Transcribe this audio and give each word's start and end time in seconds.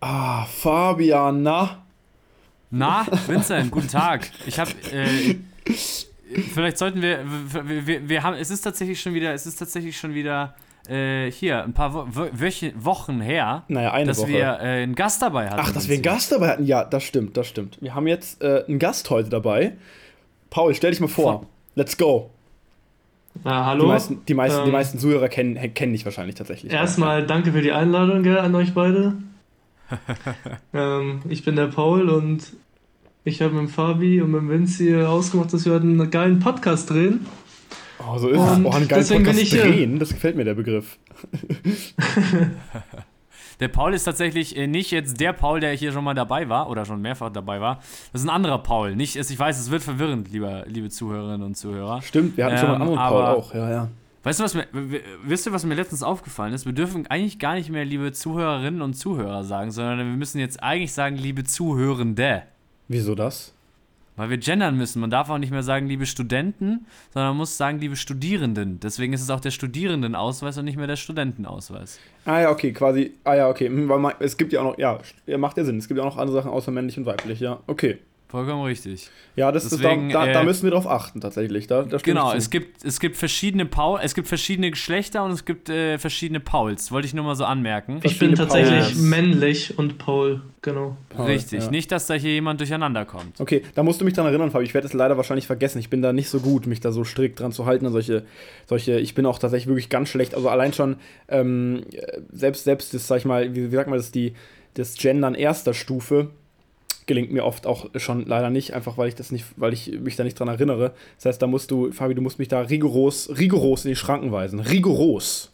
Ah, 0.00 0.44
Fabian, 0.44 1.42
na? 1.42 1.82
Na, 2.70 3.06
Vincent, 3.26 3.70
guten 3.70 3.88
Tag. 3.88 4.30
Ich 4.46 4.58
habe 4.58 4.70
äh, 4.92 5.34
vielleicht 6.52 6.78
sollten 6.78 7.02
wir, 7.02 7.20
wir, 7.24 7.86
wir, 7.86 8.08
wir 8.08 8.22
haben, 8.22 8.36
es 8.36 8.50
ist 8.50 8.60
tatsächlich 8.60 9.00
schon 9.00 9.14
wieder, 9.14 9.32
es 9.32 9.46
ist 9.46 9.56
tatsächlich 9.56 9.96
schon 9.98 10.14
wieder 10.14 10.54
äh, 10.88 11.30
hier 11.32 11.64
ein 11.64 11.72
paar 11.72 11.94
Wo 11.94 12.04
Wochen 12.76 13.20
her, 13.20 13.64
naja, 13.68 13.92
eine 13.92 14.06
dass 14.08 14.18
Woche. 14.18 14.28
wir 14.28 14.44
äh, 14.60 14.82
einen 14.82 14.94
Gast 14.94 15.22
dabei 15.22 15.48
hatten. 15.48 15.60
Ach, 15.62 15.72
dass 15.72 15.88
wir 15.88 15.94
einen 15.94 16.02
Gast 16.02 16.30
dabei 16.30 16.48
hatten? 16.50 16.64
Ja, 16.66 16.84
das 16.84 17.04
stimmt, 17.04 17.36
das 17.36 17.48
stimmt. 17.48 17.78
Wir 17.80 17.94
haben 17.94 18.06
jetzt 18.06 18.42
äh, 18.42 18.64
einen 18.68 18.78
Gast 18.78 19.08
heute 19.10 19.30
dabei. 19.30 19.72
Paul, 20.50 20.74
stell 20.74 20.90
dich 20.90 21.00
mal 21.00 21.08
vor. 21.08 21.46
Let's 21.74 21.96
go. 21.96 22.30
Ja, 23.44 23.66
hallo. 23.66 23.84
Die 23.84 23.88
meisten, 23.88 24.24
die 24.26 24.34
meisten, 24.34 24.58
Ähm, 24.60 24.64
die 24.66 24.72
meisten 24.72 24.98
Zuhörer 24.98 25.28
kennen, 25.28 25.74
kennen 25.74 25.92
dich 25.92 26.04
wahrscheinlich 26.04 26.34
tatsächlich. 26.34 26.72
Erstmal 26.72 27.26
danke 27.26 27.52
für 27.52 27.62
die 27.62 27.72
Einladung 27.72 28.22
gell, 28.22 28.38
an 28.38 28.54
euch 28.54 28.74
beide. 28.74 29.14
ähm, 30.74 31.22
ich 31.28 31.44
bin 31.44 31.56
der 31.56 31.66
Paul 31.68 32.08
und 32.08 32.52
ich 33.24 33.40
habe 33.42 33.52
mit 33.54 33.62
dem 33.64 33.68
Fabi 33.68 34.20
und 34.22 34.30
mit 34.30 34.40
dem 34.40 34.48
Vinci 34.50 34.94
ausgemacht, 34.96 35.52
dass 35.52 35.64
wir 35.64 35.72
heute 35.74 35.84
einen 35.84 36.10
geilen 36.10 36.38
Podcast 36.40 36.90
drehen. 36.90 37.26
Oh, 38.00 38.16
so 38.18 38.28
ist 38.28 38.40
es. 38.40 38.50
Und 38.56 38.66
Oh, 38.66 38.70
einen 38.70 38.86
geilen 38.88 39.00
deswegen 39.02 39.24
bin 39.24 39.32
Podcast 39.34 39.52
ich 39.54 39.60
hier. 39.60 39.70
drehen. 39.70 39.98
Das 39.98 40.10
gefällt 40.10 40.36
mir, 40.36 40.44
der 40.44 40.54
Begriff. 40.54 40.98
Der 43.60 43.66
Paul 43.66 43.92
ist 43.92 44.04
tatsächlich 44.04 44.56
äh, 44.56 44.68
nicht 44.68 44.92
jetzt 44.92 45.18
der 45.20 45.32
Paul, 45.32 45.58
der 45.58 45.72
hier 45.72 45.90
schon 45.90 46.04
mal 46.04 46.14
dabei 46.14 46.48
war 46.48 46.70
oder 46.70 46.84
schon 46.84 47.02
mehrfach 47.02 47.30
dabei 47.32 47.60
war. 47.60 47.80
Das 48.12 48.20
ist 48.22 48.24
ein 48.28 48.30
anderer 48.30 48.58
Paul. 48.58 48.94
Nicht, 48.94 49.16
es- 49.16 49.30
ich 49.30 49.38
weiß, 49.38 49.58
es 49.58 49.72
wird 49.72 49.82
verwirrend, 49.82 50.30
lieber, 50.30 50.62
liebe 50.68 50.90
Zuhörerinnen 50.90 51.42
und 51.42 51.56
Zuhörer. 51.56 52.00
Stimmt, 52.02 52.36
wir 52.36 52.44
hatten 52.44 52.58
schon 52.58 52.68
mal 52.68 52.74
einen 52.76 52.82
Ähm, 52.84 52.98
anderen 52.98 53.08
Paul 53.10 53.22
auch. 53.24 53.52
Ja, 53.54 53.68
ja. 53.70 53.88
Weißt 54.28 54.40
du, 54.40 54.44
was 54.44 54.52
mir, 54.52 54.66
wisst 55.24 55.46
ihr, 55.46 55.54
was 55.54 55.64
mir 55.64 55.74
letztens 55.74 56.02
aufgefallen 56.02 56.52
ist? 56.52 56.66
Wir 56.66 56.74
dürfen 56.74 57.06
eigentlich 57.06 57.38
gar 57.38 57.54
nicht 57.54 57.70
mehr 57.70 57.86
liebe 57.86 58.12
Zuhörerinnen 58.12 58.82
und 58.82 58.92
Zuhörer 58.92 59.42
sagen, 59.42 59.70
sondern 59.70 59.96
wir 60.00 60.04
müssen 60.04 60.38
jetzt 60.38 60.62
eigentlich 60.62 60.92
sagen, 60.92 61.16
liebe 61.16 61.44
Zuhörende. 61.44 62.42
Wieso 62.88 63.14
das? 63.14 63.54
Weil 64.16 64.28
wir 64.28 64.36
gendern 64.36 64.76
müssen. 64.76 65.00
Man 65.00 65.08
darf 65.08 65.30
auch 65.30 65.38
nicht 65.38 65.50
mehr 65.50 65.62
sagen, 65.62 65.86
liebe 65.86 66.04
Studenten, 66.04 66.84
sondern 67.14 67.30
man 67.30 67.36
muss 67.38 67.56
sagen, 67.56 67.78
liebe 67.78 67.96
Studierenden. 67.96 68.80
Deswegen 68.80 69.14
ist 69.14 69.22
es 69.22 69.30
auch 69.30 69.40
der 69.40 69.50
Studierendenausweis 69.50 70.58
und 70.58 70.66
nicht 70.66 70.76
mehr 70.76 70.86
der 70.86 70.96
Studentenausweis. 70.96 71.98
Ah 72.26 72.40
ja, 72.42 72.50
okay, 72.50 72.74
quasi. 72.74 73.14
Ah 73.24 73.34
ja, 73.34 73.48
okay. 73.48 73.68
Hm, 73.68 74.12
es 74.18 74.36
gibt 74.36 74.52
ja 74.52 74.60
auch 74.60 74.72
noch, 74.72 74.78
ja, 74.78 75.00
macht 75.38 75.56
ja 75.56 75.64
Sinn. 75.64 75.78
Es 75.78 75.88
gibt 75.88 75.96
ja 75.96 76.04
auch 76.04 76.14
noch 76.14 76.18
andere 76.18 76.36
Sachen 76.36 76.50
außer 76.50 76.70
männlich 76.70 76.98
und 76.98 77.06
weiblich, 77.06 77.40
ja. 77.40 77.60
Okay. 77.66 77.96
Vollkommen 78.28 78.62
richtig. 78.64 79.08
Ja, 79.36 79.50
das 79.50 79.70
Deswegen, 79.70 80.08
ist, 80.08 80.14
da, 80.14 80.26
da, 80.26 80.32
da 80.34 80.40
äh, 80.42 80.44
müssen 80.44 80.64
wir 80.64 80.70
drauf 80.70 80.86
achten, 80.86 81.22
tatsächlich. 81.22 81.66
Da, 81.66 81.84
da 81.84 81.96
Genau, 81.96 82.34
es 82.34 82.50
gibt, 82.50 82.84
es 82.84 83.00
gibt 83.00 83.16
verschiedene 83.16 83.64
Paul, 83.64 84.00
es 84.02 84.14
gibt 84.14 84.28
verschiedene 84.28 84.70
Geschlechter 84.70 85.24
und 85.24 85.30
es 85.30 85.46
gibt 85.46 85.70
äh, 85.70 85.96
verschiedene 85.96 86.38
Pauls. 86.38 86.92
Wollte 86.92 87.06
ich 87.06 87.14
nur 87.14 87.24
mal 87.24 87.36
so 87.36 87.46
anmerken. 87.46 88.00
Ich 88.02 88.18
bin 88.18 88.34
tatsächlich 88.34 88.84
Pauls. 88.84 88.96
männlich 88.96 89.78
und 89.78 89.96
Paul, 89.96 90.42
genau. 90.60 90.98
Paul, 91.08 91.24
Richtig. 91.24 91.64
ja. 91.64 91.70
Nicht, 91.70 91.90
dass 91.90 92.06
da 92.06 92.14
hier 92.14 92.32
jemand 92.32 92.60
durcheinander 92.60 93.06
kommt. 93.06 93.40
Okay, 93.40 93.62
da 93.74 93.82
musst 93.82 93.98
du 94.02 94.04
mich 94.04 94.12
dran 94.12 94.26
erinnern, 94.26 94.50
Fabi. 94.50 94.66
Ich 94.66 94.74
werde 94.74 94.86
es 94.86 94.92
leider 94.92 95.16
wahrscheinlich 95.16 95.46
vergessen. 95.46 95.78
Ich 95.78 95.88
bin 95.88 96.02
da 96.02 96.12
nicht 96.12 96.28
so 96.28 96.40
gut, 96.40 96.66
mich 96.66 96.80
da 96.80 96.92
so 96.92 97.04
strikt 97.04 97.40
dran 97.40 97.52
zu 97.52 97.64
halten 97.64 97.86
an 97.86 97.92
solche, 97.92 98.26
solche. 98.66 98.98
Ich 99.00 99.14
bin 99.14 99.24
auch 99.24 99.38
tatsächlich 99.38 99.68
wirklich 99.68 99.88
ganz 99.88 100.10
schlecht. 100.10 100.34
Also 100.34 100.50
allein 100.50 100.74
schon, 100.74 100.96
ähm, 101.28 101.82
äh, 101.92 102.20
selbst, 102.30 102.64
selbst 102.64 102.92
das, 102.92 103.06
sag 103.06 103.16
ich 103.16 103.24
mal, 103.24 103.54
wie, 103.54 103.72
wie 103.72 103.74
sagt 103.74 103.88
man 103.88 103.98
das, 103.98 104.12
die, 104.12 104.34
das 104.74 104.96
Gendern 104.98 105.34
erster 105.34 105.72
Stufe 105.72 106.28
gelingt 107.08 107.32
mir 107.32 107.44
oft 107.44 107.66
auch 107.66 107.90
schon 107.96 108.24
leider 108.26 108.50
nicht, 108.50 108.74
einfach 108.74 108.96
weil 108.96 109.08
ich 109.08 109.16
das 109.16 109.32
nicht, 109.32 109.44
weil 109.56 109.72
ich 109.72 109.98
mich 109.98 110.14
da 110.14 110.22
nicht 110.22 110.38
dran 110.38 110.46
erinnere. 110.46 110.92
Das 111.16 111.24
heißt, 111.24 111.42
da 111.42 111.48
musst 111.48 111.72
du, 111.72 111.90
Fabi, 111.90 112.14
du 112.14 112.22
musst 112.22 112.38
mich 112.38 112.46
da 112.46 112.60
rigoros, 112.60 113.30
rigoros 113.36 113.84
in 113.84 113.88
die 113.88 113.96
Schranken 113.96 114.30
weisen. 114.30 114.60
Rigoros. 114.60 115.50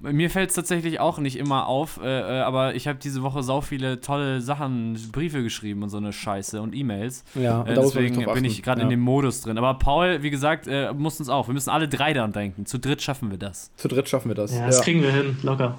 Mir 0.00 0.28
fällt 0.28 0.50
es 0.50 0.56
tatsächlich 0.56 1.00
auch 1.00 1.18
nicht 1.18 1.36
immer 1.36 1.66
auf, 1.66 1.98
äh, 2.02 2.06
äh, 2.06 2.40
aber 2.40 2.74
ich 2.74 2.88
habe 2.88 2.98
diese 2.98 3.22
Woche 3.22 3.42
sau 3.42 3.62
viele 3.62 4.00
tolle 4.00 4.42
Sachen, 4.42 4.98
Briefe 5.12 5.42
geschrieben 5.42 5.82
und 5.82 5.88
so 5.88 5.96
eine 5.96 6.12
Scheiße 6.12 6.60
und 6.60 6.74
E-Mails. 6.74 7.24
Ja, 7.34 7.60
und 7.60 7.68
Äh, 7.68 7.74
da 7.74 7.80
muss 7.82 7.94
man 7.94 8.02
deswegen 8.04 8.24
drauf 8.24 8.34
bin 8.34 8.44
ich 8.44 8.62
gerade 8.62 8.80
ja. 8.80 8.84
in 8.84 8.90
dem 8.90 9.00
Modus 9.00 9.40
drin. 9.40 9.56
Aber 9.56 9.74
Paul, 9.74 10.22
wie 10.22 10.30
gesagt, 10.30 10.66
äh, 10.66 10.92
muss 10.92 11.20
uns 11.20 11.30
auch. 11.30 11.46
Wir 11.48 11.54
müssen 11.54 11.70
alle 11.70 11.88
drei 11.88 12.12
daran 12.12 12.32
denken. 12.32 12.66
Zu 12.66 12.78
dritt 12.78 13.00
schaffen 13.00 13.30
wir 13.30 13.38
das. 13.38 13.70
Zu 13.76 13.88
dritt 13.88 14.08
schaffen 14.08 14.28
wir 14.28 14.34
das. 14.34 14.54
Ja, 14.54 14.66
das 14.66 14.82
kriegen 14.82 15.02
wir 15.02 15.12
hin, 15.12 15.38
locker. 15.42 15.78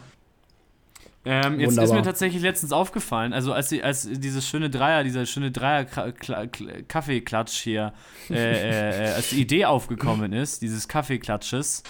Ähm, 1.26 1.60
jetzt 1.60 1.72
Wunderbar. 1.72 1.84
ist 1.84 1.94
mir 1.94 2.04
tatsächlich 2.04 2.44
letztens 2.44 2.72
aufgefallen, 2.72 3.34
also 3.34 3.52
als, 3.52 3.70
die, 3.70 3.84
als 3.84 4.08
dieses 4.08 4.48
schöne 4.48 4.70
Dreier, 4.70 5.04
dieser 5.04 5.26
schöne 5.26 5.50
Dreier-Kaffeeklatsch 5.52 7.62
hier, 7.62 7.94
äh, 8.30 8.36
äh, 8.36 9.10
äh, 9.10 9.14
als 9.14 9.32
die 9.32 9.42
Idee 9.42 9.66
aufgekommen 9.66 10.34
ist, 10.34 10.62
dieses 10.62 10.88
Kaffeeklatsches, 10.88 11.82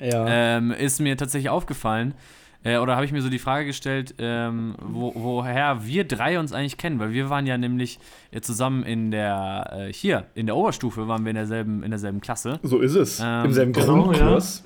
ja. 0.00 0.26
ähm, 0.26 0.72
ist 0.72 1.00
mir 1.00 1.16
tatsächlich 1.16 1.50
aufgefallen, 1.50 2.14
äh, 2.64 2.78
oder 2.78 2.94
habe 2.94 3.04
ich 3.04 3.12
mir 3.12 3.22
so 3.22 3.28
die 3.28 3.38
Frage 3.38 3.66
gestellt, 3.66 4.14
ähm, 4.18 4.74
wo, 4.80 5.12
woher 5.14 5.84
wir 5.84 6.04
drei 6.04 6.38
uns 6.38 6.52
eigentlich 6.52 6.76
kennen, 6.76 6.98
weil 6.98 7.12
wir 7.12 7.30
waren 7.30 7.46
ja 7.46 7.58
nämlich 7.58 7.98
äh, 8.30 8.40
zusammen 8.40 8.84
in 8.84 9.10
der, 9.10 9.86
äh, 9.88 9.92
hier, 9.92 10.26
in 10.34 10.46
der 10.46 10.56
Oberstufe 10.56 11.08
waren 11.08 11.24
wir 11.24 11.30
in 11.30 11.36
derselben, 11.36 11.82
in 11.82 11.90
derselben 11.90 12.20
Klasse. 12.20 12.60
so 12.62 12.80
ist 12.80 12.94
es. 12.94 13.20
ähm, 13.22 13.46
Im 13.46 13.52
selben 13.52 13.72
genau, 13.72 14.04
Grundkurs. 14.04 14.64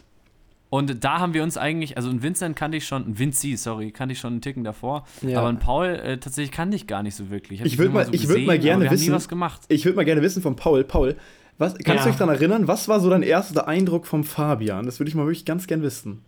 Und 0.69 1.05
da 1.05 1.21
haben 1.21 1.33
wir 1.33 1.43
uns 1.45 1.57
eigentlich, 1.57 1.97
also 1.97 2.11
einen 2.11 2.23
Vincent 2.23 2.57
kannte 2.57 2.77
ich 2.79 2.87
schon, 2.87 3.05
einen 3.05 3.19
Vinci, 3.19 3.57
sorry, 3.57 3.93
kannte 3.93 4.15
ich 4.15 4.19
schon 4.19 4.33
einen 4.35 4.41
Ticken 4.41 4.65
davor. 4.65 5.07
Ja. 5.23 5.39
Aber 5.39 5.49
einen 5.49 5.59
Paul 5.61 5.87
äh, 5.87 6.19
tatsächlich 6.19 6.51
kannte 6.51 6.77
ich 6.77 6.87
gar 6.87 7.03
nicht 7.05 7.15
so 7.15 7.31
wirklich. 7.31 7.61
hab 7.61 7.67
Ich 7.67 7.75
ihn 7.75 7.79
würd 7.79 7.93
nur 7.93 8.05
mal- 8.05 8.15
ich 8.15 8.29
würd 8.29 8.45
mal 8.47 8.57
gesehen, 8.57 8.63
gerne 8.63 8.83
wir 8.83 8.89
haben 8.91 8.95
wissen- 8.95 9.09
nie 9.11 9.15
was 9.15 9.29
gemacht. 9.29 9.61
Ich 9.69 9.85
würde 9.85 9.97
mal 9.97 10.05
gerne 10.05 10.23
wissen 10.23 10.43
von 10.43 10.57
Paul. 10.57 10.83
Paul, 10.85 11.17
was, 11.59 11.75
kannst 11.75 11.87
Ja. 11.89 12.03
du 12.05 12.09
dich 12.11 12.19
daran 12.19 12.35
erinnern, 12.35 12.67
was 12.69 12.89
war 12.89 12.99
so 13.01 13.09
dein 13.09 13.23
erster 13.23 13.69
Eindruck 13.69 14.07
vom 14.07 14.25
Fabian? 14.25 14.85
Das 14.87 14.99
würde 14.99 15.09
ich 15.09 15.15
mal 15.15 15.25
wirklich 15.27 15.45
ganz 15.45 15.67
gern 15.69 15.83
wissen. 15.83 16.23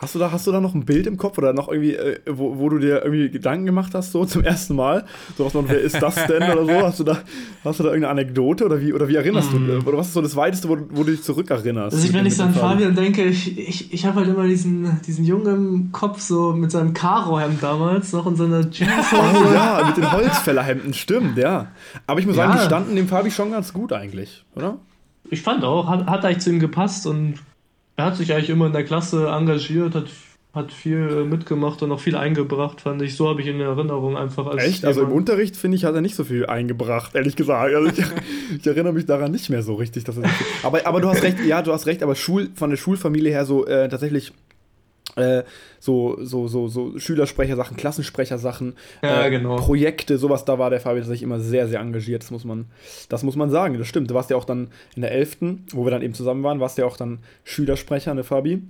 Hast 0.00 0.14
du 0.14 0.20
da, 0.20 0.30
hast 0.30 0.46
du 0.46 0.52
da 0.52 0.60
noch 0.60 0.74
ein 0.76 0.84
Bild 0.84 1.08
im 1.08 1.16
Kopf 1.16 1.38
oder 1.38 1.52
noch 1.52 1.66
irgendwie, 1.68 1.94
äh, 1.96 2.20
wo, 2.28 2.56
wo 2.56 2.68
du 2.68 2.78
dir 2.78 3.02
irgendwie 3.02 3.30
Gedanken 3.30 3.66
gemacht 3.66 3.94
hast, 3.94 4.12
so 4.12 4.24
zum 4.26 4.44
ersten 4.44 4.76
Mal? 4.76 5.04
So 5.36 5.44
was 5.44 5.54
man, 5.54 5.68
wer 5.68 5.80
ist 5.80 6.00
das 6.00 6.14
denn 6.26 6.42
oder 6.44 6.64
so? 6.64 6.86
Hast 6.86 7.00
du 7.00 7.04
da, 7.04 7.18
hast 7.64 7.80
du 7.80 7.82
da 7.82 7.88
irgendeine 7.88 8.12
Anekdote 8.20 8.64
oder 8.64 8.80
wie, 8.80 8.92
oder 8.92 9.08
wie 9.08 9.16
erinnerst 9.16 9.52
du, 9.52 9.56
äh, 9.56 9.76
oder 9.84 9.98
was 9.98 10.06
ist 10.08 10.12
so 10.14 10.22
das 10.22 10.36
Weiteste, 10.36 10.68
wo, 10.68 10.76
du- 10.76 10.86
wo 10.90 11.02
du 11.02 11.10
dich 11.10 11.22
zurückerinnerst? 11.24 11.96
Also 11.96 12.06
ich, 12.06 12.14
wenn 12.14 12.26
ich 12.26 12.36
so 12.36 12.44
an 12.44 12.54
Fabian? 12.54 12.94
Denke, 12.94 13.24
ich, 13.24 13.58
ich, 13.58 13.92
ich 13.92 14.06
habe 14.06 14.20
halt 14.20 14.28
immer 14.28 14.46
diesen, 14.46 15.00
diesen 15.04 15.24
Jungen 15.24 15.74
im 15.74 15.92
Kopf 15.92 16.20
so 16.20 16.52
mit 16.52 16.70
seinem 16.70 16.94
Karo-Hemd 16.94 17.60
damals 17.60 18.12
noch 18.12 18.24
und 18.26 18.36
seiner 18.36 18.70
Jeans. 18.70 18.90
Oh 19.12 19.52
ja, 19.52 19.82
mit 19.84 19.96
den 19.96 20.12
Holzfällerhemden, 20.12 20.94
stimmt, 20.94 21.36
ja. 21.38 21.72
Aber 22.06 22.20
ich 22.20 22.26
muss 22.26 22.36
sagen, 22.36 22.52
Ja. 22.52 22.60
die 22.60 22.64
standen 22.66 22.94
dem 22.94 23.08
Fabi 23.08 23.32
schon 23.32 23.50
ganz 23.50 23.72
gut 23.72 23.92
eigentlich, 23.92 24.44
oder? 24.54 24.76
Ich 25.30 25.42
fand 25.42 25.64
auch, 25.64 25.88
hat, 25.88 26.06
hat 26.06 26.24
eigentlich 26.24 26.38
zu 26.38 26.50
ihm 26.50 26.60
gepasst 26.60 27.04
und 27.06 27.34
er 27.98 28.04
hat 28.04 28.16
sich 28.16 28.32
eigentlich 28.32 28.48
immer 28.48 28.66
in 28.66 28.72
der 28.72 28.84
Klasse 28.84 29.26
engagiert, 29.26 29.96
hat, 29.96 30.06
hat 30.54 30.72
viel 30.72 30.98
äh, 30.98 31.24
mitgemacht 31.24 31.82
und 31.82 31.90
auch 31.90 31.98
viel 31.98 32.14
eingebracht, 32.14 32.80
fand 32.80 33.02
ich. 33.02 33.16
So 33.16 33.28
habe 33.28 33.40
ich 33.40 33.48
ihn 33.48 33.56
in 33.56 33.60
Erinnerung 33.60 34.16
einfach 34.16 34.46
als. 34.46 34.62
Echt? 34.62 34.84
Also 34.84 35.02
im 35.02 35.10
Unterricht, 35.10 35.56
finde 35.56 35.76
ich, 35.76 35.84
hat 35.84 35.96
er 35.96 36.00
nicht 36.00 36.14
so 36.14 36.22
viel 36.22 36.46
eingebracht, 36.46 37.16
ehrlich 37.16 37.34
gesagt. 37.34 37.74
Also 37.74 37.88
ich, 37.88 37.98
ich 38.60 38.66
erinnere 38.66 38.92
mich 38.92 39.06
daran 39.06 39.32
nicht 39.32 39.50
mehr 39.50 39.64
so 39.64 39.74
richtig, 39.74 40.04
dass 40.04 40.16
er 40.16 40.30
aber, 40.62 40.86
aber 40.86 41.00
du 41.00 41.08
hast 41.08 41.24
recht, 41.24 41.44
ja, 41.44 41.60
du 41.60 41.72
hast 41.72 41.86
recht, 41.86 42.04
aber 42.04 42.14
Schul, 42.14 42.50
von 42.54 42.70
der 42.70 42.76
Schulfamilie 42.76 43.32
her 43.32 43.44
so 43.44 43.66
äh, 43.66 43.88
tatsächlich 43.88 44.32
äh, 45.16 45.42
so, 45.80 46.18
so, 46.24 46.48
so, 46.48 46.68
so 46.68 46.98
Schülersprechersachen, 46.98 47.76
Klassensprechersachen, 47.76 48.74
Ja, 49.02 49.26
äh, 49.26 49.30
genau. 49.30 49.56
Projekte, 49.56 50.18
sowas, 50.18 50.44
da 50.44 50.58
war 50.58 50.70
der 50.70 50.80
Fabi 50.80 51.00
tatsächlich 51.00 51.22
immer 51.22 51.40
sehr, 51.40 51.68
sehr 51.68 51.80
engagiert. 51.80 52.22
Das 52.22 52.30
muss 52.30 52.44
man, 52.44 52.66
das 53.08 53.22
muss 53.22 53.36
man 53.36 53.50
sagen, 53.50 53.78
das 53.78 53.86
stimmt. 53.88 54.10
Du 54.10 54.14
warst 54.14 54.30
ja 54.30 54.36
auch 54.36 54.44
dann 54.44 54.68
in 54.94 55.02
der 55.02 55.12
11., 55.12 55.38
wo 55.72 55.84
wir 55.84 55.90
dann 55.90 56.02
eben 56.02 56.14
zusammen 56.14 56.42
waren, 56.42 56.60
warst 56.60 56.78
ja 56.78 56.86
auch 56.86 56.96
dann 56.96 57.20
Schülersprecher, 57.44 58.14
ne 58.14 58.24
Fabi? 58.24 58.62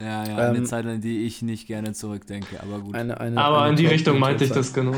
Ja, 0.00 0.24
ja, 0.24 0.48
Ähm, 0.48 0.56
eine 0.56 0.62
Zeit, 0.64 0.84
an 0.86 1.00
die 1.00 1.24
ich 1.24 1.42
nicht 1.42 1.66
gerne 1.68 1.92
zurückdenke, 1.92 2.60
aber 2.60 2.80
gut. 2.80 2.94
Eine, 2.94 3.20
eine, 3.20 3.40
Aber 3.40 3.62
eine 3.62 3.70
in 3.70 3.76
die 3.76 3.86
Richtung 3.86 4.18
meinte 4.18 4.44
ich 4.44 4.50
das 4.50 4.72
genau. 4.72 4.94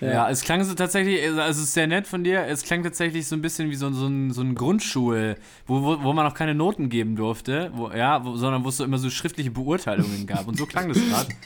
Ja. 0.00 0.28
es 0.30 0.42
klang 0.42 0.62
so 0.64 0.74
tatsächlich, 0.74 1.22
also 1.24 1.40
es 1.40 1.58
ist 1.58 1.74
sehr 1.74 1.86
nett 1.86 2.06
von 2.06 2.24
dir, 2.24 2.46
es 2.46 2.62
klang 2.62 2.82
tatsächlich 2.82 3.26
so 3.26 3.36
ein 3.36 3.42
bisschen 3.42 3.70
wie 3.70 3.74
so, 3.74 3.90
so 3.92 4.06
ein, 4.06 4.30
so 4.32 4.42
ein 4.42 4.54
Grundschul, 4.54 5.36
wo, 5.66 5.82
wo, 5.82 6.02
wo 6.02 6.12
man 6.12 6.26
auch 6.26 6.34
keine 6.34 6.54
Noten 6.54 6.88
geben 6.88 7.16
durfte, 7.16 7.70
wo, 7.74 7.90
ja, 7.90 8.24
wo, 8.24 8.36
sondern 8.36 8.64
wo 8.64 8.68
es 8.68 8.76
so 8.76 8.84
immer 8.84 8.98
so 8.98 9.10
schriftliche 9.10 9.50
Beurteilungen 9.50 10.26
gab. 10.26 10.46
Und 10.48 10.58
so 10.58 10.66
klang 10.66 10.88
das 10.88 10.98
gerade. 10.98 11.28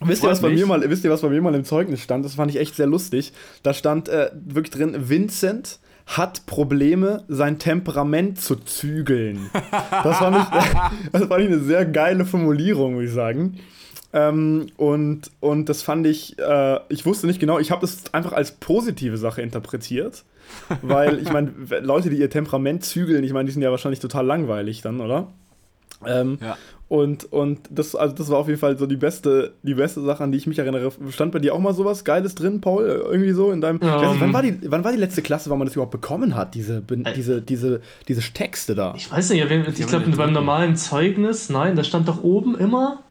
Wisst 0.00 0.22
ihr, 0.22 0.30
was 0.30 0.40
bei 0.40 0.50
mir 0.50 0.66
mal, 0.66 0.88
wisst 0.90 1.04
ihr, 1.04 1.10
was 1.10 1.22
bei 1.22 1.30
mir 1.30 1.40
mal 1.40 1.54
im 1.54 1.64
Zeugnis 1.64 2.00
stand? 2.00 2.24
Das 2.24 2.34
fand 2.34 2.50
ich 2.50 2.58
echt 2.58 2.74
sehr 2.74 2.86
lustig. 2.86 3.32
Da 3.62 3.72
stand 3.72 4.08
äh, 4.08 4.30
wirklich 4.34 4.72
drin, 4.72 5.08
Vincent 5.08 5.78
hat 6.06 6.46
Probleme, 6.46 7.24
sein 7.28 7.58
Temperament 7.58 8.40
zu 8.40 8.56
zügeln. 8.56 9.50
Das 9.90 10.18
fand 10.18 10.36
ich, 10.36 10.44
das 11.12 11.24
fand 11.24 11.42
ich 11.42 11.48
eine 11.48 11.60
sehr 11.60 11.86
geile 11.86 12.26
Formulierung, 12.26 12.94
würde 12.94 13.06
ich 13.06 13.12
sagen. 13.12 13.58
Ähm, 14.16 14.68
und, 14.76 15.32
und 15.40 15.68
das 15.68 15.82
fand 15.82 16.06
ich, 16.06 16.38
äh, 16.38 16.78
ich 16.88 17.04
wusste 17.04 17.26
nicht 17.26 17.40
genau, 17.40 17.58
ich 17.58 17.72
habe 17.72 17.80
das 17.80 18.14
einfach 18.14 18.32
als 18.32 18.52
positive 18.52 19.16
Sache 19.18 19.42
interpretiert. 19.42 20.22
Weil, 20.82 21.18
ich 21.18 21.32
meine, 21.32 21.52
Leute, 21.82 22.10
die 22.10 22.16
ihr 22.18 22.30
Temperament 22.30 22.84
zügeln, 22.84 23.24
ich 23.24 23.32
meine, 23.32 23.46
die 23.46 23.52
sind 23.52 23.62
ja 23.62 23.70
wahrscheinlich 23.72 23.98
total 24.00 24.24
langweilig 24.24 24.82
dann, 24.82 25.00
oder? 25.00 25.28
Ähm, 26.06 26.38
Ja. 26.40 26.56
und, 26.88 27.32
und 27.32 27.60
das, 27.70 27.96
also 27.96 28.14
das 28.14 28.28
war 28.28 28.38
auf 28.38 28.46
jeden 28.46 28.60
Fall 28.60 28.76
so 28.78 28.86
die 28.86 28.96
beste, 28.96 29.54
die 29.62 29.74
beste 29.74 30.02
Sache, 30.02 30.22
an 30.22 30.30
die 30.32 30.38
ich 30.38 30.46
mich 30.46 30.58
erinnere. 30.58 30.92
Stand 31.10 31.32
bei 31.32 31.38
dir 31.40 31.54
auch 31.54 31.58
mal 31.58 31.72
sowas 31.74 32.04
Geiles 32.04 32.34
drin, 32.34 32.60
Paul? 32.60 32.84
Irgendwie 32.84 33.32
so 33.32 33.50
in 33.50 33.60
deinem. 33.62 33.80
Weiß 33.80 34.12
nicht, 34.12 34.20
wann, 34.20 34.28
Ähm. 34.28 34.32
war 34.34 34.42
die, 34.42 34.58
wann 34.70 34.84
war 34.84 34.92
die 34.92 34.98
letzte 34.98 35.22
Klasse, 35.22 35.48
wann 35.50 35.58
man 35.58 35.66
das 35.66 35.74
überhaupt 35.74 35.92
bekommen 35.92 36.36
hat, 36.36 36.54
diese, 36.54 36.82
diese, 37.16 37.40
diese, 37.40 37.80
diese 38.06 38.20
Texte 38.32 38.74
da? 38.74 38.92
Ich 38.96 39.10
weiß 39.10 39.30
nicht, 39.30 39.42
ich 39.78 39.86
glaube 39.86 40.10
beim 40.10 40.32
normalen 40.32 40.76
Zeugnis, 40.76 41.48
nein, 41.48 41.74
da 41.74 41.82
stand 41.84 42.06
doch 42.06 42.22
oben 42.22 42.54
immer 42.56 43.02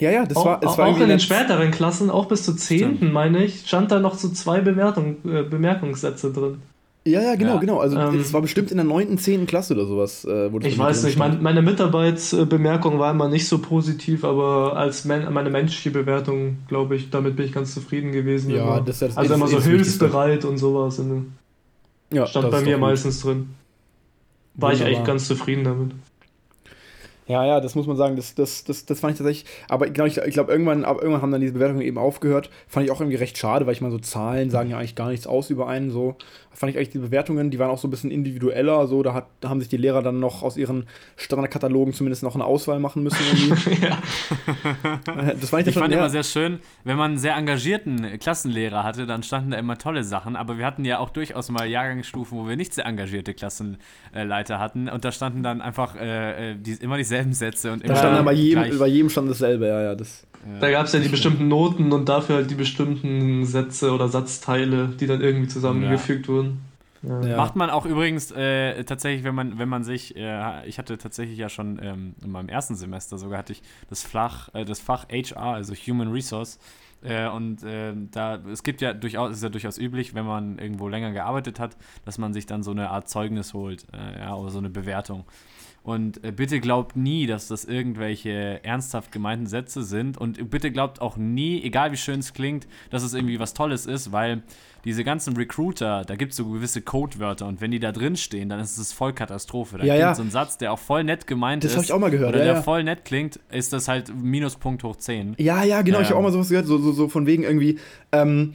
Ja, 0.00 0.10
ja, 0.10 0.26
das 0.26 0.36
auch, 0.36 0.44
war, 0.46 0.60
es 0.62 0.76
war 0.76 0.86
auch 0.88 0.98
in 0.98 1.08
den 1.08 1.20
späteren 1.20 1.70
Klassen, 1.70 2.10
auch 2.10 2.26
bis 2.26 2.42
zur 2.44 2.56
10. 2.56 2.96
Stimmt. 2.96 3.12
meine 3.12 3.44
ich, 3.44 3.66
stand 3.66 3.92
da 3.92 4.00
noch 4.00 4.14
so 4.18 4.28
zwei 4.30 4.60
Bewertung, 4.60 5.16
äh, 5.24 5.42
Bemerkungssätze 5.44 6.32
drin. 6.32 6.58
Ja, 7.06 7.20
ja, 7.20 7.34
genau, 7.36 7.54
Ja. 7.54 7.60
genau. 7.60 7.78
Also 7.80 7.98
Ähm, 7.98 8.18
es 8.18 8.32
war 8.32 8.40
bestimmt 8.40 8.70
in 8.70 8.78
der 8.78 8.86
9., 8.86 9.18
10. 9.18 9.46
Klasse 9.46 9.74
oder 9.74 9.84
sowas. 9.86 10.24
Äh, 10.24 10.50
wo 10.52 10.58
das 10.58 10.72
Ich 10.72 10.78
weiß 10.78 11.04
nicht, 11.04 11.18
mein, 11.18 11.42
meine 11.42 11.60
Mitarbeitsbemerkung 11.62 12.98
war 12.98 13.10
immer 13.10 13.28
nicht 13.28 13.46
so 13.46 13.58
positiv, 13.58 14.24
aber 14.24 14.76
als 14.76 15.04
men 15.04 15.32
meine 15.32 15.50
menschliche 15.50 15.90
Bewertung, 15.90 16.58
glaube 16.66 16.96
ich, 16.96 17.10
damit 17.10 17.36
bin 17.36 17.46
ich 17.46 17.52
ganz 17.52 17.74
zufrieden 17.74 18.12
gewesen. 18.12 18.50
Ja, 18.50 18.62
immer. 18.62 18.80
das 18.80 18.96
ist 18.96 19.00
ja 19.02 19.08
das- 19.08 19.16
also 19.18 19.34
ist- 19.34 19.38
immer 19.38 19.48
so 19.48 19.56
das 19.56 19.66
hilfsbereit 19.66 20.44
und 20.44 20.58
sowas. 20.58 20.98
in- 20.98 21.32
ja, 22.12 22.26
Stand 22.26 22.46
das 22.46 22.52
bei 22.52 22.60
mir 22.62 22.78
meistens 22.78 23.20
drin. 23.20 23.50
War 24.54 24.72
ich 24.72 24.78
Wunderbar. 24.80 24.98
echt 24.98 25.06
ganz 25.06 25.26
zufrieden 25.28 25.64
damit. 25.64 25.92
Ja, 27.26 27.44
ja, 27.44 27.60
das 27.60 27.74
muss 27.74 27.86
man 27.86 27.96
sagen, 27.96 28.16
das, 28.16 28.34
das, 28.34 28.64
das, 28.64 28.84
das 28.84 29.00
fand 29.00 29.12
ich 29.12 29.18
tatsächlich, 29.18 29.50
aber 29.68 29.86
ich 29.86 29.94
glaube, 29.94 30.08
ich, 30.08 30.18
ich 30.18 30.34
glaub, 30.34 30.48
irgendwann, 30.48 30.82
irgendwann 30.82 31.22
haben 31.22 31.32
dann 31.32 31.40
diese 31.40 31.54
Bewertungen 31.54 31.80
eben 31.80 31.96
aufgehört. 31.96 32.50
Fand 32.68 32.84
ich 32.84 32.92
auch 32.92 33.00
irgendwie 33.00 33.16
recht 33.16 33.38
schade, 33.38 33.66
weil 33.66 33.72
ich 33.72 33.80
meine, 33.80 33.92
so 33.92 33.98
Zahlen 33.98 34.50
sagen 34.50 34.70
ja 34.70 34.78
eigentlich 34.78 34.94
gar 34.94 35.08
nichts 35.08 35.26
aus 35.26 35.48
über 35.48 35.66
einen. 35.66 35.90
So 35.90 36.16
fand 36.54 36.70
ich 36.70 36.76
eigentlich 36.76 36.90
die 36.90 36.98
Bewertungen, 36.98 37.50
die 37.50 37.58
waren 37.58 37.70
auch 37.70 37.78
so 37.78 37.88
ein 37.88 37.90
bisschen 37.90 38.10
individueller. 38.10 38.86
So, 38.86 39.02
da, 39.02 39.12
hat, 39.12 39.26
da 39.40 39.48
haben 39.48 39.60
sich 39.60 39.68
die 39.68 39.76
Lehrer 39.76 40.02
dann 40.02 40.20
noch 40.20 40.42
aus 40.42 40.56
ihren 40.56 40.86
Standardkatalogen 41.16 41.92
zumindest 41.94 42.22
noch 42.22 42.34
eine 42.34 42.44
Auswahl 42.44 42.78
machen 42.78 43.02
müssen. 43.02 43.18
Irgendwie. 43.32 43.82
ja. 43.86 43.98
das 45.40 45.50
fand 45.50 45.62
ich, 45.62 45.68
Ich 45.68 45.80
fand 45.80 45.92
immer 45.92 46.10
sehr 46.10 46.22
schön, 46.22 46.60
wenn 46.84 46.96
man 46.96 47.12
einen 47.12 47.18
sehr 47.18 47.36
engagierten 47.36 48.18
Klassenlehrer 48.18 48.84
hatte, 48.84 49.06
dann 49.06 49.22
standen 49.22 49.50
da 49.50 49.58
immer 49.58 49.78
tolle 49.78 50.04
Sachen. 50.04 50.36
Aber 50.36 50.58
wir 50.58 50.66
hatten 50.66 50.84
ja 50.84 50.98
auch 50.98 51.10
durchaus 51.10 51.50
mal 51.50 51.66
Jahrgangsstufen, 51.66 52.38
wo 52.38 52.48
wir 52.48 52.56
nicht 52.56 52.74
sehr 52.74 52.86
engagierte 52.86 53.34
Klassenleiter 53.34 54.58
hatten. 54.58 54.88
Und 54.88 55.04
da 55.04 55.12
standen 55.12 55.42
dann 55.42 55.60
einfach 55.60 55.96
äh, 55.96 56.52
äh, 56.52 56.56
die, 56.56 56.74
immer 56.74 56.96
dieselben 57.14 57.32
Sätze 57.32 57.72
und 57.72 57.82
Da 57.82 57.86
immer 57.86 57.96
stand 57.96 58.16
dann 58.16 58.24
bei 58.24 58.32
jedem, 58.32 58.78
bei 58.78 58.86
jedem 58.86 59.10
stand 59.10 59.30
dasselbe, 59.30 59.66
ja, 59.66 59.82
ja. 59.82 59.94
Das, 59.94 60.26
Da 60.60 60.70
gab 60.70 60.86
es 60.86 60.92
ja 60.92 61.00
die 61.00 61.08
bestimmten 61.08 61.48
Noten 61.48 61.92
und 61.92 62.08
dafür 62.08 62.36
halt 62.36 62.50
die 62.50 62.54
bestimmten 62.54 63.44
Sätze 63.44 63.92
oder 63.92 64.08
Satzteile, 64.08 64.88
die 64.98 65.06
dann 65.06 65.20
irgendwie 65.20 65.48
zusammengefügt 65.48 66.28
wurden. 66.28 66.46
Ja. 66.46 66.74
Ja. 67.22 67.36
Macht 67.36 67.54
man 67.54 67.68
auch 67.68 67.84
übrigens 67.84 68.30
äh, 68.30 68.82
tatsächlich, 68.84 69.24
wenn 69.24 69.34
man, 69.34 69.58
wenn 69.58 69.68
man 69.68 69.84
sich, 69.84 70.16
äh, 70.16 70.66
ich 70.66 70.78
hatte 70.78 70.96
tatsächlich 70.96 71.38
ja 71.38 71.50
schon 71.50 71.78
ähm, 71.82 72.14
in 72.24 72.30
meinem 72.30 72.48
ersten 72.48 72.76
Semester 72.76 73.18
sogar 73.18 73.38
hatte 73.38 73.52
ich 73.52 73.62
das 73.90 74.02
Fach, 74.02 74.48
äh, 74.54 74.64
das 74.64 74.80
Fach 74.80 75.06
HR, 75.10 75.54
also 75.54 75.74
Human 75.74 76.10
Resource. 76.10 76.58
Äh, 77.02 77.28
und 77.28 77.62
äh, 77.62 77.92
da, 78.10 78.36
es 78.50 78.62
gibt 78.62 78.80
ja 78.80 78.94
durchaus, 78.94 79.32
es 79.32 79.36
ist 79.38 79.42
ja 79.42 79.50
durchaus 79.50 79.76
üblich, 79.76 80.14
wenn 80.14 80.24
man 80.24 80.58
irgendwo 80.58 80.88
länger 80.88 81.12
gearbeitet 81.12 81.60
hat, 81.60 81.76
dass 82.06 82.16
man 82.16 82.32
sich 82.32 82.46
dann 82.46 82.62
so 82.62 82.70
eine 82.70 82.88
Art 82.88 83.08
Zeugnis 83.10 83.52
holt, 83.52 83.84
äh, 83.92 84.20
ja, 84.20 84.34
oder 84.34 84.50
so 84.50 84.58
eine 84.58 84.70
Bewertung. 84.70 85.24
Und 85.84 86.24
äh, 86.24 86.32
bitte 86.32 86.60
glaubt 86.60 86.96
nie, 86.96 87.26
dass 87.26 87.46
das 87.46 87.66
irgendwelche 87.66 88.64
ernsthaft 88.64 89.12
gemeinten 89.12 89.46
Sätze 89.46 89.82
sind. 89.82 90.16
Und 90.16 90.50
bitte 90.50 90.72
glaubt 90.72 91.02
auch 91.02 91.18
nie, 91.18 91.62
egal 91.62 91.92
wie 91.92 91.98
schön 91.98 92.20
es 92.20 92.32
klingt, 92.32 92.66
dass 92.88 93.02
es 93.02 93.12
irgendwie 93.12 93.38
was 93.38 93.52
Tolles 93.52 93.84
ist, 93.84 94.10
weil 94.10 94.42
diese 94.86 95.04
ganzen 95.04 95.36
Recruiter, 95.36 96.04
da 96.06 96.16
gibt 96.16 96.32
es 96.32 96.38
so 96.38 96.46
gewisse 96.48 96.80
Codewörter 96.80 97.46
und 97.46 97.60
wenn 97.60 97.70
die 97.70 97.80
da 97.80 97.92
drin 97.92 98.16
stehen, 98.16 98.48
dann 98.48 98.60
ist 98.60 98.78
es 98.78 98.92
voll 98.94 99.12
Katastrophe. 99.12 99.76
Da 99.78 99.84
Ja, 99.84 99.94
ja. 99.94 100.14
so 100.14 100.22
ein 100.22 100.30
Satz, 100.30 100.56
der 100.56 100.72
auch 100.72 100.78
voll 100.78 101.04
nett 101.04 101.26
gemeint 101.26 101.64
Das 101.64 101.72
ist. 101.72 101.76
hab 101.76 101.84
ich 101.84 101.92
auch 101.92 101.98
mal 101.98 102.10
gehört, 102.10 102.30
Oder 102.30 102.38
ja, 102.38 102.44
der 102.44 102.54
ja. 102.54 102.62
voll 102.62 102.82
nett 102.82 103.04
klingt, 103.04 103.38
ist 103.50 103.72
das 103.74 103.86
halt 103.86 104.14
Minuspunkt 104.14 104.84
hoch 104.84 104.96
10. 104.96 105.34
Ja, 105.38 105.64
ja, 105.64 105.82
genau, 105.82 106.00
ich 106.00 106.06
habe 106.06 106.14
Ähm. 106.14 106.18
auch 106.18 106.22
mal 106.22 106.32
sowas 106.32 106.48
gehört, 106.48 106.66
so, 106.66 106.78
so, 106.78 106.92
so 106.92 107.08
von 107.08 107.26
wegen 107.26 107.42
irgendwie, 107.44 107.78
ähm, 108.12 108.52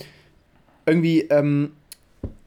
irgendwie, 0.88 1.22
ähm, 1.30 1.74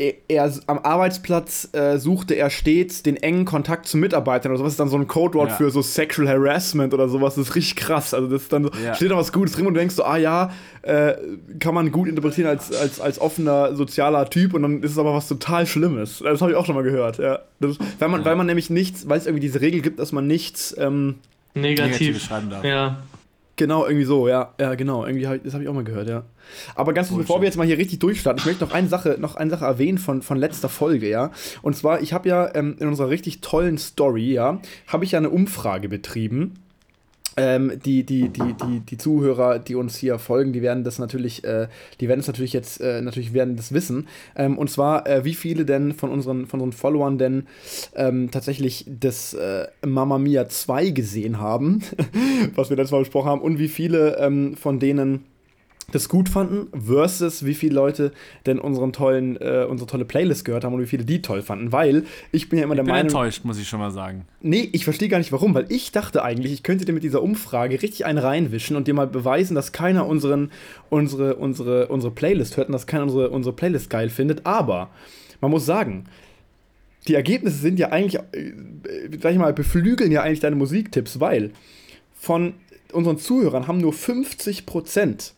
er, 0.02 0.14
er 0.28 0.52
am 0.66 0.78
Arbeitsplatz 0.78 1.69
äh, 1.72 1.99
suchte 1.99 2.34
er 2.34 2.50
stets 2.50 3.02
den 3.02 3.16
engen 3.16 3.44
Kontakt 3.44 3.87
zu 3.87 3.96
Mitarbeitern 3.96 4.50
oder 4.52 4.58
sowas 4.58 4.72
ist 4.72 4.81
dann 4.81 4.88
so 4.88 4.96
ein 4.96 5.06
Codewort 5.06 5.50
Ja. 5.50 5.56
für 5.56 5.70
so 5.70 5.81
Sexual 5.82 6.28
Harassment 6.28 6.93
oder 6.94 7.08
sowas, 7.08 7.37
das 7.37 7.49
ist 7.49 7.54
richtig 7.54 7.76
krass. 7.76 8.12
Also 8.14 8.28
das 8.28 8.43
ist 8.43 8.52
dann 8.52 8.64
so, 8.64 8.70
Ja. 8.84 8.94
steht 8.94 9.10
da 9.10 9.16
was 9.16 9.32
Gutes 9.32 9.54
drin 9.54 9.66
und 9.66 9.75
du 9.75 9.81
denkst 9.81 9.94
so, 9.94 10.04
ah 10.04 10.16
ja, 10.16 10.50
äh, 10.82 11.14
kann 11.60 11.75
man 11.75 11.90
gut 11.93 12.08
interpretieren 12.08 12.49
als, 12.49 12.75
als, 12.75 13.00
als 13.00 13.20
offener 13.20 13.75
sozialer 13.76 14.28
Typ 14.28 14.54
und 14.54 14.62
dann 14.62 14.82
ist 14.82 14.93
es 14.93 14.99
aber 14.99 15.14
was 15.14 15.28
total 15.28 15.66
Schlimmes. 15.66 16.19
Das 16.25 16.40
habe 16.40 16.50
ich 16.52 16.56
auch 16.56 16.66
schon 16.66 16.75
mal 16.75 16.82
gehört, 16.84 17.19
ja. 17.19 17.38
Das, 17.60 17.78
weil, 17.99 18.08
man, 18.08 18.20
Ja. 18.20 18.26
weil 18.26 18.37
man 18.37 18.46
nämlich 18.46 18.70
nichts, 18.70 19.08
weil 19.08 19.19
es 19.19 19.26
irgendwie 19.26 19.40
diese 19.46 19.60
Regel 19.60 19.81
gibt, 19.82 19.99
dass 19.99 20.12
man 20.12 20.26
nichts, 20.26 20.75
ähm, 20.78 21.16
Negative 21.54 21.87
Negativ. 21.88 22.22
schreiben 22.22 22.49
darf. 22.50 22.64
Ja. 22.64 23.02
Genau, 23.56 23.84
irgendwie 23.84 24.04
so, 24.04 24.28
ja, 24.28 24.54
ja, 24.58 24.75
genau, 24.75 25.04
irgendwie 25.04 25.26
hab 25.26 25.37
ich, 25.37 25.43
das 25.43 25.52
habe 25.52 25.62
ich 25.62 25.69
auch 25.69 25.75
mal 25.75 25.84
gehört, 25.84 26.08
ja. 26.08 26.25
Aber 26.75 26.94
ganz 26.94 27.08
kurz, 27.08 27.20
bevor 27.20 27.40
wir 27.43 27.46
jetzt 27.46 27.56
mal 27.56 27.66
hier 27.66 27.76
richtig 27.76 27.99
durchstarten, 27.99 28.40
ich 28.40 28.46
möchte 28.46 28.64
noch 28.64 28.72
eine 28.72 28.88
Sache, 28.88 29.16
noch 29.19 29.37
eine 29.37 29.50
Sache 29.50 29.66
erwähnen 29.66 29.99
von, 29.99 30.22
von 30.22 30.38
letzter 30.38 30.70
Folge, 30.70 31.08
ja. 31.08 31.31
Und 31.60 31.76
zwar, 31.76 32.00
ich 32.00 32.14
habe 32.14 32.28
ja 32.28 32.54
ähm, 32.54 32.76
in 32.81 32.88
unserer 32.88 33.10
richtig 33.10 33.43
tollen 33.43 33.76
Story, 33.76 34.32
ja, 34.32 34.60
habe 34.87 35.04
ich 35.04 35.12
ja 35.12 35.19
eine 35.19 35.31
Umfrage 35.31 35.90
betrieben. 35.90 36.54
Ähm, 37.37 37.81
die, 37.84 38.05
die, 38.05 38.29
die, 38.29 38.55
die, 38.55 38.81
die 38.81 38.99
Zuhörer, 38.99 39.58
die 39.58 39.75
uns 39.75 39.96
hier 39.96 40.19
folgen, 40.19 40.52
die 40.52 40.62
werden 40.62 40.84
das 40.84 40.99
natürlich, 40.99 41.44
äh, 41.44 41.69
die 42.00 42.08
werden 42.08 42.20
es 42.20 42.26
natürlich 42.26 42.52
jetzt, 42.52 42.81
äh, 42.81 43.00
natürlich 43.00 43.32
werden 43.32 43.56
das 43.56 43.73
wissen. 43.73 44.08
Ähm, 44.37 44.58
und 44.58 44.70
zwar, 44.70 45.06
äh, 45.06 45.25
wie 45.25 45.34
viele 45.34 45.64
denn 45.64 45.94
von 45.94 46.11
unseren, 46.11 46.46
von 46.46 46.61
unseren 46.61 46.79
Followern 46.79 47.19
denn 47.19 47.46
ähm, 47.94 48.31
tatsächlich 48.31 48.87
das 48.88 49.34
äh, 49.34 49.67
Mamma 49.84 50.19
Mia 50.19 50.49
2 50.49 50.90
gesehen 50.90 51.40
haben, 51.40 51.82
was 52.55 52.70
wir 52.70 52.76
letztes 52.76 52.93
Mal 52.93 53.00
besprochen 53.00 53.31
haben, 53.31 53.40
und 53.40 53.58
wie 53.58 53.69
viele 53.69 54.19
ähm, 54.19 54.56
von 54.56 54.78
denen 54.78 55.25
das 55.90 56.08
gut 56.08 56.29
fanden, 56.29 56.69
versus 56.79 57.44
wie 57.44 57.55
viele 57.55 57.75
Leute 57.75 58.12
denn 58.46 58.58
unseren 58.58 58.93
tollen, 58.93 59.37
äh, 59.40 59.67
unsere 59.69 59.88
tolle 59.88 60.05
Playlist 60.05 60.44
gehört 60.44 60.64
haben 60.64 60.75
und 60.75 60.81
wie 60.81 60.87
viele 60.87 61.05
die 61.05 61.20
toll 61.23 61.43
fanden. 61.43 61.73
Weil 61.73 62.05
ich 62.31 62.49
bin 62.49 62.58
ja 62.58 62.64
immer 62.64 62.75
Ich 62.75 62.79
der 62.79 62.84
bin 62.84 62.93
Meinung. 62.93 63.08
enttäuscht, 63.08 63.44
muss 63.44 63.58
ich 63.58 63.69
schon 63.69 63.81
mal 63.81 63.90
sagen. 63.90 64.25
Nee, 64.40 64.69
ich 64.73 64.84
verstehe 64.84 65.08
gar 65.08 65.19
nicht 65.19 65.32
warum, 65.32 65.55
weil 65.55 65.67
ich 65.69 65.93
dachte 65.93 66.23
eigentlich, 66.23 66.52
ich 66.52 66.62
könnte 66.62 66.84
dir 66.84 66.93
mit 66.93 67.02
dieser 67.02 67.23
Umfrage 67.23 67.82
richtig 67.82 68.06
einen 68.06 68.19
reinwischen 68.19 68.76
und 68.76 68.87
dir 68.88 68.94
mal 68.94 69.06
beweisen, 69.06 69.55
dass 69.55 69.73
keiner 69.73 70.06
unseren, 70.06 70.50
unsere, 70.88 71.37
unsere, 71.37 71.88
unsere 71.88 72.12
Playlist 72.12 72.56
hört 72.56 72.69
und 72.69 72.73
dass 72.73 72.87
keiner 72.87 73.05
unsere, 73.05 73.31
unsere 73.31 73.55
Playlist 73.55 73.90
geil 73.90 74.08
findet. 74.08 74.46
Aber 74.46 74.90
man 75.40 75.50
muss 75.50 75.67
sagen, 75.67 76.05
die 77.08 77.14
Ergebnisse 77.14 77.56
sind 77.58 77.78
ja 77.78 77.88
eigentlich, 77.90 78.20
äh, 78.32 78.52
sag 79.20 79.32
ich 79.32 79.38
mal, 79.38 79.52
beflügeln 79.52 80.12
ja 80.12 80.23
eigentlich 80.23 80.40
deine 80.40 80.56
Musiktipps, 80.56 81.19
weil 81.20 81.50
von 82.14 82.55
unseren 82.93 83.19
Zuhörern 83.19 83.67
haben 83.67 83.78
nur 83.78 83.93
50% 83.93 85.32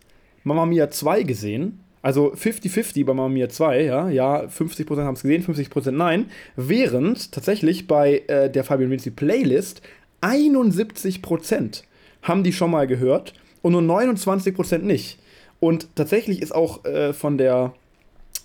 Mamma 0.44 0.66
Mia 0.66 0.90
2 0.90 1.22
gesehen. 1.24 1.80
Also 2.02 2.34
50-50 2.34 3.04
bei 3.04 3.14
Mamma 3.14 3.28
Mia 3.28 3.48
2, 3.48 3.82
ja. 3.82 4.08
Ja, 4.10 4.44
50% 4.44 5.04
haben 5.04 5.14
es 5.14 5.22
gesehen, 5.22 5.44
50% 5.44 5.90
nein. 5.90 6.26
Während 6.56 7.32
tatsächlich 7.32 7.86
bei 7.86 8.22
äh, 8.28 8.50
der 8.50 8.64
Fabian 8.64 8.90
Vinci 8.90 9.10
Playlist 9.10 9.82
71% 10.20 11.82
haben 12.22 12.44
die 12.44 12.52
schon 12.52 12.70
mal 12.70 12.86
gehört 12.86 13.34
und 13.62 13.72
nur 13.72 13.82
29% 13.82 14.78
nicht. 14.78 15.18
Und 15.60 15.88
tatsächlich 15.96 16.42
ist 16.42 16.54
auch 16.54 16.84
äh, 16.84 17.12
von 17.12 17.38
der 17.38 17.74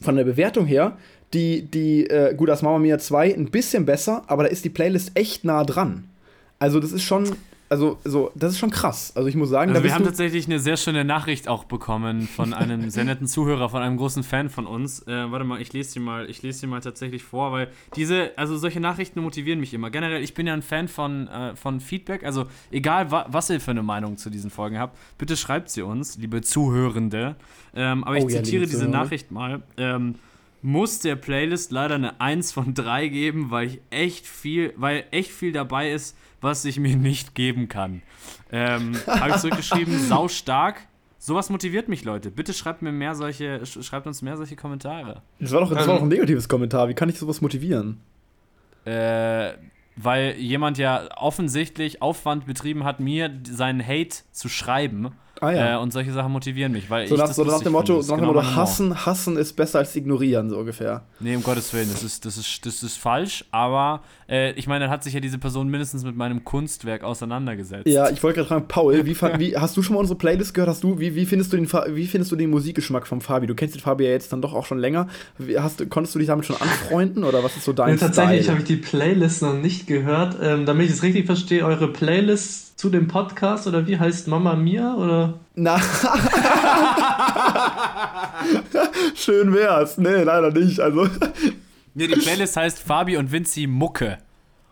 von 0.01 0.15
der 0.15 0.24
Bewertung 0.24 0.65
her, 0.65 0.97
die, 1.33 1.62
die, 1.63 2.09
äh, 2.09 2.33
gut, 2.33 2.50
das 2.50 2.62
Mamma 2.62 2.79
Mia 2.79 2.97
2 2.97 3.35
ein 3.35 3.51
bisschen 3.51 3.85
besser, 3.85 4.24
aber 4.27 4.43
da 4.43 4.50
ist 4.50 4.65
die 4.65 4.69
Playlist 4.69 5.12
echt 5.15 5.43
nah 5.43 5.63
dran. 5.63 6.05
Also, 6.57 6.79
das 6.79 6.91
ist 6.91 7.03
schon, 7.03 7.35
also, 7.69 7.99
so, 8.03 8.31
das 8.35 8.53
ist 8.53 8.59
schon 8.59 8.71
krass. 8.71 9.13
Also, 9.15 9.29
ich 9.29 9.35
muss 9.35 9.49
sagen, 9.49 9.69
Also 9.69 9.81
da 9.81 9.88
wir 9.88 9.93
haben 9.93 10.03
tatsächlich 10.03 10.47
eine 10.47 10.59
sehr 10.59 10.75
schöne 10.75 11.05
Nachricht 11.05 11.47
auch 11.47 11.65
bekommen 11.65 12.27
von 12.27 12.53
einem 12.53 12.89
sehr 12.89 13.03
netten 13.03 13.27
Zuhörer, 13.27 13.69
von 13.69 13.81
einem 13.81 13.97
großen 13.97 14.23
Fan 14.23 14.49
von 14.49 14.65
uns. 14.65 15.05
Äh, 15.07 15.31
warte 15.31 15.45
mal, 15.45 15.61
ich 15.61 15.71
lese 15.71 15.93
die 15.93 15.99
mal, 15.99 16.29
ich 16.29 16.41
lese 16.41 16.61
die 16.61 16.67
mal 16.67 16.81
tatsächlich 16.81 17.21
vor, 17.23 17.51
weil 17.51 17.67
diese, 17.95 18.31
also 18.38 18.57
solche 18.57 18.79
Nachrichten 18.79 19.21
motivieren 19.21 19.59
mich 19.59 19.73
immer. 19.73 19.91
Generell, 19.91 20.23
ich 20.23 20.33
bin 20.33 20.47
ja 20.47 20.53
ein 20.53 20.63
Fan 20.63 20.88
von, 20.88 21.27
äh, 21.27 21.55
von 21.55 21.79
Feedback, 21.79 22.23
also 22.23 22.47
egal 22.71 23.11
wa 23.11 23.27
was 23.29 23.49
ihr 23.51 23.61
für 23.61 23.71
eine 23.71 23.83
Meinung 23.83 24.17
zu 24.17 24.29
diesen 24.29 24.49
Folgen 24.49 24.79
habt, 24.79 24.97
bitte 25.17 25.38
schreibt 25.38 25.69
sie 25.69 25.83
uns, 25.83 26.17
liebe 26.17 26.41
Zuhörende. 26.41 27.35
Ähm, 27.75 28.03
aber 28.03 28.17
ich 28.17 28.23
Oh 28.25 28.29
ja, 28.29 28.43
zitiere 28.43 28.65
diese 28.65 28.79
Zuhörer. 28.79 28.91
Nachricht 28.91 29.31
mal. 29.31 29.61
Ähm, 29.77 30.15
muss 30.61 30.99
der 30.99 31.15
Playlist 31.15 31.71
leider 31.71 31.95
eine 31.95 32.19
1 32.19 32.51
von 32.51 32.73
3 32.73 33.07
geben, 33.07 33.49
weil 33.51 33.67
ich 33.67 33.81
echt 33.91 34.27
viel, 34.27 34.73
weil 34.75 35.05
echt 35.11 35.31
viel 35.31 35.51
dabei 35.51 35.91
ist, 35.91 36.17
was 36.41 36.65
ich 36.65 36.79
mir 36.79 36.96
nicht 36.96 37.36
geben 37.36 37.67
kann. 37.67 38.01
Ähm, 38.51 38.93
Habe 39.08 39.29
ich 39.31 39.36
zurückgeschrieben, 39.38 39.98
sau 40.08 40.27
stark. 40.27 40.81
Sowas 41.22 41.50
motiviert 41.50 41.89
mich, 41.89 42.05
Leute. 42.05 42.31
Bitte 42.31 42.53
schreibt 42.53 42.81
mir 42.81 42.91
mehr 42.93 43.13
solche, 43.13 43.58
sch- 43.63 43.84
schreibt 43.84 44.08
uns 44.08 44.22
mehr 44.22 44.38
solche 44.38 44.55
Kommentare. 44.55 45.22
das 45.39 45.51
war 45.51 45.60
doch, 45.62 45.69
das 45.74 45.79
war 45.86 45.96
Ähm, 45.96 46.00
doch 46.00 46.01
ein 46.03 46.08
negatives 46.10 46.48
Kommentar. 46.48 46.88
Wie 46.88 46.93
kann 46.93 47.10
ich 47.10 47.19
sowas 47.19 47.41
motivieren? 47.41 48.00
Äh, 48.86 49.53
weil 49.98 50.36
jemand 50.38 50.77
ja 50.77 51.10
offensichtlich 51.17 52.01
Aufwand 52.01 52.46
betrieben 52.46 52.86
hat, 52.86 53.01
mir 53.01 53.29
seinen 53.43 53.86
Hate 53.86 54.15
zu 54.31 54.48
schreiben. 54.48 55.10
Ah 55.41 55.51
ja. 55.51 55.75
Äh, 55.75 55.77
und 55.77 55.93
solche 55.93 56.12
Sachen 56.12 56.31
motivieren 56.31 56.72
mich, 56.72 56.89
weil 56.89 57.08
so 57.08 57.15
ich 57.15 57.19
nach, 57.22 57.27
das 57.27 57.36
so 57.36 57.43
nach 57.43 57.60
dem 57.62 57.72
Motto, 57.72 57.86
finde. 57.86 57.98
Das 58.00 58.05
ist 58.05 58.10
nach 58.12 58.17
dem 58.17 58.22
genau 58.22 58.34
Motto 58.34 58.46
mein 58.46 58.55
Humor. 58.55 58.63
hassen, 58.63 59.05
hassen 59.05 59.38
ist 59.38 59.53
besser 59.55 59.79
als 59.79 59.96
ignorieren, 59.96 60.50
so 60.50 60.58
ungefähr. 60.58 61.03
Nee, 61.19 61.36
um 61.36 61.43
Gottes 61.43 61.74
Willen, 61.74 61.89
das 61.91 62.03
ist, 62.03 62.25
das 62.25 62.38
ist, 62.38 62.65
das 62.65 62.84
ist 62.84 62.98
falsch, 62.98 63.46
aber 63.51 64.01
äh, 64.27 64.51
ich 64.53 64.67
meine, 64.67 64.86
dann 64.86 64.91
hat 64.91 65.03
sich 65.03 65.13
ja 65.13 65.19
diese 65.19 65.38
Person 65.38 65.69
mindestens 65.69 66.03
mit 66.03 66.15
meinem 66.15 66.43
Kunstwerk 66.43 67.03
auseinandergesetzt. 67.03 67.88
Ja, 67.88 68.10
ich 68.10 68.22
wollte 68.22 68.38
gerade 68.38 68.50
fragen, 68.50 68.67
Paul, 68.67 69.05
wie, 69.05 69.15
wie, 69.39 69.58
hast 69.58 69.77
du 69.77 69.81
schon 69.81 69.96
mal 69.96 70.00
unsere 70.01 70.17
Playlist 70.17 70.53
gehört? 70.53 70.69
Hast 70.69 70.84
du, 70.84 71.00
wie, 71.00 71.15
wie, 71.15 71.25
findest 71.25 71.53
du 71.53 71.58
den, 71.58 71.67
wie 71.96 72.08
findest 72.08 72.31
du 72.31 72.36
den 72.36 72.50
Musikgeschmack 72.50 73.08
von 73.08 73.22
Fabi? 73.22 73.48
Du 73.48 73.55
kennst 73.55 73.75
den 73.75 73.81
Fabi 73.81 74.03
ja 74.05 74.12
jetzt 74.12 74.34
dann 74.34 74.41
doch 74.41 74.53
auch 74.53 74.65
schon 74.65 74.79
länger. 74.79 75.08
Wie, 75.38 75.58
hast, 75.58 75.79
du- 75.79 75.88
konntest 75.88 76.15
du 76.15 76.19
dich 76.19 76.27
damit 76.27 76.46
schon 76.46 76.58
anfreunden 76.58 77.24
oder 77.24 77.43
was 77.43 77.55
ist 77.55 77.65
so 77.65 77.74
dein 77.74 77.93
Nee, 77.93 77.98
tatsächlich 78.00 78.50
habe 78.50 78.60
ich 78.60 78.65
die 78.65 78.75
Playlist 78.75 79.41
noch 79.41 79.53
nicht 79.55 79.88
gehört. 79.88 80.38
Ähm, 80.41 80.65
damit 80.65 80.88
ich 80.88 80.93
es 80.93 81.03
richtig 81.03 81.25
verstehe, 81.25 81.65
eure 81.65 81.88
Playlist 81.88 82.68
zu 82.79 82.89
dem 82.89 83.09
Podcast 83.09 83.67
oder 83.67 83.86
wie 83.88 84.00
heißt 84.00 84.29
Mama 84.29 84.55
Mia 84.55 84.95
oder? 84.95 85.33
Na. 85.53 85.77
Schön 89.15 89.53
wär's. 89.53 89.98
Nee, 89.98 90.24
leider 90.24 90.50
nicht. 90.51 90.79
Also. 90.79 91.09
Nee, 91.93 92.07
die 92.07 92.13
Playlist 92.13 92.55
heißt 92.55 92.79
Fabi 92.79 93.17
und 93.17 93.33
Vinci 93.33 93.67
Mucke. 93.67 94.19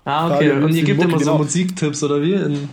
Ah, 0.05 0.27
okay. 0.27 0.51
Fabi 0.51 0.63
und 0.63 0.73
ihr 0.73 0.83
gebt 0.85 0.99
Mucke, 0.99 1.09
immer 1.09 1.19
so 1.19 1.25
genau. 1.31 1.37
Musiktipps 1.39 2.01
oder 2.01 2.21
wie? 2.21 2.31
In, 2.35 2.69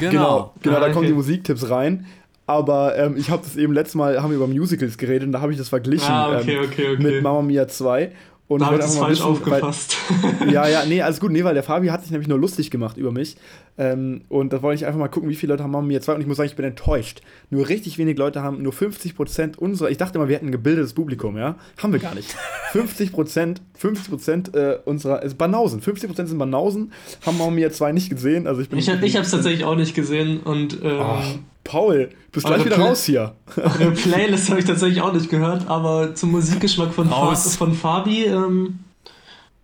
Genau, 0.00 0.54
genau, 0.62 0.76
Ah, 0.76 0.80
da 0.80 0.86
kommen 0.86 0.98
okay. 1.00 1.08
die 1.08 1.12
Musiktipps 1.12 1.68
rein. 1.68 2.06
Aber 2.46 2.96
ähm, 2.96 3.18
ich 3.18 3.28
habe 3.28 3.42
das 3.42 3.56
eben 3.56 3.74
letztes 3.74 3.94
Mal, 3.94 4.22
haben 4.22 4.30
wir 4.30 4.36
über 4.36 4.46
Musicals 4.46 4.96
geredet 4.96 5.26
und 5.26 5.32
da 5.32 5.42
habe 5.42 5.52
ich 5.52 5.58
das 5.58 5.68
verglichen 5.68 6.08
Ah, 6.10 6.38
okay, 6.38 6.56
ähm, 6.56 6.64
okay, 6.64 6.94
okay. 6.94 7.02
mit 7.02 7.22
Mamma 7.22 7.42
Mia 7.42 7.68
2. 7.68 8.10
Und 8.48 8.60
da 8.60 8.66
habe 8.66 8.76
ich 8.76 8.82
mal 8.82 8.88
falsch 8.88 9.10
wissen, 9.18 9.24
weil- 9.24 9.30
aufgefasst. 9.62 9.96
Ja, 10.50 10.66
ja, 10.66 10.84
nee, 10.86 11.02
alles 11.02 11.20
gut. 11.20 11.30
Nee, 11.32 11.44
weil 11.44 11.52
der 11.54 11.62
Fabi 11.62 11.88
hat 11.88 12.00
sich 12.02 12.10
nämlich 12.10 12.28
nur 12.28 12.38
lustig 12.38 12.70
gemacht 12.70 12.96
über 12.96 13.12
mich. 13.12 13.36
Ähm, 13.76 14.22
und 14.30 14.52
da 14.52 14.62
wollte 14.62 14.80
ich 14.80 14.86
einfach 14.86 14.98
mal 14.98 15.08
gucken, 15.08 15.28
wie 15.28 15.34
viele 15.34 15.52
Leute 15.52 15.62
haben 15.64 15.70
Mamma 15.70 15.86
Mia 15.86 16.00
2. 16.00 16.14
Und 16.14 16.20
ich 16.22 16.26
muss 16.26 16.38
sagen, 16.38 16.48
ich 16.48 16.56
bin 16.56 16.64
enttäuscht. 16.64 17.20
Nur 17.50 17.68
richtig 17.68 17.98
wenig 17.98 18.16
Leute 18.16 18.42
haben, 18.42 18.62
nur 18.62 18.72
50% 18.72 19.56
unserer, 19.58 19.90
ich 19.90 19.98
dachte 19.98 20.16
immer, 20.18 20.28
wir 20.28 20.36
hätten 20.36 20.46
ein 20.46 20.52
gebildetes 20.52 20.94
Publikum, 20.94 21.36
ja? 21.36 21.56
Haben 21.82 21.92
wir 21.92 22.00
gar 22.00 22.14
nicht. 22.14 22.34
50%, 22.72 23.56
50% 23.80 24.56
äh, 24.56 24.78
unserer, 24.84 25.22
ist 25.22 25.36
Banausen. 25.38 25.80
50% 25.82 26.26
sind 26.26 26.38
Banausen, 26.38 26.92
haben 27.26 27.38
Mamma 27.38 27.50
Mia 27.50 27.70
2 27.70 27.92
nicht 27.92 28.10
gesehen. 28.10 28.46
Also 28.46 28.60
ich 28.62 28.68
bin. 28.68 28.78
Ich, 28.78 28.88
hab- 28.88 29.02
ich 29.02 29.14
habe 29.14 29.24
es 29.24 29.30
tatsächlich 29.30 29.64
auch 29.64 29.76
nicht 29.76 29.94
gesehen 29.94 30.40
und 30.40 30.78
ähm, 30.82 31.00
Oh, 31.00 31.18
Paul, 31.64 32.10
bist 32.32 32.46
gleich 32.46 32.60
Eure 32.60 32.66
wieder 32.66 32.78
raus 32.78 33.04
hier. 33.04 33.34
Eine 33.56 33.90
Playlist 33.90 34.48
habe 34.48 34.60
ich 34.60 34.66
tatsächlich 34.66 35.02
auch 35.02 35.12
nicht 35.12 35.28
gehört, 35.28 35.68
aber 35.68 36.14
zum 36.14 36.30
Musikgeschmack 36.30 36.94
von, 36.94 37.08
Fa 37.08 37.34
von 37.34 37.74
Fabi, 37.74 38.24
ähm, 38.24 38.78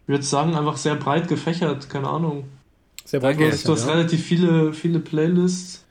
ich 0.02 0.08
würde 0.08 0.24
sagen, 0.24 0.54
einfach 0.54 0.76
sehr 0.76 0.96
breit 0.96 1.28
gefächert, 1.28 1.88
keine 1.88 2.08
Ahnung. 2.08 2.44
Sehr. 3.06 3.20
Du 3.20 3.26
hast, 3.46 3.66
du 3.66 3.72
hast 3.72 3.86
ja. 3.86 3.92
relativ 3.94 4.22
viele, 4.24 4.72
viele 4.72 4.98
Playlists. 4.98 5.84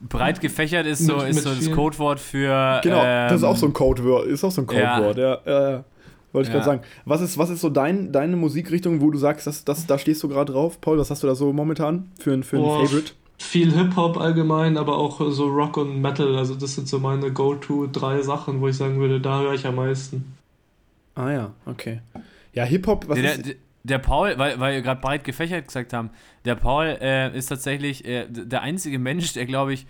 Breit 0.00 0.40
gefächert 0.40 0.86
ist 0.86 1.04
so, 1.04 1.16
Mit- 1.16 1.28
ist 1.30 1.34
mit 1.36 1.44
so 1.44 1.50
das 1.50 1.58
vielen- 1.58 1.74
Codewort 1.74 2.20
für. 2.20 2.80
Genau, 2.82 3.02
das 3.02 3.32
ist 3.32 3.42
ähm, 3.42 3.48
auch 3.48 3.56
so 3.56 3.66
ein 3.66 3.72
Codewort. 3.72 4.26
Ist 4.26 4.44
auch 4.44 4.50
so 4.52 4.62
ein 4.62 4.68
Ja. 4.72 4.96
Codewort, 4.96 5.18
ja. 5.18 5.38
ja, 5.44 5.70
ja. 5.70 5.84
Wollte 6.32 6.48
ich 6.48 6.54
Ja. 6.54 6.60
gerade 6.60 6.64
sagen. 6.64 6.82
Was 7.04 7.20
ist, 7.20 7.36
was 7.38 7.50
ist 7.50 7.60
so 7.60 7.68
dein, 7.70 8.12
deine 8.12 8.36
Musikrichtung, 8.36 9.00
wo 9.00 9.10
du 9.10 9.18
sagst, 9.18 9.46
dass, 9.46 9.64
dass, 9.64 9.86
da 9.86 9.98
stehst 9.98 10.22
du 10.22 10.28
gerade 10.28 10.52
drauf? 10.52 10.80
Paul, 10.80 10.98
was 10.98 11.10
hast 11.10 11.22
du 11.22 11.26
da 11.26 11.34
so 11.34 11.52
momentan 11.52 12.10
für 12.20 12.32
ein, 12.32 12.42
für 12.44 12.58
ein. 12.58 12.62
Favorite? 12.62 13.12
Viel 13.38 13.72
Hip-Hop 13.72 14.18
allgemein, 14.18 14.76
aber 14.76 14.98
auch 14.98 15.20
so 15.30 15.46
Rock 15.46 15.76
und 15.76 16.00
Metal. 16.02 16.36
Also 16.36 16.54
das 16.54 16.74
sind 16.74 16.88
so 16.88 16.98
meine 16.98 17.32
Go-To 17.32 17.86
drei 17.86 18.20
Sachen, 18.22 18.60
wo 18.60 18.68
ich 18.68 18.76
sagen 18.76 18.98
würde, 18.98 19.20
da 19.20 19.40
höre 19.40 19.54
ich 19.54 19.64
am 19.66 19.76
meisten. 19.76 20.36
Ah 21.14 21.30
ja, 21.30 21.50
okay. 21.64 22.00
Ja, 22.52 22.64
Hip-Hop, 22.64 23.08
was 23.08 23.18
Der, 23.18 23.32
ist. 23.34 23.46
der, 23.46 23.54
der 23.84 23.98
Paul, 23.98 24.34
weil, 24.38 24.58
weil 24.58 24.74
wir 24.74 24.82
gerade 24.82 25.00
breit 25.00 25.24
gefächert 25.24 25.66
gesagt 25.66 25.92
haben, 25.92 26.10
der 26.44 26.56
Paul 26.56 26.98
äh, 27.00 27.36
ist 27.36 27.46
tatsächlich 27.46 28.04
äh, 28.04 28.26
der 28.28 28.62
einzige 28.62 28.98
Mensch, 28.98 29.32
der 29.32 29.46
glaube 29.46 29.72
ich, 29.72 29.86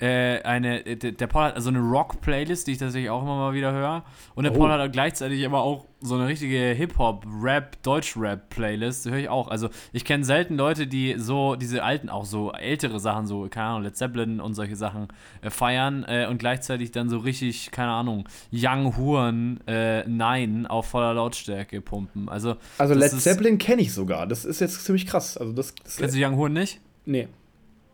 äh, 0.00 0.40
eine, 0.42 0.86
äh, 0.86 0.96
der 0.96 1.26
Paul 1.26 1.44
hat 1.44 1.56
also 1.56 1.68
eine 1.68 1.80
Rock-Playlist, 1.80 2.66
die 2.66 2.72
ich 2.72 2.78
tatsächlich 2.78 3.10
auch 3.10 3.22
immer 3.22 3.36
mal 3.36 3.52
wieder 3.54 3.72
höre. 3.72 4.02
Und 4.34 4.44
der 4.44 4.52
Oh. 4.52 4.58
Paul 4.58 4.70
hat 4.70 4.92
gleichzeitig 4.92 5.44
aber 5.44 5.60
auch 5.62 5.86
so 6.00 6.14
eine 6.14 6.26
richtige 6.26 6.58
Hip-Hop, 6.58 7.26
Rap, 7.42 7.82
Deutsch-Rap-Playlist, 7.82 9.04
die 9.04 9.10
höre 9.10 9.18
ich 9.18 9.28
auch. 9.28 9.48
Also 9.48 9.68
ich 9.92 10.04
kenne 10.04 10.24
selten 10.24 10.56
Leute, 10.56 10.86
die 10.86 11.16
so 11.18 11.56
diese 11.56 11.82
alten, 11.82 12.08
auch 12.08 12.24
so 12.24 12.52
ältere 12.52 12.98
Sachen, 13.00 13.26
so, 13.26 13.48
keine 13.50 13.66
Ahnung, 13.66 13.82
Led 13.82 13.96
Zeppelin 13.96 14.40
und 14.40 14.54
solche 14.54 14.76
Sachen 14.76 15.08
äh, 15.42 15.50
feiern 15.50 16.04
äh, 16.08 16.26
und 16.30 16.38
gleichzeitig 16.38 16.92
dann 16.92 17.08
so 17.10 17.18
richtig, 17.18 17.70
keine 17.70 17.90
Ahnung, 17.92 18.28
Young 18.52 18.96
Huren, 18.96 19.60
äh, 19.66 20.06
Nein 20.08 20.66
auf 20.66 20.86
voller 20.86 21.12
Lautstärke 21.14 21.80
pumpen. 21.82 22.28
Also 22.28 22.56
Also 22.78 22.94
Led 22.94 23.10
Zeppelin 23.10 23.58
kenne 23.58 23.82
ich 23.82 23.92
sogar. 23.92 24.26
Das 24.26 24.44
ist 24.44 24.60
jetzt 24.60 24.84
ziemlich 24.84 25.06
krass. 25.06 25.36
Also 25.36 25.52
das, 25.52 25.74
das 25.84 25.96
Kennst 25.98 26.16
du 26.16 26.24
Young 26.24 26.36
Horn 26.36 26.54
nicht? 26.54 26.80
Nee. 27.04 27.28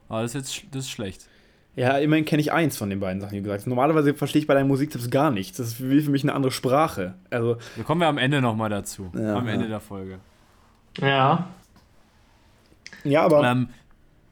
Aber 0.09 0.23
das 0.23 0.35
ist 0.37 0.53
jetzt 0.63 0.75
das 0.75 0.85
ist 0.85 0.91
schlecht. 0.91 1.29
Ja, 1.77 1.99
immerhin 1.99 2.25
kenne 2.25 2.41
ich 2.41 2.53
eins 2.53 2.77
von 2.77 2.91
den 2.91 3.01
beiden 3.01 3.21
Sachen, 3.21 3.33
die 3.33 3.39
du 3.39 3.45
gesagt 3.45 3.61
hast. 3.61 3.67
Normalerweise 3.67 4.15
verstehe 4.15 4.41
ich 4.41 4.49
bei 4.49 4.55
deinen 4.55 4.69
Musiktipps 4.69 5.11
gar 5.11 5.31
nichts. 5.31 5.59
Das 5.59 5.69
ist 5.69 5.89
wie 5.89 6.01
für 6.01 6.11
mich 6.11 6.25
eine 6.25 6.35
andere 6.35 6.51
Sprache. 6.51 7.15
Also, 7.31 7.59
Da 7.77 7.83
kommen 7.83 8.01
wir 8.01 8.09
am 8.09 8.19
Ende 8.19 8.41
nochmal 8.41 8.71
dazu. 8.71 9.13
Ja, 9.15 9.37
am 9.37 9.47
Ende 9.47 9.67
ja. 9.67 9.73
der 9.73 9.81
Folge. 9.81 10.19
Ja, 10.99 11.47
ja, 13.07 13.23
aber. 13.23 13.45
Ähm, 13.45 13.69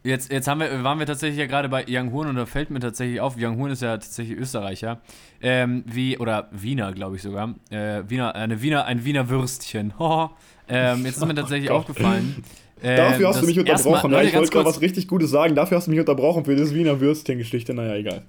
jetzt, 0.03 0.31
jetzt 0.33 0.49
haben 0.49 0.61
wir, 0.61 0.85
waren 0.85 0.99
wir 0.99 1.07
tatsächlich 1.07 1.39
ja 1.39 1.47
gerade 1.47 1.69
bei 1.69 1.85
Young 1.89 2.13
Horn 2.13 2.29
und 2.29 2.37
da 2.37 2.47
fällt 2.47 2.71
mir 2.71 2.81
tatsächlich 2.81 3.21
auf, 3.21 3.37
Young 3.39 3.59
Horn 3.59 3.71
ist 3.71 3.83
ja 3.83 3.97
tatsächlich 3.97 4.37
Österreicher. 4.37 5.01
Ähm, 5.41 5.85
wie, 5.87 6.19
oder 6.19 6.49
Wiener, 6.51 6.93
glaube 6.93 7.17
ich 7.17 7.23
sogar. 7.23 7.55
Äh, 7.71 8.03
Wiener, 8.09 8.35
eine 8.35 8.63
Wiener, 8.63 8.85
ein 8.85 9.05
Wiener 9.05 9.29
Würstchen. 9.29 9.95
Ähm, 10.67 11.05
jetzt 11.05 11.19
ist 11.19 11.27
mir 11.27 11.35
tatsächlich 11.35 11.69
Gott. 11.69 11.81
aufgefallen. 11.81 12.43
äh, 12.85 12.97
Dafür 12.97 13.29
hast 13.29 13.43
du 13.43 13.47
mich 13.47 13.59
unterbrochen. 13.59 14.11
ja, 14.11 14.19
Leute, 14.19 14.29
ich 14.29 14.35
wollte 14.37 14.51
gerade 14.51 14.67
was 14.67 14.81
richtig 14.81 15.09
Gutes 15.09 15.31
sagen. 15.31 15.55
Dafür 15.55 15.79
hast 15.79 15.87
du 15.87 15.91
mich 15.91 16.01
unterbrochen 16.01 16.45
für 16.45 16.55
das 16.55 16.75
Wiener 16.75 17.01
Würstchen-Geschichte. 17.01 17.73
Naja, 17.73 17.95
egal. 17.95 18.23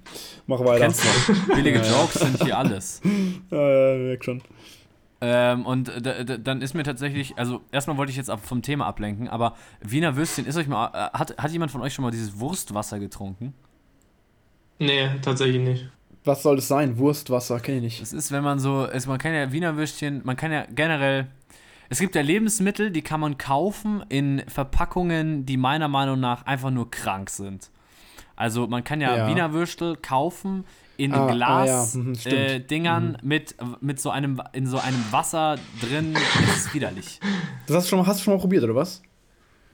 Mach 0.46 0.60
weiter. 0.60 0.86
Kennst 0.86 1.02
du? 1.04 1.54
Billige 1.54 1.78
Jokes 1.90 2.14
sind 2.14 2.42
hier 2.42 2.56
alles. 2.56 3.00
Äh, 3.52 3.98
merk 3.98 4.24
schon. 4.24 4.40
Ähm, 5.20 5.64
und 5.64 5.88
da, 5.88 6.24
da, 6.24 6.36
dann 6.36 6.62
ist 6.62 6.74
mir 6.74 6.82
tatsächlich, 6.82 7.36
also 7.36 7.60
erstmal 7.72 7.96
wollte 7.96 8.10
ich 8.10 8.16
jetzt 8.16 8.28
ab 8.28 8.40
vom 8.44 8.60
Thema 8.62 8.86
ablenken, 8.86 9.28
aber 9.28 9.56
Wiener 9.80 10.14
Würstchen, 10.16 10.44
ist 10.44 10.56
euch 10.56 10.68
mal, 10.68 10.88
äh, 10.88 11.18
hat, 11.18 11.36
hat 11.38 11.50
jemand 11.50 11.70
von 11.70 11.80
euch 11.80 11.94
schon 11.94 12.02
mal 12.02 12.10
dieses 12.10 12.38
Wurstwasser 12.38 12.98
getrunken? 12.98 13.54
nee, 14.78 15.08
tatsächlich 15.22 15.62
nicht. 15.62 15.90
Was 16.24 16.42
soll 16.42 16.56
das 16.56 16.68
sein? 16.68 16.98
Wurstwasser, 16.98 17.60
kenne 17.60 17.78
ich 17.78 17.82
nicht. 17.84 18.02
Das 18.02 18.12
ist, 18.12 18.32
wenn 18.32 18.42
man 18.42 18.58
so, 18.58 18.84
es, 18.84 19.06
man 19.06 19.18
kann 19.18 19.32
ja 19.32 19.52
Wiener 19.52 19.76
Würstchen, 19.76 20.20
man 20.24 20.36
kann 20.36 20.52
ja 20.52 20.66
generell, 20.74 21.28
es 21.88 21.98
gibt 21.98 22.14
ja 22.14 22.22
Lebensmittel, 22.22 22.90
die 22.90 23.02
kann 23.02 23.20
man 23.20 23.38
kaufen 23.38 24.04
in 24.08 24.42
Verpackungen, 24.48 25.46
die 25.46 25.56
meiner 25.56 25.88
Meinung 25.88 26.20
nach 26.20 26.46
einfach 26.46 26.70
nur 26.70 26.90
krank 26.90 27.30
sind. 27.30 27.70
Also 28.34 28.66
man 28.66 28.84
kann 28.84 29.00
ja, 29.00 29.16
Ja. 29.16 29.28
Wiener 29.28 29.52
Würstel 29.52 29.96
kaufen 29.96 30.64
in 30.98 31.12
Ah, 31.12 31.26
ah, 31.26 31.32
Glas 31.32 31.94
ja, 31.94 32.00
mhm, 32.00 32.14
äh, 32.24 32.60
Dingern 32.60 33.18
mit, 33.22 33.54
mit 33.80 34.00
so 34.00 34.10
einem 34.10 34.42
in 34.52 34.66
so 34.66 34.78
einem 34.78 35.02
Wasser 35.10 35.56
drin. 35.80 36.14
Das 36.14 36.56
ist 36.56 36.74
widerlich. 36.74 37.20
Das 37.66 37.76
hast 37.76 37.86
du 37.86 37.90
schon 37.90 37.98
mal, 38.00 38.06
hast 38.06 38.20
du 38.20 38.24
schon 38.24 38.34
mal 38.34 38.40
probiert, 38.40 38.64
oder 38.64 38.74
was? 38.74 39.02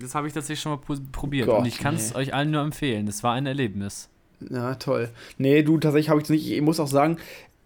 Das 0.01 0.15
habe 0.15 0.27
ich 0.27 0.33
tatsächlich 0.33 0.61
schon 0.61 0.73
mal 0.73 0.99
probiert 1.13 1.47
Gott, 1.47 1.61
und 1.61 1.67
ich 1.67 1.79
kann 1.79 1.95
es 1.95 2.11
nee. 2.11 2.19
euch 2.19 2.35
allen 2.35 2.51
nur 2.51 2.63
empfehlen. 2.63 3.07
Das 3.07 3.23
war 3.23 3.35
ein 3.35 3.47
Erlebnis. 3.47 4.09
Ja, 4.51 4.75
toll. 4.75 5.11
Nee, 5.39 5.63
du, 5.63 5.79
tatsächlich 5.79 6.09
habe 6.09 6.21
ich 6.21 6.25
es 6.25 6.31
nicht. 6.31 6.51
Ich 6.51 6.61
muss 6.61 6.81
auch 6.81 6.89
sagen, 6.89 7.19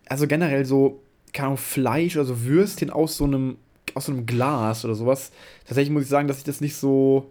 also 0.07 0.27
generell 0.27 0.65
so, 0.67 1.03
keine 1.33 1.47
Ahnung, 1.47 1.59
Fleisch, 1.59 2.17
also 2.17 2.43
Würstchen 2.45 2.91
aus 2.91 3.17
so 3.17 3.25
einem, 3.25 3.57
aus 3.97 4.07
so 4.07 4.13
einem 4.13 4.27
Glas 4.27 4.85
oder 4.85 4.95
sowas. 4.95 5.33
Tatsächlich 5.67 5.93
muss 5.93 6.05
ich 6.05 6.09
sagen, 6.09 6.29
dass 6.29 6.39
ich 6.39 6.45
das 6.45 6.61
nicht 6.61 6.77
so. 6.77 7.31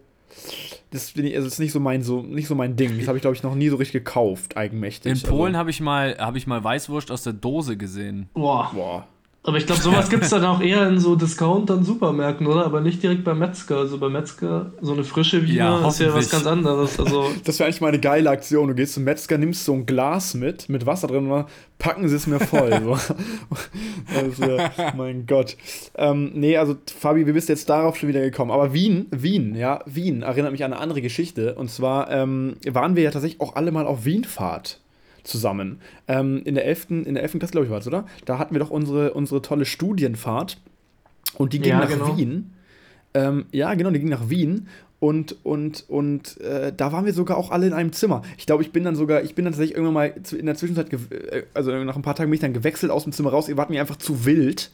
Das, 0.90 1.12
bin 1.12 1.24
ich, 1.24 1.34
also 1.34 1.46
das 1.46 1.54
ist 1.54 1.60
nicht 1.60 1.72
so 1.72 1.80
mein, 1.80 2.02
so, 2.02 2.22
nicht 2.22 2.48
so 2.48 2.54
mein 2.54 2.76
Ding. 2.76 2.98
Das 2.98 3.08
habe 3.08 3.16
ich, 3.16 3.22
glaube 3.22 3.36
ich, 3.36 3.42
noch 3.42 3.54
nie 3.54 3.68
so 3.68 3.76
richtig 3.76 4.04
gekauft, 4.04 4.56
eigenmächtig. 4.56 5.12
In 5.12 5.28
Polen 5.28 5.54
Also, 5.54 5.58
habe 5.58 5.70
ich 5.70 5.80
mal 5.80 6.16
habe 6.18 6.36
ich 6.36 6.46
mal 6.46 6.62
Weißwurst 6.62 7.10
aus 7.10 7.22
der 7.22 7.32
Dose 7.32 7.76
gesehen. 7.76 8.28
Boah. 8.34 8.70
boah. 8.74 9.08
Aber 9.46 9.58
ich 9.58 9.66
glaube, 9.66 9.80
sowas 9.80 10.10
gibt 10.10 10.24
es 10.24 10.30
dann 10.30 10.44
auch 10.44 10.60
eher 10.60 10.88
in 10.88 10.98
so 10.98 11.14
Discountern, 11.14 11.84
Supermärkten, 11.84 12.48
oder? 12.48 12.64
Aber 12.64 12.80
nicht 12.80 13.00
direkt 13.00 13.22
beim 13.22 13.38
Metzger. 13.38 13.78
Also 13.78 13.96
beim 13.96 14.12
Metzger, 14.12 14.72
so 14.80 14.92
eine 14.92 15.04
frische 15.04 15.44
Wiener 15.44 15.82
Ja, 15.82 15.88
ist 15.88 16.00
ja 16.00 16.12
was 16.12 16.28
ganz 16.28 16.46
anderes. 16.46 16.98
Also, 16.98 17.30
Das 17.44 17.60
wäre 17.60 17.68
eigentlich 17.68 17.80
mal 17.80 17.88
eine 17.88 18.00
geile 18.00 18.28
Aktion. 18.28 18.66
Du 18.66 18.74
gehst 18.74 18.94
zum 18.94 19.04
Metzger, 19.04 19.38
nimmst 19.38 19.64
so 19.64 19.72
ein 19.72 19.86
Glas 19.86 20.34
mit, 20.34 20.68
mit 20.68 20.84
Wasser 20.84 21.06
drin, 21.06 21.26
und 21.26 21.30
dann 21.30 21.44
packen 21.78 22.08
sie 22.08 22.16
es 22.16 22.26
mir 22.26 22.40
voll. 22.40 22.72
so. 22.82 22.98
wär, 24.44 24.72
mein 24.96 25.26
Gott. 25.26 25.56
Ähm, 25.94 26.32
nee, 26.34 26.56
also 26.56 26.74
Fabi, 26.98 27.24
wir 27.24 27.32
bist 27.32 27.48
jetzt 27.48 27.68
darauf 27.68 27.96
schon 27.96 28.08
wieder 28.08 28.22
gekommen. 28.22 28.50
Aber 28.50 28.72
Wien, 28.72 29.06
Wien, 29.12 29.54
ja, 29.54 29.78
Wien 29.86 30.22
erinnert 30.22 30.50
mich 30.50 30.64
an 30.64 30.72
eine 30.72 30.82
andere 30.82 31.02
Geschichte. 31.02 31.54
Und 31.54 31.70
zwar 31.70 32.10
ähm, 32.10 32.56
waren 32.68 32.96
wir 32.96 33.04
ja 33.04 33.12
tatsächlich 33.12 33.40
auch 33.40 33.54
alle 33.54 33.70
mal 33.70 33.86
auf 33.86 34.04
Wienfahrt 34.04 34.80
zusammen. 35.26 35.80
Ähm, 36.08 36.42
in 36.44 36.54
der 36.54 36.64
11., 36.66 36.90
in 36.90 37.14
der 37.14 37.22
11. 37.22 37.38
Klasse, 37.38 37.52
glaube 37.52 37.66
ich, 37.66 37.70
war 37.70 37.78
es, 37.78 37.86
oder? 37.86 38.06
Da 38.24 38.38
hatten 38.38 38.54
wir 38.54 38.60
doch 38.60 38.70
unsere, 38.70 39.12
unsere 39.14 39.42
tolle 39.42 39.64
Studienfahrt. 39.64 40.58
Und 41.36 41.52
die 41.52 41.58
ging 41.60 41.70
Ja, 41.72 41.80
nach 41.80 41.88
genau. 41.88 42.16
Wien. 42.16 42.52
Ähm, 43.14 43.46
ja, 43.52 43.74
genau, 43.74 43.90
die 43.90 43.98
ging 44.00 44.08
nach 44.08 44.30
Wien. 44.30 44.68
Und, 44.98 45.36
und, 45.44 45.84
und 45.88 46.40
äh, 46.40 46.72
da 46.74 46.90
waren 46.90 47.04
wir 47.04 47.12
sogar 47.12 47.36
auch 47.36 47.50
alle 47.50 47.66
in 47.66 47.74
einem 47.74 47.92
Zimmer. 47.92 48.22
Ich 48.38 48.46
glaube, 48.46 48.62
ich 48.62 48.72
bin 48.72 48.82
dann 48.82 48.96
sogar, 48.96 49.22
ich 49.22 49.34
bin 49.34 49.44
dann 49.44 49.52
tatsächlich 49.52 49.76
irgendwann 49.76 49.94
mal 49.94 50.14
in 50.38 50.46
der 50.46 50.54
Zwischenzeit, 50.54 50.90
äh, 50.92 51.42
also 51.52 51.70
nach 51.84 51.96
ein 51.96 52.02
paar 52.02 52.14
Tagen 52.14 52.30
bin 52.30 52.36
ich 52.36 52.40
dann 52.40 52.54
gewechselt 52.54 52.90
aus 52.90 53.02
dem 53.04 53.12
Zimmer 53.12 53.30
raus. 53.30 53.48
Ihr 53.48 53.58
wart 53.58 53.68
mir 53.68 53.80
einfach 53.80 53.96
zu 53.96 54.24
wild. 54.24 54.70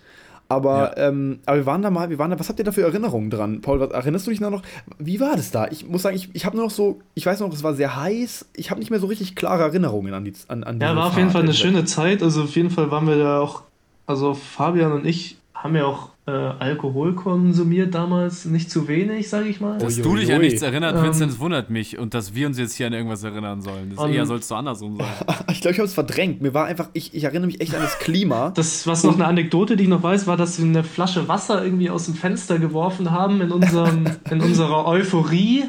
Aber, 0.53 0.97
ähm, 0.99 1.41
aber 1.47 1.57
wir 1.59 1.67
waren 1.67 1.83
da 1.83 1.91
mal, 1.91 2.11
wir 2.11 2.19
waren 2.19 2.31
da, 2.31 2.39
was 2.39 2.49
habt 2.49 2.59
ihr 2.59 2.65
da 2.65 2.73
für 2.73 2.83
Erinnerungen 2.83 3.31
dran? 3.31 3.61
Paul, 3.61 3.81
was, 3.81 3.91
erinnerst 3.91 4.27
du 4.27 4.31
dich 4.31 4.41
noch? 4.41 4.63
Wie 4.99 5.21
war 5.21 5.37
das 5.37 5.51
da? 5.51 5.69
Ich 5.69 5.89
muss 5.89 6.03
sagen, 6.03 6.17
ich, 6.17 6.29
ich 6.35 6.45
habe 6.45 6.57
nur 6.57 6.67
noch 6.67 6.73
so, 6.73 7.01
ich 7.15 7.27
weiß 7.27 7.41
noch, 7.41 7.53
es 7.53 7.63
war 7.63 7.75
sehr 7.75 7.97
heiß. 7.97 8.47
Ich 8.55 8.71
habe 8.71 8.81
nicht 8.81 8.91
mehr 8.91 9.01
so 9.01 9.07
richtig 9.07 9.35
klare 9.35 9.63
Erinnerungen 9.63 10.15
an 10.15 10.25
die 10.25 10.33
an, 10.49 10.65
an 10.65 10.81
ja, 10.81 10.95
war 10.95 11.07
auf 11.07 11.17
jeden. 11.17 11.31
Fall 11.31 11.43
eine 11.43 11.55
schöne 11.55 11.85
Zeit. 11.85 12.23
Also 12.23 12.43
auf 12.43 12.55
jeden 12.55 12.71
Fall 12.71 12.91
waren 12.91 13.07
wir 13.07 13.17
da 13.17 13.41
auch, 13.41 13.63
also 14.07 14.35
Fabian 14.35 14.93
und 14.93 15.07
ich 15.07 15.39
haben 15.55 15.75
ja 15.77 15.87
auch 15.87 16.12
äh, 16.27 16.31
Alkohol 16.31 17.15
konsumiert 17.15 17.95
damals, 17.95 18.45
nicht 18.45 18.71
zu 18.71 18.87
wenig, 18.87 19.29
sage 19.29 19.49
ich 19.49 19.61
mal. 19.61 19.79
Dass 19.79 20.01
du 20.01 20.15
dich 20.17 20.33
an 20.33 20.41
nichts 20.41 20.63
erinnert, 20.63 20.95
Ähm, 20.97 21.03
Vincent, 21.05 21.41
wundert 21.41 21.69
mich. 21.71 21.99
Und 21.99 22.15
dass 22.15 22.35
wir 22.35 22.47
uns 22.47 22.59
jetzt 22.59 22.75
hier 22.77 22.87
an 22.87 22.93
irgendwas 22.93 23.25
erinnern 23.25 23.61
sollen. 23.61 23.91
Das 23.91 23.99
Und- 23.99 24.13
eher 24.13 24.25
soll 24.27 24.39
es 24.39 24.47
so 24.49 24.55
andersrum 24.55 24.97
sein. 24.99 25.07
Ich 25.51 25.61
glaube, 25.61 25.73
ich 25.73 25.79
habe 25.79 25.87
es 25.87 25.95
verdrängt. 25.95 26.41
Mir 26.41 26.55
war 26.55 26.67
einfach, 26.67 26.89
ich, 26.93 27.15
ich 27.15 27.25
erinnere 27.25 27.47
mich 27.47 27.61
echt 27.61 27.75
an 27.75 27.83
das 27.83 27.99
Klima. 27.99 28.51
Das, 28.51 28.87
was 28.87 29.03
noch 29.05 29.15
eine 29.15 29.27
Anekdote, 29.27 29.77
die 29.77 29.85
ich 29.85 29.89
noch 29.89 30.03
weiß, 30.03 30.27
war, 30.27 30.37
dass 30.37 30.59
wir 30.59 30.65
eine 30.67 30.83
Flasche 30.85 31.27
Wasser 31.29 31.65
irgendwie 31.65 31.91
aus 31.91 32.07
dem 32.07 32.15
Fenster 32.15 32.59
geworfen 32.59 33.11
haben 33.11 33.41
in, 33.41 33.51
unserem, 33.53 34.05
in 34.31 34.41
unserer 34.41 34.87
Euphorie 34.87 35.65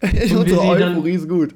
Unsere 0.02 0.46
wir 0.46 0.74
die 0.74 0.80
dann- 0.80 0.92
Euphorie 0.92 1.12
ist 1.12 1.28
gut. 1.28 1.50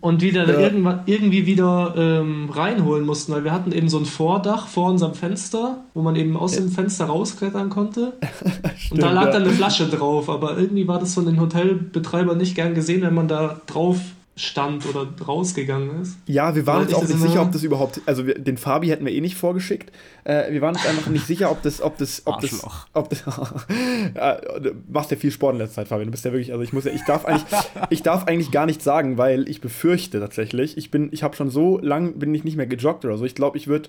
Und 0.00 0.20
die 0.20 0.30
dann 0.32 0.48
Ja. 0.48 0.60
irgendwann, 0.60 1.00
irgendwie 1.06 1.46
wieder 1.46 1.94
ähm, 1.96 2.50
reinholen 2.50 3.06
mussten, 3.06 3.32
weil 3.32 3.44
wir 3.44 3.52
hatten 3.52 3.72
eben 3.72 3.88
so 3.88 3.98
ein 3.98 4.04
Vordach 4.04 4.66
vor 4.68 4.90
unserem 4.90 5.14
Fenster, 5.14 5.84
wo 5.94 6.02
man 6.02 6.14
eben 6.14 6.36
aus 6.36 6.52
dem 6.52 6.70
Fenster 6.70 7.06
rausklettern 7.06 7.70
konnte. 7.70 8.12
und 8.90 9.00
da 9.02 9.10
lag 9.12 9.26
ja. 9.26 9.30
dann 9.32 9.42
eine 9.44 9.52
Flasche 9.52 9.86
drauf, 9.86 10.28
aber 10.28 10.58
irgendwie 10.58 10.86
war 10.86 10.98
das 10.98 11.14
von 11.14 11.24
den 11.24 11.40
Hotelbetreibern 11.40 12.36
nicht 12.36 12.54
gern 12.54 12.74
gesehen, 12.74 13.00
wenn 13.02 13.14
man 13.14 13.28
da 13.28 13.60
drauf 13.66 13.98
stand 14.38 14.84
oder 14.84 15.08
rausgegangen 15.26 16.02
ist. 16.02 16.18
Ja, 16.26 16.54
wir 16.54 16.66
waren 16.66 16.82
uns 16.82 16.92
auch 16.92 17.00
das 17.00 17.08
nicht 17.08 17.22
sicher, 17.22 17.40
ob 17.40 17.52
das 17.52 17.62
überhaupt, 17.62 18.02
also 18.04 18.26
wir, 18.26 18.34
den 18.34 18.58
Fabi 18.58 18.88
hätten 18.88 19.06
wir 19.06 19.12
eh 19.12 19.22
nicht 19.22 19.34
vorgeschickt. 19.34 19.90
Äh, 20.24 20.52
wir 20.52 20.60
waren 20.60 20.74
uns 20.74 20.84
einfach 20.84 21.08
nicht 21.08 21.26
sicher, 21.26 21.50
ob 21.50 21.62
das, 21.62 21.80
ob 21.80 21.96
das, 21.96 22.22
ob 22.26 22.40
das, 22.42 22.52
Arschloch. 22.52 22.86
ob 22.92 23.08
das, 23.08 23.24
ja, 24.14 24.34
du 24.60 24.72
machst 24.90 25.10
ja 25.10 25.16
viel 25.16 25.30
Sport 25.30 25.54
in 25.54 25.60
letzter 25.60 25.76
Zeit, 25.76 25.88
Fabi. 25.88 26.04
Du 26.04 26.10
bist 26.10 26.26
ja 26.26 26.32
wirklich, 26.32 26.52
also 26.52 26.62
ich 26.62 26.74
muss 26.74 26.84
ja, 26.84 26.92
ich 26.92 27.02
darf 27.04 27.24
eigentlich, 27.24 27.44
ich 27.88 28.02
darf 28.02 28.24
eigentlich 28.26 28.50
gar 28.50 28.66
nichts 28.66 28.84
sagen, 28.84 29.16
weil 29.16 29.48
ich 29.48 29.62
befürchte 29.62 30.20
tatsächlich, 30.20 30.76
ich 30.76 30.90
bin, 30.90 31.08
ich 31.12 31.22
habe 31.22 31.34
schon 31.34 31.48
so 31.48 31.78
lang, 31.78 32.18
bin 32.18 32.34
ich 32.34 32.44
nicht 32.44 32.58
mehr 32.58 32.66
gejoggt 32.66 33.06
oder 33.06 33.16
so. 33.16 33.24
Ich 33.24 33.34
glaube, 33.34 33.56
ich 33.56 33.68
würde, 33.68 33.88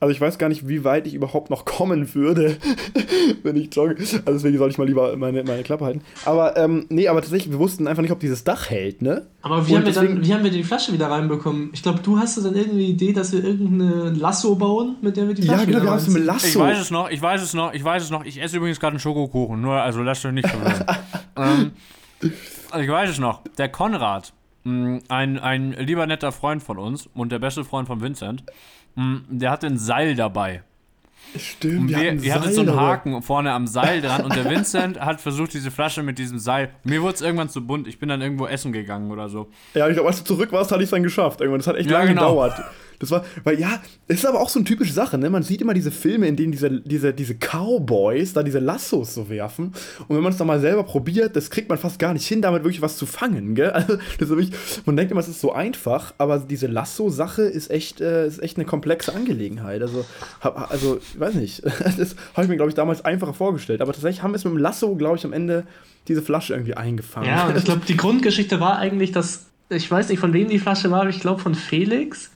also 0.00 0.12
ich 0.12 0.20
weiß 0.20 0.38
gar 0.38 0.48
nicht, 0.48 0.66
wie 0.66 0.82
weit 0.82 1.06
ich 1.06 1.12
überhaupt 1.14 1.50
noch 1.50 1.66
kommen 1.66 2.14
würde, 2.14 2.56
wenn 3.42 3.56
ich 3.56 3.74
jogge. 3.74 3.96
Also 3.98 4.32
deswegen 4.32 4.56
soll 4.56 4.70
ich 4.70 4.78
mal 4.78 4.86
lieber 4.86 5.14
meine, 5.16 5.44
meine 5.44 5.62
Klappe 5.62 5.84
halten. 5.84 6.00
Aber, 6.24 6.56
ähm, 6.56 6.86
nee, 6.88 7.06
aber 7.06 7.20
tatsächlich, 7.20 7.52
wir 7.52 7.58
wussten 7.58 7.86
einfach 7.86 8.00
nicht, 8.02 8.10
ob 8.10 8.18
dieses 8.18 8.42
Dach 8.42 8.70
hält, 8.70 9.02
ne? 9.02 9.26
Aber 9.42 9.66
wie 9.68 9.72
Und 9.72 9.80
haben, 9.80 9.86
wir 9.86 9.92
dann, 9.92 10.24
wie 10.24 10.32
haben 10.32 10.42
wir 10.42 10.50
die 10.50 10.64
Flasche 10.64 10.94
wieder 10.94 11.10
reinbekommen? 11.10 11.68
Ich 11.74 11.82
glaube, 11.82 12.00
du 12.02 12.18
hast 12.18 12.38
dann 12.42 12.54
irgendwie 12.56 12.86
die 12.86 12.90
Idee, 12.92 13.12
dass 13.12 13.32
wir 13.32 13.44
irgendeine 13.44 14.10
Lasso 14.10 14.54
bauen, 14.54 14.96
mit 15.02 15.18
der 15.18 15.28
wir 15.28 15.34
die 15.34 15.42
Flasche 15.42 15.60
Ja, 15.60 15.64
genau, 15.66 15.76
wieder 15.76 15.84
wir 15.84 15.90
haben 15.90 15.98
reinziehen. 15.98 16.24
Lasso. 16.24 16.46
Ich 16.46 16.56
weiß 16.58 16.80
es 16.80 16.90
noch, 16.90 17.10
ich 17.10 17.20
weiß 17.22 17.42
es 17.42 17.54
noch, 17.54 17.74
ich 17.74 17.84
weiß 17.84 18.02
es 18.02 18.10
noch. 18.10 18.24
Ich 18.24 18.40
esse 18.40 18.56
übrigens 18.56 18.80
gerade 18.80 18.92
einen 18.92 19.00
Schokokuchen, 19.00 19.60
nur 19.60 19.74
also 19.74 20.02
lasst 20.02 20.24
euch 20.24 20.32
nicht 20.32 20.48
verwirren. 20.48 20.84
ähm, 21.36 21.70
also 22.70 22.84
ich 22.84 22.90
weiß 22.90 23.10
es 23.10 23.18
noch. 23.18 23.42
Der 23.58 23.68
Konrad, 23.68 24.32
mh, 24.64 25.00
ein, 25.08 25.38
ein 25.38 25.72
lieber 25.72 26.06
netter 26.06 26.32
Freund 26.32 26.62
von 26.62 26.78
uns 26.78 27.08
und 27.12 27.32
der 27.32 27.38
beste 27.38 27.64
Freund 27.64 27.86
von 27.86 28.00
Vincent, 28.00 28.44
der 28.96 29.50
hatte 29.50 29.66
ein 29.66 29.78
Seil 29.78 30.14
dabei. 30.14 30.62
Stimmt, 31.38 31.80
Und 31.80 31.88
wir 31.90 32.22
wir, 32.22 32.34
hatten 32.34 32.52
so 32.52 32.60
einen. 32.62 32.74
Haken 32.74 33.22
vorne 33.22 33.52
am 33.52 33.66
Seil 33.68 34.00
dran 34.00 34.24
und 34.24 34.34
der 34.34 34.44
Vincent 34.50 35.00
hat 35.00 35.20
versucht, 35.20 35.54
diese 35.54 35.70
Flasche 35.70 36.02
mit 36.02 36.18
diesem 36.18 36.38
Seil. 36.40 36.70
Mir 36.82 37.02
wurde 37.02 37.14
es 37.14 37.20
irgendwann 37.20 37.48
zu 37.48 37.64
bunt. 37.64 37.86
Ich 37.86 38.00
bin 38.00 38.08
dann 38.08 38.20
irgendwo 38.20 38.46
essen 38.46 38.72
gegangen 38.72 39.12
oder 39.12 39.28
so. 39.28 39.48
Ja, 39.74 39.86
ich 39.86 39.94
glaube, 39.94 40.08
als 40.08 40.18
du 40.18 40.24
zurück 40.24 40.50
warst, 40.50 40.72
hatte 40.72 40.82
ich 40.82 40.86
es 40.86 40.90
dann 40.90 41.04
geschafft. 41.04 41.40
Irgendwann. 41.40 41.60
Das 41.60 41.68
hat 41.68 41.76
echt 41.76 41.88
Ja, 41.88 41.98
lange 41.98 42.10
genau. 42.10 42.30
gedauert. 42.30 42.60
Das 43.00 43.10
war, 43.10 43.24
weil 43.44 43.58
ja, 43.58 43.80
es 44.08 44.18
ist 44.18 44.26
aber 44.26 44.40
auch 44.40 44.50
so 44.50 44.58
eine 44.58 44.66
typische 44.66 44.92
Sache, 44.92 45.16
ne? 45.16 45.30
Man 45.30 45.42
sieht 45.42 45.62
immer 45.62 45.72
diese 45.72 45.90
Filme, 45.90 46.28
in 46.28 46.36
denen 46.36 46.52
diese, 46.52 46.80
diese, 46.80 47.14
diese 47.14 47.34
Cowboys 47.34 48.34
da 48.34 48.42
diese 48.42 48.58
Lassos 48.58 49.14
so 49.14 49.30
werfen. 49.30 49.72
Und 50.06 50.16
wenn 50.16 50.22
man 50.22 50.32
es 50.32 50.38
dann 50.38 50.46
mal 50.46 50.60
selber 50.60 50.84
probiert, 50.84 51.34
das 51.34 51.48
kriegt 51.48 51.70
man 51.70 51.78
fast 51.78 51.98
gar 51.98 52.12
nicht 52.12 52.26
hin, 52.26 52.42
damit 52.42 52.62
wirklich 52.62 52.82
was 52.82 52.96
zu 52.96 53.06
fangen, 53.06 53.54
gell? 53.54 53.72
Also, 53.80 53.96
das 53.96 54.28
ist 54.28 54.28
wirklich, 54.28 54.52
man 54.84 54.96
denkt 54.96 55.10
immer, 55.10 55.20
es 55.20 55.28
ist 55.28 55.40
so 55.40 55.52
einfach, 55.52 56.12
aber 56.18 56.38
diese 56.38 56.66
Lasso-Sache 56.66 57.42
ist 57.42 57.70
echt, 57.70 58.02
äh, 58.02 58.26
ist 58.26 58.42
echt 58.42 58.58
eine 58.58 58.66
komplexe 58.66 59.14
Angelegenheit. 59.14 59.80
Also, 59.80 60.04
hab, 60.40 60.70
also 60.70 60.98
ich 60.98 61.18
weiß 61.18 61.34
nicht. 61.34 61.62
Das 62.00 62.14
habe 62.34 62.44
ich 62.44 62.48
mir, 62.48 62.56
glaube 62.56 62.70
ich, 62.70 62.74
damals 62.74 63.04
einfacher 63.04 63.34
vorgestellt. 63.34 63.80
Aber 63.80 63.92
tatsächlich 63.92 64.22
haben 64.22 64.32
wir 64.32 64.36
es 64.36 64.44
mit 64.44 64.52
dem 64.52 64.58
Lasso, 64.58 64.94
glaube 64.96 65.16
ich, 65.16 65.24
am 65.24 65.32
Ende 65.32 65.64
diese 66.08 66.22
Flasche 66.22 66.52
irgendwie 66.52 66.74
eingefangen. 66.74 67.28
Ja, 67.28 67.46
und 67.46 67.56
ich 67.56 67.64
glaube, 67.64 67.82
die 67.86 67.96
Grundgeschichte 67.96 68.60
war 68.60 68.78
eigentlich, 68.78 69.12
dass, 69.12 69.46
ich 69.70 69.90
weiß 69.90 70.08
nicht, 70.10 70.18
von 70.18 70.32
wem 70.32 70.48
die 70.48 70.58
Flasche 70.58 70.90
war, 70.90 71.00
aber 71.00 71.10
ich 71.10 71.20
glaube 71.20 71.40
von 71.40 71.54
Felix, 71.54 72.30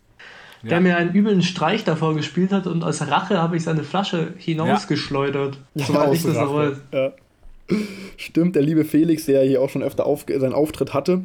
der 0.64 0.72
Ja. 0.72 0.80
mir 0.80 0.96
einen 0.96 1.14
üblen 1.14 1.42
Streich 1.42 1.84
davor 1.84 2.14
gespielt 2.14 2.52
hat 2.52 2.66
und 2.66 2.82
als 2.82 3.06
Rache 3.08 3.40
habe 3.40 3.56
ich 3.56 3.62
seine 3.62 3.84
Flasche 3.84 4.34
hinausgeschleudert. 4.38 5.58
Soweit 5.74 6.14
ich 6.14 6.22
das 6.22 6.34
noch 6.34 6.54
weiß. 6.54 6.76
Ja. 6.92 7.12
Stimmt, 8.16 8.56
der 8.56 8.62
liebe 8.62 8.84
Felix, 8.84 9.26
der 9.26 9.42
hier 9.42 9.62
auch 9.62 9.70
schon 9.70 9.82
öfter 9.82 10.06
auf, 10.06 10.26
seinen 10.28 10.52
Auftritt 10.52 10.92
hatte. 10.94 11.22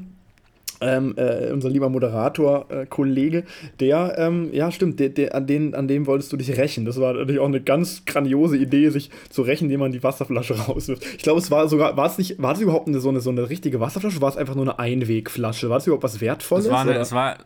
Ähm, 0.81 1.13
äh, 1.17 1.51
unser 1.51 1.69
lieber 1.69 1.89
Moderator, 1.89 2.65
äh, 2.69 2.85
Kollege, 2.85 3.43
der, 3.81 4.15
ähm, 4.17 4.49
ja, 4.53 4.71
stimmt, 4.71 4.97
der, 5.01 5.09
der, 5.09 5.35
an, 5.35 5.45
den, 5.45 5.75
an 5.75 5.89
dem 5.89 6.07
wolltest 6.07 6.31
du 6.31 6.37
dich 6.37 6.55
rächen. 6.57 6.85
Das 6.85 6.97
war 7.01 7.11
natürlich 7.11 7.41
auch 7.41 7.47
eine 7.47 7.59
ganz 7.59 8.05
grandiose 8.05 8.55
Idee, 8.55 8.89
sich 8.89 9.09
zu 9.29 9.41
rächen, 9.41 9.65
indem 9.65 9.81
man 9.81 9.91
die 9.91 10.01
Wasserflasche 10.03 10.53
rauswirft. 10.67 11.03
Ich 11.17 11.23
glaube, 11.23 11.39
es 11.39 11.51
war 11.51 11.67
sogar, 11.67 11.97
war 11.97 12.05
es 12.05 12.17
nicht, 12.17 12.41
war 12.41 12.53
das 12.53 12.61
überhaupt 12.61 12.87
eine, 12.87 13.01
so, 13.01 13.09
eine, 13.09 13.19
so 13.19 13.29
eine 13.29 13.49
richtige 13.49 13.81
Wasserflasche? 13.81 14.15
oder 14.15 14.21
War 14.21 14.29
es 14.29 14.37
einfach 14.37 14.55
nur 14.55 14.63
eine 14.63 14.79
Einwegflasche? 14.79 15.69
War 15.69 15.79
das 15.79 15.87
überhaupt 15.87 16.03
was 16.03 16.21
Wertvolles? 16.21 16.67
Es 16.67 16.71
war, 16.71 16.79
eine, 16.79 16.93
es 16.93 17.11
war, 17.11 17.37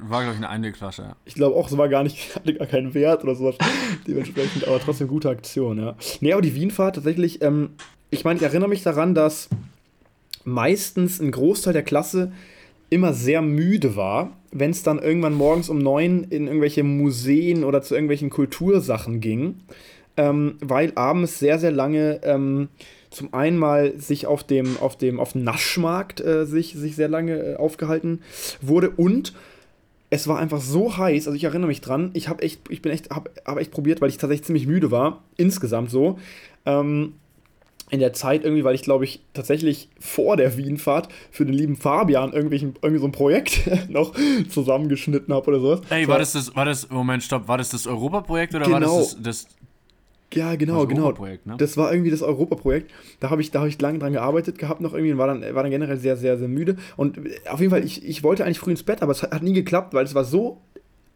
war 0.00 0.22
glaube 0.22 0.34
ich, 0.34 0.38
eine 0.38 0.48
Einwegflasche. 0.48 1.16
Ich 1.24 1.34
glaube 1.34 1.56
auch, 1.56 1.70
es 1.70 1.76
war 1.76 1.88
gar 1.88 2.02
nicht, 2.02 2.34
hatte 2.34 2.54
gar 2.54 2.66
keinen 2.66 2.94
Wert 2.94 3.24
oder 3.24 3.34
sowas. 3.34 3.56
Dementsprechend, 4.06 4.66
aber 4.66 4.80
trotzdem 4.80 5.08
gute 5.08 5.28
Aktion, 5.28 5.78
ja. 5.78 5.96
Nee, 6.20 6.32
aber 6.32 6.42
die 6.42 6.54
Wienfahrt 6.54 6.96
tatsächlich, 6.96 7.42
ähm, 7.42 7.70
ich 8.10 8.24
meine, 8.24 8.38
ich 8.38 8.44
erinnere 8.44 8.68
mich 8.68 8.82
daran, 8.82 9.14
dass 9.14 9.48
meistens 10.44 11.20
ein 11.20 11.30
Großteil 11.30 11.72
der 11.72 11.82
Klasse 11.82 12.32
immer 12.90 13.12
sehr 13.12 13.42
müde 13.42 13.96
war, 13.96 14.36
wenn 14.50 14.70
es 14.70 14.82
dann 14.82 14.98
irgendwann 14.98 15.34
morgens 15.34 15.68
um 15.68 15.78
neun 15.78 16.24
in 16.24 16.46
irgendwelche 16.46 16.82
Museen 16.82 17.64
oder 17.64 17.82
zu 17.82 17.94
irgendwelchen 17.94 18.30
Kultursachen 18.30 19.20
ging, 19.20 19.60
ähm, 20.16 20.56
weil 20.60 20.92
abends 20.94 21.38
sehr, 21.38 21.58
sehr 21.58 21.70
lange 21.70 22.20
ähm, 22.22 22.68
zum 23.10 23.32
einen 23.34 23.58
mal 23.58 23.98
sich 23.98 24.26
auf 24.26 24.44
dem, 24.44 24.76
auf 24.78 24.96
dem, 24.96 25.20
auf 25.20 25.32
dem 25.32 25.44
Naschmarkt 25.44 26.20
äh, 26.20 26.46
sich, 26.46 26.74
sich 26.74 26.96
sehr 26.96 27.08
lange 27.08 27.38
äh, 27.38 27.56
aufgehalten 27.56 28.20
wurde 28.60 28.90
und 28.90 29.34
es 30.10 30.26
war 30.26 30.38
einfach 30.38 30.60
so 30.60 30.96
heiß, 30.96 31.26
also 31.26 31.36
ich 31.36 31.44
erinnere 31.44 31.68
mich 31.68 31.80
dran, 31.80 32.10
ich 32.14 32.28
habe 32.28 32.42
echt, 32.42 32.60
ich 32.70 32.82
bin 32.82 32.92
echt, 32.92 33.10
habe 33.10 33.30
hab 33.44 33.58
echt 33.58 33.70
probiert, 33.70 34.00
weil 34.00 34.08
ich 34.08 34.16
tatsächlich 34.18 34.46
ziemlich 34.46 34.66
müde 34.66 34.90
war, 34.90 35.22
insgesamt 35.36 35.90
so, 35.90 36.18
ähm, 36.64 37.14
in 37.90 38.00
der 38.00 38.12
Zeit 38.12 38.44
irgendwie, 38.44 38.64
weil 38.64 38.74
ich 38.74 38.82
glaube 38.82 39.04
ich 39.04 39.22
tatsächlich 39.32 39.88
vor 39.98 40.36
der 40.36 40.58
Wienfahrt 40.58 41.08
für 41.30 41.46
den 41.46 41.54
lieben 41.54 41.74
Fabian 41.76 42.32
irgendwelchen, 42.32 42.74
irgendwie 42.82 43.00
so 43.00 43.06
ein 43.06 43.12
Projekt 43.12 43.62
noch 43.88 44.14
zusammengeschnitten 44.50 45.32
habe 45.32 45.46
oder 45.48 45.60
sowas. 45.60 45.80
Ey, 45.90 46.06
war 46.06 46.18
das 46.18 46.32
das, 46.32 46.54
war 46.54 46.64
das, 46.66 46.90
Moment, 46.90 47.22
stopp, 47.22 47.48
war 47.48 47.56
das 47.58 47.70
das 47.70 47.86
Europaprojekt 47.86 48.54
oder 48.54 48.70
war 48.70 48.80
Genau. 48.80 48.98
das 48.98 49.16
das, 49.22 49.44
das 49.44 49.56
Ja, 50.34 50.56
genau, 50.56 50.84
Das 50.84 50.94
genau. 50.94 51.12
Ne? 51.12 51.56
Das 51.56 51.76
war 51.76 51.92
irgendwie 51.92 52.10
das 52.10 52.22
Europaprojekt. 52.22 52.90
Da 53.20 53.30
habe 53.30 53.40
ich, 53.40 53.50
da 53.50 53.60
hab 53.60 53.68
ich 53.68 53.80
lange 53.80 53.98
dran 53.98 54.12
gearbeitet 54.12 54.58
gehabt 54.58 54.80
noch 54.80 54.92
irgendwie 54.92 55.12
und 55.12 55.18
war 55.18 55.26
dann, 55.26 55.42
war 55.54 55.62
dann 55.62 55.70
generell 55.70 55.96
sehr, 55.96 56.16
sehr, 56.16 56.36
sehr 56.38 56.48
müde. 56.48 56.76
Und 56.96 57.18
auf 57.48 57.60
jeden 57.60 57.70
Fall, 57.70 57.84
ich, 57.84 58.04
ich 58.04 58.22
wollte 58.22 58.44
eigentlich 58.44 58.58
früh 58.58 58.70
ins 58.70 58.82
Bett, 58.82 59.02
aber 59.02 59.12
es 59.12 59.22
hat, 59.22 59.32
hat 59.32 59.42
nie 59.42 59.54
geklappt, 59.54 59.94
weil 59.94 60.04
es 60.04 60.14
war 60.14 60.24
so 60.24 60.60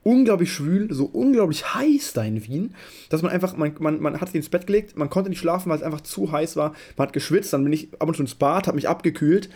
unglaublich 0.02 0.52
schwül, 0.52 0.92
so 0.92 1.04
unglaublich 1.04 1.74
heiß 1.74 2.12
da 2.14 2.24
in 2.24 2.44
Wien, 2.46 2.74
dass 3.08 3.22
man 3.22 3.30
einfach, 3.30 3.56
man, 3.56 3.74
man, 3.78 4.00
man 4.00 4.20
hat 4.20 4.28
sich 4.28 4.36
ins 4.36 4.48
Bett 4.48 4.66
gelegt, 4.66 4.96
man 4.96 5.10
konnte 5.10 5.30
nicht 5.30 5.38
schlafen, 5.38 5.70
weil 5.70 5.76
es 5.76 5.82
einfach 5.82 6.00
zu 6.00 6.32
heiß 6.32 6.56
war. 6.56 6.74
Man 6.96 7.06
hat 7.06 7.12
geschwitzt, 7.12 7.52
dann 7.52 7.64
bin 7.64 7.72
ich 7.72 7.88
ab 8.00 8.08
und 8.08 8.14
zu 8.14 8.22
ins 8.22 8.34
Bad, 8.34 8.66
habe 8.66 8.76
mich 8.76 8.88
abgekühlt, 8.88 9.48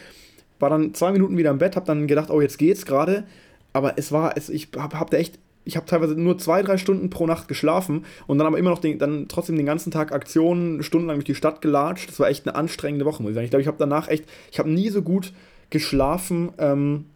war 0.59 0.71
dann 0.71 0.95
zwei 0.95 1.13
Minuten 1.13 1.37
wieder 1.37 1.51
im 1.51 1.59
Bett, 1.59 1.77
habe 1.77 1.87
dann 1.87 2.07
gedacht, 2.07 2.31
oh, 2.31 2.41
jetzt 2.41 2.59
geht's 2.59 2.87
gerade. 2.87 3.25
Aber 3.73 3.99
es 3.99 4.13
war, 4.13 4.37
es, 4.37 4.49
ich 4.49 4.69
habe 4.77 4.99
hab 4.99 5.11
da 5.11 5.17
echt, 5.17 5.39
ich 5.67 5.77
habe 5.77 5.85
teilweise 5.85 6.15
nur 6.15 6.39
zwei, 6.39 6.63
drei 6.63 6.79
Stunden 6.79 7.11
pro 7.11 7.27
Nacht 7.27 7.49
geschlafen 7.49 8.05
und 8.27 8.39
dann 8.39 8.47
aber 8.47 8.57
immer 8.57 8.71
noch 8.71 8.79
den, 8.79 8.99
dann 8.99 9.27
trotzdem 9.29 9.57
den 9.57 9.67
ganzen 9.67 9.91
Tag 9.91 10.13
Aktionen, 10.13 10.83
stundenlang 10.83 11.17
durch 11.17 11.25
die 11.25 11.35
Stadt 11.35 11.61
gelatscht. 11.61 12.09
Das 12.09 12.21
war 12.21 12.29
echt 12.29 12.47
eine 12.47 12.57
anstrengende 12.57 13.05
Woche, 13.05 13.23
muss 13.23 13.31
ich 13.31 13.35
sagen. 13.35 13.45
Ich 13.45 13.51
glaube, 13.51 13.63
ich 13.63 13.67
habe 13.67 13.77
danach 13.79 14.09
echt, 14.09 14.25
ich 14.51 14.59
habe 14.59 14.71
nie 14.71 14.89
so 14.89 15.03
gut 15.03 15.33
geschlafen, 15.69 16.53
ähm, 16.59 17.07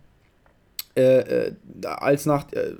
äh, 0.96 1.20
äh, 1.20 1.52
als, 1.84 2.26
nach, 2.26 2.46
äh, 2.52 2.74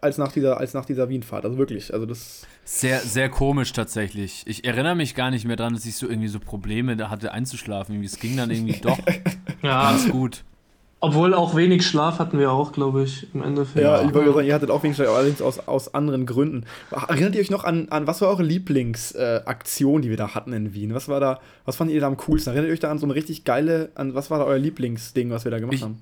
als 0.00 0.16
nach 0.16 0.30
dieser, 0.30 0.58
als 0.58 0.74
nach 0.74 0.84
dieser 0.84 1.08
Wienfahrt. 1.08 1.44
Also 1.44 1.58
wirklich, 1.58 1.92
also 1.92 2.06
das. 2.06 2.46
Sehr, 2.64 3.00
sehr 3.00 3.28
komisch 3.28 3.72
tatsächlich. 3.72 4.44
Ich 4.46 4.64
erinnere 4.64 4.94
mich 4.94 5.16
gar 5.16 5.32
nicht 5.32 5.44
mehr 5.44 5.56
dran, 5.56 5.74
dass 5.74 5.84
ich 5.84 5.96
so 5.96 6.08
irgendwie 6.08 6.28
so 6.28 6.38
Probleme 6.38 6.96
da 6.96 7.10
hatte 7.10 7.32
einzuschlafen. 7.32 7.96
Irgendwie, 7.96 8.06
es 8.06 8.20
ging 8.20 8.36
dann 8.36 8.52
irgendwie 8.52 8.80
doch 8.80 8.98
Ja, 9.62 9.90
ganz 9.90 10.08
gut. 10.08 10.44
Obwohl 11.02 11.34
auch 11.34 11.54
wenig 11.54 11.86
Schlaf 11.86 12.18
hatten 12.18 12.38
wir 12.38 12.50
auch, 12.52 12.72
glaube 12.72 13.02
ich, 13.02 13.26
im 13.34 13.42
Endeffekt. 13.42 13.84
Ja, 13.84 14.00
ich 14.02 14.14
wollte 14.14 14.32
sagen, 14.32 14.46
ihr 14.46 14.54
hattet 14.54 14.70
auch 14.70 14.82
wenig 14.82 14.96
Schlaf, 14.96 15.08
allerdings 15.14 15.42
aus, 15.42 15.58
aus 15.68 15.92
anderen 15.94 16.24
Gründen. 16.24 16.64
Erinnert 16.90 17.34
ihr 17.34 17.40
euch 17.42 17.50
noch 17.50 17.64
an, 17.64 17.88
an 17.90 18.06
was 18.06 18.20
war 18.22 18.28
eure 18.28 18.42
Lieblingsaktion, 18.42 20.02
die 20.02 20.10
wir 20.10 20.16
da 20.16 20.34
hatten 20.34 20.52
in 20.52 20.74
Wien? 20.74 20.94
Was 20.94 21.08
war 21.08 21.20
da, 21.20 21.40
was 21.64 21.76
fandet 21.76 21.94
ihr 21.94 22.00
da 22.00 22.06
am 22.06 22.16
coolsten? 22.16 22.50
Erinnert 22.50 22.68
ihr 22.68 22.72
euch 22.74 22.80
da 22.80 22.90
an 22.90 22.98
so 22.98 23.06
eine 23.06 23.14
richtig 23.14 23.44
geile, 23.44 23.90
an 23.94 24.14
was 24.14 24.30
war 24.30 24.38
da 24.38 24.44
euer 24.44 24.58
Lieblingsding, 24.58 25.30
was 25.30 25.44
wir 25.44 25.50
da 25.50 25.58
gemacht 25.58 25.74
Ich- 25.74 25.82
haben? 25.82 25.98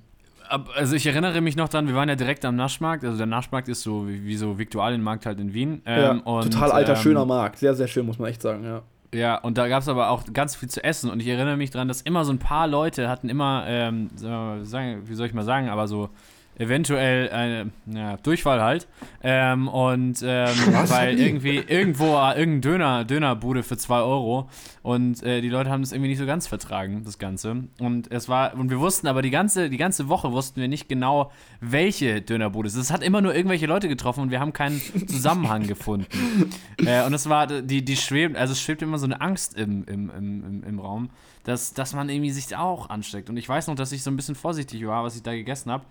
Ab- 0.49 0.69
Also 0.75 0.97
ich 0.97 1.07
erinnere 1.07 1.41
mich 1.43 1.55
noch 1.55 1.69
dran, 1.69 1.87
wir 1.87 1.95
waren 1.95 2.09
ja 2.09 2.17
direkt 2.17 2.45
am 2.45 2.57
Naschmarkt. 2.57 3.05
Also 3.05 3.17
der 3.17 3.27
Naschmarkt 3.27 3.69
ist 3.69 3.83
so 3.83 4.09
wie, 4.09 4.25
wie 4.25 4.37
so 4.37 4.59
Viktualienmarkt 4.59 5.25
halt 5.25 5.39
in 5.39 5.55
Wien. 5.55 5.81
Ja, 5.87 6.11
Ähm, 6.11 6.23
und, 6.23 6.43
total 6.53 6.73
alter, 6.73 6.95
ähm, 6.95 6.99
schöner 6.99 7.25
Markt. 7.25 7.59
Sehr, 7.61 7.73
sehr 7.75 7.87
schön, 7.87 8.05
muss 8.05 8.19
man 8.19 8.31
echt 8.31 8.43
sagen, 8.43 8.65
ja. 8.65 8.83
Ja, 9.13 9.37
und 9.37 9.59
da 9.59 9.67
gab 9.69 9.83
es 9.83 9.89
aber 9.89 10.11
auch 10.11 10.25
ganz 10.33 10.55
viel 10.55 10.71
zu 10.71 10.85
essen. 10.85 11.11
Und 11.11 11.21
ich 11.21 11.27
erinnere 11.27 11.57
mich 11.57 11.71
dran, 11.71 11.89
dass 11.89 12.01
immer 12.03 12.25
so 12.25 12.33
ein 12.33 12.39
paar 12.39 12.69
Leute 12.69 13.09
hatten 13.09 13.29
immer, 13.29 13.65
ähm, 13.67 14.09
wie 14.15 15.15
soll 15.15 15.27
ich 15.27 15.35
mal 15.35 15.45
sagen, 15.45 15.69
aber 15.69 15.89
so 15.89 16.11
eventuell 16.61 17.31
eine, 17.31 17.71
ja, 17.87 18.19
Durchfall 18.19 18.61
halt. 18.61 18.87
Ähm, 19.23 19.67
und 19.67 20.23
ähm, 20.23 20.55
weil 20.89 21.19
irgendwie 21.19 21.57
irgendwo 21.57 22.13
war 22.13 22.37
irgendein 22.37 22.61
Döner, 22.61 23.05
Dönerbude 23.05 23.63
für 23.63 23.79
2 23.79 24.01
Euro 24.01 24.49
und 24.83 25.23
äh, 25.23 25.41
die 25.41 25.49
Leute 25.49 25.71
haben 25.71 25.81
das 25.81 25.93
irgendwie 25.93 26.11
nicht 26.11 26.19
so 26.19 26.27
ganz 26.27 26.47
vertragen, 26.47 27.03
das 27.05 27.19
Ganze. 27.19 27.65
Und 27.81 28.13
es 28.13 28.29
war, 28.29 28.55
und 28.55 28.71
wir 28.71 28.79
wussten 28.79 29.09
aber 29.09 29.23
die 29.23 29.31
ganze, 29.31 29.71
die 29.71 29.79
ganze 29.79 30.09
Woche 30.09 30.33
wussten 30.33 30.61
wir 30.61 30.69
nicht 30.69 30.89
genau, 30.89 31.33
welche 31.61 32.21
Dönerbude 32.21 32.69
es 32.69 32.75
ist. 32.75 32.85
Es 32.85 32.93
hat 32.93 33.03
immer 33.03 33.23
nur 33.23 33.35
irgendwelche 33.35 33.67
Leute 33.67 33.89
getroffen 33.89 34.21
und 34.21 34.31
wir 34.31 34.41
haben 34.41 34.53
keinen 34.53 34.81
Zusammenhang 35.07 35.67
gefunden. 35.67 36.07
Äh, 36.87 37.05
und 37.05 37.13
es 37.13 37.29
war, 37.29 37.47
die, 37.47 37.85
die 37.85 37.97
schwebt, 37.97 38.37
also 38.37 38.53
es 38.53 38.61
schwebt 38.61 38.81
immer 38.81 38.99
so 38.99 39.05
eine 39.05 39.21
Angst 39.21 39.55
im, 39.59 39.85
im, 39.85 40.11
im, 40.11 40.65
im 40.65 40.79
Raum, 40.79 41.11
dass, 41.45 41.75
dass 41.75 41.93
man 41.93 42.09
irgendwie 42.09 42.31
sich 42.31 42.57
auch 42.57 42.89
ansteckt. 42.89 43.29
Und 43.29 43.37
ich 43.37 43.47
weiß 43.47 43.67
noch, 43.67 43.75
dass 43.75 43.93
ich 43.93 44.03
so 44.03 44.11
ein 44.11 44.17
bisschen 44.17 44.35
vorsichtig 44.35 44.87
war, 44.87 45.05
was 45.05 45.15
ich 45.15 45.23
da 45.23 45.33
gegessen 45.33 45.71
habe. 45.71 45.85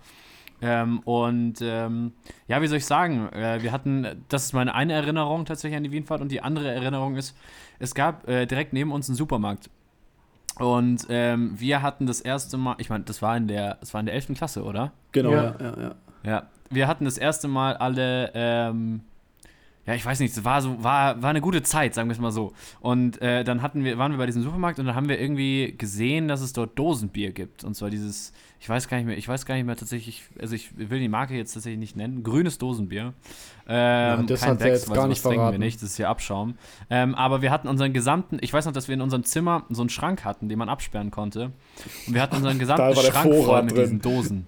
Ähm, 0.62 1.00
und 1.00 1.54
ähm, 1.62 2.12
ja, 2.46 2.60
wie 2.60 2.66
soll 2.66 2.78
ich 2.78 2.86
sagen? 2.86 3.28
Äh, 3.32 3.62
wir 3.62 3.72
hatten, 3.72 4.24
das 4.28 4.44
ist 4.44 4.52
meine 4.52 4.74
eine 4.74 4.92
Erinnerung 4.92 5.44
tatsächlich 5.46 5.76
an 5.76 5.84
die 5.84 5.90
Wienfahrt 5.92 6.20
und 6.20 6.30
die 6.30 6.42
andere 6.42 6.70
Erinnerung 6.70 7.16
ist, 7.16 7.36
es 7.78 7.94
gab 7.94 8.28
äh, 8.28 8.46
direkt 8.46 8.72
neben 8.72 8.92
uns 8.92 9.08
einen 9.08 9.16
Supermarkt. 9.16 9.70
Und 10.58 11.06
ähm, 11.08 11.58
wir 11.58 11.80
hatten 11.80 12.06
das 12.06 12.20
erste 12.20 12.58
Mal, 12.58 12.74
ich 12.78 12.90
meine, 12.90 13.04
das 13.04 13.22
war 13.22 13.36
in 13.36 13.48
der, 13.48 13.76
das 13.80 13.94
war 13.94 14.00
in 14.00 14.06
der 14.06 14.14
11. 14.14 14.34
Klasse, 14.34 14.62
oder? 14.64 14.92
Genau, 15.12 15.30
Ja. 15.32 15.42
ja, 15.44 15.54
ja, 15.60 15.80
ja. 15.82 15.94
Ja. 16.22 16.42
Wir 16.68 16.86
hatten 16.86 17.06
das 17.06 17.16
erste 17.16 17.48
Mal 17.48 17.76
alle, 17.76 18.30
ähm, 18.34 19.00
ja, 19.86 19.94
ich 19.94 20.04
weiß 20.04 20.20
nicht, 20.20 20.36
es 20.36 20.44
war 20.44 20.60
so, 20.60 20.82
war, 20.82 21.22
war 21.22 21.30
eine 21.30 21.40
gute 21.40 21.62
Zeit, 21.62 21.94
sagen 21.94 22.08
wir 22.08 22.12
es 22.12 22.20
mal 22.20 22.30
so. 22.32 22.52
Und 22.80 23.20
äh, 23.22 23.44
dann 23.44 23.62
hatten 23.62 23.82
wir, 23.82 23.98
waren 23.98 24.12
wir 24.12 24.18
bei 24.18 24.26
diesem 24.26 24.42
Supermarkt 24.42 24.78
und 24.78 24.86
dann 24.86 24.94
haben 24.94 25.08
wir 25.08 25.18
irgendwie 25.18 25.74
gesehen, 25.76 26.28
dass 26.28 26.42
es 26.42 26.52
dort 26.52 26.78
Dosenbier 26.78 27.32
gibt. 27.32 27.64
Und 27.64 27.74
zwar 27.74 27.88
dieses, 27.88 28.32
ich 28.60 28.68
weiß 28.68 28.88
gar 28.88 28.98
nicht 28.98 29.06
mehr, 29.06 29.16
ich 29.16 29.26
weiß 29.26 29.46
gar 29.46 29.54
nicht 29.54 29.64
mehr 29.64 29.76
tatsächlich, 29.76 30.24
also 30.38 30.54
ich 30.54 30.76
will 30.76 31.00
die 31.00 31.08
Marke 31.08 31.34
jetzt 31.34 31.54
tatsächlich 31.54 31.80
nicht 31.80 31.96
nennen, 31.96 32.22
grünes 32.22 32.58
Dosenbier. 32.58 33.14
Ähm, 33.66 34.26
das 34.26 34.40
kein 34.40 34.50
hat 34.50 34.58
Becks, 34.58 34.82
jetzt 34.82 34.92
gar 34.92 35.08
nicht 35.08 35.22
trinken 35.22 35.38
wir 35.38 35.42
verraten. 35.44 35.60
nicht, 35.60 35.82
das 35.82 35.90
ist 35.90 35.98
ja 35.98 36.10
Abschaum. 36.10 36.56
Ähm, 36.90 37.14
aber 37.14 37.40
wir 37.40 37.50
hatten 37.50 37.66
unseren 37.66 37.94
gesamten, 37.94 38.38
ich 38.42 38.52
weiß 38.52 38.66
noch, 38.66 38.72
dass 38.72 38.86
wir 38.88 38.94
in 38.94 39.00
unserem 39.00 39.24
Zimmer 39.24 39.64
so 39.70 39.80
einen 39.80 39.88
Schrank 39.88 40.24
hatten, 40.24 40.50
den 40.50 40.58
man 40.58 40.68
absperren 40.68 41.10
konnte. 41.10 41.52
Und 42.06 42.14
wir 42.14 42.20
hatten 42.20 42.36
unseren 42.36 42.58
gesamten 42.60 42.94
Schrank 42.96 43.34
voll 43.34 43.62
mit 43.62 43.72
drin. 43.72 43.82
diesen 43.82 44.00
Dosen. 44.02 44.44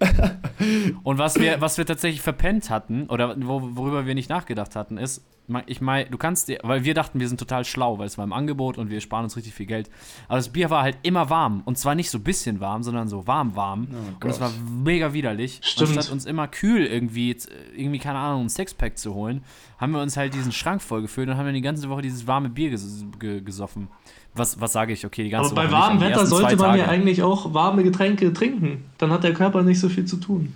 Und 1.03 1.17
was 1.17 1.39
wir, 1.39 1.59
was 1.59 1.77
wir 1.77 1.85
tatsächlich 1.85 2.21
verpennt 2.21 2.69
hatten, 2.69 3.07
oder 3.07 3.35
wo, 3.39 3.75
worüber 3.75 4.05
wir 4.05 4.13
nicht 4.13 4.29
nachgedacht 4.29 4.75
hatten, 4.75 4.97
ist, 4.97 5.23
ich 5.65 5.81
meine, 5.81 6.09
du 6.09 6.17
kannst 6.17 6.47
dir, 6.47 6.59
weil 6.63 6.83
wir 6.85 6.93
dachten, 6.93 7.19
wir 7.19 7.27
sind 7.27 7.37
total 7.37 7.65
schlau, 7.65 7.99
weil 7.99 8.07
es 8.07 8.17
war 8.17 8.23
im 8.23 8.33
Angebot 8.33 8.77
und 8.77 8.89
wir 8.89 9.01
sparen 9.01 9.25
uns 9.25 9.35
richtig 9.35 9.53
viel 9.53 9.65
Geld. 9.65 9.89
Aber 10.27 10.37
das 10.37 10.49
Bier 10.49 10.69
war 10.69 10.83
halt 10.83 10.97
immer 11.03 11.29
warm. 11.29 11.61
Und 11.65 11.77
zwar 11.77 11.95
nicht 11.95 12.09
so 12.09 12.17
ein 12.17 12.23
bisschen 12.23 12.59
warm, 12.59 12.83
sondern 12.83 13.07
so 13.07 13.27
warm, 13.27 13.55
warm. 13.55 13.87
und 14.21 14.29
es 14.29 14.39
war 14.39 14.51
mega 14.83 15.13
widerlich. 15.13 15.59
Stimmt. 15.61 15.89
Und 15.89 16.01
statt 16.01 16.11
uns 16.11 16.25
immer 16.25 16.47
kühl 16.47 16.85
irgendwie, 16.85 17.35
irgendwie, 17.75 17.99
keine 17.99 18.19
Ahnung, 18.19 18.45
ein 18.45 18.49
Sixpack 18.49 18.97
zu 18.97 19.13
holen, 19.13 19.43
haben 19.77 19.91
wir 19.91 20.01
uns 20.01 20.15
halt 20.15 20.33
diesen 20.33 20.53
Schrank 20.53 20.81
vollgefüllt 20.81 21.27
und 21.27 21.37
haben 21.37 21.45
dann 21.45 21.55
die 21.55 21.61
ganze 21.61 21.89
Woche 21.89 22.01
dieses 22.01 22.25
warme 22.25 22.49
Bier 22.49 22.69
ges 22.69 23.05
ge 23.19 23.41
gesoffen. 23.41 23.89
Was, 24.35 24.59
was 24.59 24.73
sage 24.73 24.93
ich? 24.93 25.05
Okay, 25.05 25.23
die 25.23 25.29
ganze 25.29 25.51
Aber 25.51 25.63
bei 25.63 25.71
Woche 25.71 25.73
warmem 25.73 26.01
Wetter 26.01 26.25
sollte 26.25 26.55
man 26.55 26.77
ja 26.77 26.87
eigentlich 26.87 27.21
auch 27.21 27.53
warme 27.53 27.83
Getränke 27.83 28.33
trinken. 28.33 28.85
Dann 28.97 29.11
hat 29.11 29.23
der 29.23 29.33
Körper 29.33 29.61
nicht 29.61 29.79
so 29.79 29.89
viel 29.89 30.05
zu 30.05 30.17
tun. 30.17 30.53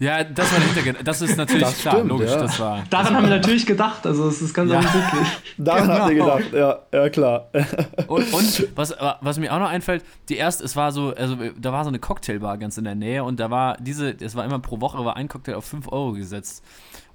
Ja, 0.00 0.22
das 0.22 0.52
war 0.52 0.60
der 0.60 0.68
Hintergrund. 0.68 1.08
Das 1.08 1.20
ist 1.22 1.36
natürlich 1.36 1.64
Das 1.66 1.78
klar, 1.78 1.94
stimmt, 1.96 2.08
logisch. 2.10 2.30
ja. 2.30 2.36
Das 2.40 2.60
war. 2.60 2.84
Daran 2.88 3.16
haben 3.16 3.22
wir 3.24 3.30
natürlich 3.30 3.66
gedacht, 3.66 4.06
also 4.06 4.28
es 4.28 4.40
ist 4.40 4.54
ganz 4.54 4.70
Ja. 4.70 4.78
offensichtlich. 4.78 5.28
Daran 5.58 5.88
habt 5.88 6.10
ihr 6.10 6.14
Genau. 6.16 6.36
gedacht, 6.36 6.52
ja, 6.52 6.78
ja 7.00 7.08
klar. 7.10 7.48
Und, 8.06 8.32
und 8.32 8.68
was, 8.76 8.94
was 9.20 9.38
mir 9.38 9.52
auch 9.52 9.58
noch 9.58 9.68
einfällt, 9.68 10.04
die 10.28 10.36
erste, 10.36 10.64
es 10.64 10.76
war 10.76 10.92
so, 10.92 11.14
also 11.16 11.36
da 11.58 11.72
war 11.72 11.82
so 11.84 11.88
eine 11.88 11.98
Cocktailbar 11.98 12.58
ganz 12.58 12.78
in 12.78 12.84
der 12.84 12.94
Nähe 12.94 13.24
und 13.24 13.40
da 13.40 13.50
war 13.50 13.76
diese, 13.80 14.10
es 14.20 14.34
war 14.36 14.44
immer 14.44 14.60
pro 14.60 14.80
Woche, 14.80 15.04
war 15.04 15.16
ein 15.16 15.28
Cocktail 15.28 15.54
auf 15.56 15.64
5 15.64 15.88
Euro 15.90 16.12
gesetzt. 16.12 16.64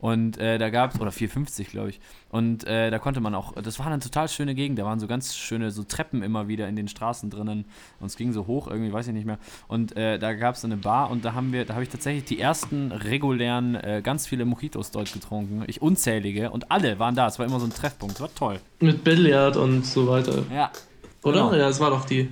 Und 0.03 0.37
äh, 0.37 0.57
da 0.57 0.69
gab 0.69 0.93
es, 0.93 0.99
oder 0.99 1.11
4,50 1.11 1.69
glaube 1.69 1.91
ich. 1.91 2.01
Und 2.27 2.67
äh, 2.67 2.91
da 2.91 2.99
konnte 2.99 3.21
man 3.21 3.33
auch, 3.33 3.53
das 3.53 3.79
war 3.79 3.85
eine 3.85 3.99
total 3.99 4.27
schöne 4.27 4.53
Gegend, 4.53 4.77
da 4.77 4.83
waren 4.83 4.99
so 4.99 5.07
ganz 5.07 5.33
schöne 5.33 5.71
so 5.71 5.85
Treppen 5.85 6.23
immer 6.23 6.49
wieder 6.49 6.67
in 6.67 6.75
den 6.75 6.89
Straßen 6.89 7.29
drinnen. 7.29 7.63
Und 8.01 8.07
es 8.07 8.17
ging 8.17 8.33
so 8.33 8.45
hoch, 8.45 8.67
irgendwie, 8.67 8.91
weiß 8.91 9.07
ich 9.07 9.13
nicht 9.13 9.25
mehr. 9.25 9.37
Und 9.69 9.95
äh, 9.95 10.19
da 10.19 10.33
gab 10.33 10.55
es 10.55 10.65
eine 10.65 10.75
Bar 10.75 11.09
und 11.09 11.23
da 11.23 11.35
haben 11.35 11.53
wir, 11.53 11.63
da 11.63 11.75
habe 11.75 11.83
ich 11.83 11.89
tatsächlich 11.89 12.25
die 12.25 12.37
ersten 12.37 12.91
regulären, 12.91 13.75
äh, 13.75 14.01
ganz 14.03 14.27
viele 14.27 14.43
Mojitos 14.43 14.91
dort 14.91 15.13
getrunken. 15.13 15.63
Ich 15.67 15.81
unzählige 15.81 16.51
und 16.51 16.69
alle 16.69 16.99
waren 16.99 17.15
da. 17.15 17.25
Es 17.27 17.39
war 17.39 17.45
immer 17.45 17.61
so 17.61 17.67
ein 17.67 17.73
Treffpunkt. 17.73 18.15
Es 18.15 18.21
war 18.21 18.35
toll. 18.35 18.59
Mit 18.81 19.05
Billard 19.05 19.55
und 19.55 19.85
so 19.85 20.05
weiter. 20.09 20.43
Ja. 20.53 20.69
Oder? 21.23 21.49
Genau. 21.49 21.55
Ja, 21.55 21.69
es 21.69 21.79
war 21.79 21.91
doch 21.91 22.03
die. 22.03 22.29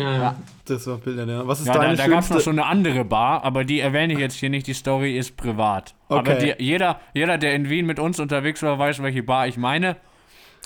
Ja, 0.00 0.16
ja. 0.16 0.36
Das 0.64 0.86
war 0.86 0.96
Bilder, 0.98 1.26
ja. 1.26 1.46
Was 1.46 1.60
ist 1.60 1.66
Ja, 1.66 1.74
da, 1.74 1.80
deine 1.80 1.96
da 1.96 2.06
gab 2.06 2.20
es 2.20 2.30
noch 2.30 2.40
schon 2.40 2.58
eine 2.58 2.66
andere 2.66 3.04
Bar, 3.04 3.44
aber 3.44 3.64
die 3.64 3.80
erwähne 3.80 4.12
ich 4.14 4.18
jetzt 4.18 4.36
hier 4.36 4.48
nicht. 4.50 4.66
Die 4.66 4.74
Story 4.74 5.18
ist 5.18 5.36
privat. 5.36 5.94
Aber 6.08 6.20
Okay. 6.20 6.54
die, 6.58 6.64
jeder, 6.64 7.00
jeder, 7.12 7.38
der 7.38 7.54
in 7.54 7.68
Wien 7.68 7.86
mit 7.86 7.98
uns 7.98 8.18
unterwegs 8.20 8.62
war, 8.62 8.78
weiß, 8.78 9.02
welche 9.02 9.22
Bar 9.22 9.46
ich 9.48 9.56
meine. 9.56 9.96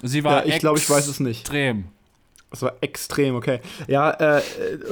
Sie 0.02 0.22
war 0.24 0.46
ja, 0.46 0.54
ich 0.54 0.60
glaube, 0.60 0.78
ich 0.78 0.88
weiß 0.88 1.06
es 1.06 1.20
nicht. 1.20 1.40
extrem. 1.40 1.86
Das 2.54 2.62
war 2.62 2.74
extrem, 2.82 3.34
okay. 3.34 3.58
Ja, 3.88 4.10
äh, 4.12 4.40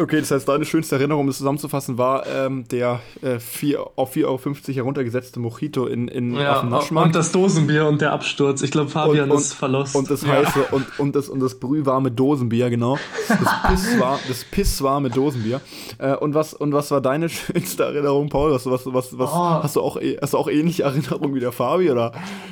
okay, 0.00 0.18
das 0.18 0.32
heißt, 0.32 0.48
deine 0.48 0.64
schönste 0.64 0.96
Erinnerung, 0.96 1.20
um 1.20 1.26
das 1.28 1.38
zusammenzufassen, 1.38 1.96
war 1.96 2.26
ähm, 2.26 2.66
der 2.66 2.98
äh, 3.22 3.38
vier, 3.38 3.86
auf 3.94 4.16
4,50 4.16 4.24
Euro 4.26 4.74
heruntergesetzte 4.74 5.38
Mojito 5.38 5.86
in, 5.86 6.08
in, 6.08 6.34
Ja, 6.34 6.54
auf 6.54 6.60
dem 6.62 6.66
und 6.66 6.70
Naschmarkt. 6.72 7.14
das 7.14 7.30
Dosenbier 7.30 7.86
und 7.86 8.00
der 8.00 8.12
Absturz. 8.12 8.62
Ich 8.62 8.72
glaube, 8.72 8.90
Fabian 8.90 9.30
Und- 9.30 9.38
ist 9.38 9.52
verlost. 9.54 9.94
Und 9.94 10.10
das 10.10 10.22
Ja. 10.22 10.30
heiße 10.32 10.60
und, 10.72 10.98
und, 10.98 11.14
das, 11.14 11.28
und 11.28 11.38
das 11.38 11.60
brühwarme 11.60 12.10
Dosenbier, 12.10 12.68
genau. 12.68 12.98
Das, 13.28 13.38
pisswar, 13.68 14.18
das 14.26 14.42
pisswarme 14.44 15.08
Dosenbier. 15.10 15.60
Äh, 15.98 16.16
und, 16.16 16.34
was, 16.34 16.54
und 16.54 16.72
was 16.72 16.90
war 16.90 17.00
deine 17.00 17.28
schönste 17.28 17.84
Erinnerung, 17.84 18.28
Paul? 18.28 18.50
Was, 18.50 18.66
was, 18.66 18.86
was, 18.86 19.16
was, 19.16 19.30
Oh. 19.32 19.62
hast, 19.62 19.76
du 19.76 19.80
auch, 19.82 19.98
eh- 20.00 20.18
hast 20.20 20.34
du 20.34 20.38
auch 20.38 20.48
ähnliche 20.48 20.82
Erinnerungen 20.82 21.32
wie 21.36 21.40
der 21.40 21.52
Fabi 21.52 21.92
oder 21.92 22.10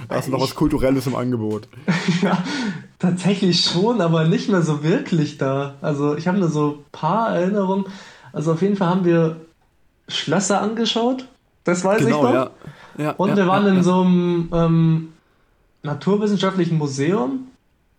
hast 0.08 0.28
du 0.28 0.32
noch 0.32 0.40
was 0.40 0.54
Kulturelles 0.54 1.08
im 1.08 1.16
Angebot? 1.16 1.66
ja, 2.22 2.38
tatsächlich 3.00 3.60
schon, 3.64 4.00
aber 4.00 4.28
nicht 4.28 4.48
mehr 4.48 4.62
so 4.62 4.84
wirklich 4.84 5.38
da. 5.38 5.74
Also 5.82 6.16
ich 6.16 6.28
habe 6.28 6.38
nur 6.38 6.48
so 6.50 6.68
ein 6.78 6.84
paar 6.92 7.34
Erinnerungen. 7.34 7.86
Also 8.32 8.52
auf 8.52 8.62
jeden 8.62 8.76
Fall 8.76 8.88
haben 8.88 9.04
wir 9.04 9.36
Schlösser 10.06 10.60
angeschaut. 10.60 11.26
Das 11.64 11.82
weiß 11.84 12.00
ich 12.02 12.06
Genau, 12.06 12.22
noch. 12.22 12.32
ja. 12.32 12.50
ja. 12.98 13.10
Und 13.12 13.30
ja, 13.30 13.36
wir 13.36 13.46
waren 13.48 13.64
ja, 13.64 13.70
in 13.70 13.76
ja. 13.78 13.82
so 13.82 14.00
einem 14.02 14.48
ähm, 14.52 15.12
naturwissenschaftlichen 15.82 16.78
Museum. 16.78 17.48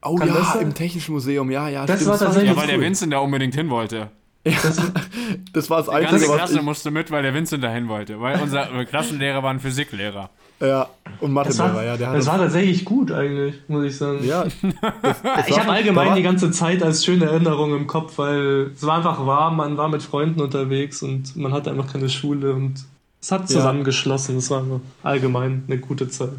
Oh 0.03 0.15
Kann 0.15 0.29
ja, 0.29 0.53
im 0.59 0.73
Technischen 0.73 1.13
Museum, 1.13 1.51
ja, 1.51 1.67
ja. 1.69 1.85
Das 1.85 1.97
stimmt, 1.97 2.11
war 2.11 2.19
tatsächlich- 2.19 2.51
Ja, 2.51 2.57
weil 2.57 2.67
der. 2.67 2.79
Vincent 2.79 3.13
da 3.13 3.19
unbedingt 3.19 3.53
hin 3.53 3.69
wollte. 3.69 4.09
Das, 4.43 4.81
Das 5.53 5.69
war 5.69 5.77
das 5.77 5.85
Die 5.87 5.91
ganze 5.91 6.15
Einzige, 6.15 6.33
Klasse 6.33 6.55
ich, 6.55 6.61
musste 6.63 6.89
mit, 6.91 7.11
weil 7.11 7.21
der 7.21 7.33
Vincent 7.33 7.63
dahin 7.63 7.87
wollte. 7.87 8.19
Weil 8.19 8.41
unser 8.41 8.85
Klassenlehrer 8.85 9.43
war 9.43 9.51
ein 9.51 9.59
Physiklehrer. 9.59 10.29
Ja, 10.61 10.87
und 11.19 11.35
das, 11.35 11.57
Mathelehrer, 11.57 11.75
war, 11.75 11.83
ja, 11.83 11.97
der 11.97 12.07
hat 12.07 12.15
das 12.15 12.25
das, 12.25 12.33
war 12.33 12.39
tatsächlich 12.39 12.85
gut 12.85 13.11
eigentlich, 13.11 13.55
muss 13.67 13.83
ich 13.83 13.97
sagen. 13.97 14.23
ja, 14.23 14.45
ich 15.47 15.59
habe 15.59 15.71
allgemein 15.71 16.09
war- 16.09 16.15
die 16.15 16.23
ganze 16.23 16.51
Zeit 16.51 16.83
als 16.83 17.03
schöne 17.03 17.25
Erinnerung 17.25 17.75
im 17.75 17.87
Kopf, 17.87 18.17
weil 18.17 18.71
es 18.75 18.83
war 18.85 18.97
einfach 18.97 19.25
warm, 19.25 19.57
man 19.57 19.77
war 19.77 19.89
mit 19.89 20.03
Freunden 20.03 20.39
unterwegs 20.41 21.01
und 21.01 21.35
man 21.35 21.51
hatte 21.51 21.71
einfach 21.71 21.91
keine 21.91 22.09
Schule 22.09 22.53
und 22.53 22.85
es 23.21 23.31
hat 23.31 23.47
zusammengeschlossen. 23.47 24.37
Es 24.37 24.49
war 24.49 24.63
allgemein 25.03 25.63
eine 25.67 25.77
gute 25.79 26.09
Zeit. 26.09 26.31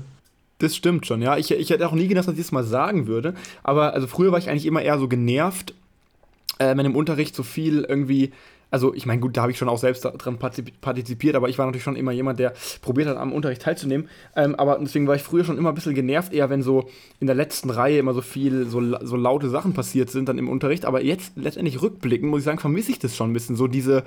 Das 0.58 0.74
stimmt 0.76 1.06
schon, 1.06 1.22
ja. 1.22 1.37
Ich, 1.37 1.50
ich 1.50 1.70
hätte 1.70 1.87
auch 1.88 1.92
nie 1.92 2.06
gedacht, 2.08 2.26
dass 2.28 2.35
ich 2.35 2.40
das 2.40 2.52
mal 2.52 2.64
sagen 2.64 3.06
würde. 3.06 3.35
Aber 3.64 3.94
also 3.94 4.06
früher 4.06 4.32
war 4.32 4.38
ich 4.38 4.48
eigentlich 4.48 4.66
immer 4.66 4.82
eher 4.82 4.98
so 4.98 5.08
genervt, 5.08 5.74
äh, 6.58 6.76
wenn 6.76 6.87
im 6.87 6.96
Unterricht 6.96 7.35
so 7.35 7.42
viel 7.42 7.85
irgendwie. 7.88 8.32
Also, 8.72 8.94
ich 8.94 9.06
meine, 9.06 9.20
gut, 9.20 9.37
da 9.37 9.42
habe 9.42 9.52
ich 9.52 9.58
schon 9.58 9.68
auch 9.68 9.78
selbst 9.78 10.04
daran 10.04 10.38
partizip- 10.38 10.72
partizipiert, 10.80 11.37
aber 11.37 11.50
ich 11.50 11.58
war 11.58 11.66
natürlich 11.66 11.85
schon 11.85 11.94
immer 11.94 12.11
jemand, 12.11 12.38
der 12.38 12.54
probiert 12.80 13.06
hat, 13.06 13.18
am 13.18 13.32
Unterricht 13.32 13.62
teilzunehmen. 13.62 14.08
Ähm, 14.35 14.54
aber 14.54 14.78
deswegen 14.80 15.06
war 15.06 15.14
ich 15.14 15.22
früher 15.22 15.44
schon 15.44 15.58
immer 15.58 15.68
ein 15.68 15.74
bisschen 15.74 15.94
genervt, 15.94 16.32
eher 16.32 16.48
wenn 16.48 16.62
so 16.62 16.88
in 17.20 17.26
der 17.26 17.37
letzten 17.37 17.68
Reihe 17.68 17.98
immer 17.98 18.14
so 18.14 18.22
viel, 18.22 18.66
so, 18.66 18.80
so 19.02 19.16
laute 19.16 19.50
Sachen 19.50 19.74
passiert 19.74 20.11
sind 20.11 20.28
dann 20.28 20.38
im 20.38 20.48
Unterricht. 20.48 20.87
Aber 20.87 21.04
jetzt 21.04 21.32
letztendlich 21.37 21.82
rückblickend, 21.82 22.30
muss 22.30 22.40
ich 22.40 22.44
sagen, 22.46 22.58
vermisse 22.58 22.92
ich 22.92 22.98
das 22.98 23.14
schon 23.14 23.30
ein 23.30 23.35
bisschen. 23.35 23.56
So 23.56 23.66
diese, 23.66 24.04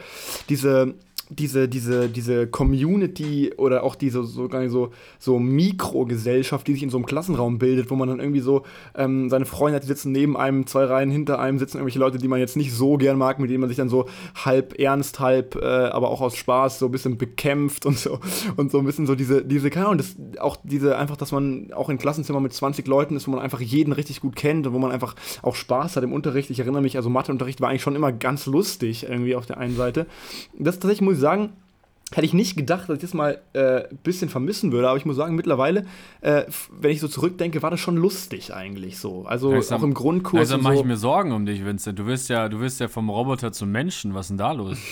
diese, 0.49 0.95
diese, 1.29 1.67
diese, 1.67 2.07
diese 2.07 2.47
Community 2.47 3.51
oder 3.57 3.83
auch 3.83 3.95
diese 3.95 4.23
sogar 4.23 4.67
so, 4.69 4.91
so 5.17 5.39
Mikrogesellschaft, 5.39 6.67
die 6.67 6.73
sich 6.73 6.83
in 6.83 6.89
so 6.89 6.97
einem 6.97 7.05
Klassenraum 7.05 7.57
bildet, 7.57 7.89
wo 7.89 7.95
man 7.95 8.07
dann 8.07 8.19
irgendwie 8.19 8.41
so 8.41 8.63
ähm, 8.95 9.29
seine 9.29 9.45
Freunde 9.45 9.77
hat, 9.77 9.83
die 9.83 9.87
sitzen 9.87 10.11
neben 10.11 10.37
einem, 10.37 10.67
zwei 10.67 10.85
Reihen 10.85 11.09
hinter 11.09 11.39
einem, 11.39 11.57
sitzen 11.57 11.77
irgendwelche 11.77 11.99
Leute, 11.99 12.19
die 12.19 12.27
man 12.27 12.39
jetzt 12.39 12.57
nicht 12.57 12.73
so 12.73 12.97
gern 12.97 13.17
mag, 13.17 13.39
mit 13.39 13.49
denen 13.49 13.61
man 13.61 13.69
sich 13.69 13.77
dann 13.77 13.89
so 13.89 14.05
halb 14.43 14.79
ernst, 14.79 15.19
halb, 15.19 15.55
äh, 15.55 15.65
aber 15.65 16.09
auch 16.09 16.21
aus 16.21 16.35
Spaß 16.35 16.79
so 16.79 16.85
ein 16.85 16.91
bisschen 16.91 17.17
bekämpft 17.17 17.85
und 17.87 17.97
so 17.97 18.19
und 18.55 18.71
so 18.71 18.77
ein 18.77 18.85
bisschen 18.85 19.07
so 19.07 19.15
diese, 19.15 19.43
diese, 19.43 19.71
keine 19.71 19.87
Ahnung, 19.87 19.97
das, 19.97 20.15
auch 20.39 20.57
diese, 20.63 20.97
einfach, 20.97 21.17
dass 21.17 21.31
man 21.31 21.73
auch 21.73 21.89
in 21.89 21.97
Klassenzimmern 21.97 22.43
mit 22.43 22.53
20 22.53 22.85
Leuten 22.87 23.15
ist, 23.15 23.27
wo 23.27 23.31
man 23.31 23.39
einfach 23.39 23.61
jeden 23.61 23.93
richtig 23.93 24.21
gut 24.21 24.35
kennt 24.35 24.67
und 24.67 24.73
wo 24.73 24.79
man 24.79 24.91
einfach 24.91 25.15
auch 25.41 25.55
Spaß 25.55 25.95
hat 25.95 26.03
im 26.03 26.13
Unterricht. 26.13 26.51
Ich 26.51 26.59
erinnere 26.59 26.83
mich, 26.83 26.97
also 26.97 27.09
Matheunterricht 27.09 27.61
war 27.61 27.69
eigentlich 27.69 27.81
schon 27.81 27.95
immer 27.95 28.11
ganz 28.11 28.45
lustig 28.45 29.07
irgendwie 29.09 29.35
auf 29.35 29.47
der 29.47 29.57
einen 29.57 29.75
Seite. 29.75 30.05
Das 30.57 30.75
tatsächlich 30.75 31.01
muss 31.01 31.14
sagen, 31.15 31.53
Hätte 32.13 32.25
ich 32.27 32.33
nicht 32.33 32.55
gedacht, 32.55 32.87
dass 32.87 32.97
ich 32.97 33.01
das 33.01 33.15
mal 33.15 33.41
ein 33.53 33.59
äh, 33.59 33.87
bisschen 34.03 34.29
vermissen 34.29 34.71
würde, 34.71 34.87
aber 34.87 34.97
ich 34.97 35.05
muss 35.05 35.15
sagen, 35.15 35.35
mittlerweile, 35.35 35.85
äh, 36.21 36.43
wenn 36.79 36.91
ich 36.91 36.99
so 36.99 37.07
zurückdenke, 37.07 37.63
war 37.63 37.71
das 37.71 37.79
schon 37.79 37.97
lustig 37.97 38.53
eigentlich 38.53 38.99
so. 38.99 39.25
Also 39.25 39.51
Langsam- 39.51 39.79
auch 39.79 39.83
im 39.83 39.95
Grundkurs. 39.95 40.51
Also 40.51 40.59
mache 40.59 40.75
so. 40.75 40.81
ich 40.81 40.85
mir 40.85 40.97
Sorgen 40.97 41.31
um 41.31 41.47
dich, 41.47 41.65
Vincent. 41.65 41.97
Du 41.97 42.05
wirst 42.05 42.29
ja, 42.29 42.47
du 42.47 42.59
wirst 42.59 42.79
ja 42.79 42.89
vom 42.89 43.09
Roboter 43.09 43.51
zum 43.51 43.71
Menschen. 43.71 44.13
Was 44.13 44.25
ist 44.25 44.29
denn 44.29 44.37
da 44.37 44.51
los? 44.51 44.77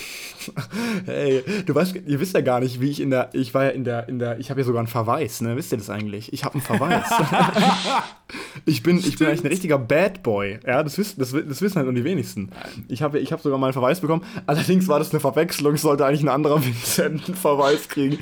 Hey, 1.06 1.42
du 1.64 1.74
weißt, 1.74 1.94
ihr 2.06 2.20
wisst 2.20 2.34
ja 2.34 2.42
gar 2.42 2.60
nicht, 2.60 2.78
wie 2.78 2.90
ich 2.90 3.00
in 3.00 3.08
der, 3.08 3.30
ich 3.32 3.54
war 3.54 3.64
ja 3.64 3.70
in 3.70 3.84
der, 3.84 4.08
in 4.10 4.18
der, 4.18 4.38
ich 4.38 4.50
habe 4.50 4.60
ja 4.60 4.66
sogar 4.66 4.80
einen 4.80 4.88
Verweis, 4.88 5.40
ne? 5.40 5.56
Wisst 5.56 5.72
ihr 5.72 5.78
das 5.78 5.88
eigentlich? 5.88 6.34
Ich 6.34 6.44
habe 6.44 6.54
einen 6.54 6.62
Verweis. 6.62 7.06
ich 8.66 8.82
bin, 8.82 8.98
ich 8.98 9.16
bin 9.16 9.28
eigentlich 9.28 9.42
ein 9.42 9.46
richtiger 9.46 9.78
Bad 9.78 10.22
Boy. 10.22 10.58
Ja, 10.66 10.82
das 10.82 10.98
wissen, 10.98 11.18
das, 11.18 11.32
das 11.32 11.62
wissen 11.62 11.76
halt 11.76 11.86
nur 11.86 11.94
die 11.94 12.04
wenigsten. 12.04 12.50
Ich 12.88 13.00
habe, 13.00 13.20
ich 13.20 13.32
habe 13.32 13.40
sogar 13.40 13.58
mal 13.58 13.68
einen 13.68 13.72
Verweis 13.72 14.00
bekommen. 14.00 14.22
Allerdings 14.44 14.86
war 14.88 14.98
das 14.98 15.12
eine 15.12 15.20
Verwechslung. 15.20 15.74
Ich 15.74 15.80
sollte 15.80 16.04
eigentlich 16.04 16.22
ein 16.22 16.28
anderer 16.28 16.62
Vincent 16.62 17.03
einen 17.06 17.18
Verweis 17.34 17.88
kriegen. 17.88 18.18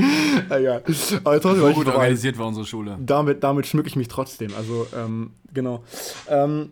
Egal. 0.50 0.82
Aber 1.24 1.40
trotzdem 1.40 1.62
So 1.62 1.72
gut 1.72 1.86
organisiert 1.88 2.38
war 2.38 2.46
unsere 2.46 2.66
Schule. 2.66 2.98
damit, 3.00 3.42
damit 3.42 3.66
schmücke 3.66 3.88
ich 3.88 3.96
mich 3.96 4.08
trotzdem. 4.08 4.52
Also, 4.56 4.86
ähm, 4.96 5.30
genau. 5.52 5.82
Ähm, 6.28 6.70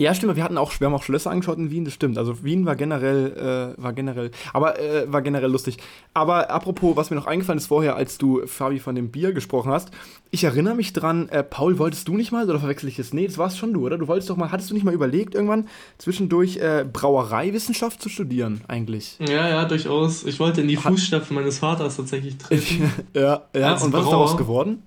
ja, 0.00 0.14
stimmt, 0.14 0.34
wir 0.34 0.44
hatten 0.44 0.56
auch, 0.56 0.72
wir 0.80 0.86
haben 0.86 0.94
auch 0.94 1.02
Schlösser 1.02 1.30
angeschaut 1.30 1.58
in 1.58 1.70
Wien, 1.70 1.84
das 1.84 1.92
stimmt. 1.92 2.16
Also 2.16 2.42
Wien 2.42 2.64
war 2.64 2.74
generell, 2.74 3.74
äh, 3.76 3.82
war 3.82 3.92
generell, 3.92 4.30
aber 4.54 4.80
äh, 4.80 5.12
war 5.12 5.20
generell 5.20 5.50
lustig. 5.50 5.76
Aber 6.14 6.48
apropos, 6.50 6.96
was 6.96 7.10
mir 7.10 7.16
noch 7.16 7.26
eingefallen 7.26 7.58
ist 7.58 7.66
vorher, 7.66 7.96
als 7.96 8.16
du, 8.16 8.46
Fabi, 8.46 8.78
von 8.78 8.94
dem 8.94 9.10
Bier 9.10 9.34
gesprochen 9.34 9.70
hast, 9.70 9.90
ich 10.30 10.42
erinnere 10.42 10.74
mich 10.74 10.94
dran, 10.94 11.28
äh, 11.28 11.42
Paul, 11.42 11.78
wolltest 11.78 12.08
du 12.08 12.16
nicht 12.16 12.32
mal, 12.32 12.48
oder 12.48 12.58
verwechsel 12.58 12.88
ich 12.88 12.98
es? 12.98 13.12
Nee, 13.12 13.26
das 13.26 13.36
warst 13.36 13.58
schon 13.58 13.74
du, 13.74 13.84
oder? 13.84 13.98
Du 13.98 14.08
wolltest 14.08 14.30
doch 14.30 14.38
mal, 14.38 14.50
hattest 14.50 14.70
du 14.70 14.74
nicht 14.74 14.84
mal 14.84 14.94
überlegt, 14.94 15.34
irgendwann 15.34 15.68
zwischendurch 15.98 16.56
äh, 16.56 16.86
Brauereiwissenschaft 16.90 18.00
zu 18.00 18.08
studieren, 18.08 18.62
eigentlich? 18.68 19.18
Ja, 19.18 19.50
ja, 19.50 19.66
durchaus. 19.66 20.24
Ich 20.24 20.40
wollte 20.40 20.62
in 20.62 20.68
die 20.68 20.76
Fußstapfen 20.76 21.34
meines 21.34 21.58
Vaters 21.58 21.98
tatsächlich 21.98 22.38
treten. 22.38 22.90
ja, 23.12 23.42
ja. 23.54 23.72
Und 23.74 23.74
was 23.74 23.84
ist 23.84 23.90
Brauer? 23.90 24.10
daraus 24.10 24.38
geworden? 24.38 24.82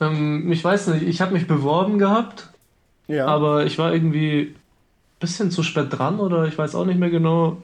ähm, 0.00 0.52
ich 0.52 0.62
weiß 0.62 0.88
nicht, 0.88 1.04
ich 1.04 1.22
habe 1.22 1.32
mich 1.32 1.46
beworben 1.46 1.98
gehabt, 1.98 2.50
Ja. 3.08 3.26
aber 3.26 3.64
ich 3.66 3.78
war 3.78 3.92
irgendwie 3.92 4.40
ein 4.40 4.54
bisschen 5.20 5.50
zu 5.50 5.62
spät 5.62 5.86
dran 5.90 6.18
oder 6.20 6.46
ich 6.46 6.56
weiß 6.58 6.74
auch 6.74 6.84
nicht 6.84 6.98
mehr 6.98 7.10
genau. 7.10 7.58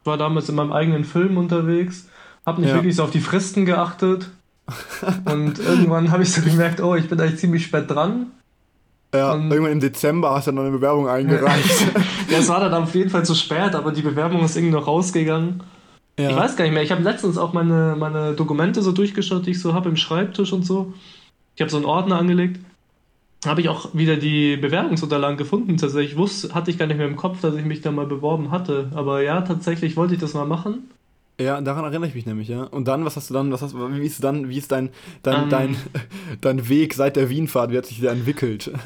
Ich 0.00 0.06
war 0.06 0.18
damals 0.18 0.48
in 0.48 0.54
meinem 0.54 0.72
eigenen 0.72 1.04
Film 1.04 1.36
unterwegs, 1.36 2.08
habe 2.44 2.60
nicht 2.60 2.70
Ja. 2.70 2.76
wirklich 2.76 2.94
so 2.96 3.02
auf 3.04 3.10
die 3.10 3.20
Fristen 3.20 3.64
geachtet. 3.66 4.30
Und 5.24 5.58
irgendwann 5.58 6.10
habe 6.10 6.22
ich 6.24 6.32
so 6.32 6.42
gemerkt, 6.42 6.80
oh, 6.80 6.94
ich 6.96 7.08
bin 7.08 7.20
eigentlich 7.20 7.38
ziemlich 7.40 7.64
spät 7.66 7.90
dran. 7.90 8.26
ja, 9.14 9.32
und- 9.32 9.50
irgendwann 9.50 9.72
im 9.72 9.80
Dezember 9.80 10.30
hast 10.34 10.48
du 10.48 10.52
noch 10.52 10.62
eine 10.62 10.72
Bewerbung 10.72 11.08
eingereicht. 11.08 11.86
Ja, 12.28 12.38
es 12.38 12.48
war 12.48 12.58
dann 12.58 12.74
auf 12.74 12.92
jeden 12.96 13.08
Fall 13.08 13.24
zu 13.24 13.36
spät, 13.36 13.76
aber 13.76 13.92
die 13.92 14.02
Bewerbung 14.02 14.44
ist 14.44 14.56
irgendwie 14.56 14.74
noch 14.74 14.88
rausgegangen. 14.88 15.62
ja. 16.18 16.30
Ich 16.30 16.36
weiß 16.36 16.56
gar 16.56 16.64
nicht 16.64 16.74
mehr. 16.74 16.82
Ich 16.82 16.90
habe 16.90 17.02
letztens 17.02 17.38
auch 17.38 17.52
meine, 17.52 17.94
meine 17.96 18.32
Dokumente 18.34 18.82
so 18.82 18.90
durchgeschaut, 18.90 19.46
die 19.46 19.52
ich 19.52 19.60
so 19.60 19.74
habe 19.74 19.88
im 19.88 19.94
Schreibtisch 19.96 20.52
und 20.52 20.66
so. 20.66 20.92
Ich 21.54 21.60
habe 21.62 21.70
so 21.70 21.76
einen 21.76 21.86
Ordner 21.86 22.18
angelegt. 22.18 22.58
Habe 23.46 23.60
ich 23.60 23.68
auch 23.68 23.94
wieder 23.94 24.16
die 24.16 24.56
Bewerbungsunterlagen 24.56 25.36
gefunden. 25.36 25.76
Tatsächlich 25.76 26.16
wusste, 26.16 26.54
hatte 26.54 26.70
ich 26.70 26.78
gar 26.78 26.86
nicht 26.86 26.96
mehr 26.98 27.06
im 27.06 27.16
Kopf, 27.16 27.40
dass 27.40 27.54
ich 27.54 27.64
mich 27.64 27.80
da 27.80 27.90
mal 27.92 28.06
beworben 28.06 28.50
hatte. 28.50 28.90
Aber 28.94 29.22
ja, 29.22 29.40
tatsächlich 29.42 29.96
wollte 29.96 30.14
ich 30.14 30.20
das 30.20 30.34
mal 30.34 30.46
machen. 30.46 30.90
Ja, 31.38 31.60
daran 31.60 31.84
erinnere 31.84 32.08
ich 32.08 32.14
mich 32.14 32.24
nämlich, 32.24 32.48
ja. 32.48 32.62
Und 32.62 32.88
dann, 32.88 33.04
was 33.04 33.16
hast 33.16 33.28
du 33.28 33.34
dann, 33.34 33.52
was 33.52 33.60
hast 33.60 33.74
wie 33.76 34.06
ist 34.06 34.24
dann, 34.24 34.48
wie 34.48 34.56
ist 34.56 34.72
dein, 34.72 34.88
dein, 35.22 35.42
Ähm. 35.44 35.48
dein, 35.50 35.76
dein 36.40 36.68
Weg 36.70 36.94
seit 36.94 37.16
der 37.16 37.28
Wienfahrt, 37.28 37.70
wie 37.72 37.76
hat 37.78 37.84
sich 37.86 38.00
der 38.00 38.12
entwickelt? 38.12 38.70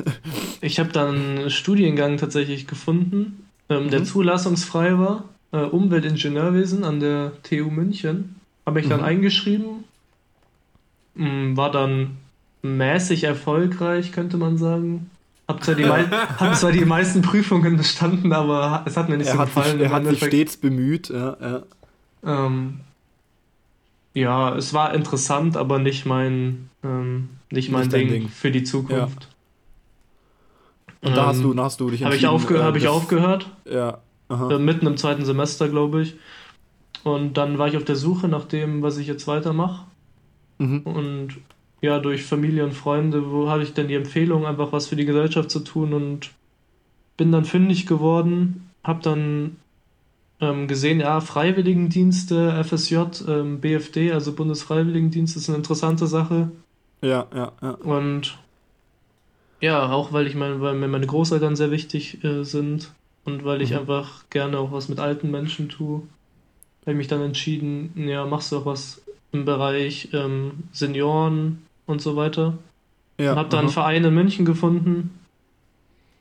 Ich 0.63 0.79
habe 0.79 0.91
dann 0.93 1.39
einen 1.39 1.51
Studiengang 1.51 2.19
tatsächlich 2.19 2.67
gefunden, 2.67 3.47
ähm, 3.71 3.89
der 3.89 4.01
Mhm. 4.01 4.05
zulassungsfrei 4.05 4.99
war. 4.99 5.25
Äh, 5.53 5.63
Umweltingenieurwesen 5.63 6.85
an 6.85 7.01
der 7.01 7.33
TU 7.45 7.71
München. 7.71 8.37
Habe 8.67 8.81
ich 8.81 8.89
dann 8.89 9.01
Mhm. 9.01 9.07
eingeschrieben. 9.07 9.85
Mm, 11.15 11.57
War 11.57 11.71
dann 11.71 12.19
mäßig 12.63 13.25
erfolgreich, 13.25 14.13
könnte 14.13 14.37
man 14.37 14.59
sagen. 14.59 15.11
Hab 15.49 15.65
zwar, 15.65 15.75
die 15.75 15.85
mei 15.85 16.05
hab 16.39 16.55
zwar 16.57 16.73
die 16.73 16.85
meisten 16.85 17.23
Prüfungen 17.23 17.77
bestanden, 17.77 18.33
aber 18.33 18.83
es 18.87 18.97
hat 18.97 19.09
mir 19.09 19.17
nicht 19.17 19.27
er 19.29 19.35
so 19.35 19.39
hat, 19.41 19.49
sich, 19.49 19.55
gefallen. 19.57 19.81
er 19.81 19.91
hat 19.91 20.07
sich 20.07 20.19
stets 20.25 20.57
bemüht, 20.57 21.09
ja, 21.11 21.37
ja. 21.41 21.63
Ähm, 22.25 22.81
ja, 24.15 24.55
es 24.57 24.75
war 24.75 24.95
interessant, 24.95 25.57
aber 25.57 25.79
nicht 25.79 26.05
mein, 26.07 26.69
ähm, 26.85 27.31
nicht 27.51 27.71
mein 27.71 27.83
Nicht 27.83 27.93
Ding, 27.93 28.09
Ding. 28.09 28.29
für 28.29 28.51
die 28.51 28.63
Zukunft. 28.65 29.29
Und 31.03 31.17
da 31.17 31.27
hast 31.27 31.39
Ähm, 31.39 31.43
du, 31.45 31.55
da 31.55 31.65
hast 31.65 31.81
du 31.81 31.91
dich 31.91 32.05
Habe 32.05 32.15
ich, 32.17 32.27
aufge 32.27 32.59
äh, 32.59 32.63
hab 32.63 32.77
ich 32.77 32.87
aufgehört. 32.89 33.51
Ja, 33.65 33.99
aha. 34.29 34.51
Äh, 34.51 34.59
mitten 34.59 34.87
im 34.87 34.97
zweiten 34.97 35.25
Semester, 35.25 35.69
glaube 35.69 36.03
ich. 36.03 36.17
Und 37.05 37.39
dann 37.39 37.57
war 37.59 37.69
ich 37.69 37.77
auf 37.77 37.85
der 37.85 37.97
Suche 37.97 38.29
nach 38.29 38.45
dem, 38.45 38.83
was 38.83 38.99
ich 38.99 39.07
jetzt 39.07 39.27
weitermache. 39.27 39.87
Mhm. 40.59 40.81
Und 40.81 41.29
ja, 41.81 41.99
durch 41.99 42.25
Familie 42.25 42.65
und 42.65 42.73
Freunde, 42.73 43.31
wo 43.31 43.49
hatte 43.51 43.63
ich 43.63 43.73
denn 43.75 43.89
die 43.89 43.95
Empfehlung, 43.95 44.47
einfach 44.47 44.73
was 44.73 44.87
für 44.87 44.97
die 44.97 45.07
Gesellschaft 45.07 45.51
zu 45.51 45.61
tun 45.61 45.93
und 45.95 46.31
bin 47.17 47.33
dann 47.33 47.45
fündig 47.45 47.87
geworden. 47.87 48.71
Hab 48.85 49.03
dann 49.03 49.57
ähm, 50.41 50.69
gesehen, 50.69 51.01
ja, 51.01 51.21
Freiwilligendienste, 51.21 52.63
FSJ, 52.65 52.97
ähm, 53.29 53.61
BFD, 53.61 54.13
also 54.13 54.33
Bundesfreiwilligendienst, 54.33 55.37
ist 55.37 55.49
eine 55.49 55.59
interessante 55.59 56.07
Sache. 56.07 56.51
Ja, 57.03 57.27
ja, 57.35 57.53
ja. 57.63 57.71
Und 57.71 58.39
ja, 59.61 59.91
auch 59.91 60.13
weil 60.13 60.27
ich 60.27 60.35
meine, 60.35 60.61
weil 60.61 60.75
mir 60.75 60.89
meine 60.89 61.07
Großeltern 61.07 61.57
sehr 61.57 61.71
wichtig 61.71 62.25
äh, 62.25 62.45
sind 62.45 62.93
und 63.25 63.45
weil 63.45 63.61
ich 63.61 63.73
Mhm. 63.73 63.79
einfach 63.79 64.25
gerne 64.31 64.59
auch 64.59 64.73
was 64.73 64.89
mit 64.89 64.99
alten 64.99 65.31
Menschen 65.31 65.69
tue, 65.69 66.03
habe 66.83 66.93
ich 66.93 66.97
mich 66.97 67.09
dann 67.09 67.21
entschieden, 67.21 67.93
ja, 67.97 68.25
machst 68.25 68.53
du 68.53 68.59
auch 68.59 68.67
was 68.67 69.03
im 69.33 69.45
Bereich 69.45 70.09
ähm, 70.13 70.65
Senioren 70.73 71.63
und 71.91 72.01
so 72.01 72.17
weiter. 72.17 72.57
ja 73.19 73.33
und 73.33 73.39
habe 73.39 73.49
dann 73.51 73.59
einen 73.61 73.69
aha. 73.69 73.75
Verein 73.75 74.05
in 74.05 74.15
München 74.15 74.45
gefunden, 74.47 75.19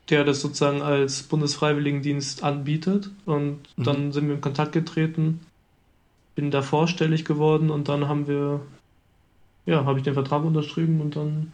der 0.10 0.24
das 0.26 0.42
sozusagen 0.42 0.82
als 0.82 1.24
Bundesfreiwilligendienst 1.24 2.44
anbietet. 2.44 3.10
Und 3.26 3.60
Mhm. 3.78 3.84
dann 3.84 4.12
sind 4.12 4.28
wir 4.28 4.36
in 4.36 4.42
Kontakt 4.42 4.72
getreten, 4.74 5.40
bin 6.36 6.52
da 6.52 6.62
vorstellig 6.62 7.26
geworden 7.26 7.70
und 7.70 7.88
dann 7.90 8.08
haben 8.08 8.28
wir, 8.28 8.62
ja, 9.66 9.86
habe 9.86 10.00
ich 10.00 10.04
den 10.04 10.14
Vertrag 10.16 10.44
unterschrieben 10.44 11.00
und 11.02 11.16
dann 11.16 11.54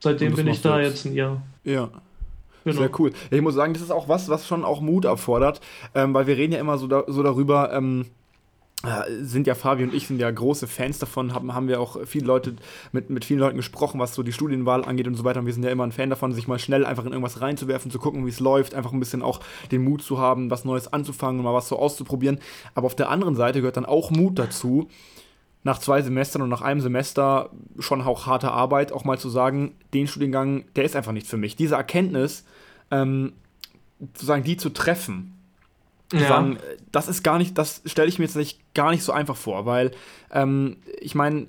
seitdem 0.00 0.28
Und 0.32 0.36
bin 0.36 0.46
ich 0.48 0.60
da 0.60 0.80
jetzt. 0.80 1.04
jetzt 1.04 1.06
ein 1.06 1.14
Jahr. 1.14 1.42
Ja. 1.64 1.88
Genau. 2.64 2.76
Sehr 2.78 3.00
cool. 3.00 3.12
Ich 3.32 3.40
muss 3.40 3.54
sagen, 3.54 3.72
das 3.72 3.82
ist 3.82 3.90
auch 3.90 4.08
was, 4.08 4.28
was 4.28 4.46
schon 4.46 4.64
auch 4.64 4.80
Mut 4.80 5.04
erfordert, 5.04 5.60
ähm, 5.96 6.14
weil 6.14 6.28
wir 6.28 6.36
reden 6.36 6.52
ja 6.52 6.60
immer 6.60 6.78
so, 6.78 6.86
da, 6.86 7.02
so 7.08 7.22
darüber, 7.24 7.72
ähm, 7.72 8.02
äh, 8.02 8.04
sind 9.20 9.46
ja 9.46 9.54
Fabi 9.54 9.84
und 9.84 9.94
ich 9.94 10.08
sind 10.08 10.18
ja 10.18 10.28
große 10.28 10.66
Fans 10.66 10.98
davon, 10.98 11.34
haben, 11.34 11.54
haben 11.54 11.68
wir 11.68 11.80
auch 11.80 11.98
viele 12.04 12.26
Leute 12.26 12.56
mit, 12.90 13.10
mit 13.10 13.24
vielen 13.24 13.38
Leuten 13.38 13.56
gesprochen, 13.56 14.00
was 14.00 14.14
so 14.14 14.24
die 14.24 14.32
Studienwahl 14.32 14.84
angeht 14.84 15.06
und 15.06 15.14
so 15.14 15.22
weiter. 15.22 15.40
Und 15.40 15.46
wir 15.46 15.52
sind 15.52 15.62
ja 15.62 15.70
immer 15.70 15.84
ein 15.84 15.92
Fan 15.92 16.10
davon, 16.10 16.32
sich 16.32 16.48
mal 16.48 16.58
schnell 16.58 16.84
einfach 16.84 17.04
in 17.04 17.12
irgendwas 17.12 17.40
reinzuwerfen, 17.40 17.92
zu 17.92 18.00
gucken, 18.00 18.26
wie 18.26 18.30
es 18.30 18.40
läuft, 18.40 18.74
einfach 18.74 18.92
ein 18.92 18.98
bisschen 18.98 19.22
auch 19.22 19.40
den 19.70 19.84
Mut 19.84 20.02
zu 20.02 20.18
haben, 20.18 20.50
was 20.50 20.64
Neues 20.64 20.92
anzufangen 20.92 21.38
und 21.38 21.44
mal 21.44 21.54
was 21.54 21.68
so 21.68 21.78
auszuprobieren. 21.78 22.40
Aber 22.74 22.86
auf 22.86 22.96
der 22.96 23.08
anderen 23.08 23.36
Seite 23.36 23.60
gehört 23.60 23.76
dann 23.76 23.86
auch 23.86 24.10
Mut 24.10 24.38
dazu, 24.38 24.88
nach 25.64 25.78
zwei 25.78 26.02
Semestern 26.02 26.42
und 26.42 26.48
nach 26.48 26.62
einem 26.62 26.80
Semester 26.80 27.50
schon 27.78 28.00
auch 28.02 28.26
harte 28.26 28.50
Arbeit, 28.50 28.90
auch 28.90 29.04
mal 29.04 29.18
zu 29.18 29.28
sagen, 29.28 29.76
den 29.94 30.08
Studiengang, 30.08 30.64
der 30.74 30.84
ist 30.84 30.96
einfach 30.96 31.12
nicht 31.12 31.28
für 31.28 31.36
mich. 31.36 31.54
Diese 31.54 31.76
Erkenntnis, 31.76 32.44
ähm, 32.90 33.34
sozusagen 34.00 34.42
die 34.42 34.56
zu 34.56 34.70
treffen, 34.70 35.38
Ja. 36.12 36.28
sagen, 36.28 36.56
äh, 36.56 36.76
das 36.90 37.08
ist 37.08 37.22
gar 37.22 37.38
nicht, 37.38 37.56
das 37.56 37.82
stelle 37.86 38.08
ich 38.08 38.18
mir 38.18 38.26
jetzt 38.26 38.36
nicht, 38.36 38.74
gar 38.74 38.90
nicht 38.90 39.02
so 39.02 39.12
einfach 39.12 39.36
vor, 39.36 39.66
weil 39.66 39.92
ähm, 40.32 40.76
ich 41.00 41.14
meine, 41.14 41.46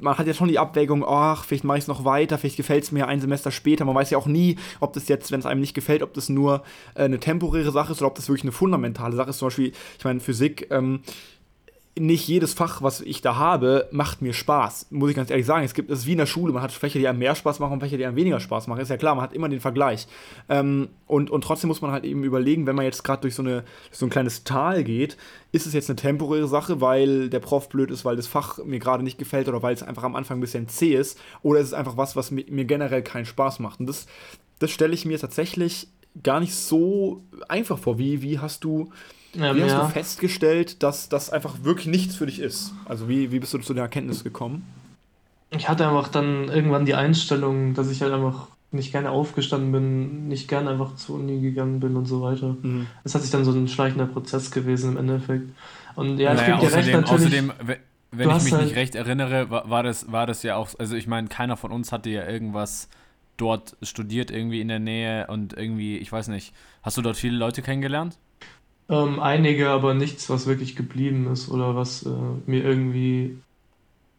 man 0.00 0.18
hat 0.18 0.26
ja 0.26 0.34
schon 0.34 0.48
die 0.48 0.58
Abwägung, 0.58 1.04
ach, 1.06 1.44
vielleicht 1.44 1.64
mache 1.64 1.78
ich 1.78 1.84
es 1.84 1.88
noch 1.88 2.04
weiter, 2.04 2.38
vielleicht 2.38 2.56
gefällt 2.56 2.84
es 2.84 2.92
mir 2.92 3.08
ein 3.08 3.20
Semester 3.20 3.50
später. 3.50 3.84
Man 3.84 3.94
weiß 3.94 4.10
ja 4.10 4.18
auch 4.18 4.26
nie, 4.26 4.56
ob 4.80 4.92
das 4.92 5.08
jetzt, 5.08 5.32
wenn 5.32 5.40
es 5.40 5.46
einem 5.46 5.60
nicht 5.60 5.74
gefällt, 5.74 6.02
ob 6.02 6.12
das 6.14 6.28
nur 6.28 6.62
äh, 6.94 7.04
eine 7.04 7.20
temporäre 7.20 7.70
Sache 7.70 7.92
ist 7.92 7.98
oder 7.98 8.08
ob 8.08 8.14
das 8.14 8.28
wirklich 8.28 8.44
eine 8.44 8.52
fundamentale 8.52 9.16
Sache 9.16 9.30
ist. 9.30 9.38
Zum 9.38 9.46
Beispiel, 9.46 9.72
ich 9.98 10.04
meine, 10.04 10.20
Physik, 10.20 10.68
ähm, 10.70 11.00
nicht 11.98 12.26
jedes 12.26 12.54
Fach, 12.54 12.80
was 12.80 13.02
ich 13.02 13.20
da 13.20 13.36
habe, 13.36 13.88
macht 13.92 14.22
mir 14.22 14.32
Spaß. 14.32 14.86
Muss 14.90 15.10
ich 15.10 15.16
ganz 15.16 15.30
ehrlich 15.30 15.44
sagen. 15.44 15.64
Es 15.64 15.74
gibt 15.74 15.90
es 15.90 16.06
wie 16.06 16.12
in 16.12 16.18
der 16.18 16.26
Schule. 16.26 16.52
Man 16.52 16.62
hat 16.62 16.72
Fächer, 16.72 16.98
die 16.98 17.06
einem 17.06 17.18
mehr 17.18 17.34
Spaß 17.34 17.58
machen 17.58 17.74
und 17.74 17.80
Fächer, 17.80 17.98
die 17.98 18.06
einem 18.06 18.16
weniger 18.16 18.40
Spaß 18.40 18.66
machen. 18.66 18.80
Ist 18.80 18.88
ja 18.88 18.96
klar, 18.96 19.14
man 19.14 19.22
hat 19.22 19.34
immer 19.34 19.50
den 19.50 19.60
Vergleich. 19.60 20.06
Ähm, 20.48 20.88
und, 21.06 21.28
und 21.28 21.44
trotzdem 21.44 21.68
muss 21.68 21.82
man 21.82 21.90
halt 21.90 22.04
eben 22.04 22.24
überlegen, 22.24 22.66
wenn 22.66 22.76
man 22.76 22.86
jetzt 22.86 23.04
gerade 23.04 23.20
durch 23.20 23.34
so, 23.34 23.42
eine, 23.42 23.64
so 23.90 24.06
ein 24.06 24.10
kleines 24.10 24.42
Tal 24.44 24.84
geht, 24.84 25.18
ist 25.52 25.66
es 25.66 25.74
jetzt 25.74 25.90
eine 25.90 25.96
temporäre 25.96 26.48
Sache, 26.48 26.80
weil 26.80 27.28
der 27.28 27.40
Prof 27.40 27.68
blöd 27.68 27.90
ist, 27.90 28.06
weil 28.06 28.16
das 28.16 28.26
Fach 28.26 28.58
mir 28.64 28.78
gerade 28.78 29.02
nicht 29.02 29.18
gefällt 29.18 29.48
oder 29.48 29.62
weil 29.62 29.74
es 29.74 29.82
einfach 29.82 30.04
am 30.04 30.16
Anfang 30.16 30.38
ein 30.38 30.40
bisschen 30.42 30.68
zäh 30.68 30.94
ist, 30.94 31.20
oder 31.42 31.60
ist 31.60 31.68
es 31.68 31.74
einfach 31.74 31.98
was, 31.98 32.16
was 32.16 32.30
mir, 32.30 32.46
mir 32.48 32.64
generell 32.64 33.02
keinen 33.02 33.26
Spaß 33.26 33.58
macht. 33.58 33.80
Und 33.80 33.86
das, 33.86 34.06
das 34.60 34.70
stelle 34.70 34.94
ich 34.94 35.04
mir 35.04 35.18
tatsächlich 35.18 35.88
gar 36.22 36.40
nicht 36.40 36.54
so 36.54 37.22
einfach 37.48 37.78
vor. 37.78 37.98
Wie, 37.98 38.22
wie 38.22 38.38
hast 38.38 38.64
du 38.64 38.90
Ähm, 39.34 39.56
wie 39.56 39.62
hast 39.62 39.72
ja. 39.72 39.80
du 39.84 39.88
festgestellt, 39.88 40.82
dass 40.82 41.08
das 41.08 41.30
einfach 41.30 41.62
wirklich 41.62 41.86
nichts 41.86 42.16
für 42.16 42.26
dich 42.26 42.38
ist? 42.40 42.72
Also 42.84 43.08
wie, 43.08 43.32
wie 43.32 43.38
bist 43.40 43.54
du 43.54 43.58
zu 43.58 43.74
der 43.74 43.84
Erkenntnis 43.84 44.24
gekommen? 44.24 44.64
Ich 45.50 45.68
hatte 45.68 45.86
einfach 45.86 46.08
dann 46.08 46.48
irgendwann 46.48 46.86
die 46.86 46.94
Einstellung, 46.94 47.74
dass 47.74 47.90
ich 47.90 48.02
halt 48.02 48.12
einfach 48.12 48.48
nicht 48.70 48.90
gerne 48.92 49.10
aufgestanden 49.10 49.70
bin, 49.70 50.28
nicht 50.28 50.48
gerne 50.48 50.70
einfach 50.70 50.96
zur 50.96 51.16
Uni 51.16 51.40
gegangen 51.40 51.78
bin 51.80 51.94
und 51.96 52.06
so 52.06 52.22
weiter. 52.22 52.56
Mhm. 52.62 52.86
Das 53.04 53.14
hat 53.14 53.22
sich 53.22 53.30
dann 53.30 53.44
so 53.44 53.52
ein 53.52 53.68
schleichender 53.68 54.06
Prozess 54.06 54.50
gewesen 54.50 54.92
im 54.92 54.96
Endeffekt. 54.96 55.50
Und 55.94 56.18
ja, 56.18 56.32
ich 56.32 56.40
naja, 56.40 56.56
gebe 56.58 56.68
dir 56.70 56.76
recht, 56.76 56.94
außerdem, 56.94 57.00
natürlich. 57.02 57.26
außerdem, 57.26 57.52
we- 57.66 57.78
wenn 58.12 58.30
ich 58.30 58.42
mich 58.44 58.52
halt- 58.52 58.64
nicht 58.64 58.76
recht 58.76 58.94
erinnere, 58.94 59.50
war, 59.50 59.68
war, 59.68 59.82
das, 59.82 60.10
war 60.10 60.26
das 60.26 60.42
ja 60.42 60.56
auch, 60.56 60.70
also 60.78 60.96
ich 60.96 61.06
meine, 61.06 61.28
keiner 61.28 61.58
von 61.58 61.70
uns 61.70 61.92
hatte 61.92 62.08
ja 62.08 62.26
irgendwas 62.26 62.88
dort 63.36 63.76
studiert, 63.82 64.30
irgendwie 64.30 64.60
in 64.62 64.68
der 64.68 64.78
Nähe 64.78 65.26
und 65.26 65.52
irgendwie, 65.54 65.98
ich 65.98 66.10
weiß 66.10 66.28
nicht, 66.28 66.54
hast 66.82 66.96
du 66.96 67.02
dort 67.02 67.16
viele 67.16 67.36
Leute 67.36 67.60
kennengelernt? 67.60 68.18
Ähm, 68.88 69.20
einige, 69.20 69.70
aber 69.70 69.94
nichts, 69.94 70.28
was 70.28 70.46
wirklich 70.46 70.76
geblieben 70.76 71.30
ist 71.32 71.48
oder 71.48 71.74
was 71.76 72.02
äh, 72.04 72.10
mir 72.10 72.62
irgendwie 72.64 73.42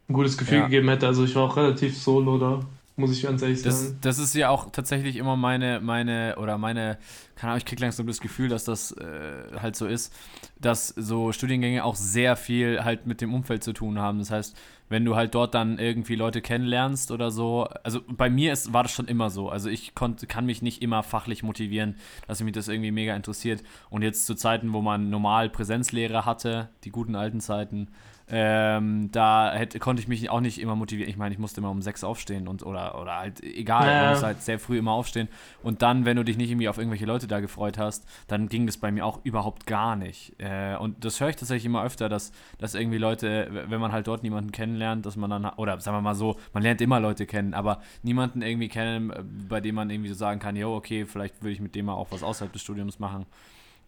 ein 0.09 0.13
gutes 0.13 0.37
Gefühl 0.37 0.59
Ja. 0.59 0.65
gegeben 0.65 0.89
hätte. 0.89 1.07
Also 1.07 1.25
ich 1.25 1.35
war 1.35 1.43
auch 1.43 1.57
relativ 1.57 2.01
solo 2.01 2.37
da, 2.39 2.61
muss 2.95 3.11
ich 3.11 3.23
ganz 3.23 3.41
ehrlich 3.41 3.61
Das, 3.63 3.81
sagen. 3.81 3.97
das 4.01 4.19
ist 4.19 4.35
ja 4.35 4.49
auch 4.49 4.69
tatsächlich 4.71 5.15
immer 5.15 5.35
meine, 5.35 5.79
meine, 5.79 6.35
oder 6.37 6.57
meine, 6.57 6.97
keine 7.35 7.51
Ahnung, 7.51 7.57
ich 7.57 7.65
krieg 7.65 7.79
langsam 7.79 8.05
das 8.05 8.19
Gefühl, 8.21 8.49
dass 8.49 8.63
das 8.65 8.91
äh, 8.91 9.57
halt 9.59 9.75
so 9.75 9.87
ist, 9.87 10.13
dass 10.59 10.89
so 10.89 11.31
Studiengänge 11.31 11.83
auch 11.83 11.95
sehr 11.95 12.35
viel 12.35 12.83
halt 12.83 13.07
mit 13.07 13.21
dem 13.21 13.33
Umfeld 13.33 13.63
zu 13.63 13.73
tun 13.73 13.97
haben. 13.99 14.19
Das 14.19 14.29
heißt, 14.29 14.55
wenn 14.89 15.05
du 15.05 15.15
halt 15.15 15.33
dort 15.33 15.55
dann 15.55 15.79
irgendwie 15.79 16.15
Leute 16.15 16.41
kennenlernst 16.41 17.09
oder 17.09 17.31
so, 17.31 17.63
also 17.83 18.01
bei 18.07 18.29
mir 18.29 18.53
ist, 18.53 18.73
war 18.73 18.83
das 18.83 18.91
schon 18.91 19.07
immer 19.07 19.31
so. 19.31 19.49
Also 19.49 19.69
ich 19.69 19.95
konnte, 19.95 20.27
kann 20.27 20.45
mich 20.45 20.61
nicht 20.61 20.83
immer 20.83 21.01
fachlich 21.01 21.41
motivieren, 21.41 21.95
dass 22.27 22.43
mich 22.43 22.53
das 22.53 22.67
irgendwie 22.67 22.91
mega 22.91 23.15
interessiert. 23.15 23.63
Und 23.89 24.03
jetzt 24.03 24.27
zu 24.27 24.35
Zeiten, 24.35 24.71
wo 24.71 24.81
man 24.81 25.09
normal 25.09 25.49
Präsenzlehre 25.49 26.25
hatte, 26.25 26.69
die 26.83 26.91
guten 26.91 27.15
alten 27.15 27.39
Zeiten, 27.39 27.87
ähm, 28.29 29.09
da 29.11 29.51
hätte, 29.53 29.79
konnte 29.79 30.01
ich 30.01 30.07
mich 30.07 30.29
auch 30.29 30.39
nicht 30.39 30.59
immer 30.59 30.75
motivieren. 30.75 31.09
Ich 31.09 31.17
meine, 31.17 31.33
ich 31.33 31.39
musste 31.39 31.59
immer 31.61 31.69
um 31.69 31.81
sechs 31.81 32.03
aufstehen 32.03 32.47
und 32.47 32.65
oder, 32.65 32.99
oder 33.01 33.17
halt, 33.17 33.43
egal, 33.43 33.87
Ja. 33.87 34.01
man 34.03 34.09
muss 34.13 34.23
halt 34.23 34.41
sehr 34.41 34.59
früh 34.59 34.77
immer 34.77 34.91
aufstehen. 34.91 35.27
Und 35.61 35.81
dann, 35.81 36.05
wenn 36.05 36.15
du 36.17 36.23
dich 36.23 36.37
nicht 36.37 36.49
irgendwie 36.49 36.69
auf 36.69 36.77
irgendwelche 36.77 37.05
Leute 37.05 37.27
da 37.27 37.39
gefreut 37.41 37.77
hast, 37.77 38.05
dann 38.27 38.47
ging 38.47 38.65
das 38.65 38.77
bei 38.77 38.91
mir 38.91 39.05
auch 39.05 39.19
überhaupt 39.23 39.65
gar 39.65 39.95
nicht. 39.95 40.33
Äh, 40.39 40.75
und 40.77 41.03
das 41.03 41.19
höre 41.19 41.29
ich 41.29 41.35
tatsächlich 41.35 41.65
immer 41.65 41.83
öfter, 41.83 42.07
dass, 42.09 42.31
dass 42.57 42.75
irgendwie 42.75 42.97
Leute, 42.97 43.65
wenn 43.67 43.81
man 43.81 43.91
halt 43.91 44.07
dort 44.07 44.23
niemanden 44.23 44.51
kennenlernt, 44.51 45.05
dass 45.05 45.15
man 45.17 45.29
dann, 45.29 45.45
oder 45.57 45.79
sagen 45.81 45.97
wir 45.97 46.01
mal 46.01 46.15
so, 46.15 46.37
man 46.53 46.63
lernt 46.63 46.81
immer 46.81 46.99
Leute 46.99 47.25
kennen, 47.25 47.53
aber 47.53 47.81
niemanden 48.03 48.41
irgendwie 48.41 48.69
kennen, 48.69 49.09
äh, 49.11 49.23
bei 49.49 49.59
dem 49.61 49.75
man 49.75 49.89
irgendwie 49.89 50.09
so 50.09 50.15
sagen 50.15 50.39
kann, 50.39 50.55
jo, 50.55 50.73
okay, 50.75 51.05
vielleicht 51.05 51.41
würde 51.41 51.51
ich 51.53 51.59
mit 51.59 51.75
dem 51.75 51.85
mal 51.85 51.93
auch 51.93 52.07
was 52.11 52.23
außerhalb 52.23 52.53
des 52.53 52.61
Studiums 52.61 52.99
machen. 52.99 53.25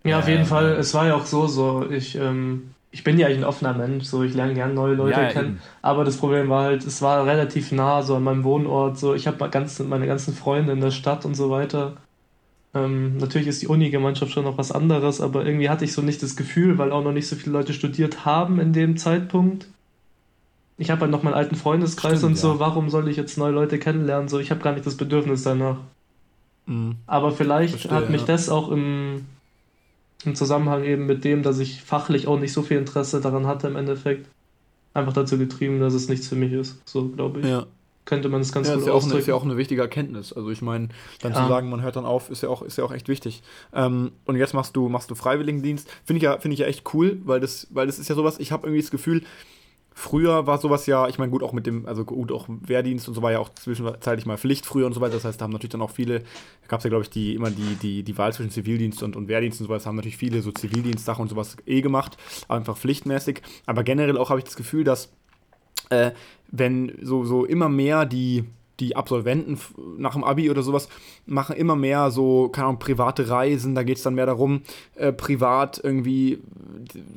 Ja, 0.06 0.20
auf 0.20 0.28
Ähm, 0.28 0.34
jeden 0.34 0.46
Fall. 0.46 0.74
Es 0.74 0.94
war 0.94 1.08
ja 1.08 1.16
auch 1.16 1.26
so, 1.26 1.48
so 1.48 1.90
ich, 1.90 2.16
ähm, 2.16 2.72
ich 2.92 3.04
bin 3.04 3.18
ja 3.20 3.28
eigentlich 3.28 3.40
ein 3.40 3.44
offener 3.44 3.74
Mensch, 3.74 4.06
so 4.06 4.24
ich 4.24 4.34
lerne 4.34 4.54
gerne 4.54 4.74
neue 4.74 4.94
Leute 4.96 5.22
Ja, 5.22 5.28
kennen. 5.32 5.48
eben. 5.48 5.62
Aber 5.82 6.06
das 6.06 6.18
Problem 6.18 6.48
war 6.50 6.64
halt, 6.64 6.86
es 6.86 7.02
war 7.02 7.26
relativ 7.26 7.72
nah, 7.72 8.02
so 8.02 8.16
an 8.16 8.24
meinem 8.24 8.44
Wohnort. 8.44 8.98
So, 8.98 9.14
ich 9.16 9.28
habe 9.28 9.50
ganz, 9.50 9.80
meine 9.80 10.08
ganzen 10.08 10.34
Freunde 10.34 10.74
in 10.74 10.82
der 10.82 10.92
Stadt 10.92 11.26
und 11.26 11.36
so 11.36 11.50
weiter. 11.50 11.98
Ähm, 12.74 13.18
natürlich 13.18 13.48
ist 13.48 13.62
die 13.62 13.68
Uni-Gemeinschaft 13.68 14.32
schon 14.32 14.44
noch 14.44 14.58
was 14.58 14.72
anderes, 14.72 15.22
aber 15.22 15.46
irgendwie 15.46 15.70
hatte 15.70 15.86
ich 15.86 15.94
so 15.94 16.02
nicht 16.02 16.22
das 16.22 16.36
Gefühl, 16.36 16.78
weil 16.78 16.92
auch 16.92 17.04
noch 17.04 17.14
nicht 17.14 17.28
so 17.28 17.36
viele 17.36 17.54
Leute 17.54 17.74
studiert 17.74 18.26
haben 18.26 18.60
in 18.60 18.74
dem 18.74 18.98
Zeitpunkt. 18.98 19.68
Ich 20.78 20.92
habe 20.92 21.02
halt 21.02 21.12
noch 21.12 21.24
meinen 21.24 21.36
alten 21.36 21.56
Freundeskreis 21.56 22.20
Stimmt, 22.20 22.32
und 22.34 22.36
so, 22.38 22.54
ja. 22.54 22.60
warum 22.60 22.90
soll 22.90 23.08
ich 23.08 23.16
jetzt 23.18 23.38
neue 23.38 23.54
Leute 23.54 23.80
kennenlernen? 23.80 24.28
So, 24.28 24.40
ich 24.40 24.52
habe 24.52 24.62
gar 24.62 24.74
nicht 24.74 24.86
das 24.86 24.98
Bedürfnis 24.98 25.44
danach. 25.44 25.78
Mhm. 26.66 26.98
Aber 27.08 27.32
vielleicht 27.32 27.72
Verstehe, 27.80 27.92
hat 27.94 28.10
mich 28.10 28.22
ja. 28.22 28.28
das 28.28 28.50
auch 28.50 28.70
im, 28.72 29.26
im 30.24 30.36
Zusammenhang 30.36 30.84
eben 30.84 31.06
mit 31.06 31.24
dem, 31.24 31.44
dass 31.44 31.60
ich 31.60 31.82
fachlich 31.82 32.28
auch 32.28 32.40
nicht 32.40 32.54
so 32.54 32.62
viel 32.62 32.78
Interesse 32.78 33.22
daran 33.22 33.46
hatte 33.48 33.68
im 33.68 33.76
Endeffekt, 33.76 34.28
einfach 34.94 35.14
dazu 35.14 35.38
getrieben, 35.38 35.80
dass 35.80 35.94
es 35.94 36.08
nichts 36.10 36.28
für 36.28 36.36
mich 36.36 36.54
ist. 36.54 36.82
So, 36.88 37.10
glaube 37.10 37.42
ich. 37.42 37.46
Ja. 37.48 37.66
Könnte 38.06 38.30
man 38.30 38.42
es 38.42 38.52
ganz 38.52 38.68
Ja, 38.68 38.76
gut 38.76 38.82
ist 38.84 38.88
ja, 38.88 38.94
auch 38.94 38.98
eine, 38.98 39.06
ausdrücken. 39.06 39.20
ist 39.22 39.28
ja 39.28 39.34
auch 39.36 39.44
eine 39.44 39.58
wichtige 39.58 39.82
Erkenntnis. 39.82 40.32
Also 40.32 40.52
ich 40.52 40.62
meine, 40.62 40.90
dann 41.22 41.34
Ja. 41.34 41.42
zu 41.42 41.48
sagen, 41.48 41.70
man 41.70 41.82
hört 41.82 41.96
dann 41.96 42.06
auf, 42.06 42.30
ist 42.30 42.44
ja 42.44 42.50
auch, 42.50 42.62
ist 42.62 42.78
ja 42.78 42.84
auch 42.84 42.92
echt 42.94 43.08
wichtig. 43.10 43.42
Ähm, 43.74 44.12
und 44.26 44.36
jetzt 44.36 44.54
machst 44.54 44.76
du, 44.76 44.90
machst 44.90 45.10
du 45.10 45.16
Freiwilligendienst. 45.16 45.90
Finde 46.06 46.18
ich, 46.18 46.24
ja, 46.24 46.38
finde 46.38 46.54
ich 46.54 46.60
ja 46.60 46.68
echt 46.68 46.94
cool, 46.94 47.20
weil 47.26 47.40
das, 47.40 47.68
weil 47.72 47.88
das 47.88 47.98
ist 48.00 48.08
ja 48.08 48.16
sowas, 48.16 48.40
ich 48.40 48.52
habe 48.52 48.68
irgendwie 48.68 48.82
das 48.82 48.92
Gefühl, 48.92 49.24
früher 49.98 50.46
war 50.46 50.58
sowas 50.58 50.86
ja, 50.86 51.08
ich 51.08 51.18
meine, 51.18 51.32
gut, 51.32 51.42
auch 51.42 51.54
mit 51.54 51.66
dem, 51.66 51.86
also 51.86 52.04
gut, 52.04 52.30
auch 52.32 52.48
Wehrdienst 52.50 53.08
und 53.08 53.14
so 53.14 53.22
war 53.22 53.32
ja 53.32 53.40
auch 53.40 53.50
zwischenzeitlich 53.50 54.26
mal 54.26 54.38
Pflicht 54.38 54.66
früher 54.66 54.86
und 54.86 54.94
so 54.94 55.00
weiter. 55.00 55.14
Das 55.14 55.24
heißt, 55.24 55.40
da 55.40 55.46
haben 55.46 55.52
natürlich 55.52 55.72
dann 55.72 55.82
auch 55.82 55.90
viele, 55.90 56.20
da 56.20 56.68
gab 56.68 56.80
es 56.80 56.84
ja, 56.84 56.90
glaube 56.90 57.04
ich, 57.04 57.10
die, 57.10 57.34
immer 57.34 57.50
die, 57.50 57.76
die, 57.82 58.04
die 58.04 58.18
Wahl 58.18 58.34
zwischen 58.34 58.52
Zivildienst 58.52 59.02
und, 59.02 59.16
und 59.16 59.30
Wehrdienst 59.30 59.62
und 59.62 59.68
sowas, 59.68 59.86
haben 59.86 59.96
natürlich 59.96 60.18
viele 60.18 60.42
so 60.42 60.52
Zivildienstsachen 60.52 61.22
und 61.22 61.30
sowas 61.30 61.56
eh 61.66 61.80
gemacht, 61.80 62.18
einfach 62.50 62.78
pflichtmäßig. 62.78 63.42
Aber 63.66 63.84
generell 63.84 64.18
auch 64.18 64.30
habe 64.30 64.40
ich 64.40 64.44
das 64.44 64.58
Gefühl, 64.58 64.84
dass 64.84 65.14
äh, 65.90 66.12
wenn 66.52 66.92
so, 67.02 67.24
so 67.24 67.46
immer 67.46 67.70
mehr 67.70 68.06
die, 68.06 68.44
die 68.80 68.96
Absolventen 68.96 69.58
nach 69.98 70.14
dem 70.14 70.24
Abi 70.24 70.50
oder 70.50 70.62
sowas 70.62 70.90
machen 71.26 71.56
immer 71.56 71.76
mehr 71.76 72.12
so, 72.12 72.50
keine 72.50 72.68
Ahnung, 72.68 72.80
private 72.80 73.30
Reisen, 73.30 73.76
da 73.76 73.84
geht 73.84 73.98
es 73.98 74.04
dann 74.04 74.16
mehr 74.16 74.26
darum, 74.26 74.62
äh, 74.96 75.12
privat 75.12 75.80
irgendwie 75.84 76.40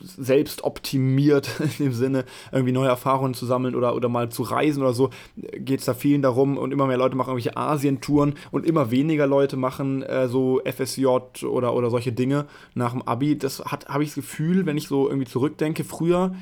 selbst 0.03 0.65
optimiert 0.65 1.61
in 1.79 1.87
dem 1.87 1.93
Sinne, 1.93 2.25
irgendwie 2.53 2.73
neue 2.73 2.89
Erfahrungen 2.89 3.35
zu 3.35 3.47
sammeln 3.47 3.75
oder, 3.75 3.95
oder 3.95 4.09
mal 4.09 4.31
zu 4.31 4.43
reisen 4.43 4.83
oder 4.83 4.93
so, 4.93 5.11
geht 5.37 5.81
es 5.81 5.87
da 5.87 5.95
vielen 5.95 6.23
darum 6.23 6.57
und 6.59 6.73
immer 6.73 6.87
mehr 6.87 6.97
Leute 6.97 7.17
machen 7.17 7.31
irgendwelche 7.31 7.57
Asientouren 7.57 8.35
und 8.51 8.65
immer 8.65 8.91
weniger 8.91 9.27
Leute 9.27 9.57
machen 9.57 10.03
äh, 10.03 10.29
so 10.29 10.61
FSJ 10.65 11.07
oder, 11.45 11.75
oder 11.75 11.91
solche 11.91 12.13
Dinge 12.13 12.47
nach 12.75 12.93
dem 12.93 13.03
Abi. 13.03 13.37
Das 13.37 13.61
habe 13.61 14.03
ich 14.03 14.11
das 14.11 14.17
Gefühl, 14.17 14.67
wenn 14.67 14.77
ich 14.77 14.89
so 14.89 15.09
irgendwie 15.09 15.27
zurückdenke, 15.27 15.85
früher 15.85 16.33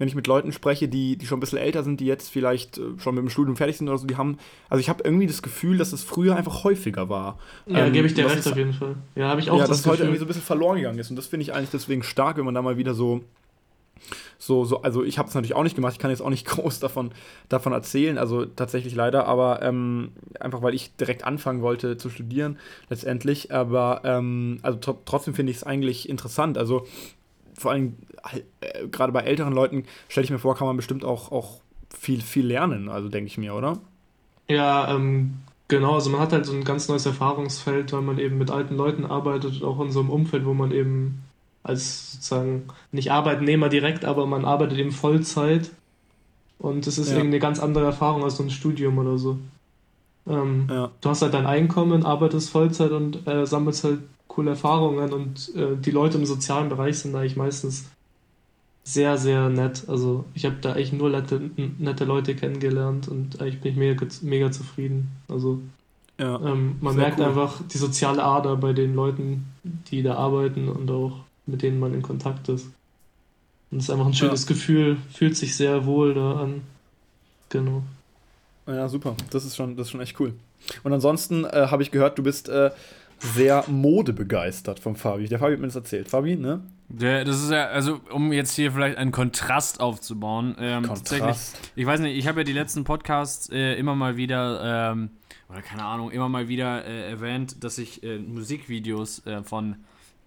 wenn 0.00 0.08
ich 0.08 0.14
mit 0.14 0.26
Leuten 0.26 0.50
spreche, 0.50 0.88
die, 0.88 1.16
die 1.18 1.26
schon 1.26 1.36
ein 1.36 1.40
bisschen 1.40 1.58
älter 1.58 1.82
sind, 1.84 2.00
die 2.00 2.06
jetzt 2.06 2.30
vielleicht 2.30 2.78
äh, 2.78 2.82
schon 2.96 3.14
mit 3.14 3.22
dem 3.22 3.28
Studium 3.28 3.54
fertig 3.56 3.76
sind 3.76 3.86
oder 3.88 3.98
so, 3.98 4.06
die 4.06 4.16
haben, 4.16 4.38
also 4.70 4.80
ich 4.80 4.88
habe 4.88 5.04
irgendwie 5.04 5.26
das 5.26 5.42
Gefühl, 5.42 5.76
dass 5.76 5.92
es 5.92 6.02
früher 6.02 6.36
einfach 6.36 6.64
häufiger 6.64 7.10
war. 7.10 7.38
ja, 7.66 7.86
Ähm, 7.86 7.92
gebe 7.92 8.06
ich 8.06 8.14
dir 8.14 8.24
recht 8.24 8.38
ist- 8.38 8.46
auf 8.48 8.56
jeden 8.56 8.72
Fall. 8.72 8.96
Ja, 9.14 9.28
habe 9.28 9.40
ich 9.42 9.50
auch 9.50 9.56
ja, 9.58 9.60
das 9.60 9.68
dass 9.68 9.80
es 9.80 9.86
heute 9.86 10.02
irgendwie 10.04 10.18
so 10.18 10.24
ein 10.24 10.28
bisschen 10.28 10.42
verloren 10.42 10.78
gegangen 10.78 10.98
ist. 10.98 11.10
Und 11.10 11.16
das 11.16 11.26
finde 11.26 11.42
ich 11.42 11.52
eigentlich 11.52 11.68
deswegen 11.70 12.02
stark, 12.02 12.38
wenn 12.38 12.46
man 12.46 12.54
da 12.54 12.62
mal 12.62 12.78
wieder 12.78 12.94
so, 12.94 13.20
so, 14.38 14.64
so 14.64 14.80
also 14.80 15.04
ich 15.04 15.18
habe 15.18 15.28
es 15.28 15.34
natürlich 15.34 15.54
auch 15.54 15.62
nicht 15.62 15.76
gemacht, 15.76 15.92
ich 15.92 15.98
kann 15.98 16.10
jetzt 16.10 16.22
auch 16.22 16.30
nicht 16.30 16.46
groß 16.46 16.80
davon, 16.80 17.10
davon 17.50 17.72
erzählen, 17.74 18.16
also 18.16 18.46
tatsächlich 18.46 18.94
leider, 18.94 19.26
aber 19.26 19.62
ähm, 19.62 20.12
einfach 20.40 20.62
weil 20.62 20.74
ich 20.74 20.96
direkt 20.96 21.24
anfangen 21.24 21.60
wollte 21.60 21.98
zu 21.98 22.08
studieren, 22.08 22.58
letztendlich. 22.88 23.52
Aber 23.52 24.00
ähm, 24.04 24.60
also 24.62 24.78
tr 24.78 24.96
trotzdem 25.04 25.34
finde 25.34 25.50
ich 25.50 25.58
es 25.58 25.64
eigentlich 25.64 26.08
interessant. 26.08 26.56
Also 26.56 26.86
vor 27.58 27.72
allem 27.72 27.96
äh, 28.60 28.88
gerade 28.88 29.12
bei 29.12 29.20
älteren 29.20 29.52
Leuten 29.52 29.84
stelle 30.08 30.24
ich 30.24 30.30
mir 30.30 30.38
vor, 30.38 30.56
kann 30.56 30.66
man 30.66 30.76
bestimmt 30.76 31.04
auch, 31.04 31.32
auch 31.32 31.60
viel, 31.96 32.20
viel 32.22 32.46
lernen, 32.46 32.88
also 32.88 33.08
denke 33.08 33.26
ich 33.28 33.38
mir, 33.38 33.54
oder? 33.54 33.78
Ja, 34.48 34.94
ähm, 34.94 35.34
genau, 35.68 35.94
also 35.94 36.10
man 36.10 36.20
hat 36.20 36.32
halt 36.32 36.46
so 36.46 36.52
ein 36.52 36.64
ganz 36.64 36.88
neues 36.88 37.06
Erfahrungsfeld, 37.06 37.92
weil 37.92 38.02
man 38.02 38.18
eben 38.18 38.38
mit 38.38 38.50
alten 38.50 38.74
Leuten 38.76 39.06
arbeitet, 39.06 39.62
auch 39.62 39.80
in 39.80 39.90
so 39.92 40.00
einem 40.00 40.10
Umfeld, 40.10 40.44
wo 40.44 40.54
man 40.54 40.72
eben 40.72 41.22
als 41.62 42.12
sozusagen 42.12 42.68
nicht 42.90 43.12
Arbeitnehmer 43.12 43.68
direkt, 43.68 44.04
aber 44.04 44.26
man 44.26 44.44
arbeitet 44.44 44.78
eben 44.78 44.92
Vollzeit 44.92 45.70
und 46.58 46.86
es 46.86 46.98
ist 46.98 47.08
Ja. 47.10 47.16
irgendwie 47.16 47.36
eine 47.36 47.40
ganz 47.40 47.60
andere 47.60 47.84
Erfahrung 47.86 48.24
als 48.24 48.36
so 48.36 48.42
ein 48.42 48.50
Studium 48.50 48.98
oder 48.98 49.18
so. 49.18 49.38
Ähm, 50.28 50.66
Ja. 50.70 50.90
du 51.00 51.08
hast 51.10 51.22
halt 51.22 51.34
dein 51.34 51.46
Einkommen, 51.46 52.04
arbeitest 52.04 52.50
Vollzeit 52.50 52.92
und 52.92 53.26
äh, 53.26 53.46
sammelst 53.46 53.84
halt 53.84 54.00
coole 54.28 54.50
Erfahrungen 54.50 55.12
und 55.12 55.54
äh, 55.56 55.76
die 55.76 55.90
Leute 55.90 56.18
im 56.18 56.26
sozialen 56.26 56.68
Bereich 56.68 56.98
sind 57.00 57.14
eigentlich 57.14 57.36
meistens 57.36 57.90
sehr, 58.84 59.18
sehr 59.18 59.48
nett. 59.48 59.84
Also 59.88 60.24
ich 60.34 60.44
habe 60.44 60.56
da 60.60 60.72
eigentlich 60.72 60.92
nur 60.92 61.10
nette, 61.10 61.40
nette 61.78 62.04
Leute 62.04 62.34
kennengelernt 62.34 63.08
und 63.08 63.40
eigentlich 63.40 63.60
bin 63.60 63.72
ich 63.72 63.78
mega, 63.78 64.06
mega 64.22 64.50
zufrieden. 64.50 65.08
Also 65.28 65.60
Ja. 66.18 66.36
ähm, 66.40 66.76
man 66.80 66.96
merkt 66.96 67.18
cool. 67.18 67.26
einfach 67.26 67.60
die 67.72 67.78
soziale 67.78 68.22
Ader 68.22 68.56
bei 68.56 68.72
den 68.72 68.94
Leuten, 68.94 69.46
die 69.90 70.02
da 70.02 70.14
arbeiten 70.16 70.68
und 70.68 70.90
auch 70.90 71.20
mit 71.46 71.62
denen 71.62 71.78
man 71.80 71.94
in 71.94 72.02
Kontakt 72.02 72.48
ist. 72.48 72.70
Und 73.70 73.78
es 73.78 73.84
ist 73.84 73.90
einfach 73.90 74.06
ein 74.06 74.14
schönes 74.14 74.46
Gefühl, 74.46 74.96
fühlt 75.12 75.36
sich 75.36 75.56
sehr 75.56 75.84
wohl 75.86 76.14
da 76.14 76.40
an. 76.40 76.62
Genau. 77.50 77.82
Ja, 78.66 78.88
super. 78.88 79.16
Das 79.30 79.44
ist 79.44 79.56
schon, 79.56 79.76
das 79.76 79.86
ist 79.86 79.90
schon 79.92 80.00
echt 80.00 80.18
cool. 80.20 80.34
Und 80.84 80.92
ansonsten 80.92 81.44
äh, 81.44 81.66
habe 81.70 81.82
ich 81.82 81.90
gehört, 81.90 82.18
du 82.18 82.22
bist 82.22 82.48
äh, 82.48 82.70
sehr 83.20 83.64
modebegeistert 83.68 84.80
vom 84.80 84.96
Fabi. 84.96 85.28
Der 85.28 85.38
Fabi 85.38 85.52
hat 85.52 85.60
mir 85.60 85.66
das 85.66 85.76
erzählt. 85.76 86.08
Fabi, 86.08 86.36
ne? 86.36 86.62
Der, 86.88 87.24
das 87.24 87.42
ist 87.42 87.50
ja, 87.50 87.66
also 87.66 88.00
um 88.10 88.32
jetzt 88.32 88.54
hier 88.54 88.72
vielleicht 88.72 88.98
einen 88.98 89.12
Kontrast 89.12 89.80
aufzubauen. 89.80 90.56
Ähm, 90.58 90.82
Kontrast. 90.82 91.58
ich 91.76 91.86
weiß 91.86 92.00
nicht, 92.00 92.16
ich 92.16 92.26
habe 92.26 92.40
ja 92.40 92.44
die 92.44 92.52
letzten 92.52 92.84
Podcasts 92.84 93.48
äh, 93.50 93.74
immer 93.74 93.94
mal 93.94 94.16
wieder, 94.16 94.90
ähm, 94.92 95.10
oder 95.48 95.62
keine 95.62 95.84
Ahnung, 95.84 96.10
immer 96.10 96.28
mal 96.28 96.48
wieder 96.48 96.84
äh, 96.84 97.10
erwähnt, 97.10 97.62
dass 97.62 97.78
ich 97.78 98.02
äh, 98.02 98.18
Musikvideos 98.18 99.24
äh, 99.26 99.42
von 99.44 99.76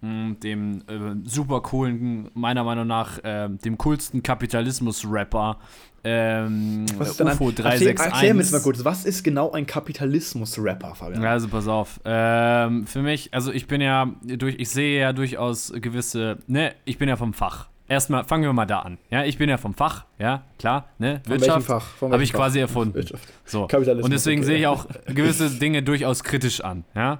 dem 0.04 0.84
äh, 0.88 1.16
super 1.24 1.62
coolen, 1.62 2.30
meiner 2.34 2.64
Meinung 2.64 2.88
nach, 2.88 3.24
äh, 3.24 3.50
dem 3.50 3.78
coolsten 3.78 4.22
Kapitalismus-Rapper 4.22 5.58
ähm, 6.06 6.86
Was 6.98 7.12
ist 7.12 7.20
denn 7.20 7.28
ein, 7.30 7.36
UFO 7.36 7.50
erzähl, 7.50 7.64
361. 7.64 8.14
erklär 8.14 8.34
mir 8.34 8.42
jetzt 8.42 8.52
mal 8.52 8.62
kurz, 8.62 8.84
was 8.84 9.06
ist 9.06 9.24
genau 9.24 9.52
ein 9.52 9.66
Kapitalismus-Rapper, 9.66 10.96
Fabian? 10.96 11.24
Also 11.24 11.48
pass 11.48 11.68
auf. 11.68 12.02
Ähm, 12.04 12.86
für 12.86 13.02
mich, 13.02 13.34
also 13.34 13.54
ich 13.54 13.68
bin 13.68 13.80
ja 13.80 14.12
durch, 14.22 14.56
ich 14.58 14.70
sehe 14.70 15.00
ja 15.00 15.14
durchaus 15.14 15.72
gewisse, 15.74 16.40
ne, 16.48 16.76
ich 16.84 16.98
bin 16.98 17.08
ja 17.08 17.16
vom 17.16 17.34
Fach. 17.34 17.70
Erstmal 17.88 18.24
fangen 18.26 18.44
wir 18.44 18.54
mal 18.54 18.66
da 18.66 18.80
an. 18.80 18.98
Ja, 19.12 19.24
ich 19.24 19.38
bin 19.38 19.50
ja 19.50 19.58
vom 19.58 19.74
Fach, 19.74 20.06
ja, 20.18 20.44
klar, 20.58 20.90
ne? 21.00 21.22
Von 21.26 21.40
Wirtschaft 21.40 21.70
habe 21.70 22.24
ich 22.24 22.32
Fach? 22.32 22.40
quasi 22.40 22.60
erfunden. 22.60 22.96
Wirtschaft. 22.96 23.28
So. 23.46 23.68
Kapitalismus, 23.68 24.06
Und 24.06 24.12
deswegen 24.12 24.42
okay. 24.42 24.48
sehe 24.48 24.58
ich 24.60 24.68
auch 24.68 24.88
gewisse 25.08 25.50
Dinge 25.52 25.84
durchaus 25.84 26.24
kritisch 26.24 26.62
an, 26.62 26.84
ja. 26.96 27.20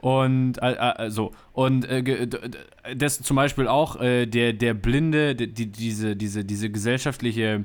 Und 0.00 0.62
äh, 0.62 0.72
äh, 0.72 1.10
so. 1.10 1.32
Und 1.52 1.84
äh, 1.84 2.26
das 2.96 3.22
zum 3.22 3.36
Beispiel 3.36 3.68
auch 3.68 4.00
äh, 4.00 4.26
der, 4.26 4.52
der 4.52 4.74
Blinde, 4.74 5.34
die, 5.34 5.66
diese, 5.66 6.16
diese, 6.16 6.44
diese 6.44 6.70
gesellschaftliche 6.70 7.64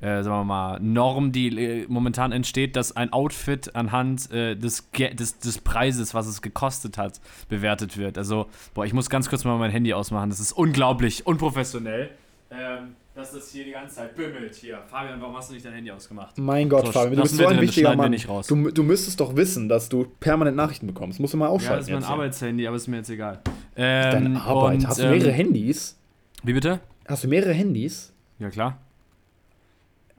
äh, 0.00 0.22
sagen 0.22 0.36
wir 0.36 0.44
mal, 0.44 0.80
Norm, 0.80 1.30
die 1.30 1.48
äh, 1.48 1.86
momentan 1.88 2.32
entsteht, 2.32 2.74
dass 2.74 2.96
ein 2.96 3.12
Outfit 3.12 3.76
anhand 3.76 4.30
äh, 4.32 4.56
des, 4.56 4.90
des, 4.90 5.38
des 5.38 5.58
Preises, 5.58 6.14
was 6.14 6.26
es 6.26 6.40
gekostet 6.40 6.96
hat, 6.96 7.20
bewertet 7.48 7.98
wird. 7.98 8.16
Also, 8.16 8.46
boah, 8.72 8.86
ich 8.86 8.94
muss 8.94 9.10
ganz 9.10 9.28
kurz 9.28 9.44
mal 9.44 9.58
mein 9.58 9.70
Handy 9.70 9.92
ausmachen. 9.92 10.30
Das 10.30 10.40
ist 10.40 10.52
unglaublich 10.52 11.26
unprofessionell. 11.26 12.10
Ähm, 12.50 12.96
dass 13.20 13.32
das 13.32 13.50
hier 13.50 13.64
die 13.64 13.70
ganze 13.72 13.96
Zeit 13.96 14.16
bimmelt. 14.16 14.54
Hier, 14.54 14.80
Fabian, 14.86 15.20
warum 15.20 15.36
hast 15.36 15.50
du 15.50 15.54
nicht 15.54 15.64
dein 15.64 15.74
Handy 15.74 15.90
ausgemacht? 15.90 16.36
Mein 16.38 16.68
Gott, 16.68 16.86
so, 16.86 16.92
Fabian, 16.92 17.16
du 17.16 17.22
bist 17.22 17.36
so 17.36 17.46
ein 17.46 17.60
wichtiger 17.60 17.94
Mann. 17.94 18.16
Du, 18.48 18.70
du 18.70 18.82
müsstest 18.82 19.20
doch 19.20 19.36
wissen, 19.36 19.68
dass 19.68 19.88
du 19.88 20.06
permanent 20.18 20.56
Nachrichten 20.56 20.86
bekommst. 20.86 21.20
Musst 21.20 21.34
du 21.34 21.38
mal 21.38 21.48
ausschalten. 21.48 21.72
Ja, 21.72 21.76
das 21.76 21.86
ist 21.86 21.92
mein 21.92 22.00
jetzt, 22.00 22.10
Arbeitshandy, 22.10 22.66
aber 22.66 22.76
ist 22.76 22.88
mir 22.88 22.96
jetzt 22.96 23.10
egal. 23.10 23.40
Ähm, 23.76 24.10
Deine 24.12 24.40
Arbeit? 24.40 24.78
Und, 24.78 24.88
hast 24.88 24.98
du 25.00 25.08
mehrere 25.08 25.30
ähm, 25.30 25.34
Handys? 25.34 25.96
Wie 26.42 26.52
bitte? 26.52 26.80
Hast 27.06 27.24
du 27.24 27.28
mehrere 27.28 27.52
Handys? 27.52 28.12
Ja, 28.38 28.50
klar. 28.50 28.78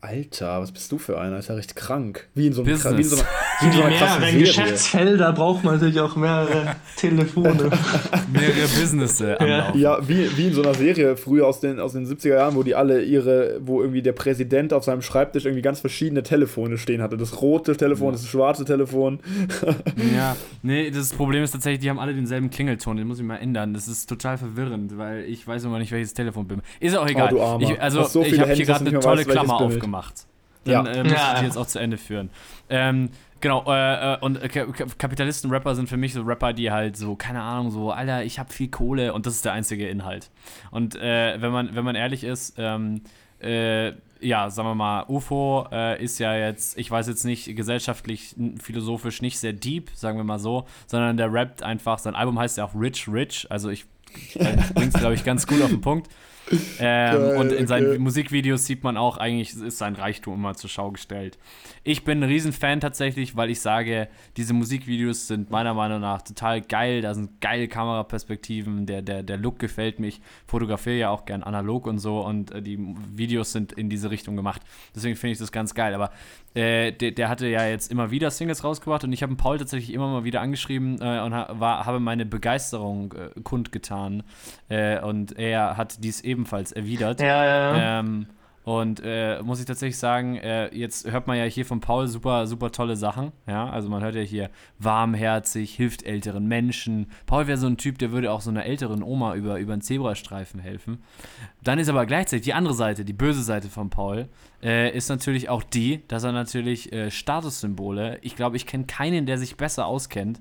Alter, 0.01 0.61
was 0.61 0.71
bist 0.71 0.91
du 0.91 0.97
für 0.97 1.19
einer? 1.19 1.37
Ist 1.37 1.49
ja 1.49 1.55
recht 1.55 1.75
krank. 1.75 2.27
Wie 2.33 2.47
in 2.47 2.53
so 2.53 2.63
einem 2.63 2.71
Business. 2.71 2.97
Wie 2.97 3.01
in 3.01 3.07
so 3.07 3.15
einer, 3.17 3.27
so 3.69 3.81
einer 3.83 3.95
krassen 3.95 4.23
Serie. 4.23 4.39
Geschäftsfelder 4.39 5.31
braucht 5.33 5.63
man 5.63 5.75
natürlich 5.75 5.99
auch 5.99 6.15
mehrere 6.15 6.75
Telefone. 6.97 7.53
mehrere 8.33 8.67
Business. 8.79 9.19
Ja, 9.19 9.73
ja 9.75 10.07
wie, 10.07 10.35
wie 10.37 10.47
in 10.47 10.53
so 10.53 10.63
einer 10.63 10.73
Serie 10.73 11.15
früher 11.15 11.47
aus 11.47 11.59
den, 11.59 11.79
aus 11.79 11.93
den 11.93 12.05
70er 12.05 12.35
Jahren, 12.35 12.55
wo 12.55 12.63
die 12.63 12.75
alle 12.75 13.03
ihre, 13.03 13.59
wo 13.63 13.81
irgendwie 13.81 14.01
der 14.01 14.13
Präsident 14.13 14.73
auf 14.73 14.83
seinem 14.83 15.01
Schreibtisch 15.01 15.45
irgendwie 15.45 15.61
ganz 15.61 15.79
verschiedene 15.79 16.23
Telefone 16.23 16.77
stehen 16.77 17.01
hatte. 17.01 17.17
Das 17.17 17.41
rote 17.41 17.77
Telefon, 17.77 18.07
ja. 18.07 18.11
das 18.13 18.27
schwarze 18.27 18.65
Telefon. 18.65 19.19
ja, 20.15 20.35
nee, 20.63 20.89
das 20.89 21.13
Problem 21.13 21.43
ist 21.43 21.51
tatsächlich, 21.51 21.81
die 21.81 21.89
haben 21.89 21.99
alle 21.99 22.13
denselben 22.13 22.49
Klingelton, 22.49 22.97
den 22.97 23.07
muss 23.07 23.19
ich 23.19 23.25
mal 23.25 23.37
ändern. 23.37 23.73
Das 23.73 23.87
ist 23.87 24.07
total 24.07 24.37
verwirrend, 24.37 24.97
weil 24.97 25.25
ich 25.25 25.47
weiß 25.47 25.63
immer 25.63 25.79
nicht, 25.79 25.91
welches 25.91 26.13
Telefon 26.13 26.47
bin. 26.47 26.61
Ist 26.79 26.97
auch 26.97 27.07
egal. 27.07 27.29
Oh, 27.31 27.35
du 27.35 27.41
Armer. 27.41 27.71
Ich, 27.71 27.81
also, 27.81 28.03
so 28.03 28.23
ich 28.23 28.39
habe 28.39 28.53
hier 28.53 28.65
gerade 28.65 28.85
eine 28.85 28.99
tolle 28.99 29.25
weiß, 29.25 29.27
Klammer 29.27 29.61
aufgemacht 29.61 29.91
gemacht. 29.91 30.27
Dann 30.63 30.85
ja. 30.85 30.91
äh, 30.91 31.03
muss 31.03 31.13
ja. 31.13 31.33
ich 31.33 31.39
die 31.39 31.45
jetzt 31.45 31.57
auch 31.57 31.67
zu 31.67 31.79
Ende 31.79 31.97
führen. 31.97 32.29
Ähm, 32.69 33.09
genau, 33.41 33.65
äh, 33.67 34.13
äh 34.13 34.17
und 34.21 34.41
äh, 34.41 34.47
Kapitalisten-Rapper 34.47 35.75
sind 35.75 35.89
für 35.89 35.97
mich 35.97 36.13
so 36.13 36.21
Rapper, 36.21 36.53
die 36.53 36.71
halt 36.71 36.95
so, 36.95 37.15
keine 37.15 37.41
Ahnung, 37.41 37.71
so, 37.71 37.91
Alter, 37.91 38.23
ich 38.23 38.39
habe 38.39 38.51
viel 38.51 38.69
Kohle 38.69 39.13
und 39.13 39.25
das 39.25 39.35
ist 39.35 39.45
der 39.45 39.53
einzige 39.53 39.87
Inhalt. 39.87 40.29
Und 40.71 40.95
äh, 40.95 41.41
wenn, 41.41 41.51
man, 41.51 41.75
wenn 41.75 41.83
man 41.83 41.95
ehrlich 41.95 42.23
ist, 42.23 42.55
ähm, 42.57 43.01
äh, 43.41 43.93
ja, 44.21 44.49
sagen 44.49 44.69
wir 44.69 44.75
mal, 44.75 45.05
UFO 45.07 45.67
äh, 45.71 46.01
ist 46.01 46.19
ja 46.19 46.35
jetzt, 46.35 46.77
ich 46.77 46.89
weiß 46.89 47.07
jetzt 47.07 47.25
nicht, 47.25 47.55
gesellschaftlich, 47.55 48.35
philosophisch 48.61 49.21
nicht 49.21 49.39
sehr 49.39 49.53
deep, 49.53 49.89
sagen 49.95 50.17
wir 50.17 50.23
mal 50.23 50.39
so, 50.39 50.67
sondern 50.85 51.17
der 51.17 51.33
rappt 51.33 51.63
einfach, 51.63 51.99
sein 51.99 52.15
Album 52.15 52.37
heißt 52.37 52.57
ja 52.57 52.65
auch 52.65 52.75
Rich 52.75 53.07
Rich, 53.07 53.47
also 53.49 53.69
ich 53.69 53.85
bring's, 54.75 54.93
glaube 54.93 55.15
ich, 55.15 55.23
ganz 55.23 55.47
gut 55.47 55.61
auf 55.61 55.69
den 55.69 55.81
Punkt. 55.81 56.09
Ähm, 56.83 57.21
Geil, 57.21 57.37
und 57.37 57.51
in 57.51 57.67
seinen 57.67 57.89
okay. 57.89 57.99
Musikvideos 57.99 58.65
sieht 58.65 58.83
man 58.83 58.97
auch, 58.97 59.17
eigentlich 59.17 59.55
ist 59.55 59.77
sein 59.77 59.95
Reichtum 59.95 60.33
immer 60.33 60.55
zur 60.55 60.69
Schau 60.69 60.91
gestellt. 60.91 61.37
Ich 61.83 62.03
bin 62.03 62.19
ein 62.19 62.29
Riesenfan 62.29 62.79
tatsächlich, 62.79 63.35
weil 63.35 63.51
ich 63.51 63.61
sage, 63.61 64.07
diese 64.35 64.53
Musikvideos 64.53 65.27
sind 65.27 65.51
meiner 65.51 65.73
Meinung 65.73 66.01
nach 66.01 66.23
total 66.23 66.61
geil. 66.61 67.01
Da 67.01 67.13
sind 67.13 67.39
geile 67.39 67.67
Kameraperspektiven, 67.67 68.85
der, 68.85 69.01
der, 69.01 69.21
der 69.21 69.37
Look 69.37 69.59
gefällt 69.59 69.99
mich. 69.99 70.21
Fotografiere 70.47 70.97
ja 70.97 71.09
auch 71.09 71.25
gern 71.25 71.43
analog 71.43 71.85
und 71.85 71.99
so 71.99 72.25
und 72.25 72.51
äh, 72.51 72.61
die 72.61 72.79
Videos 73.13 73.51
sind 73.51 73.73
in 73.73 73.89
diese 73.89 74.09
Richtung 74.09 74.35
gemacht. 74.35 74.61
Deswegen 74.95 75.15
finde 75.15 75.33
ich 75.33 75.39
das 75.39 75.51
ganz 75.51 75.75
geil. 75.75 75.93
Aber 75.93 76.11
äh, 76.53 76.91
der, 76.91 77.11
der, 77.11 77.29
hatte 77.29 77.47
ja 77.47 77.65
jetzt 77.65 77.91
immer 77.91 78.11
wieder 78.11 78.29
Singles 78.29 78.63
rausgebracht 78.63 79.03
und 79.03 79.13
ich 79.13 79.23
habe 79.23 79.35
Paul 79.35 79.57
tatsächlich 79.57 79.93
immer 79.93 80.07
mal 80.07 80.23
wieder 80.23 80.41
angeschrieben 80.41 80.97
äh, 81.01 81.19
und 81.21 81.33
ha 81.33 81.47
war, 81.59 81.85
habe 81.85 81.99
meine 81.99 82.25
Begeisterung 82.25 83.13
äh, 83.13 83.39
kundgetan. 83.41 84.23
Äh, 84.69 84.99
und 84.99 85.37
er 85.37 85.77
hat 85.77 86.03
dies 86.03 86.21
ebenfalls 86.21 86.71
erwidert. 86.71 87.21
Ja, 87.21 87.45
ja, 87.45 87.77
ja. 87.77 87.99
Ähm, 87.99 88.27
und 88.63 89.01
äh, 89.03 89.41
muss 89.41 89.59
ich 89.59 89.65
tatsächlich 89.65 89.97
sagen, 89.97 90.35
äh, 90.37 90.73
jetzt 90.75 91.09
hört 91.09 91.27
man 91.27 91.37
ja 91.37 91.45
hier 91.45 91.65
von 91.65 91.79
Paul 91.79 92.07
super, 92.07 92.45
super 92.45 92.71
tolle 92.71 92.95
Sachen. 92.95 93.31
Ja, 93.47 93.69
also 93.69 93.89
man 93.89 94.03
hört 94.03 94.15
ja 94.15 94.21
hier 94.21 94.49
warmherzig, 94.77 95.73
hilft 95.73 96.03
älteren 96.03 96.47
Menschen. 96.47 97.07
Paul 97.25 97.47
wäre 97.47 97.57
so 97.57 97.67
ein 97.67 97.77
Typ, 97.77 97.97
der 97.97 98.11
würde 98.11 98.31
auch 98.31 98.41
so 98.41 98.51
einer 98.51 98.65
älteren 98.65 99.01
Oma 99.01 99.35
über, 99.35 99.57
über 99.57 99.73
einen 99.73 99.81
Zebrastreifen 99.81 100.59
helfen. 100.59 101.03
Dann 101.63 101.79
ist 101.79 101.89
aber 101.89 102.05
gleichzeitig 102.05 102.45
die 102.45 102.53
andere 102.53 102.75
Seite, 102.75 103.03
die 103.03 103.13
böse 103.13 103.41
Seite 103.41 103.69
von 103.69 103.89
Paul, 103.89 104.29
äh, 104.61 104.95
ist 104.95 105.09
natürlich 105.09 105.49
auch 105.49 105.63
die, 105.63 106.07
dass 106.07 106.23
er 106.23 106.31
natürlich 106.31 106.91
äh, 106.93 107.09
Statussymbole, 107.09 108.19
ich 108.21 108.35
glaube, 108.35 108.57
ich 108.57 108.67
kenne 108.67 108.85
keinen, 108.85 109.25
der 109.25 109.39
sich 109.39 109.57
besser 109.57 109.87
auskennt, 109.87 110.39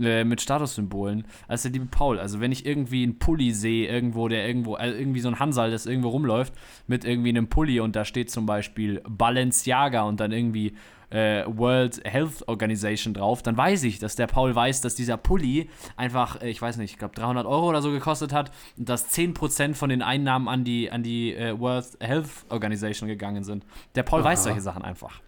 äh, 0.00 0.24
mit 0.24 0.40
Statussymbolen 0.40 1.24
als 1.48 1.62
der 1.62 1.72
liebe 1.72 1.86
Paul. 1.86 2.18
Also 2.18 2.40
wenn 2.40 2.52
ich 2.52 2.66
irgendwie 2.66 3.02
einen 3.02 3.18
Pulli 3.18 3.52
sehe, 3.52 3.88
irgendwo, 3.88 4.28
der 4.28 4.46
irgendwo, 4.46 4.74
also 4.74 4.96
irgendwie 4.96 5.20
so 5.20 5.28
ein 5.28 5.38
Hansal, 5.38 5.70
das 5.70 5.86
irgendwo 5.86 6.08
rumläuft, 6.08 6.54
mit 6.86 7.04
irgendwie 7.04 7.30
einem 7.30 7.48
Pulli 7.48 7.80
und 7.80 7.96
da 7.96 8.04
steht 8.04 8.30
zum 8.30 8.46
Beispiel 8.46 9.02
Balenciaga 9.08 10.02
und 10.02 10.20
dann 10.20 10.32
irgendwie 10.32 10.74
äh, 11.10 11.44
World 11.46 12.00
Health 12.04 12.48
Organization 12.48 13.14
drauf, 13.14 13.42
dann 13.42 13.56
weiß 13.56 13.82
ich, 13.84 13.98
dass 13.98 14.16
der 14.16 14.26
Paul 14.26 14.54
weiß, 14.54 14.80
dass 14.80 14.94
dieser 14.94 15.16
Pulli 15.16 15.68
einfach, 15.96 16.40
äh, 16.40 16.50
ich 16.50 16.62
weiß 16.62 16.76
nicht, 16.76 16.92
ich 16.92 16.98
glaube 16.98 17.14
300 17.14 17.46
Euro 17.46 17.68
oder 17.68 17.82
so 17.82 17.90
gekostet 17.90 18.32
hat 18.32 18.50
und 18.78 18.88
dass 18.88 19.12
10% 19.12 19.74
von 19.74 19.90
den 19.90 20.02
Einnahmen 20.02 20.48
an 20.48 20.64
die, 20.64 20.90
an 20.90 21.02
die 21.02 21.34
äh, 21.34 21.58
World 21.58 21.86
Health 22.00 22.30
Organization 22.48 23.08
gegangen 23.08 23.44
sind. 23.44 23.64
Der 23.94 24.04
Paul 24.04 24.20
Aha. 24.20 24.30
weiß 24.30 24.44
solche 24.44 24.60
Sachen 24.60 24.82
einfach. 24.82 25.20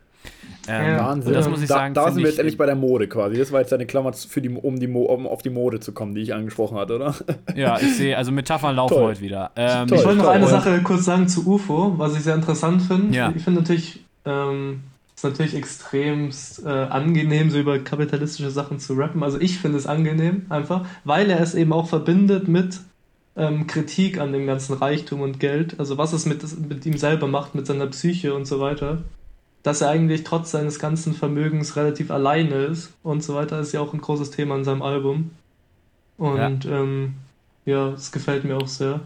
Ähm, 0.69 0.99
Wahnsinn. 0.99 1.33
Das 1.33 1.49
muss 1.49 1.63
ich 1.63 1.69
da, 1.69 1.75
sagen. 1.75 1.95
Da 1.95 2.11
sind 2.11 2.23
wir 2.23 2.29
jetzt 2.29 2.39
endlich 2.39 2.57
bei 2.57 2.67
der 2.67 2.77
Mode 2.77 3.09
quasi. 3.09 3.37
Das 3.37 3.51
war 3.53 3.61
jetzt 3.61 3.73
eine 3.73 3.87
Klammer, 3.87 4.13
für 4.13 4.41
die, 4.41 4.49
um, 4.49 4.79
die 4.79 4.89
um 4.89 5.27
auf 5.27 5.43
die 5.43 5.51
Mode 5.51 5.81
zu 5.81 5.93
kommen, 5.93 6.15
die 6.15 6.23
ich 6.23 6.35
angesprochen 6.35 6.77
hatte, 6.77 6.97
oder? 6.97 7.15
Ja, 7.57 7.79
ich 7.79 7.97
sehe, 7.97 8.17
also 8.17 8.33
Metaphern 8.33 8.77
laufen 8.77 8.95
toll. 8.95 9.05
heute 9.05 9.21
wieder. 9.21 9.51
Ähm, 9.57 9.89
toll, 9.89 9.99
ich 9.99 10.05
wollte 10.05 10.19
noch 10.19 10.29
eine 10.29 10.47
Sache 10.47 10.81
kurz 10.83 11.05
sagen 11.05 11.29
zu 11.29 11.47
UFO, 11.47 11.95
was 11.99 12.17
ich 12.17 12.23
sehr 12.23 12.35
interessant 12.35 12.83
finde. 12.83 13.17
Ja. 13.17 13.33
Ich 13.35 13.43
finde 13.43 13.61
natürlich, 13.61 14.05
ähm, 14.25 14.85
ist 15.15 15.25
natürlich 15.25 15.55
extremst 15.55 16.65
äh, 16.65 16.69
angenehm, 16.69 17.51
so 17.51 17.59
über 17.59 17.79
kapitalistische 17.79 18.51
Sachen 18.51 18.79
zu 18.79 18.95
rappen. 18.95 19.23
Also 19.23 19.41
ich 19.41 19.59
finde 19.59 19.79
es 19.79 19.87
angenehm, 19.87 20.47
einfach, 20.49 20.87
weil 21.05 21.31
er 21.31 21.41
es 21.41 21.55
eben 21.55 21.73
auch 21.73 21.89
verbindet 21.89 22.49
mit 22.49 22.81
ähm, 23.37 23.67
Kritik 23.67 24.19
an 24.19 24.33
dem 24.33 24.47
ganzen 24.47 24.75
Reichtum 24.75 25.21
und 25.21 25.41
Geld. 25.41 25.81
Also 25.81 25.99
was 25.99 26.13
es 26.13 26.25
mit, 26.25 26.43
mit 26.69 26.87
ihm 26.87 26.97
selber 26.97 27.27
macht, 27.27 27.55
mit 27.55 27.67
seiner 27.67 27.87
Psyche 27.89 28.35
und 28.35 28.47
so 28.47 28.61
weiter 28.61 28.99
dass 29.63 29.81
er 29.81 29.91
eigentlich 29.91 30.25
trotz 30.25 30.51
seines 30.51 30.79
ganzen 30.79 31.15
Vermögens 31.15 31.77
relativ 31.77 32.11
alleine 32.11 32.57
ist 32.65 32.93
und 33.03 33.23
so 33.23 33.35
weiter, 33.35 33.61
ist 33.61 33.73
ja 33.73 33.81
auch 33.81 33.93
ein 33.93 34.01
großes 34.01 34.31
Thema 34.31 34.57
in 34.57 34.65
seinem 34.65 34.83
Album. 34.83 35.31
Und 36.19 36.65
ja, 36.65 36.81
ähm, 36.81 37.15
ja 37.65 37.91
das 37.91 38.11
gefällt 38.11 38.45
mir 38.45 38.57
auch 38.57 38.67
sehr. 38.67 39.01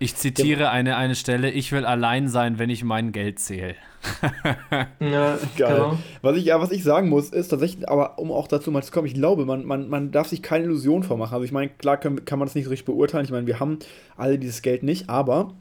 Ich 0.00 0.16
zitiere 0.16 0.62
ja. 0.62 0.70
eine, 0.70 0.96
eine 0.96 1.14
Stelle, 1.14 1.50
ich 1.50 1.70
will 1.70 1.84
allein 1.84 2.28
sein, 2.28 2.58
wenn 2.58 2.70
ich 2.70 2.82
mein 2.82 3.12
Geld 3.12 3.38
zähle. 3.38 3.76
ja, 5.00 5.38
geil. 5.56 5.74
Genau. 5.74 5.98
Was 6.20 6.36
ich, 6.36 6.44
ja, 6.44 6.60
was 6.60 6.72
ich 6.72 6.82
sagen 6.82 7.08
muss, 7.08 7.30
ist 7.30 7.48
tatsächlich, 7.48 7.88
aber 7.88 8.18
um 8.18 8.32
auch 8.32 8.48
dazu 8.48 8.72
mal 8.72 8.82
zu 8.82 8.90
kommen, 8.90 9.06
ich 9.06 9.14
glaube, 9.14 9.46
man, 9.46 9.64
man, 9.64 9.88
man 9.88 10.10
darf 10.10 10.28
sich 10.28 10.42
keine 10.42 10.64
Illusion 10.64 11.04
vormachen. 11.04 11.34
Also 11.34 11.44
ich 11.44 11.52
meine, 11.52 11.70
klar 11.70 11.96
kann, 11.96 12.24
kann 12.24 12.40
man 12.40 12.48
das 12.48 12.56
nicht 12.56 12.64
so 12.64 12.70
richtig 12.70 12.86
beurteilen. 12.86 13.24
Ich 13.24 13.30
meine, 13.30 13.46
wir 13.46 13.60
haben 13.60 13.78
alle 14.16 14.38
dieses 14.40 14.60
Geld 14.60 14.82
nicht, 14.82 15.08
aber 15.08 15.52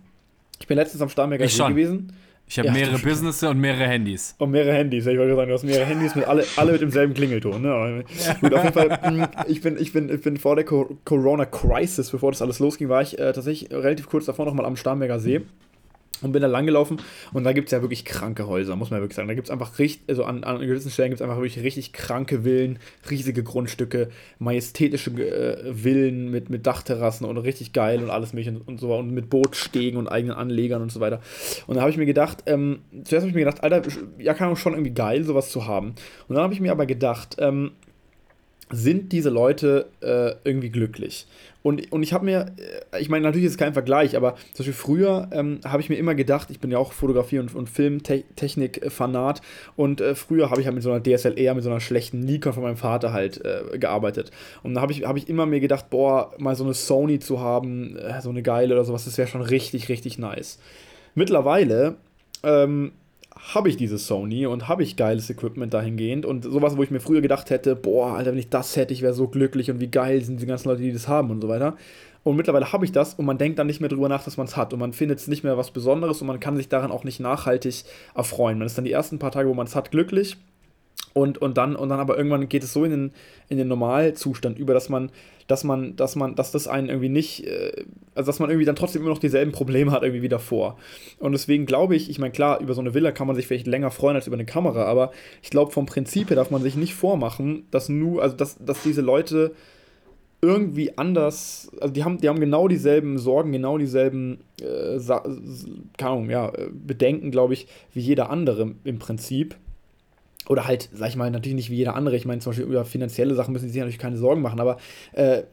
ich 0.60 0.66
bin 0.66 0.78
letztens 0.78 1.04
am 1.04 1.10
Starnberger 1.10 1.48
See 1.48 1.68
gewesen 1.68 2.14
ich 2.48 2.60
habe 2.60 2.68
ja, 2.68 2.74
mehrere 2.74 3.00
Businesses 3.00 3.50
und 3.50 3.60
mehrere 3.60 3.88
Handys. 3.88 4.36
Und 4.38 4.52
mehrere 4.52 4.74
Handys. 4.74 5.06
Ich 5.06 5.18
wollte 5.18 5.36
sagen, 5.36 5.48
du 5.48 5.54
hast 5.54 5.64
mehrere 5.64 5.86
Handys 5.86 6.16
mit 6.16 6.28
alle, 6.28 6.46
alle 6.58 6.74
mit 6.74 6.82
demselben 6.82 7.14
Klingelton. 7.14 7.62
Ne? 7.62 8.04
Gut, 8.42 8.54
auf 8.54 8.64
jeden 8.64 8.74
Fall, 8.74 9.00
hm, 9.02 9.28
ich 9.48 9.62
bin, 9.62 9.78
ich, 9.80 9.94
bin, 9.94 10.10
ich 10.10 10.22
bin 10.22 10.38
vor 10.38 10.56
der 10.56 10.66
Corona-Crisis, 10.66 12.12
bevor 12.12 12.32
das 12.32 12.42
alles 12.42 12.60
losging, 12.60 12.90
war 12.90 13.02
ich 13.02 13.18
äh, 13.18 13.34
tatsächlich 13.34 13.72
relativ 13.72 14.08
kurz 14.08 14.26
davor 14.26 14.46
nochmal 14.46 14.66
am 14.66 14.76
Starnberger 14.76 15.20
See 15.20 15.42
und 16.24 16.32
bin 16.32 16.42
da 16.42 16.48
langgelaufen 16.48 16.98
und 17.34 17.44
da 17.44 17.54
gibt 17.54 17.68
es 17.68 17.72
ja 17.72 17.82
wirklich 17.82 18.06
kranke 18.06 18.48
Häuser, 18.48 18.76
muss 18.76 18.90
man 18.90 19.02
wirklich 19.02 19.16
sagen. 19.16 19.28
Da 19.28 19.34
gibt 19.34 19.48
es 19.48 19.52
einfach 19.52 19.80
richtig, 19.80 20.10
also 20.10 20.24
an, 20.24 20.44
an 20.44 20.60
gewissen 20.60 20.92
Stellen 20.92 21.10
gibt 21.10 21.22
es 21.22 21.24
einfach 21.24 21.38
wirklich 21.38 21.64
richtig 21.64 21.94
kranke 21.94 22.44
Villen, 22.44 22.80
riesige 23.10 23.44
Grundstücke, 23.44 24.10
majestätische 24.40 25.12
äh, 25.12 25.74
Villen 25.74 26.32
mit, 26.32 26.50
mit 26.50 26.66
Dachterrassen 26.66 27.26
und 27.26 27.38
richtig 27.38 27.74
geil 27.74 28.02
und 28.04 28.10
alles 28.10 28.34
mögliche 28.34 28.52
und, 28.52 28.68
und 28.68 28.80
so 28.80 28.96
und 28.96 29.12
mit 29.12 29.30
Bootstegen 29.30 30.00
und 30.00 30.08
eigenen 30.08 30.36
Anlegern 30.36 30.82
und 30.82 30.92
so 30.92 31.00
weiter. 31.00 31.22
Und 31.68 31.76
da 31.76 31.82
habe 31.82 31.92
ich 31.92 31.98
mir 31.98 32.06
gedacht, 32.06 32.44
ähm, 32.46 32.80
zuerst 33.04 33.24
habe 33.24 33.30
ich 33.30 33.36
mir 33.36 33.46
gedacht, 33.46 33.64
Alter, 33.64 33.82
ja, 34.18 34.34
kann 34.34 34.50
auch 34.50 34.58
schon 34.58 34.74
irgendwie 34.74 34.94
geil, 34.94 35.24
sowas 35.24 35.50
zu 35.50 35.68
haben. 35.68 35.96
Und 36.28 36.36
dann 36.36 36.44
habe 36.44 36.54
ich 36.54 36.60
mir 36.60 36.72
aber 36.72 36.86
gedacht, 36.86 37.36
ähm, 37.40 37.72
sind 38.70 39.12
diese 39.12 39.30
Leute 39.30 39.90
äh, 40.02 40.34
irgendwie 40.44 40.70
glücklich? 40.70 41.28
Und, 41.64 41.92
und 41.92 42.04
ich 42.04 42.14
habe 42.14 42.26
mir, 42.26 42.54
äh, 42.92 43.02
ich 43.02 43.10
meine, 43.10 43.24
natürlich 43.24 43.46
ist 43.46 43.54
es 43.54 43.58
kein 43.58 43.74
Vergleich, 43.74 44.16
aber 44.16 44.36
zum 44.54 44.66
Beispiel 44.66 44.74
früher 44.74 45.30
ähm, 45.32 45.62
habe 45.66 45.82
ich 45.82 45.90
mir 45.90 45.96
immer 45.96 46.14
gedacht, 46.14 46.52
ich 46.52 46.60
bin 46.60 46.70
ja 46.70 46.78
auch 46.78 46.92
Fotografie- 46.92 47.40
und, 47.40 47.56
und 47.56 47.70
Filmtechnik-Fanat 47.70 49.42
und 49.76 50.02
äh, 50.02 50.14
früher 50.14 50.52
habe 50.52 50.60
ich 50.60 50.68
halt 50.68 50.76
mit 50.76 50.84
so 50.84 50.92
einer 50.92 51.02
DSLR, 51.02 51.56
mit 51.56 51.64
so 51.64 51.70
einer 51.70 51.80
schlechten 51.80 52.20
Nikon 52.20 52.54
von 52.54 52.64
meinem 52.64 52.78
Vater 52.78 53.14
halt 53.14 53.44
äh, 53.44 53.78
gearbeitet. 53.80 54.32
Und 54.62 54.76
da 54.76 54.82
habe 54.82 54.92
ich, 54.92 55.06
hab 55.06 55.16
ich 55.16 55.30
immer 55.30 55.46
mir 55.46 55.62
gedacht, 55.62 55.90
boah, 55.90 56.34
mal 56.38 56.56
so 56.56 56.66
eine 56.66 56.74
Sony 56.74 57.20
zu 57.20 57.40
haben, 57.40 57.96
äh, 57.96 58.22
so 58.22 58.30
eine 58.30 58.44
geile 58.44 58.76
oder 58.76 58.84
sowas, 58.84 59.06
das 59.06 59.18
wäre 59.18 59.30
schon 59.30 59.42
richtig, 59.42 59.88
richtig 59.88 60.18
nice. 60.18 60.60
Mittlerweile 61.16 61.96
ähm, 62.44 62.92
habe 63.36 63.70
ich 63.70 63.78
diese 63.78 63.98
Sony 63.98 64.46
und 64.46 64.68
habe 64.68 64.84
ich 64.84 64.96
geiles 64.96 65.30
Equipment 65.30 65.74
dahingehend 65.74 66.26
und 66.26 66.44
sowas, 66.44 66.78
wo 66.78 66.84
ich 66.84 66.92
mir 66.92 67.00
früher 67.00 67.22
gedacht 67.22 67.50
hätte, 67.50 67.76
boah, 67.76 68.16
Alter, 68.16 68.32
wenn 68.32 68.40
ich 68.40 68.50
das 68.50 68.76
hätte, 68.76 68.94
ich 68.94 69.02
wäre 69.02 69.14
so 69.14 69.28
glücklich 69.28 69.72
und 69.72 69.80
wie 69.80 69.90
geil 69.90 70.22
sind 70.24 70.42
die 70.42 70.46
ganzen 70.46 70.70
Leute, 70.70 70.82
die 70.82 70.94
das 70.94 71.08
haben 71.08 71.32
und 71.32 71.42
so 71.42 71.48
weiter. 71.48 71.76
Und 72.24 72.38
mittlerweile 72.38 72.72
habe 72.72 72.86
ich 72.86 72.92
das 72.92 73.16
und 73.16 73.26
man 73.26 73.38
denkt 73.38 73.60
dann 73.60 73.68
nicht 73.68 73.82
mehr 73.82 73.90
drüber 73.90 74.08
nach, 74.08 74.24
dass 74.24 74.38
man 74.38 74.48
es 74.48 74.56
hat. 74.56 74.74
Und 74.74 74.80
man 74.80 74.94
findet 74.94 75.20
es 75.20 75.28
nicht 75.28 75.44
mehr 75.44 75.58
was 75.58 75.72
Besonderes 75.72 76.22
und 76.22 76.28
man 76.28 76.40
kann 76.40 76.56
sich 76.56 76.70
daran 76.70 76.92
auch 76.92 77.04
nicht 77.04 77.20
nachhaltig 77.20 77.84
erfreuen. 78.16 78.60
Man 78.60 78.68
ist 78.68 78.78
dann 78.78 78.86
die 78.86 78.94
ersten 78.94 79.20
paar 79.20 79.32
Tage, 79.32 79.50
wo 79.50 79.54
man 79.54 79.68
es 79.68 79.76
hat, 79.76 79.92
glücklich. 79.92 80.38
Und, 81.14 81.38
und, 81.38 81.58
dann, 81.58 81.76
und 81.76 81.90
dann 81.90 82.00
aber 82.00 82.18
irgendwann 82.18 82.50
geht 82.50 82.64
es 82.64 82.74
so 82.74 82.84
in 82.86 82.92
den, 82.92 83.12
in 83.48 83.58
den 83.58 83.68
Normalzustand 83.68 84.58
über, 84.58 84.74
dass 84.74 84.90
man, 84.90 85.12
dass 85.48 85.64
man, 85.64 85.96
dass 85.96 86.16
man, 86.16 86.36
dass 86.36 86.52
das 86.52 86.68
einen 86.68 86.90
irgendwie 86.90 87.10
nicht, 87.10 87.46
äh, 87.46 87.86
also 88.16 88.28
dass 88.28 88.40
man 88.40 88.50
irgendwie 88.50 88.66
dann 88.66 88.76
trotzdem 88.76 89.02
immer 89.04 89.12
noch 89.12 89.20
dieselben 89.20 89.52
Probleme 89.52 89.92
hat 89.92 90.02
irgendwie 90.02 90.24
wie 90.24 90.30
davor. 90.30 90.78
Und 91.20 91.34
deswegen 91.34 91.68
glaube 91.68 91.96
ich, 91.96 92.10
ich 92.10 92.18
meine, 92.18 92.32
klar, 92.32 92.60
über 92.62 92.74
so 92.74 92.82
eine 92.82 92.96
Villa 92.96 93.12
kann 93.12 93.28
man 93.28 93.36
sich 93.36 93.46
vielleicht 93.46 93.68
länger 93.68 93.92
freuen 93.92 94.16
als 94.16 94.26
über 94.26 94.36
eine 94.36 94.46
Kamera, 94.46 94.86
aber 94.86 95.12
ich 95.44 95.52
glaube, 95.52 95.72
vom 95.72 95.86
Prinzip 95.86 96.30
her 96.30 96.36
darf 96.36 96.50
man 96.50 96.64
sich 96.64 96.76
nicht 96.76 96.96
vormachen, 96.96 97.68
dass 97.70 97.90
nur, 97.90 98.24
also 98.24 98.36
dass, 98.36 98.58
dass 98.58 98.82
diese 98.82 99.02
Leute 99.02 99.52
irgendwie 100.42 100.98
anders, 100.98 101.72
also 101.80 101.94
die 101.94 102.04
haben, 102.04 102.18
die 102.18 102.28
haben 102.28 102.40
genau 102.40 102.68
dieselben 102.68 103.18
Sorgen, 103.18 103.54
genau 103.54 103.78
dieselben, 103.78 104.40
äh, 104.62 105.00
keine 105.98 106.12
Ahnung, 106.12 106.30
ja, 106.30 106.52
Bedenken, 106.72 107.32
glaube 107.32 107.54
ich, 107.54 107.68
wie 107.94 108.02
jeder 108.02 108.30
andere 108.30 108.76
im 108.84 109.00
Prinzip. 109.00 109.56
Oder 110.50 110.68
halt, 110.68 110.90
sag 110.94 111.10
ich 111.10 111.16
mal, 111.16 111.32
natürlich 111.32 111.56
nicht 111.56 111.70
wie 111.70 111.76
jeder 111.76 111.96
andere. 111.96 112.16
Ich 112.16 112.26
meine, 112.26 112.42
zum 112.42 112.52
Beispiel 112.52 112.66
über 112.66 112.86
finanzielle 112.86 113.36
Sachen 113.36 113.54
müssen 113.54 113.68
sie 113.68 113.74
sich 113.74 113.80
natürlich 113.80 114.00
keine 114.00 114.18
Sorgen 114.18 114.42
machen, 114.42 114.60
aber 114.60 114.78
äh, 115.14 115.44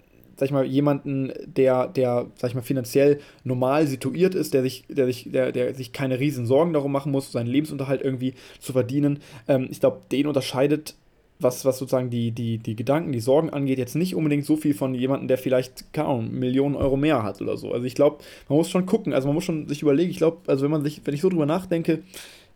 sag 0.40 0.46
ich 0.46 0.52
mal, 0.52 0.64
jemanden, 0.64 1.32
der, 1.44 1.86
der, 1.86 2.26
sag 2.36 2.48
ich 2.48 2.54
mal, 2.54 2.62
finanziell 2.62 3.20
normal 3.44 3.86
situiert 3.86 4.34
ist, 4.34 4.54
der 4.54 4.62
sich, 4.62 4.84
der 4.88 5.06
sich, 5.06 5.30
der, 5.30 5.52
der 5.52 5.74
sich 5.74 5.92
keine 5.92 6.18
riesen 6.18 6.46
Sorgen 6.46 6.72
darum 6.72 6.90
machen 6.90 7.12
muss, 7.12 7.30
seinen 7.30 7.46
Lebensunterhalt 7.46 8.00
irgendwie 8.00 8.34
zu 8.58 8.72
verdienen. 8.72 9.20
Ähm, 9.48 9.68
ich 9.70 9.80
glaube, 9.80 10.00
den 10.10 10.26
unterscheidet 10.26 10.94
was, 11.40 11.64
was 11.64 11.78
sozusagen 11.78 12.10
die, 12.10 12.32
die, 12.32 12.58
die 12.58 12.76
Gedanken, 12.76 13.12
die 13.12 13.20
Sorgen 13.20 13.50
angeht, 13.50 13.78
jetzt 13.78 13.96
nicht 13.96 14.14
unbedingt 14.14 14.44
so 14.44 14.56
viel 14.56 14.74
von 14.74 14.94
jemandem, 14.94 15.28
der 15.28 15.38
vielleicht, 15.38 15.92
keine 15.92 16.08
Ahnung, 16.08 16.30
Millionen 16.32 16.74
Euro 16.74 16.96
mehr 16.96 17.22
hat 17.22 17.40
oder 17.40 17.56
so. 17.56 17.72
Also 17.72 17.86
ich 17.86 17.94
glaube, 17.94 18.18
man 18.48 18.58
muss 18.58 18.70
schon 18.70 18.86
gucken, 18.86 19.12
also 19.12 19.28
man 19.28 19.34
muss 19.34 19.44
schon 19.44 19.68
sich 19.68 19.82
überlegen, 19.82 20.10
ich 20.10 20.18
glaube, 20.18 20.38
also 20.46 20.64
wenn 20.64 20.70
man 20.70 20.82
sich, 20.82 21.00
wenn 21.04 21.14
ich 21.14 21.20
so 21.20 21.28
drüber 21.28 21.46
nachdenke, 21.46 22.00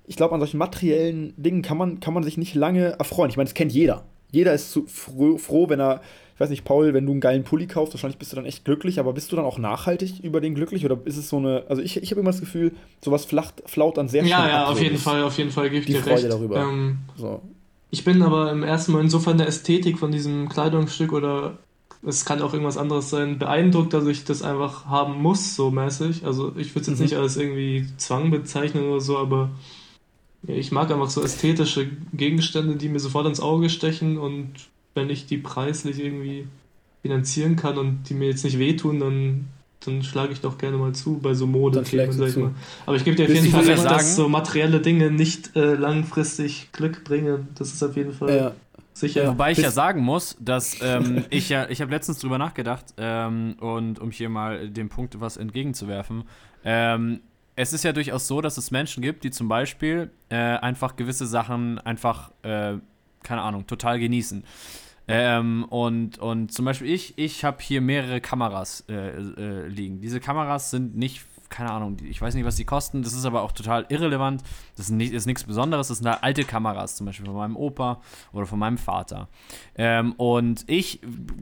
ich 0.07 0.17
glaube, 0.17 0.35
an 0.35 0.41
solchen 0.41 0.59
materiellen 0.59 1.35
Dingen 1.37 1.63
kann 1.63 1.79
man, 1.79 2.01
kann 2.01 2.15
man 2.15 2.23
sich 2.23 2.37
nicht 2.37 2.55
lange 2.55 2.99
erfreuen. 2.99 3.31
Ich 3.31 3.37
meine, 3.37 3.49
das 3.49 3.55
kennt 3.55 3.73
jeder. 3.73 4.05
Jeder 4.31 4.53
ist 4.53 4.73
zu 4.73 4.87
froh, 4.87 5.39
froh, 5.39 5.69
wenn 5.69 5.81
er, 5.81 6.01
ich 6.35 6.41
weiß 6.41 6.51
nicht, 6.51 6.65
Paul, 6.65 6.93
wenn 6.93 7.07
du 7.07 7.13
einen 7.13 7.21
geilen 7.21 7.45
Pulli 7.45 7.67
kaufst, 7.67 7.95
wahrscheinlich 7.95 8.19
bist 8.19 8.33
du 8.33 8.37
dann 8.37 8.45
echt 8.45 8.65
glücklich, 8.65 8.99
aber 8.99 9.13
bist 9.13 9.31
du 9.31 9.37
dann 9.37 9.45
auch 9.45 9.59
nachhaltig 9.59 10.21
über 10.23 10.41
den 10.41 10.55
glücklich 10.55 10.85
oder 10.85 10.99
ist 11.05 11.17
es 11.17 11.29
so 11.29 11.39
eine, 11.39 11.65
also 11.69 11.81
ich, 11.81 11.97
ich 11.97 12.11
habe 12.11 12.21
immer 12.21 12.33
das 12.33 12.41
Gefühl, 12.41 12.73
sowas 13.01 13.25
flacht, 13.25 13.63
flaut 13.67 13.97
dann 13.97 14.09
sehr 14.09 14.23
schnell 14.23 14.33
Ja, 14.33 14.49
ja, 14.49 14.67
auf 14.67 14.81
jeden 14.81 14.99
Fall, 14.99 15.23
auf 15.23 15.39
jeden 15.39 15.51
Fall 15.51 15.71
gebe 15.71 15.81
ich 15.81 15.87
die 15.87 15.93
dir 15.93 16.01
Freude 16.01 16.15
recht. 16.15 16.33
darüber. 16.33 16.63
Ähm, 16.63 16.99
so. 17.17 17.41
Ich 17.91 18.05
bin 18.05 18.23
aber 18.23 18.51
im 18.51 18.65
ersten 18.65 18.93
Mal 18.93 19.03
insofern 19.03 19.39
der 19.39 19.47
Ästhetik 19.47 19.99
von 19.99 20.11
diesem 20.11 20.49
Kleidungsstück 20.49 21.13
oder 21.13 21.59
es 22.07 22.25
kann 22.25 22.43
auch 22.43 22.53
irgendwas 22.53 22.77
anderes 22.77 23.09
sein, 23.11 23.39
beeindruckt, 23.39 23.95
dass 23.95 24.07
ich 24.07 24.25
das 24.25 24.43
einfach 24.43 24.87
haben 24.87 25.23
muss, 25.23 25.55
so 25.55 25.71
mäßig. 25.71 26.27
Also 26.27 26.53
ich 26.57 26.75
würde 26.75 26.81
es 26.81 26.87
jetzt 26.89 26.99
mhm. 26.99 27.05
nicht 27.05 27.17
als 27.17 27.37
irgendwie 27.37 27.87
Zwang 27.97 28.31
bezeichnen 28.31 28.85
oder 28.89 29.01
so, 29.01 29.17
aber 29.17 29.51
ich 30.47 30.73
mag 30.73 30.91
einfach 30.91 31.11
so 31.11 31.23
ästhetische 31.23 31.89
Gegenstände, 32.13 32.77
die 32.77 32.89
mir 32.89 33.01
sofort 33.01 33.27
ins 33.27 33.41
Auge 33.41 33.71
stechen 33.71 34.19
und 34.19 34.51
wenn 34.95 35.11
ich 35.11 35.27
die 35.27 35.39
preislich 35.39 35.99
irgendwie 35.99 36.47
finanzieren 37.03 37.57
kann 37.57 37.79
und 37.79 38.05
die 38.09 38.15
mir 38.15 38.29
jetzt 38.29 38.45
nicht 38.45 38.59
wehtun, 38.59 39.01
dann 39.01 39.49
dann 39.87 40.03
schlage 40.03 40.33
ich 40.33 40.41
doch 40.41 40.59
gerne 40.59 40.77
mal 40.79 40.95
zu 40.95 41.19
bei 41.19 41.35
so 41.35 41.47
Modethemen, 41.47 42.13
sag 42.13 42.29
ich 42.29 42.37
mal. 42.37 42.55
Aber 42.87 42.97
ich 42.97 43.05
gebe 43.05 43.17
dir 43.17 43.25
auf 43.25 43.35
jeden 43.35 43.51
Fall 43.51 43.65
recht, 43.65 43.85
dass 43.85 44.17
so 44.17 44.29
materielle 44.29 44.81
Dinge 44.81 45.11
nicht 45.11 45.57
äh, 45.57 45.75
langfristig 45.75 46.73
Glück 46.73 47.05
bringen. 47.05 47.49
Das 47.55 47.73
ist 47.73 47.83
auf 47.83 47.97
jeden 47.97 48.13
Fall 48.13 48.35
ja. 48.35 48.53
sicher. 48.95 49.29
Wobei 49.29 49.53
ich 49.53 49.59
ja 49.59 49.71
sagen 49.71 50.01
muss, 50.01 50.37
dass 50.41 50.79
ähm, 50.81 51.25
ich 51.31 51.49
ja, 51.49 51.69
ich 51.69 51.83
habe 51.83 51.91
letztens 51.91 52.21
drüber 52.21 52.39
nachgedacht 52.39 52.87
ähm, 52.97 53.57
und 53.61 53.99
um 53.99 54.11
hier 54.11 54.29
mal 54.31 54.71
dem 54.71 54.89
Punkt 54.89 55.21
was 55.21 55.37
entgegenzuwerfen, 55.37 56.25
ähm, 56.65 57.21
es 57.57 57.73
ist 57.73 57.85
ja 57.85 57.93
durchaus 57.93 58.27
so, 58.27 58.41
dass 58.41 58.57
es 58.57 58.71
Menschen 58.71 59.03
gibt, 59.03 59.25
die 59.25 59.31
zum 59.31 59.49
Beispiel 59.49 60.11
äh, 60.29 60.37
einfach 60.37 60.97
gewisse 60.97 61.27
Sachen 61.27 61.79
einfach, 61.79 62.33
äh, 62.43 62.75
keine 63.23 63.43
Ahnung, 63.43 63.67
total 63.67 63.99
genießen. 63.99 64.45
Ähm, 65.07 65.65
und, 65.69 66.19
und 66.19 66.53
zum 66.53 66.65
Beispiel 66.65 66.89
ich, 66.89 67.19
ich 67.19 67.45
habe 67.45 67.59
hier 67.61 67.81
mehrere 67.81 68.21
Kameras 68.21 68.85
äh, 68.89 68.95
äh, 68.95 69.67
liegen. 69.69 70.01
Diese 70.01 70.19
Kameras 70.19 70.71
sind 70.71 70.97
nicht, 70.97 71.27
keine 71.51 71.71
Ahnung, 71.71 71.99
ich 72.03 72.21
weiß 72.21 72.35
nicht, 72.35 72.47
was 72.47 72.57
die 72.57 72.65
kosten. 72.65 73.03
Das 73.03 73.13
ist 73.13 73.27
aber 73.27 73.43
auch 73.43 73.53
total 73.53 73.85
irrelevant. 73.91 74.43
Das 74.77 74.87
ist, 74.87 74.93
nicht, 74.93 75.13
ist 75.13 75.27
nichts 75.27 75.45
Besonderes. 75.45 75.89
Das 75.89 75.99
sind 75.99 76.09
halt 76.09 76.23
alte 76.23 76.45
Kameras, 76.45 76.97
zum 76.97 77.07
Beispiel 77.07 77.27
von 77.27 77.37
meinem 77.37 77.57
Opa 77.57 78.01
oder 78.33 78.47
von 78.47 78.59
meinem 78.59 78.79
Vater. 78.79 79.29
Ähm, 79.75 80.13
und 80.13 80.65
ich, 80.69 81.01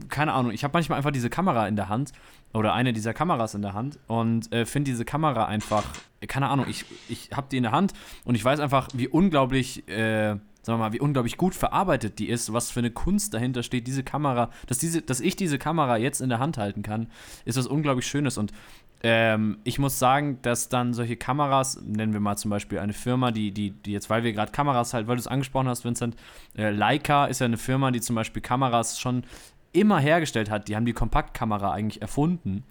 keine 0.09 0.33
Ahnung, 0.33 0.51
ich 0.51 0.63
habe 0.65 0.73
manchmal 0.73 0.97
einfach 0.97 1.11
diese 1.11 1.29
Kamera 1.29 1.67
in 1.67 1.77
der 1.77 1.87
Hand 1.87 2.11
oder 2.53 2.73
eine 2.73 2.93
dieser 2.93 3.13
Kameras 3.13 3.55
in 3.55 3.61
der 3.61 3.73
Hand 3.73 3.99
und 4.07 4.51
äh, 4.53 4.65
finde 4.65 4.91
diese 4.91 5.05
Kamera 5.05 5.45
einfach, 5.45 5.83
keine 6.27 6.49
Ahnung, 6.49 6.67
ich, 6.69 6.85
ich 7.09 7.29
habe 7.33 7.47
die 7.51 7.57
in 7.57 7.63
der 7.63 7.71
Hand 7.71 7.93
und 8.25 8.35
ich 8.35 8.45
weiß 8.45 8.59
einfach, 8.59 8.89
wie 8.93 9.07
unglaublich. 9.07 9.87
Äh, 9.87 10.37
sagen 10.65 10.79
wir 10.79 10.85
mal, 10.85 10.93
wie 10.93 11.01
unglaublich 11.01 11.35
gut 11.35 11.53
verarbeitet 11.53 12.19
die 12.19 12.29
ist, 12.29 12.53
was 12.53 12.71
für 12.71 12.79
eine 12.79 12.89
Kunst 12.89 13.33
dahinter 13.33 13.63
steht, 13.63 13.85
diese 13.85 14.01
Kamera, 14.01 14.49
dass, 14.65 14.77
diese, 14.77 15.01
dass 15.01 15.19
ich 15.19 15.35
diese 15.35 15.59
Kamera 15.59 15.97
jetzt 15.97 16.21
in 16.21 16.29
der 16.29 16.39
Hand 16.39 16.57
halten 16.57 16.83
kann, 16.83 17.07
ist 17.43 17.57
was 17.57 17.67
unglaublich 17.67 18.07
Schönes. 18.07 18.37
Und 18.37 18.53
ähm, 19.03 19.57
ich 19.65 19.77
muss 19.77 19.99
sagen, 19.99 20.39
dass 20.41 20.69
dann 20.69 20.93
solche 20.93 21.17
Kameras, 21.17 21.81
nennen 21.81 22.13
wir 22.13 22.21
mal 22.21 22.37
zum 22.37 22.49
Beispiel 22.49 22.79
eine 22.79 22.93
Firma, 22.93 23.31
die, 23.31 23.51
die, 23.51 23.71
die 23.71 23.91
jetzt, 23.91 24.09
weil 24.09 24.23
wir 24.23 24.31
gerade 24.31 24.53
Kameras 24.53 24.93
halt, 24.93 25.07
weil 25.07 25.17
du 25.17 25.19
es 25.19 25.27
angesprochen 25.27 25.67
hast, 25.67 25.83
Vincent, 25.83 26.15
äh, 26.57 26.69
Leica 26.69 27.25
ist 27.25 27.39
ja 27.39 27.45
eine 27.45 27.57
Firma, 27.57 27.91
die 27.91 27.99
zum 27.99 28.15
Beispiel 28.15 28.41
Kameras 28.41 28.97
schon 29.01 29.25
immer 29.73 29.99
hergestellt 29.99 30.49
hat. 30.49 30.67
Die 30.67 30.75
haben 30.75 30.85
die 30.85 30.93
Kompaktkamera 30.93 31.71
eigentlich 31.71 32.01
erfunden. 32.01 32.63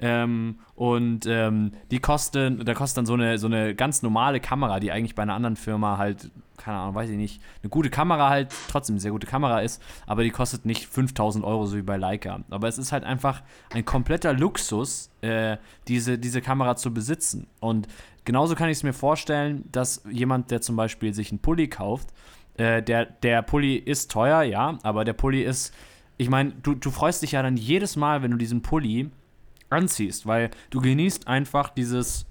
Ähm, 0.00 0.60
und 0.74 1.26
ähm, 1.26 1.72
die 1.90 1.98
kosten, 1.98 2.64
da 2.64 2.74
kostet 2.74 2.98
dann 2.98 3.06
so 3.06 3.14
eine, 3.14 3.38
so 3.38 3.46
eine 3.48 3.74
ganz 3.74 4.02
normale 4.02 4.38
Kamera, 4.38 4.78
die 4.78 4.92
eigentlich 4.92 5.16
bei 5.16 5.22
einer 5.22 5.34
anderen 5.34 5.56
Firma 5.56 5.98
halt, 5.98 6.30
keine 6.56 6.78
Ahnung, 6.78 6.94
weiß 6.94 7.10
ich 7.10 7.16
nicht, 7.16 7.42
eine 7.62 7.70
gute 7.70 7.90
Kamera 7.90 8.30
halt, 8.30 8.54
trotzdem 8.68 8.94
eine 8.94 9.00
sehr 9.00 9.10
gute 9.10 9.26
Kamera 9.26 9.60
ist, 9.60 9.82
aber 10.06 10.22
die 10.22 10.30
kostet 10.30 10.66
nicht 10.66 10.86
5000 10.86 11.44
Euro, 11.44 11.66
so 11.66 11.76
wie 11.76 11.82
bei 11.82 11.96
Leica. 11.96 12.40
Aber 12.50 12.68
es 12.68 12.78
ist 12.78 12.92
halt 12.92 13.02
einfach 13.02 13.42
ein 13.74 13.84
kompletter 13.84 14.32
Luxus, 14.32 15.10
äh, 15.20 15.56
diese, 15.88 16.16
diese 16.16 16.42
Kamera 16.42 16.76
zu 16.76 16.94
besitzen. 16.94 17.48
Und 17.58 17.88
genauso 18.24 18.54
kann 18.54 18.68
ich 18.68 18.78
es 18.78 18.82
mir 18.84 18.92
vorstellen, 18.92 19.64
dass 19.72 20.04
jemand, 20.08 20.52
der 20.52 20.60
zum 20.60 20.76
Beispiel 20.76 21.12
sich 21.12 21.32
einen 21.32 21.40
Pulli 21.40 21.66
kauft, 21.66 22.10
äh, 22.56 22.84
der, 22.84 23.06
der 23.06 23.42
Pulli 23.42 23.74
ist 23.74 24.12
teuer, 24.12 24.42
ja, 24.42 24.78
aber 24.84 25.04
der 25.04 25.12
Pulli 25.12 25.42
ist, 25.42 25.74
ich 26.18 26.28
meine, 26.28 26.52
du, 26.62 26.74
du 26.74 26.90
freust 26.90 27.22
dich 27.22 27.32
ja 27.32 27.42
dann 27.42 27.56
jedes 27.56 27.96
Mal, 27.96 28.22
wenn 28.22 28.32
du 28.32 28.36
diesen 28.36 28.60
Pulli 28.60 29.10
anziehst, 29.70 30.26
weil 30.26 30.50
du 30.70 30.80
genießt 30.80 31.26
einfach 31.26 31.70
dieses 31.70 32.26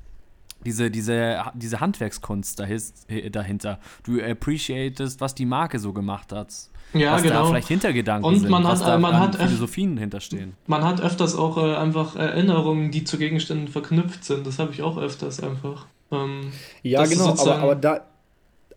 diese, 0.65 0.89
diese, 0.89 1.43
diese 1.53 1.79
Handwerkskunst 1.79 2.59
dahinter. 2.59 3.79
Du 4.03 4.19
appreciatest, 4.19 5.21
was 5.21 5.35
die 5.35 5.45
Marke 5.45 5.77
so 5.77 5.93
gemacht 5.93 6.33
hat. 6.33 6.51
Ja, 6.93 7.13
was 7.13 7.21
genau. 7.21 7.43
da 7.43 7.45
vielleicht 7.49 7.67
Hintergedanken 7.67 8.25
und 8.25 8.39
sind, 8.39 8.49
man 8.49 8.63
was 8.63 8.79
hat, 8.81 8.87
da 8.87 8.97
man 8.97 9.19
hat 9.19 9.35
Philosophien 9.35 9.97
hinterstehen. 9.97 10.55
Man 10.65 10.83
hat 10.83 11.01
öfters 11.01 11.35
auch 11.35 11.57
äh, 11.57 11.75
einfach 11.75 12.15
Erinnerungen, 12.15 12.91
die 12.91 13.03
zu 13.03 13.17
Gegenständen 13.17 13.67
verknüpft 13.67 14.23
sind. 14.23 14.47
Das 14.47 14.57
habe 14.57 14.71
ich 14.71 14.81
auch 14.81 14.97
öfters 14.97 15.41
einfach. 15.43 15.85
Ähm, 16.11 16.51
ja, 16.83 17.05
genau, 17.05 17.29
aber, 17.37 17.59
aber 17.59 17.75
da, 17.75 18.01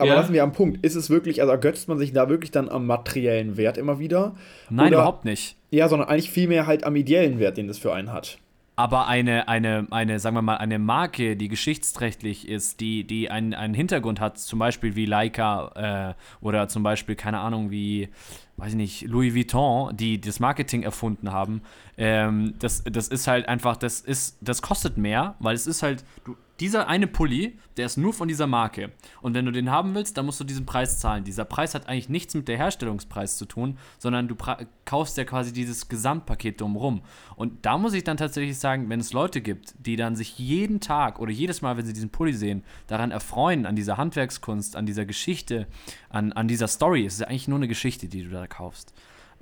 aber 0.00 0.10
ja. 0.10 0.14
lassen 0.14 0.32
wir 0.32 0.42
am 0.42 0.52
Punkt. 0.52 0.84
Ist 0.84 0.94
es 0.94 1.10
wirklich, 1.10 1.40
also 1.40 1.52
ergötzt 1.52 1.88
man 1.88 1.98
sich 1.98 2.12
da 2.12 2.28
wirklich 2.28 2.50
dann 2.50 2.68
am 2.68 2.86
materiellen 2.86 3.56
Wert 3.56 3.76
immer 3.76 3.98
wieder? 3.98 4.34
Nein, 4.70 4.88
Oder, 4.88 4.98
überhaupt 4.98 5.24
nicht. 5.24 5.56
Ja, 5.70 5.88
sondern 5.88 6.08
eigentlich 6.08 6.30
vielmehr 6.30 6.66
halt 6.66 6.84
am 6.84 6.96
ideellen 6.96 7.38
Wert, 7.38 7.56
den 7.56 7.68
das 7.68 7.78
für 7.78 7.92
einen 7.92 8.12
hat. 8.12 8.38
Aber 8.76 9.08
eine, 9.08 9.46
eine, 9.46 9.86
eine, 9.90 10.18
sagen 10.20 10.36
wir 10.36 10.42
mal, 10.42 10.56
eine 10.56 10.78
Marke, 10.78 11.36
die 11.36 11.48
geschichtsträchtig 11.48 12.48
ist, 12.48 12.80
die, 12.80 13.04
die 13.04 13.30
einen, 13.30 13.52
einen 13.52 13.74
Hintergrund 13.74 14.20
hat, 14.20 14.38
zum 14.38 14.58
Beispiel 14.58 14.96
wie 14.96 15.04
Leica 15.04 16.14
äh, 16.14 16.42
oder 16.42 16.66
zum 16.66 16.82
Beispiel, 16.82 17.14
keine 17.14 17.40
Ahnung, 17.40 17.70
wie, 17.70 18.08
weiß 18.56 18.70
ich 18.70 18.76
nicht, 18.76 19.02
Louis 19.02 19.34
Vuitton, 19.34 19.94
die 19.94 20.18
das 20.18 20.40
Marketing 20.40 20.82
erfunden 20.82 21.30
haben, 21.30 21.60
ähm, 21.98 22.54
das, 22.58 22.82
das 22.84 23.08
ist 23.08 23.26
halt 23.26 23.50
einfach, 23.50 23.76
das 23.76 24.00
ist, 24.00 24.38
das 24.40 24.62
kostet 24.62 24.96
mehr, 24.96 25.34
weil 25.40 25.54
es 25.54 25.66
ist 25.66 25.82
halt, 25.82 26.02
du, 26.24 26.34
dieser 26.60 26.88
eine 26.88 27.06
Pulli, 27.06 27.58
der 27.76 27.86
ist 27.86 27.96
nur 27.96 28.12
von 28.12 28.28
dieser 28.28 28.46
Marke. 28.46 28.92
Und 29.22 29.34
wenn 29.34 29.46
du 29.46 29.50
den 29.50 29.70
haben 29.70 29.94
willst, 29.94 30.18
dann 30.18 30.26
musst 30.26 30.38
du 30.38 30.44
diesen 30.44 30.66
Preis 30.66 30.98
zahlen. 31.00 31.24
Dieser 31.24 31.46
Preis 31.46 31.74
hat 31.74 31.88
eigentlich 31.88 32.10
nichts 32.10 32.34
mit 32.34 32.48
der 32.48 32.58
Herstellungspreis 32.58 33.38
zu 33.38 33.46
tun, 33.46 33.78
sondern 33.98 34.28
du 34.28 34.36
kaufst 34.84 35.16
ja 35.16 35.24
quasi 35.24 35.52
dieses 35.52 35.88
Gesamtpaket 35.88 36.60
drumherum. 36.60 37.00
Und 37.36 37.64
da 37.64 37.78
muss 37.78 37.94
ich 37.94 38.04
dann 38.04 38.18
tatsächlich 38.18 38.58
sagen, 38.58 38.90
wenn 38.90 39.00
es 39.00 39.12
Leute 39.14 39.40
gibt, 39.40 39.74
die 39.78 39.96
dann 39.96 40.16
sich 40.16 40.38
jeden 40.38 40.80
Tag 40.80 41.18
oder 41.18 41.32
jedes 41.32 41.62
Mal, 41.62 41.78
wenn 41.78 41.86
sie 41.86 41.94
diesen 41.94 42.10
Pulli 42.10 42.34
sehen, 42.34 42.62
daran 42.86 43.10
erfreuen, 43.10 43.64
an 43.64 43.76
dieser 43.76 43.96
Handwerkskunst, 43.96 44.76
an 44.76 44.84
dieser 44.84 45.06
Geschichte, 45.06 45.66
an, 46.10 46.32
an 46.32 46.46
dieser 46.46 46.68
Story, 46.68 47.06
es 47.06 47.14
ist 47.14 47.20
ja 47.20 47.28
eigentlich 47.28 47.48
nur 47.48 47.58
eine 47.58 47.68
Geschichte, 47.68 48.08
die 48.08 48.24
du 48.24 48.30
da 48.30 48.46
kaufst. 48.46 48.92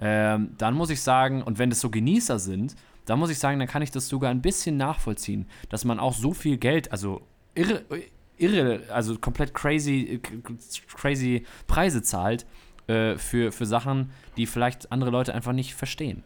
Ähm, 0.00 0.50
dann 0.58 0.74
muss 0.74 0.90
ich 0.90 1.02
sagen, 1.02 1.42
und 1.42 1.58
wenn 1.58 1.72
es 1.72 1.80
so 1.80 1.90
Genießer 1.90 2.38
sind, 2.38 2.76
da 3.08 3.16
muss 3.16 3.30
ich 3.30 3.38
sagen, 3.38 3.58
dann 3.58 3.68
kann 3.68 3.82
ich 3.82 3.90
das 3.90 4.08
sogar 4.08 4.30
ein 4.30 4.42
bisschen 4.42 4.76
nachvollziehen, 4.76 5.46
dass 5.70 5.84
man 5.84 5.98
auch 5.98 6.12
so 6.12 6.34
viel 6.34 6.58
Geld, 6.58 6.92
also 6.92 7.22
irre, 7.54 7.82
irre, 8.36 8.80
also 8.92 9.16
komplett 9.18 9.54
crazy, 9.54 10.20
crazy 10.94 11.44
Preise 11.66 12.02
zahlt 12.02 12.46
äh, 12.86 13.16
für, 13.16 13.50
für 13.52 13.66
Sachen, 13.66 14.10
die 14.36 14.46
vielleicht 14.46 14.92
andere 14.92 15.10
Leute 15.10 15.34
einfach 15.34 15.52
nicht 15.52 15.74
verstehen. 15.74 16.22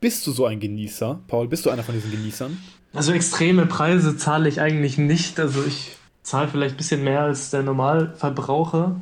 Bist 0.00 0.26
du 0.26 0.32
so 0.32 0.46
ein 0.46 0.60
Genießer, 0.60 1.20
Paul? 1.28 1.48
Bist 1.48 1.64
du 1.64 1.70
einer 1.70 1.82
von 1.82 1.94
diesen 1.94 2.10
Genießern? 2.10 2.58
Also 2.92 3.12
extreme 3.12 3.66
Preise 3.66 4.16
zahle 4.16 4.48
ich 4.48 4.60
eigentlich 4.60 4.98
nicht. 4.98 5.40
Also 5.40 5.64
ich 5.64 5.96
zahle 6.22 6.48
vielleicht 6.48 6.74
ein 6.74 6.76
bisschen 6.76 7.04
mehr 7.04 7.22
als 7.22 7.50
der 7.50 7.62
Normalverbraucher. 7.62 9.00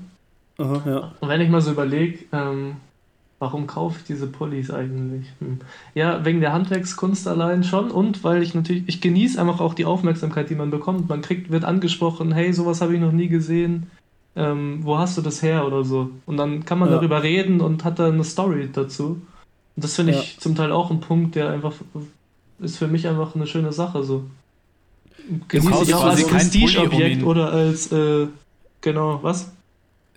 Aha, 0.59 0.83
ja. 0.87 1.13
Und 1.19 1.29
wenn 1.29 1.41
ich 1.41 1.49
mal 1.49 1.63
so 1.63 1.73
überlege, 1.73 2.27
ähm, 2.33 2.77
warum 3.41 3.67
kaufe 3.67 3.99
ich 3.99 4.05
diese 4.05 4.27
Pullis 4.27 4.71
eigentlich? 4.71 5.27
Hm. 5.41 5.61
Ja, 5.95 6.25
wegen 6.25 6.41
der 6.41 6.53
Handwerkskunst 6.53 7.27
allein 7.27 7.65
schon 7.65 7.91
und 7.91 8.23
weil 8.23 8.43
ich 8.43 8.55
natürlich, 8.55 8.85
ich 8.87 9.01
genieße 9.01 9.41
einfach 9.41 9.61
auch 9.61 9.75
die 9.75 9.87
Aufmerksamkeit, 9.87 10.51
die 10.51 10.55
man 10.55 10.71
bekommt. 10.71 11.09
Man 11.09 11.23
kriegt, 11.23 11.51
wird 11.51 11.65
angesprochen, 11.65 12.33
hey, 12.33 12.53
sowas 12.53 12.81
habe 12.83 12.95
ich 12.95 13.01
noch 13.01 13.13
nie 13.13 13.29
gesehen. 13.29 13.91
Ähm, 14.37 14.81
wo 14.83 14.99
hast 14.99 15.19
du 15.19 15.23
das 15.23 15.43
her 15.43 15.67
oder 15.67 15.85
so? 15.85 16.11
Und 16.27 16.37
dann 16.37 16.65
kann 16.65 16.79
man 16.79 16.91
Ja. 16.91 16.97
darüber 16.97 17.23
reden 17.23 17.61
und 17.61 17.85
hat 17.85 17.99
da 17.99 18.09
eine 18.09 18.25
Story 18.25 18.69
dazu. 18.73 19.23
Und 19.75 19.85
das 19.85 19.97
finde 19.97 20.13
Ja. 20.13 20.21
ich 20.21 20.39
zum 20.39 20.55
Teil 20.55 20.71
auch 20.71 20.91
ein 20.91 21.01
Punkt, 21.01 21.35
der 21.35 21.51
einfach 21.51 21.73
ist 22.61 22.77
für 22.77 22.89
mich 22.89 23.09
einfach 23.09 23.35
eine 23.35 23.47
schöne 23.47 23.73
Sache 23.73 24.05
so. 24.05 24.25
Genieße 25.49 25.83
ich 25.83 25.95
auch 25.95 26.05
als 26.05 26.23
um 26.23 26.31
Prestigeobjekt 26.31 27.23
oder 27.25 27.53
als 27.53 27.91
äh, 27.91 28.27
genau, 28.83 29.21
was? 29.23 29.53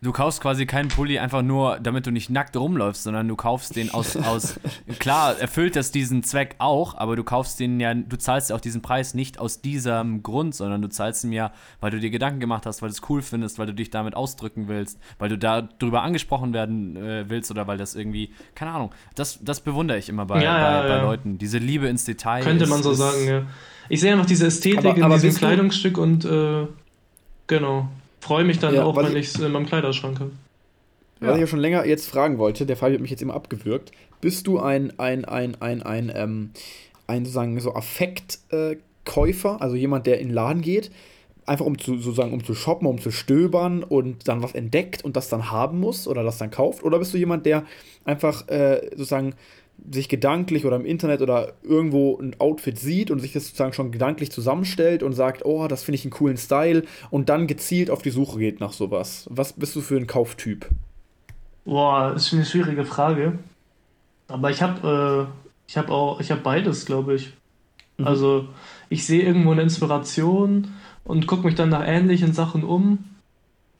Du 0.04 0.12
kaufst 0.12 0.42
quasi 0.42 0.66
keinen 0.66 0.90
Pulli 0.90 1.18
einfach 1.18 1.42
nur, 1.42 1.80
damit 1.82 2.06
du 2.06 2.12
nicht 2.12 2.30
nackt 2.30 2.58
rumläufst, 2.58 3.04
sondern 3.04 3.28
du 3.28 3.36
kaufst 3.36 3.76
den 3.76 3.90
aus, 3.90 4.18
aus 4.18 4.60
klar, 5.00 5.40
erfüllt 5.40 5.76
das 5.76 5.92
diesen 5.92 6.24
Zweck 6.24 6.56
auch, 6.60 6.96
aber 6.98 7.16
du 7.16 7.24
kaufst 7.24 7.60
den 7.60 7.80
ja, 7.80 7.94
du 7.94 8.18
zahlst 8.18 8.50
ja 8.50 8.56
auch 8.56 8.62
diesen 8.62 8.82
Preis 8.82 9.14
nicht 9.14 9.40
aus 9.40 9.62
diesem 9.62 10.22
Grund, 10.22 10.54
sondern 10.56 10.82
du 10.82 10.90
zahlst 10.90 11.24
ihn 11.24 11.32
ja, 11.32 11.54
weil 11.80 11.92
du 11.92 12.00
dir 12.00 12.10
Gedanken 12.10 12.40
gemacht 12.42 12.66
hast, 12.66 12.82
weil 12.82 12.90
du 12.90 12.94
es 12.96 13.02
cool 13.10 13.22
findest, 13.22 13.60
weil 13.60 13.66
du 13.68 13.74
dich 13.74 13.90
damit 13.90 14.14
ausdrücken 14.16 14.68
willst, 14.68 15.00
weil 15.20 15.30
du 15.30 15.38
darüber 15.38 16.04
angesprochen 16.04 16.54
werden 16.54 16.98
äh, 16.98 17.30
willst 17.30 17.50
oder 17.50 17.66
weil 17.68 17.78
das 17.78 17.96
irgendwie, 17.96 18.32
keine 18.56 18.72
Ahnung, 18.72 18.92
das, 19.16 19.40
das 19.42 19.62
bewundere 19.62 19.98
ich 19.98 20.10
immer 20.10 20.26
bei, 20.26 20.44
Ja, 20.44 20.58
ja, 20.60 20.82
bei, 20.82 20.88
bei 20.90 20.96
ja. 20.98 21.02
Leuten. 21.04 21.38
Diese 21.38 21.60
Liebe 21.60 21.88
ins 21.88 22.04
Detail. 22.04 22.44
Könnte 22.44 22.66
ist- 22.66 22.70
man 22.70 22.84
so 22.84 22.92
ist- 22.92 22.98
sagen, 22.98 23.26
ja. 23.28 23.42
Ich 23.90 24.02
sehe 24.02 24.12
einfach 24.14 24.26
diese 24.26 24.48
Ästhetik 24.48 24.80
Aber- 24.80 24.98
in 24.98 25.04
aber 25.04 25.14
diesem 25.16 25.30
bist 25.30 25.42
du- 25.42 25.46
Kleidungsstück 25.46 25.98
und 25.98 26.26
äh, 26.26 26.68
genau. 27.48 27.88
Freue 28.24 28.46
mich 28.46 28.58
dann 28.60 28.74
Ja, 28.74 28.86
auch, 28.86 28.96
wenn 28.96 29.18
ich- 29.18 29.28
es 29.28 29.40
in 29.40 29.52
meinem 29.52 29.66
Kleiderschrank 29.66 30.18
habe. 30.22 30.32
Was 31.20 31.36
ich 31.36 31.42
ja 31.42 31.48
schon 31.48 31.60
länger 31.60 31.86
jetzt 31.86 32.10
fragen 32.10 32.38
wollte, 32.38 32.66
der 32.66 32.78
Fall 32.78 32.94
hat 32.94 33.02
mich 33.02 33.12
jetzt 33.12 33.22
immer 33.22 33.34
abgewürgt. 33.34 33.92
Bist 34.22 34.48
du 34.48 34.60
ein, 34.60 34.98
ein, 34.98 35.26
ein, 35.26 35.62
ein, 35.62 35.84
ein, 35.84 36.10
ähm, 36.16 36.52
ein 37.06 37.26
sozusagen 37.26 37.60
so 37.60 37.74
Affektkäufer, 37.76 39.62
also 39.62 39.76
jemand, 39.76 40.08
der 40.08 40.20
in 40.22 40.30
den 40.30 40.34
Laden 40.34 40.62
geht, 40.62 40.90
einfach 41.46 41.66
um 41.66 41.78
zu, 41.78 41.98
sozusagen, 41.98 42.32
um 42.32 42.44
zu 42.46 42.56
shoppen, 42.56 42.88
um 42.88 43.00
zu 43.02 43.12
stöbern 43.12 43.84
und 43.84 44.26
dann 44.30 44.42
was 44.42 44.54
entdeckt 44.54 45.04
und 45.04 45.18
das 45.18 45.28
dann 45.28 45.52
haben 45.52 45.82
muss 45.82 46.08
oder 46.08 46.24
das 46.24 46.38
dann 46.38 46.50
kauft? 46.50 46.84
Oder 46.84 47.00
bist 47.00 47.14
du 47.14 47.18
jemand, 47.18 47.46
der 47.46 47.66
einfach 48.06 48.48
äh, 48.48 48.88
sozusagen 48.92 49.34
sich 49.92 50.08
gedanklich 50.08 50.66
oder 50.66 50.76
im 50.76 50.86
Internet 50.86 51.22
oder 51.22 51.54
irgendwo 51.62 52.18
ein 52.18 52.40
Outfit 52.40 52.80
sieht 52.80 53.12
und 53.12 53.20
sich 53.20 53.34
das 53.34 53.46
sozusagen 53.46 53.74
schon 53.74 53.92
gedanklich 53.92 54.32
zusammenstellt 54.32 55.04
und 55.04 55.14
sagt, 55.14 55.46
oh, 55.46 55.68
das 55.68 55.84
finde 55.84 55.98
ich 55.98 56.06
einen 56.06 56.12
coolen 56.12 56.38
Style 56.38 56.84
und 57.10 57.30
dann 57.30 57.48
gezielt 57.48 57.90
auf 57.90 58.02
die 58.02 58.12
Suche 58.12 58.40
geht 58.40 58.60
nach 58.60 58.74
sowas? 58.74 59.28
Was 59.30 59.54
bist 59.54 59.76
du 59.76 59.82
für 59.82 59.98
ein 59.98 60.08
Kauftyp? 60.08 60.70
Boah, 61.66 62.14
ist 62.16 62.34
eine 62.34 62.46
schwierige 62.46 62.86
Frage. 62.86 63.40
Aber 64.28 64.50
ich 64.52 64.62
habe 64.62 65.28
äh, 65.30 65.44
ich 65.68 65.78
habe 65.78 65.92
auch, 65.92 66.20
ich 66.20 66.32
habe 66.32 66.42
beides, 66.42 66.86
glaube 66.86 67.16
ich. 67.16 67.34
Mhm. 67.98 68.08
Also 68.08 68.48
ich 68.90 69.06
sehe 69.06 69.24
irgendwo 69.24 69.52
eine 69.52 69.64
Inspiration 69.64 70.70
und 71.04 71.28
gucke 71.28 71.46
mich 71.46 71.56
dann 71.56 71.70
nach 71.70 71.86
ähnlichen 71.86 72.34
Sachen 72.34 72.64
um. 72.64 73.13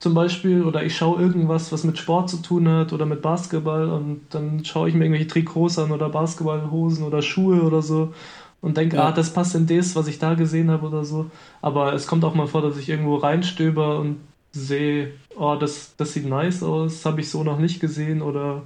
Zum 0.00 0.12
Beispiel, 0.14 0.64
oder 0.64 0.84
ich 0.84 0.96
schaue 0.96 1.20
irgendwas, 1.20 1.72
was 1.72 1.84
mit 1.84 1.96
Sport 1.98 2.28
zu 2.28 2.38
tun 2.38 2.68
hat 2.68 2.92
oder 2.92 3.06
mit 3.06 3.22
Basketball 3.22 3.88
und 3.88 4.22
dann 4.30 4.64
schaue 4.64 4.88
ich 4.88 4.94
mir 4.94 5.04
irgendwelche 5.04 5.28
Trikots 5.28 5.78
an 5.78 5.92
oder 5.92 6.10
Basketballhosen 6.10 7.04
oder 7.04 7.22
Schuhe 7.22 7.62
oder 7.62 7.80
so 7.80 8.12
und 8.60 8.76
denke, 8.76 8.96
Ja. 8.96 9.08
ah, 9.08 9.12
das 9.12 9.32
passt 9.32 9.54
in 9.54 9.66
das, 9.66 9.96
was 9.96 10.06
ich 10.08 10.18
da 10.18 10.34
gesehen 10.34 10.70
habe 10.70 10.86
oder 10.88 11.04
so. 11.04 11.30
Aber 11.62 11.94
es 11.94 12.06
kommt 12.06 12.24
auch 12.24 12.34
mal 12.34 12.46
vor, 12.46 12.60
dass 12.62 12.76
ich 12.76 12.88
irgendwo 12.88 13.16
reinstöber 13.16 13.98
und 13.98 14.18
sehe, 14.52 15.12
oh, 15.36 15.56
das, 15.58 15.94
das 15.96 16.12
sieht 16.12 16.26
nice 16.26 16.62
aus, 16.62 17.04
habe 17.06 17.20
ich 17.20 17.30
so 17.30 17.42
noch 17.44 17.58
nicht 17.58 17.80
gesehen 17.80 18.20
oder 18.22 18.62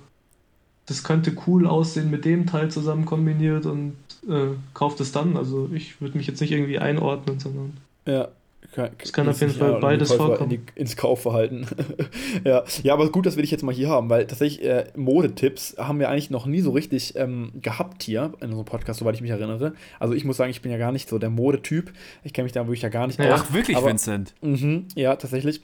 das 0.87 1.05
könnte 1.05 1.37
cool 1.47 1.67
aussehen 1.67 2.11
mit 2.11 2.25
dem 2.25 2.47
Teil 2.47 2.71
zusammen 2.71 3.05
kombiniert 3.05 3.67
und 3.67 3.95
äh, 4.29 4.57
kauft 4.75 5.01
es 5.01 5.13
dann. 5.13 5.37
Also 5.37 5.69
ich 5.73 6.01
würde 6.01 6.17
mich 6.17 6.27
jetzt 6.27 6.41
nicht 6.41 6.51
irgendwie 6.53 6.79
einordnen, 6.79 7.39
sondern 7.39 7.77
Ja. 8.07 8.29
Kann, 8.73 8.91
Es 9.03 9.13
kann 9.13 9.29
auf 9.29 9.41
jeden 9.41 9.53
Fall 9.53 9.69
einordnen, 9.69 9.91
beides 9.91 10.13
vorkommen. 10.13 10.51
In 10.51 10.61
die, 10.67 10.81
ins 10.81 10.97
Kaufverhalten. 10.97 11.67
ja. 12.45 12.65
ja, 12.83 12.93
aber 12.93 13.11
gut, 13.11 13.25
das 13.25 13.37
will 13.37 13.45
ich 13.45 13.51
jetzt 13.51 13.63
mal 13.63 13.75
hier 13.75 13.89
haben, 13.89 14.11
weil 14.11 14.27
tatsächlich 14.27 14.65
äh, 14.65 14.87
Modetipps 14.95 15.77
haben 15.79 15.99
wir 15.99 16.11
eigentlich 16.11 16.31
noch 16.31 16.45
nie 16.45 16.61
so 16.61 16.71
richtig 16.73 17.17
ähm, 17.17 17.51
gehabt 17.63 18.03
hier 18.03 18.33
in 18.41 18.49
unserem 18.49 18.67
Podcast, 18.67 19.01
soweit 19.01 19.15
ich 19.15 19.23
mich 19.23 19.31
erinnere. 19.31 19.73
Also 19.99 20.13
ich 20.15 20.25
muss 20.25 20.37
sagen, 20.37 20.51
ich 20.51 20.61
bin 20.61 20.71
ja 20.71 20.79
gar 20.79 20.93
nicht 20.93 21.09
so 21.09 21.19
der 21.19 21.31
Modetyp. 21.31 21.93
Ich 22.25 22.33
kenne 22.33 22.45
mich 22.45 22.53
da 22.53 22.61
wirklich 22.67 22.83
ja 22.83 22.89
gar 22.91 23.07
nicht 23.07 23.19
Ja. 23.19 23.35
aus. 23.35 23.45
Ach, 23.47 23.55
wirklich, 23.55 23.77
aber, 23.77 23.89
Vincent? 23.89 24.35
Mhm, 24.43 24.87
ja, 24.95 25.17
tatsächlich. 25.17 25.63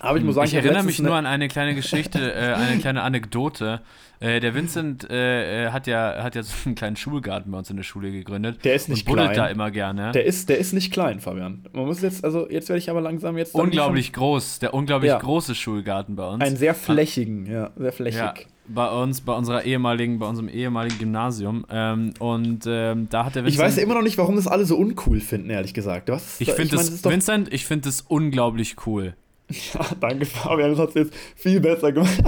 Aber 0.00 0.16
ich 0.18 0.24
muss 0.24 0.36
sagen, 0.36 0.46
ich 0.46 0.54
hab 0.56 0.64
erinnere 0.64 0.84
mich 0.84 1.00
nur 1.00 1.14
an 1.14 1.26
eine 1.26 1.48
kleine 1.48 1.74
Geschichte, 1.74 2.32
äh, 2.34 2.54
eine 2.54 2.78
kleine 2.78 3.02
Anekdote. 3.02 3.80
Äh, 4.20 4.40
der 4.40 4.54
Vincent 4.54 5.08
äh, 5.10 5.66
äh, 5.66 5.70
hat, 5.70 5.86
ja, 5.86 6.22
hat 6.22 6.34
ja 6.34 6.42
so 6.42 6.52
einen 6.66 6.74
kleinen 6.74 6.96
Schulgarten 6.96 7.50
bei 7.52 7.58
uns 7.58 7.70
in 7.70 7.76
der 7.76 7.84
Schule 7.84 8.10
gegründet. 8.10 8.64
Der 8.64 8.74
ist 8.74 8.88
nicht 8.88 9.06
und 9.06 9.12
buddelt 9.12 9.32
klein. 9.32 9.46
da 9.46 9.50
immer 9.50 9.70
gerne. 9.70 10.12
Der 10.12 10.24
ist, 10.24 10.48
der 10.48 10.58
ist 10.58 10.72
nicht 10.72 10.92
klein, 10.92 11.20
Fabian. 11.20 11.64
Man 11.72 11.86
muss 11.86 12.00
jetzt, 12.02 12.24
also 12.24 12.48
jetzt 12.50 12.68
werde 12.68 12.78
ich 12.78 12.90
aber 12.90 13.00
langsam 13.00 13.38
jetzt. 13.38 13.54
unglaublich 13.54 14.12
groß, 14.12 14.58
der 14.60 14.74
unglaublich 14.74 15.10
Ja. 15.10 15.18
große 15.18 15.54
Schulgarten 15.54 16.16
bei 16.16 16.28
uns. 16.28 16.42
Einen 16.44 16.56
sehr 16.56 16.74
flächigen, 16.74 17.46
ja, 17.46 17.70
sehr 17.76 17.92
flächig. 17.92 18.18
Ja, 18.18 18.34
bei 18.68 18.90
uns, 18.90 19.20
bei 19.20 19.32
unserer 19.34 19.64
ehemaligen, 19.64 20.18
bei 20.18 20.26
unserem 20.26 20.48
ehemaligen 20.48 20.98
Gymnasium. 20.98 21.64
Ähm, 21.70 22.12
und 22.18 22.64
ähm, 22.66 23.08
da 23.10 23.24
hat 23.24 23.34
der 23.36 23.42
Ich 23.44 23.54
Vincent. 23.54 23.66
weiß 23.68 23.76
ja 23.76 23.82
immer 23.84 23.94
noch 23.94 24.02
nicht, 24.02 24.18
warum 24.18 24.36
das 24.36 24.46
alle 24.46 24.64
so 24.64 24.76
uncool 24.76 25.20
finden, 25.20 25.50
ehrlich 25.50 25.74
gesagt. 25.74 26.08
Was, 26.08 26.40
ich 26.40 26.50
finde 26.52 26.76
meine, 26.76 26.86
das, 26.86 26.94
ist 26.94 27.06
doch, 27.06 27.10
Vincent, 27.10 27.52
ich 27.52 27.66
finde 27.66 27.88
das 27.88 28.00
unglaublich 28.02 28.76
cool. 28.86 29.14
Ja, 29.50 29.80
danke, 30.00 30.26
Fabian. 30.26 30.70
Das 30.70 30.78
hat 30.78 30.94
jetzt 30.94 31.14
viel 31.36 31.60
besser 31.60 31.92
gemacht. 31.92 32.18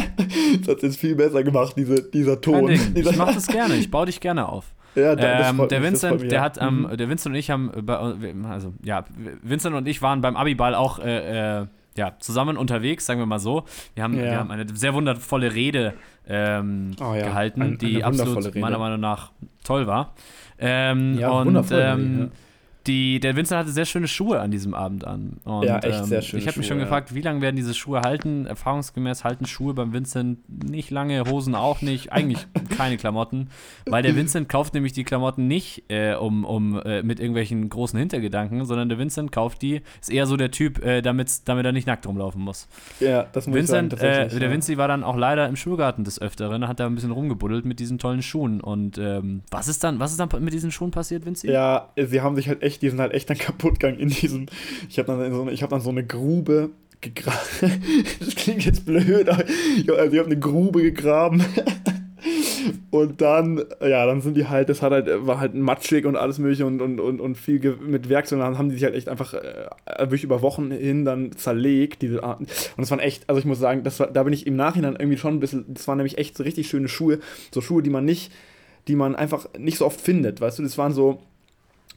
Das 0.60 0.68
hat 0.76 0.82
jetzt 0.82 0.98
viel 0.98 1.14
besser 1.14 1.42
gemacht, 1.44 1.74
diese, 1.76 2.02
dieser 2.10 2.40
Ton. 2.40 2.66
Ding. 2.66 2.94
Dieser, 2.94 3.10
Ich 3.10 3.16
mach 3.16 3.32
das 3.32 3.46
gerne, 3.46 3.76
ich 3.76 3.90
baue 3.90 4.06
dich 4.06 4.20
gerne 4.20 4.48
auf. 4.48 4.72
ja, 4.96 5.14
da- 5.14 5.38
das 5.38 5.50
Ähm, 5.50 5.68
der 5.68 5.80
mich, 5.80 5.88
Vincent, 5.90 6.32
der 6.32 6.40
hat 6.40 6.58
am, 6.58 6.82
Mhm. 6.82 6.96
der 6.96 7.08
Vincent 7.08 7.32
und 7.34 7.38
ich 7.38 7.50
haben 7.50 7.70
bei, 7.82 7.96
also 8.48 8.74
ja, 8.82 9.04
Vincent 9.42 9.76
und 9.76 9.86
ich 9.86 10.02
waren 10.02 10.20
beim 10.22 10.36
Abiball 10.36 10.74
auch 10.74 10.98
äh, 10.98 11.60
äh, 11.60 11.66
ja, 11.96 12.12
zusammen 12.18 12.56
unterwegs, 12.56 13.06
sagen 13.06 13.20
wir 13.20 13.26
mal 13.26 13.38
so. 13.38 13.64
Wir 13.94 14.02
haben, 14.02 14.14
Ja. 14.14 14.22
wir 14.24 14.36
haben 14.38 14.50
eine 14.50 14.66
sehr 14.74 14.92
wundervolle 14.94 15.54
Rede 15.54 15.94
ähm, 16.28 16.92
Oh 17.00 17.14
ja, 17.14 17.26
gehalten, 17.28 17.62
ein- 17.62 17.78
die 17.78 18.02
absolut 18.02 18.46
Rede. 18.46 18.58
meiner 18.60 18.78
Meinung 18.78 19.00
nach 19.00 19.30
toll 19.64 19.86
war. 19.86 20.14
Ähm, 20.58 21.16
Ja, 21.18 21.30
und 21.30 21.56
ähm, 21.72 22.18
ja. 22.20 22.28
Die, 22.86 23.20
der 23.20 23.36
Vincent 23.36 23.60
hatte 23.60 23.70
sehr 23.70 23.84
schöne 23.84 24.08
Schuhe 24.08 24.40
an 24.40 24.50
diesem 24.50 24.74
Abend 24.74 25.06
an. 25.06 25.38
Und, 25.44 25.64
Ja, 25.64 25.78
echt 25.78 26.00
ähm, 26.00 26.04
sehr 26.04 26.22
schöne 26.22 26.42
Ich 26.42 26.48
habe 26.48 26.58
mich 26.58 26.66
schon 26.66 26.78
gefragt, 26.78 27.14
wie 27.14 27.20
lange 27.20 27.40
werden 27.40 27.56
diese 27.56 27.74
Schuhe 27.74 28.00
halten? 28.00 28.46
Erfahrungsgemäß 28.46 29.24
halten 29.24 29.46
Schuhe 29.46 29.74
beim 29.74 29.92
Vincent 29.92 30.38
nicht 30.48 30.90
lange, 30.90 31.24
Hosen 31.24 31.54
auch 31.54 31.82
nicht, 31.82 32.12
eigentlich 32.12 32.46
keine 32.76 32.96
Klamotten, 32.96 33.48
weil 33.86 34.02
der 34.02 34.16
Vincent 34.16 34.48
kauft 34.48 34.74
nämlich 34.74 34.92
die 34.92 35.04
Klamotten 35.04 35.46
nicht 35.46 35.84
äh, 35.88 36.14
um, 36.14 36.44
um 36.44 36.80
äh, 36.80 37.02
mit 37.02 37.20
irgendwelchen 37.20 37.68
großen 37.68 37.98
Hintergedanken, 37.98 38.64
sondern 38.64 38.88
der 38.88 38.98
Vincent 38.98 39.32
kauft 39.32 39.62
die, 39.62 39.82
ist 40.00 40.10
eher 40.10 40.26
so 40.26 40.36
der 40.36 40.50
Typ, 40.50 40.84
äh, 40.84 41.02
damit 41.02 41.42
er 41.46 41.72
nicht 41.72 41.86
nackt 41.86 42.06
rumlaufen 42.06 42.40
muss. 42.40 42.68
Ja, 43.00 43.26
das 43.32 43.46
muss 43.46 43.56
Vincent, 43.56 43.92
ich 43.92 44.00
sagen, 44.00 44.12
äh, 44.12 44.28
der 44.28 44.48
ja. 44.48 44.54
Vinci 44.54 44.76
war 44.76 44.88
dann 44.88 45.04
auch 45.04 45.16
leider 45.16 45.48
im 45.48 45.56
Schulgarten 45.56 46.04
des 46.04 46.20
Öfteren, 46.20 46.66
hat 46.66 46.80
da 46.80 46.86
ein 46.86 46.94
bisschen 46.94 47.10
rumgebuddelt 47.10 47.64
mit 47.64 47.80
diesen 47.80 47.98
tollen 47.98 48.22
Schuhen. 48.22 48.60
Und 48.60 48.98
ähm, 48.98 49.42
was 49.50 49.68
ist 49.68 49.84
dann, 49.84 50.00
was 50.00 50.12
ist 50.12 50.20
dann 50.20 50.28
mit 50.42 50.52
diesen 50.52 50.70
Schuhen 50.70 50.90
passiert, 50.90 51.26
Vinci? 51.26 51.48
Ja, 51.48 51.90
sie 51.96 52.20
haben 52.20 52.36
sich 52.36 52.48
halt 52.48 52.62
echt, 52.62 52.69
die 52.78 52.90
sind 52.90 53.00
halt 53.00 53.12
echt 53.12 53.28
dann 53.30 53.38
kaputt 53.38 53.80
gegangen 53.80 53.98
in 53.98 54.08
diesem. 54.08 54.46
Ich 54.88 54.98
habe 54.98 55.06
dann, 55.06 55.32
so 55.32 55.46
hab 55.46 55.70
dann 55.70 55.80
so 55.80 55.90
eine 55.90 56.04
Grube 56.04 56.70
gegraben. 57.00 57.38
das 58.20 58.34
klingt 58.34 58.64
jetzt 58.64 58.86
blöd, 58.86 59.28
aber 59.28 59.44
ich, 59.76 59.90
also 59.90 60.12
ich 60.12 60.18
habe 60.18 60.30
eine 60.30 60.38
Grube 60.38 60.82
gegraben. 60.82 61.44
Und 62.90 63.20
dann, 63.20 63.64
ja, 63.80 64.04
dann 64.04 64.20
sind 64.20 64.36
die 64.36 64.46
halt, 64.46 64.68
das 64.68 64.82
hat 64.82 64.92
halt, 64.92 65.08
war 65.26 65.40
halt 65.40 65.54
matschig 65.54 66.04
und 66.04 66.16
alles 66.16 66.38
mögliche 66.38 66.66
und, 66.66 66.82
und, 66.82 67.00
und, 67.00 67.20
und 67.20 67.36
viel 67.36 67.78
mit 67.80 68.08
Werkzeug. 68.08 68.38
Und 68.38 68.44
dann 68.44 68.58
haben 68.58 68.68
die 68.68 68.74
sich 68.74 68.84
halt 68.84 68.94
echt 68.94 69.08
einfach 69.08 69.32
äh, 69.32 69.68
wirklich 70.00 70.24
über 70.24 70.42
Wochen 70.42 70.70
hin 70.70 71.04
dann 71.04 71.32
zerlegt, 71.32 72.02
diese 72.02 72.22
Arten. 72.22 72.44
Und 72.44 72.78
das 72.78 72.90
waren 72.90 73.00
echt, 73.00 73.28
also 73.28 73.38
ich 73.38 73.46
muss 73.46 73.58
sagen, 73.58 73.84
das 73.84 74.00
war, 74.00 74.08
da 74.08 74.22
bin 74.22 74.32
ich 74.32 74.46
im 74.46 74.56
Nachhinein 74.56 74.96
irgendwie 74.98 75.16
schon 75.16 75.34
ein 75.34 75.40
bisschen, 75.40 75.64
das 75.68 75.88
waren 75.88 75.96
nämlich 75.96 76.18
echt 76.18 76.36
so 76.36 76.42
richtig 76.42 76.68
schöne 76.68 76.88
Schuhe. 76.88 77.20
So 77.52 77.60
Schuhe, 77.60 77.82
die 77.82 77.90
man 77.90 78.04
nicht, 78.04 78.32
die 78.88 78.96
man 78.96 79.16
einfach 79.16 79.48
nicht 79.58 79.78
so 79.78 79.86
oft 79.86 80.00
findet, 80.00 80.40
weißt 80.40 80.58
du, 80.58 80.62
das 80.62 80.76
waren 80.76 80.92
so 80.92 81.22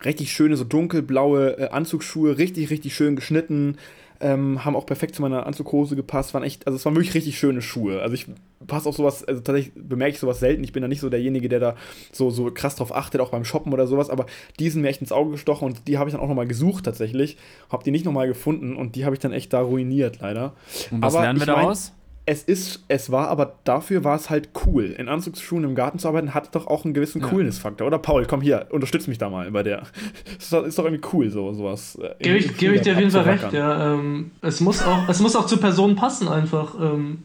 richtig 0.04 0.32
schöne, 0.32 0.58
so 0.58 0.64
dunkelblaue 0.64 1.58
äh, 1.60 1.70
Anzugsschuhe, 1.70 2.38
richtig, 2.38 2.70
richtig 2.70 2.96
schön 2.96 3.16
geschnitten. 3.16 3.78
ähm, 4.24 4.64
haben 4.64 4.76
auch 4.76 4.86
perfekt 4.86 5.16
zu 5.16 5.22
meiner 5.22 5.46
Anzughose 5.46 5.98
gepasst, 5.98 6.34
waren 6.34 6.44
echt, 6.44 6.66
also 6.66 6.78
es 6.78 6.86
waren 6.86 6.96
wirklich 6.96 7.14
richtig 7.14 7.38
schöne 7.38 7.62
Schuhe. 7.62 8.02
Also 8.02 8.14
ich 8.14 8.28
passe 8.68 8.88
auch 8.88 8.94
sowas, 8.94 9.24
also 9.26 9.42
tatsächlich 9.42 9.74
bemerke 9.76 10.14
ich 10.14 10.20
sowas 10.20 10.40
selten. 10.40 10.64
Ich 10.64 10.72
bin 10.72 10.82
da 10.82 10.88
nicht 10.88 11.02
so 11.02 11.10
derjenige, 11.10 11.50
der 11.50 11.60
da 11.60 11.76
so, 12.14 12.30
so 12.30 12.50
krass 12.50 12.78
drauf 12.78 12.96
achtet, 12.96 13.20
auch 13.20 13.32
beim 13.32 13.44
Shoppen 13.44 13.74
oder 13.74 13.86
sowas, 13.86 14.10
aber 14.10 14.26
die 14.60 14.70
sind 14.70 14.82
mir 14.82 14.88
echt 14.88 15.02
ins 15.02 15.12
Auge 15.12 15.32
gestochen 15.32 15.66
und 15.66 15.88
die 15.88 15.98
habe 15.98 16.10
ich 16.10 16.14
dann 16.14 16.24
auch 16.24 16.30
nochmal 16.30 16.48
gesucht 16.48 16.86
tatsächlich. 16.86 17.38
Habe 17.70 17.84
die 17.84 17.92
nicht 17.92 18.06
nochmal 18.06 18.28
gefunden 18.28 18.78
und 18.78 18.96
die 18.96 19.04
habe 19.04 19.16
ich 19.16 19.20
dann 19.20 19.34
echt 19.34 19.52
da 19.52 19.62
ruiniert, 19.62 20.20
leider. 20.22 20.54
Und 20.92 21.02
was 21.02 21.16
aber 21.16 21.24
lernen 21.24 21.40
wir 21.40 21.48
daraus? 21.48 21.92
Es 22.26 22.44
ist, 22.44 22.84
es 22.88 23.12
war, 23.12 23.28
aber 23.28 23.56
dafür 23.66 24.04
war 24.06 24.16
es 24.16 24.30
halt 24.30 24.50
cool. 24.66 24.86
In 24.86 25.10
Anzugsschuhen 25.10 25.64
im 25.66 25.76
Garten 25.76 26.00
zu 26.00 26.08
arbeiten, 26.08 26.34
hat 26.34 26.56
doch 26.56 26.68
auch 26.68 26.86
einen 26.86 26.94
gewissen 26.94 27.22
Ja. 27.22 27.28
Coolness-Faktor. 27.28 27.86
Oder 27.86 27.98
Paul, 28.00 28.26
komm 28.26 28.40
hier, 28.42 28.68
unterstütz 28.70 29.08
mich 29.08 29.18
da 29.18 29.30
mal 29.30 29.52
bei 29.52 29.62
der. 29.64 29.84
ist, 30.40 30.54
doch, 30.54 30.64
ist 30.64 30.80
doch 30.80 30.86
irgendwie 30.86 31.06
cool, 31.14 31.30
so 31.30 31.52
sowas. 31.54 31.98
äh, 32.02 32.14
Gebe 32.24 32.38
ich, 32.38 32.58
gebe 32.58 32.76
ich 32.76 32.82
dir 32.82 32.94
auf 32.94 33.00
jeden 33.00 33.12
Fall 33.12 33.24
recht, 33.24 33.52
ja. 33.52 33.94
Ähm, 33.96 34.32
es, 34.42 34.62
muss 34.62 34.82
auch, 34.84 35.10
es 35.10 35.20
muss 35.20 35.36
auch 35.36 35.46
zur 35.48 35.60
Person 35.60 35.96
passen 35.96 36.30
einfach. 36.30 36.76
Ähm, 36.80 37.24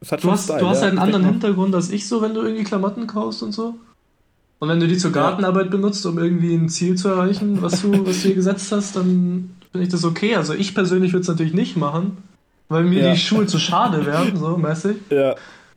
du 0.00 0.30
hast, 0.30 0.44
Style, 0.44 0.60
du 0.60 0.68
hast 0.68 0.78
ja. 0.78 0.82
halt 0.82 0.92
einen 0.92 0.98
anderen 0.98 1.22
mal- 1.22 1.30
Hintergrund 1.32 1.74
als 1.74 1.90
ich 1.90 2.06
so, 2.06 2.20
wenn 2.20 2.34
du 2.34 2.42
irgendwie 2.42 2.64
Klamotten 2.64 3.06
kaufst 3.06 3.42
und 3.42 3.52
so. 3.52 3.74
Und 4.58 4.68
wenn 4.68 4.80
du 4.80 4.86
die 4.88 4.96
zur. 4.98 5.12
Gartenarbeit 5.12 5.70
benutzt, 5.70 6.04
um 6.06 6.18
irgendwie 6.18 6.54
ein 6.54 6.68
Ziel 6.68 6.94
zu 6.96 7.08
erreichen, 7.08 7.62
was 7.62 7.82
du, 7.82 8.06
was 8.06 8.22
du 8.22 8.28
dir 8.28 8.34
gesetzt 8.34 8.70
hast, 8.72 8.96
dann 8.96 9.56
finde 9.72 9.86
ich 9.86 9.90
das 9.92 10.04
okay. 10.04 10.34
Also 10.36 10.52
ich 10.54 10.74
persönlich 10.74 11.12
würde 11.12 11.22
es 11.22 11.28
natürlich 11.28 11.52
nicht 11.54 11.76
machen, 11.76 12.18
weil 12.68 12.84
mir 12.84 13.02
Ja. 13.04 13.12
die 13.12 13.18
Schuhe 13.18 13.46
zu 13.46 13.58
schade 13.58 14.04
wären, 14.06 14.36
so 14.36 14.56
mäßig. 14.56 14.96
Ja, 15.10 15.34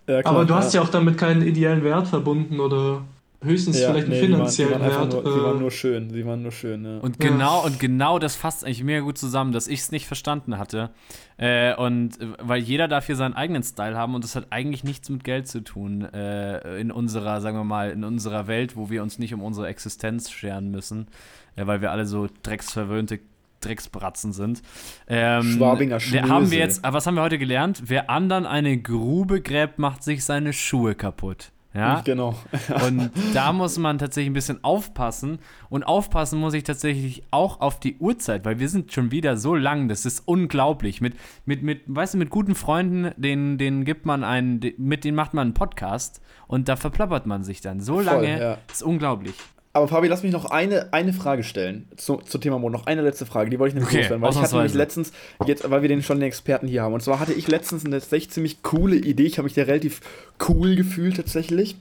ja, 0.07 0.21
klar, 0.21 0.25
Aber 0.35 0.45
du 0.45 0.55
hast 0.55 0.73
ja 0.73 0.81
auch 0.81 0.89
damit 0.89 1.17
keinen 1.17 1.41
ideellen 1.43 1.83
Wert 1.83 2.07
verbunden 2.07 2.59
oder 2.59 3.03
höchstens 3.41 3.79
Ja, 3.79 3.91
vielleicht 3.91 4.07
einen 4.07 4.19
nee, 4.19 4.25
die 4.27 4.33
waren, 4.33 4.47
die 4.49 4.51
finanziellen 4.55 4.81
waren 4.81 5.11
Wert. 5.13 5.23
nur, 5.23 5.33
sie 5.33 5.43
waren 5.43 5.57
äh, 5.57 5.59
nur 5.61 5.71
schön, 5.71 6.09
sie 6.09 6.25
waren 6.25 6.41
nur 6.41 6.51
schön, 6.51 6.83
ja. 6.83 6.97
Und 6.97 7.23
Ja. 7.23 7.29
genau, 7.29 7.63
und 7.65 7.79
genau 7.79 8.19
das 8.19 8.35
fasst 8.35 8.65
eigentlich 8.65 8.83
mega 8.83 8.99
gut 9.01 9.17
zusammen, 9.17 9.53
dass 9.53 9.67
ich 9.67 9.79
es 9.79 9.91
nicht 9.91 10.07
verstanden 10.07 10.57
hatte. 10.57 10.89
Äh, 11.37 11.73
und 11.75 12.19
äh, 12.19 12.27
weil 12.41 12.59
jeder 12.61 12.87
darf 12.89 13.05
hier 13.05 13.15
seinen 13.15 13.35
eigenen 13.35 13.63
Style 13.63 13.95
haben 13.95 14.13
und 14.15 14.23
das 14.25 14.35
hat 14.35 14.47
eigentlich 14.49 14.83
nichts 14.83 15.09
mit 15.09 15.23
Geld 15.23 15.47
zu 15.47 15.61
tun 15.63 16.01
äh, 16.13 16.79
in 16.81 16.91
unserer, 16.91 17.39
sagen 17.39 17.55
wir 17.55 17.63
mal, 17.63 17.91
in 17.91 18.03
unserer 18.03 18.47
Welt, 18.47 18.75
wo 18.75 18.89
wir 18.89 19.03
uns 19.03 19.19
nicht 19.19 19.33
um 19.33 19.41
unsere 19.41 19.67
Existenz 19.67 20.29
scheren 20.31 20.69
müssen, 20.71 21.07
äh, 21.55 21.65
weil 21.65 21.79
wir 21.81 21.91
alle 21.91 22.05
so 22.05 22.27
drecksverwöhnte 22.43 23.19
Drecksbratzen 23.61 24.33
sind. 24.33 24.61
Ähm, 25.07 25.55
Schwabinger 25.57 25.99
wir 25.99 26.21
haben 26.23 26.45
Schnösel. 26.45 26.51
wir 26.51 26.59
jetzt, 26.59 26.85
aber 26.85 26.97
was 26.97 27.07
haben 27.07 27.15
wir 27.15 27.21
heute 27.21 27.37
gelernt? 27.37 27.83
Wer 27.85 28.09
anderen 28.09 28.45
eine 28.45 28.77
Grube 28.77 29.41
gräbt, 29.41 29.79
macht 29.79 30.03
sich 30.03 30.23
seine 30.25 30.53
Schuhe 30.53 30.95
kaputt. 30.95 31.51
Ja, 31.73 32.01
Genau. 32.01 32.35
und 32.87 33.11
da 33.33 33.53
muss 33.53 33.77
man 33.77 33.99
tatsächlich 33.99 34.31
ein 34.31 34.33
bisschen 34.33 34.63
aufpassen. 34.63 35.39
Und 35.69 35.83
aufpassen 35.83 36.39
muss 36.39 36.53
ich 36.53 36.63
tatsächlich 36.63 37.23
auch 37.31 37.61
auf 37.61 37.79
die 37.79 37.97
Uhrzeit, 37.97 38.43
weil 38.43 38.59
wir 38.59 38.69
sind 38.69 38.91
schon 38.91 39.11
wieder 39.11 39.37
so 39.37 39.55
lang, 39.55 39.87
das 39.87 40.05
ist 40.05 40.23
unglaublich. 40.25 40.99
Mit, 40.99 41.15
mit, 41.45 41.61
mit 41.61 41.81
weißt 41.85 42.15
du, 42.15 42.17
mit 42.17 42.31
guten 42.31 42.55
Freunden, 42.55 43.11
denen, 43.17 43.57
denen 43.57 43.85
gibt 43.85 44.05
man 44.05 44.23
einen, 44.23 44.59
mit 44.77 45.03
denen 45.03 45.15
macht 45.15 45.33
man 45.33 45.47
einen 45.47 45.53
Podcast 45.53 46.21
und 46.47 46.67
da 46.69 46.75
verplappert 46.75 47.27
man 47.27 47.43
sich 47.43 47.61
dann. 47.61 47.79
So 47.79 47.95
Voll, 47.95 48.05
lange, 48.05 48.39
ja. 48.39 48.57
ist 48.71 48.81
unglaublich. 48.81 49.35
Aber 49.71 49.87
Fabi, 49.87 50.07
lass 50.07 50.23
mich 50.23 50.31
noch 50.31 50.45
eine, 50.45 50.93
eine 50.93 51.13
Frage 51.13 51.43
stellen 51.43 51.87
zu, 51.95 52.17
zu 52.17 52.39
Thema 52.39 52.57
Mode. 52.57 52.73
Noch 52.73 52.87
eine 52.87 53.03
letzte 53.03 53.25
Frage, 53.27 53.51
die 53.51 53.59
wollte 53.59 53.69
ich 53.69 53.75
nämlich 53.75 53.91
Okay, 53.91 54.01
loswerden. 54.01 54.21
Weil 54.23 54.31
ich 54.31 54.37
hatte 54.37 54.55
nämlich 54.55 54.73
letztens, 54.73 55.11
jetzt, 55.45 55.69
weil 55.69 55.81
wir 55.83 55.89
den 55.89 56.01
schon 56.01 56.19
den 56.19 56.27
Experten 56.27 56.67
hier 56.67 56.81
haben. 56.81 56.93
Und 56.93 57.01
zwar 57.01 57.19
hatte 57.19 57.33
ich 57.33 57.47
letztens 57.47 57.85
eine 57.85 57.99
tatsächlich 57.99 58.31
ziemlich 58.31 58.63
coole 58.63 58.95
Idee. 58.95 59.23
Ich 59.23 59.37
habe 59.37 59.43
mich 59.45 59.53
da 59.53 59.63
relativ 59.63 60.01
cool 60.47 60.75
gefühlt 60.75 61.17
tatsächlich. 61.17 61.75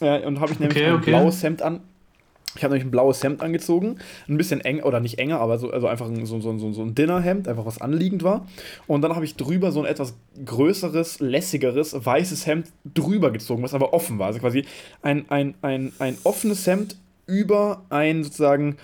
Äh, 0.00 0.24
und 0.24 0.38
habe 0.40 0.52
ich 0.52 0.60
nämlich 0.60 0.78
Okay, 0.78 0.88
ein 0.90 0.94
okay. 0.96 1.10
blaues 1.10 1.42
Hemd 1.42 1.62
an. 1.62 1.80
Ich 2.54 2.62
habe 2.62 2.74
nämlich 2.74 2.86
ein 2.86 2.90
blaues 2.90 3.22
Hemd 3.22 3.40
angezogen, 3.40 3.96
ein 4.28 4.36
bisschen 4.36 4.60
eng, 4.60 4.82
oder 4.82 5.00
nicht 5.00 5.18
enger, 5.18 5.40
aber 5.40 5.58
so, 5.58 5.70
also 5.70 5.86
einfach 5.86 6.06
ein, 6.06 6.26
so, 6.26 6.38
so, 6.38 6.58
so, 6.58 6.72
so 6.72 6.82
ein 6.82 6.94
Dinnerhemd, 6.94 7.48
einfach 7.48 7.64
was 7.64 7.80
anliegend 7.80 8.22
war. 8.22 8.46
Und 8.86 9.00
dann 9.00 9.14
habe 9.14 9.24
ich 9.24 9.36
drüber 9.36 9.72
so 9.72 9.80
ein 9.80 9.86
etwas 9.86 10.14
größeres, 10.44 11.20
lässigeres, 11.20 11.94
weißes 12.04 12.46
Hemd 12.46 12.68
drüber 12.84 13.30
gezogen, 13.30 13.62
was 13.62 13.72
aber 13.72 13.94
offen 13.94 14.18
war. 14.18 14.26
Also 14.26 14.38
quasi 14.38 14.66
ein, 15.00 15.24
ein, 15.30 15.54
ein, 15.62 15.92
ein 15.98 16.18
offenes 16.24 16.66
Hemd 16.66 16.96
über 17.32 17.84
ein 17.88 18.24
sozusagen 18.24 18.76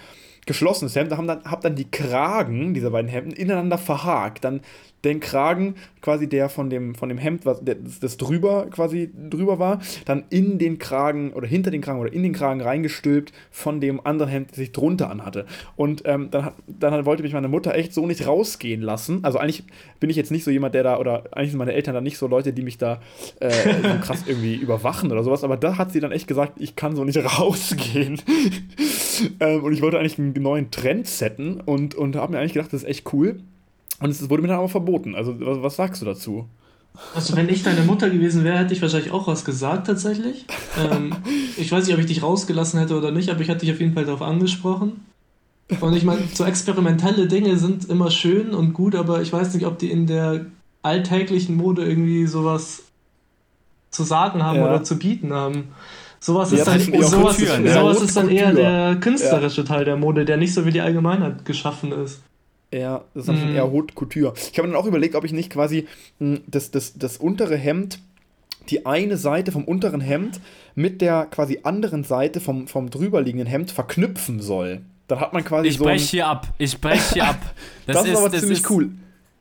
geschlossenes 0.47 0.97
Hemd. 0.97 1.13
Haben 1.13 1.27
dann, 1.27 1.45
hab 1.45 1.61
dann 1.61 1.77
die 1.77 1.91
Kragen 1.91 2.75
dieser 2.75 2.91
beiden 2.91 3.11
Hemden 3.11 3.33
ineinander 3.33 3.79
verhakt. 3.79 4.45
Dann 4.45 4.61
den 5.09 5.21
Kragen, 5.21 5.75
quasi 6.01 6.29
der 6.29 6.49
von 6.49 6.71
dem, 6.71 6.95
von 6.95 7.09
dem 7.09 7.19
Hemd, 7.19 7.45
was 7.47 7.61
das, 7.65 8.01
das 8.01 8.17
drüber 8.17 8.67
quasi 8.71 9.11
drüber 9.31 9.59
war, 9.59 9.81
dann 10.05 10.25
in 10.31 10.59
den 10.59 10.79
Kragen 10.79 11.33
oder 11.33 11.47
hinter 11.47 11.71
den 11.71 11.81
Kragen 11.81 12.01
oder 12.01 12.13
in 12.13 12.23
den 12.23 12.33
Kragen 12.33 12.61
reingestülpt 12.61 13.33
von 13.51 13.81
dem 13.81 14.05
anderen 14.07 14.31
Hemd, 14.31 14.53
das 14.53 14.59
ich 14.59 14.73
drunter 14.73 15.11
anhatte. 15.11 15.47
Und 15.77 16.03
ähm, 16.05 16.31
dann, 16.31 16.45
hat, 16.45 16.55
dann 16.67 16.93
hat, 16.93 17.05
wollte 17.05 17.23
mich 17.23 17.33
meine 17.33 17.49
Mutter 17.49 17.75
echt 17.75 17.93
so 17.93 18.07
nicht 18.07 18.27
rausgehen 18.27 18.83
lassen. 18.83 19.25
Also 19.25 19.39
eigentlich 19.39 19.65
bin 20.01 20.11
ich 20.11 20.17
jetzt 20.17 20.31
nicht 20.31 20.45
so 20.45 20.51
jemand, 20.51 20.75
der 20.75 20.83
da, 20.83 20.99
oder 20.99 21.25
eigentlich 21.33 21.51
sind 21.51 21.59
meine 21.59 21.73
Eltern 21.73 21.95
da 21.95 22.01
nicht 22.01 22.19
so 22.19 22.27
Leute, 22.27 22.53
die 22.53 22.63
mich 22.63 22.79
da 22.79 23.01
äh, 23.41 23.51
so 23.51 23.99
krass 24.01 24.25
irgendwie 24.27 24.55
überwachen 24.55 25.11
oder 25.11 25.25
sowas, 25.25 25.45
aber 25.45 25.57
da 25.57 25.79
hat 25.79 25.93
sie 25.93 26.01
dann 26.01 26.13
echt 26.13 26.29
gesagt, 26.29 26.55
ich 26.59 26.77
kann 26.77 26.95
so 26.95 27.05
nicht 27.05 27.19
rausgehen. 27.39 28.21
ähm, 29.41 29.65
und 29.65 29.73
ich 29.73 29.83
wollte 29.83 29.99
eigentlich 29.99 30.19
einen 30.19 30.33
neuen 30.35 30.71
Trend 30.71 31.07
setten 31.07 31.61
und, 31.61 31.95
und 31.95 32.17
habe 32.17 32.33
mir 32.33 32.39
eigentlich 32.39 32.55
gedacht, 32.55 32.73
das 32.73 32.83
ist 32.83 32.89
echt 32.89 33.13
cool. 33.13 33.41
Und 34.01 34.11
es 34.11 34.29
wurde 34.31 34.43
mir 34.43 34.49
dann 34.49 34.59
aber 34.59 34.69
verboten. 34.69 35.15
Also, 35.15 35.35
was, 35.41 35.63
was 35.63 35.77
sagst 35.77 36.03
du 36.03 36.07
dazu? 36.07 36.47
Also 37.15 37.37
wenn 37.37 37.49
ich 37.49 37.63
deine 37.63 37.83
Mutter 37.83 38.11
gewesen 38.11 38.43
wäre, 38.45 38.59
hätte 38.59 38.73
ich 38.75 38.83
wahrscheinlich 38.83 39.13
auch 39.13 39.27
was 39.29 39.45
gesagt 39.45 39.87
tatsächlich. 39.87 40.45
Ähm, 40.79 41.13
ich 41.57 41.73
weiß 41.73 41.87
nicht, 41.87 41.95
ob 41.95 42.01
ich 42.01 42.07
dich 42.07 42.23
rausgelassen 42.23 42.79
hätte 42.79 42.97
oder 42.97 43.11
nicht, 43.11 43.31
aber 43.31 43.41
ich 43.41 43.49
hätte 43.49 43.61
dich 43.67 43.73
auf 43.73 43.81
jeden 43.81 43.95
Fall 43.95 44.05
darauf 44.05 44.23
angesprochen. 44.23 45.05
Und 45.81 45.93
ich 45.97 46.05
meine, 46.05 46.23
so 46.33 46.45
experimentelle 46.45 47.27
Dinge 47.27 47.59
sind 47.59 47.89
immer 47.89 48.13
schön 48.13 48.51
und 48.55 48.75
gut, 48.75 48.95
aber 48.95 49.23
ich 49.23 49.33
weiß 49.33 49.55
nicht, 49.55 49.67
ob 49.67 49.77
die 49.79 49.91
in 49.91 50.07
der 50.07 50.47
alltäglichen 50.83 51.57
Mode 51.57 51.85
irgendwie 51.85 52.27
sowas 52.27 52.85
zu 53.91 54.05
sagen 54.05 54.43
haben 54.45 54.59
Ja. 54.59 54.67
oder 54.67 54.85
zu 54.85 54.99
bieten 55.01 55.33
haben. 55.33 55.69
Sowas 56.21 56.53
Ja, 56.53 56.59
ist 56.59 56.69
dann, 56.69 56.81
sowas, 57.03 57.41
ja. 57.41 57.73
sowas 57.81 58.03
ist 58.03 58.17
dann 58.17 58.29
eher 58.29 58.53
der 58.53 58.97
künstlerische 59.01 59.65
Teil 59.65 59.85
der 59.85 59.97
Mode, 59.97 60.25
der 60.25 60.37
nicht 60.37 60.55
so 60.55 60.65
wie 60.65 60.71
die 60.71 60.81
Allgemeinheit 60.81 61.45
geschaffen 61.45 61.91
ist. 61.91 62.23
Ja, 62.73 63.05
das 63.15 63.29
ist 63.29 63.45
Mhm. 63.45 63.55
eher 63.55 63.71
Haute 63.71 63.95
Couture. 63.95 64.35
Ich 64.53 64.59
habe 64.59 64.69
dann 64.69 64.77
auch 64.77 64.85
überlegt, 64.87 65.15
ob 65.15 65.25
ich 65.25 65.33
nicht 65.33 65.51
quasi 65.51 65.87
mh, 66.19 66.41
das, 66.47 66.71
das, 66.71 66.99
das 66.99 67.17
untere 67.17 67.57
Hemd, 67.57 68.01
die 68.69 68.85
eine 68.85 69.17
Seite 69.17 69.53
vom 69.53 69.65
unteren 69.65 70.03
Hemd 70.03 70.41
mit 70.75 71.01
der 71.01 71.25
quasi 71.27 71.61
anderen 71.63 72.05
Seite 72.05 72.41
vom, 72.41 72.69
vom 72.69 72.91
drüberliegenden 72.91 73.49
Hemd 73.49 73.71
verknüpfen 73.71 74.41
soll. 74.41 74.83
Dann 75.07 75.21
hat 75.21 75.33
man 75.33 75.43
quasi 75.45 75.69
Ich 75.69 75.79
so. 75.79 75.85
ein- 75.85 75.95
breche 75.95 76.11
hier 76.11 76.27
ab. 76.27 76.53
Ich 76.59 76.79
breche 76.79 77.15
hier 77.15 77.25
ab. 77.29 77.41
das, 77.87 78.05
ist 78.05 78.17
aber 78.17 78.29
das 78.29 78.41
ziemlich 78.41 78.59
ist, 78.61 78.71
cool. 78.71 78.91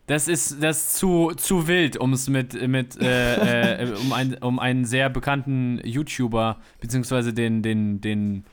Das 0.05 0.29
ist 0.29 0.63
das 0.63 0.77
ist 0.77 0.93
zu, 0.95 1.33
zu 1.35 1.67
wild, 1.67 1.97
um 1.97 2.13
es 2.13 2.29
mit, 2.29 2.65
mit 2.69 2.95
äh, 3.01 3.83
äh, 3.83 3.91
um, 3.99 4.13
ein, 4.13 4.35
um 4.39 4.59
einen 4.59 4.85
sehr 4.85 5.09
bekannten 5.09 5.81
YouTuber, 5.83 6.59
beziehungsweise 6.79 7.33
den, 7.33 7.61
den, 7.61 7.99
den, 7.99 8.45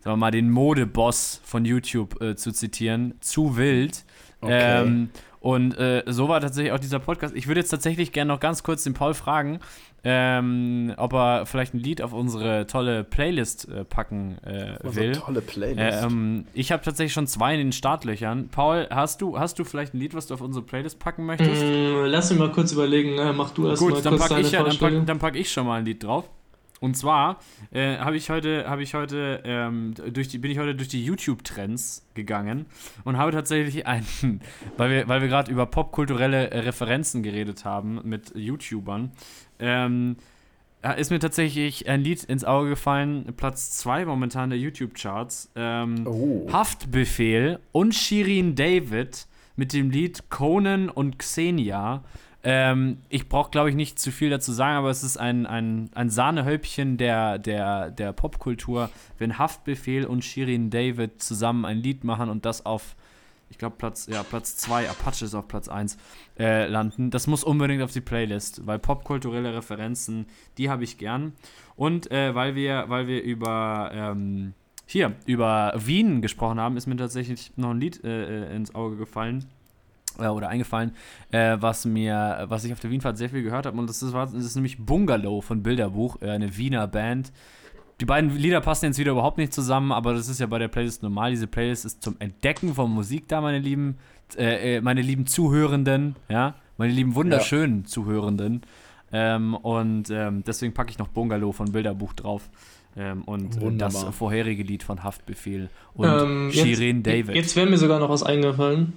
sagen 0.00 0.14
wir 0.14 0.16
mal, 0.16 0.30
den 0.32 0.50
Modeboss 0.50 1.40
von 1.44 1.64
YouTube 1.64 2.20
äh, 2.20 2.34
zu 2.34 2.50
zitieren. 2.50 3.14
Zu 3.20 3.56
wild. 3.56 4.04
Okay. 4.40 4.82
Ähm, 4.82 5.10
und 5.40 5.78
äh, 5.78 6.02
so 6.06 6.28
war 6.28 6.40
tatsächlich 6.40 6.72
auch 6.72 6.80
dieser 6.80 6.98
Podcast. 6.98 7.34
Ich 7.36 7.46
würde 7.46 7.60
jetzt 7.60 7.70
tatsächlich 7.70 8.12
gerne 8.12 8.32
noch 8.32 8.40
ganz 8.40 8.62
kurz 8.62 8.82
den 8.84 8.94
Paul 8.94 9.14
fragen, 9.14 9.60
ähm, 10.04 10.92
ob 10.96 11.12
er 11.12 11.46
vielleicht 11.46 11.74
ein 11.74 11.78
Lied 11.78 12.02
auf 12.02 12.12
unsere 12.12 12.66
tolle 12.66 13.04
Playlist 13.04 13.68
äh, 13.68 13.84
packen 13.84 14.38
äh, 14.44 14.76
Unsere 14.82 15.06
will. 15.06 15.12
tolle 15.12 15.40
Playlist. 15.40 16.02
Äh, 16.02 16.06
ähm, 16.06 16.46
ich 16.54 16.72
habe 16.72 16.82
tatsächlich 16.84 17.12
schon 17.12 17.26
zwei 17.26 17.54
in 17.54 17.58
den 17.58 17.72
Startlöchern. 17.72 18.48
Paul, 18.48 18.88
hast 18.90 19.20
du, 19.20 19.38
hast 19.38 19.58
du 19.58 19.64
vielleicht 19.64 19.94
ein 19.94 19.98
Lied, 19.98 20.14
was 20.14 20.26
du 20.26 20.34
auf 20.34 20.40
unsere 20.40 20.64
Playlist 20.64 20.98
packen 20.98 21.26
möchtest? 21.26 21.62
Mm, 21.62 22.04
lass 22.06 22.30
mich 22.30 22.38
mal 22.38 22.50
kurz 22.52 22.72
überlegen. 22.72 23.18
Äh, 23.18 23.32
mach 23.32 23.50
du 23.50 23.68
erst 23.68 23.82
mal 23.82 23.92
Gut, 23.92 24.04
dann 24.04 24.16
kurz 24.16 24.22
packe 24.22 24.34
deine 24.34 24.46
ich, 24.46 24.52
ja, 24.52 24.62
dann 24.62 24.78
pack, 24.78 25.06
dann 25.06 25.18
pack 25.18 25.36
ich 25.36 25.50
schon 25.50 25.66
mal 25.66 25.78
ein 25.78 25.84
Lied 25.84 26.02
drauf. 26.02 26.28
Und 26.80 26.96
zwar 26.96 27.40
äh, 27.72 27.96
habe 27.98 28.16
ich 28.16 28.30
heute, 28.30 28.68
habe 28.68 28.82
ich 28.82 28.94
heute 28.94 29.42
ähm, 29.44 29.94
durch 30.12 30.28
die, 30.28 30.38
bin 30.38 30.50
ich 30.50 30.58
heute 30.58 30.74
durch 30.74 30.88
die 30.88 31.04
YouTube-Trends 31.04 32.06
gegangen 32.14 32.66
und 33.04 33.16
habe 33.16 33.32
tatsächlich 33.32 33.86
einen, 33.86 34.40
weil 34.76 34.90
wir, 34.90 35.08
weil 35.08 35.20
wir 35.20 35.28
gerade 35.28 35.50
über 35.50 35.66
popkulturelle 35.66 36.50
äh, 36.50 36.58
Referenzen 36.60 37.22
geredet 37.22 37.64
haben 37.64 38.00
mit 38.04 38.34
YouTubern, 38.34 39.12
ähm, 39.58 40.16
da 40.80 40.92
ist 40.92 41.10
mir 41.10 41.18
tatsächlich 41.18 41.88
ein 41.88 42.02
Lied 42.02 42.22
ins 42.24 42.44
Auge 42.44 42.70
gefallen, 42.70 43.34
Platz 43.36 43.72
2 43.78 44.04
momentan 44.04 44.50
der 44.50 44.58
YouTube-Charts. 44.60 45.50
Ähm, 45.56 46.06
oh. 46.06 46.46
Haftbefehl 46.52 47.58
und 47.72 47.94
Shirin 47.94 48.54
David 48.54 49.26
mit 49.56 49.72
dem 49.72 49.90
Lied 49.90 50.30
Conan 50.30 50.88
und 50.88 51.18
Xenia. 51.18 52.04
Ähm, 52.50 53.02
ich 53.10 53.28
brauche, 53.28 53.50
glaube 53.50 53.68
ich, 53.68 53.76
nicht 53.76 53.98
zu 53.98 54.10
viel 54.10 54.30
dazu 54.30 54.52
sagen, 54.52 54.78
aber 54.78 54.88
es 54.88 55.02
ist 55.02 55.18
ein, 55.18 55.44
ein, 55.44 55.90
ein 55.94 56.08
Sahnehäubchen 56.08 56.96
der, 56.96 57.38
der, 57.38 57.90
der 57.90 58.14
Popkultur, 58.14 58.88
wenn 59.18 59.36
Haftbefehl 59.36 60.06
und 60.06 60.24
Shirin 60.24 60.70
David 60.70 61.22
zusammen 61.22 61.66
ein 61.66 61.76
Lied 61.76 62.04
machen 62.04 62.30
und 62.30 62.46
das 62.46 62.64
auf, 62.64 62.96
ich 63.50 63.58
glaube, 63.58 63.76
Platz 63.76 64.06
2, 64.06 64.12
ja, 64.14 64.22
Platz 64.22 64.56
zwei, 64.56 64.88
Apache 64.88 65.26
ist 65.26 65.34
auf 65.34 65.46
Platz 65.46 65.68
1, 65.68 65.98
äh, 66.38 66.66
landen. 66.68 67.10
Das 67.10 67.26
muss 67.26 67.44
unbedingt 67.44 67.82
auf 67.82 67.92
die 67.92 68.00
Playlist, 68.00 68.66
weil 68.66 68.78
popkulturelle 68.78 69.52
Referenzen, 69.52 70.24
die 70.56 70.70
habe 70.70 70.84
ich 70.84 70.96
gern. 70.96 71.34
Und 71.76 72.10
äh, 72.10 72.34
weil, 72.34 72.54
wir, 72.54 72.86
weil 72.88 73.08
wir 73.08 73.22
über 73.22 73.90
ähm, 73.92 74.54
hier 74.86 75.16
über 75.26 75.74
Wien 75.76 76.22
gesprochen 76.22 76.58
haben, 76.58 76.78
ist 76.78 76.86
mir 76.86 76.96
tatsächlich 76.96 77.52
noch 77.56 77.72
ein 77.72 77.80
Lied 77.80 78.02
äh, 78.04 78.46
äh, 78.46 78.56
ins 78.56 78.74
Auge 78.74 78.96
gefallen. 78.96 79.44
Äh, 80.18 80.26
oder 80.26 80.48
eingefallen, 80.48 80.92
äh, 81.30 81.56
was 81.60 81.84
mir, 81.84 82.46
was 82.48 82.64
ich 82.64 82.72
auf 82.72 82.80
der 82.80 82.90
Wienfahrt 82.90 83.18
sehr 83.18 83.30
viel 83.30 83.42
gehört 83.42 83.66
habe. 83.66 83.78
Und 83.78 83.88
das 83.88 84.02
ist, 84.02 84.14
das 84.14 84.32
ist 84.32 84.54
nämlich 84.54 84.84
Bungalow 84.84 85.40
von 85.40 85.62
Bilderbuch, 85.62 86.20
äh, 86.20 86.30
eine 86.30 86.56
Wiener 86.56 86.86
Band. 86.86 87.32
Die 88.00 88.04
beiden 88.04 88.30
Lieder 88.36 88.60
passen 88.60 88.86
jetzt 88.86 88.98
wieder 88.98 89.12
überhaupt 89.12 89.38
nicht 89.38 89.52
zusammen, 89.52 89.90
aber 89.90 90.14
das 90.14 90.28
ist 90.28 90.38
ja 90.38 90.46
bei 90.46 90.58
der 90.58 90.68
Playlist 90.68 91.02
normal. 91.02 91.30
Diese 91.32 91.48
Playlist 91.48 91.84
ist 91.84 92.02
zum 92.02 92.16
Entdecken 92.20 92.74
von 92.74 92.90
Musik 92.90 93.26
da, 93.26 93.40
meine 93.40 93.58
lieben, 93.58 93.96
äh, 94.36 94.76
äh 94.76 94.80
meine 94.80 95.02
lieben 95.02 95.26
Zuhörenden, 95.26 96.14
ja, 96.28 96.54
meine 96.76 96.92
lieben 96.92 97.14
wunderschönen 97.16 97.82
ja. 97.82 97.86
Zuhörenden. 97.86 98.62
Ähm, 99.10 99.54
und 99.54 100.10
ähm, 100.10 100.44
deswegen 100.46 100.74
packe 100.74 100.90
ich 100.90 100.98
noch 100.98 101.08
Bungalow 101.08 101.52
von 101.52 101.72
Bilderbuch 101.72 102.12
drauf. 102.12 102.48
Ähm, 102.96 103.22
und 103.22 103.60
Wunderbar. 103.60 104.04
das 104.04 104.16
vorherige 104.16 104.62
Lied 104.62 104.82
von 104.82 105.02
Haftbefehl 105.04 105.68
und 105.94 106.08
ähm, 106.08 106.50
Shirin 106.52 107.02
David. 107.02 107.34
Jetzt 107.34 107.54
wäre 107.54 107.68
mir 107.68 107.78
sogar 107.78 108.00
noch 108.00 108.08
was 108.10 108.22
eingefallen. 108.22 108.94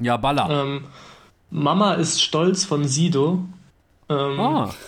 Ja, 0.00 0.16
Baller. 0.16 0.48
Ähm, 0.50 0.84
Mama 1.50 1.94
ist 1.94 2.22
stolz 2.22 2.64
von 2.64 2.86
Sido. 2.86 3.44
Ähm, 4.08 4.40
ah. 4.40 4.70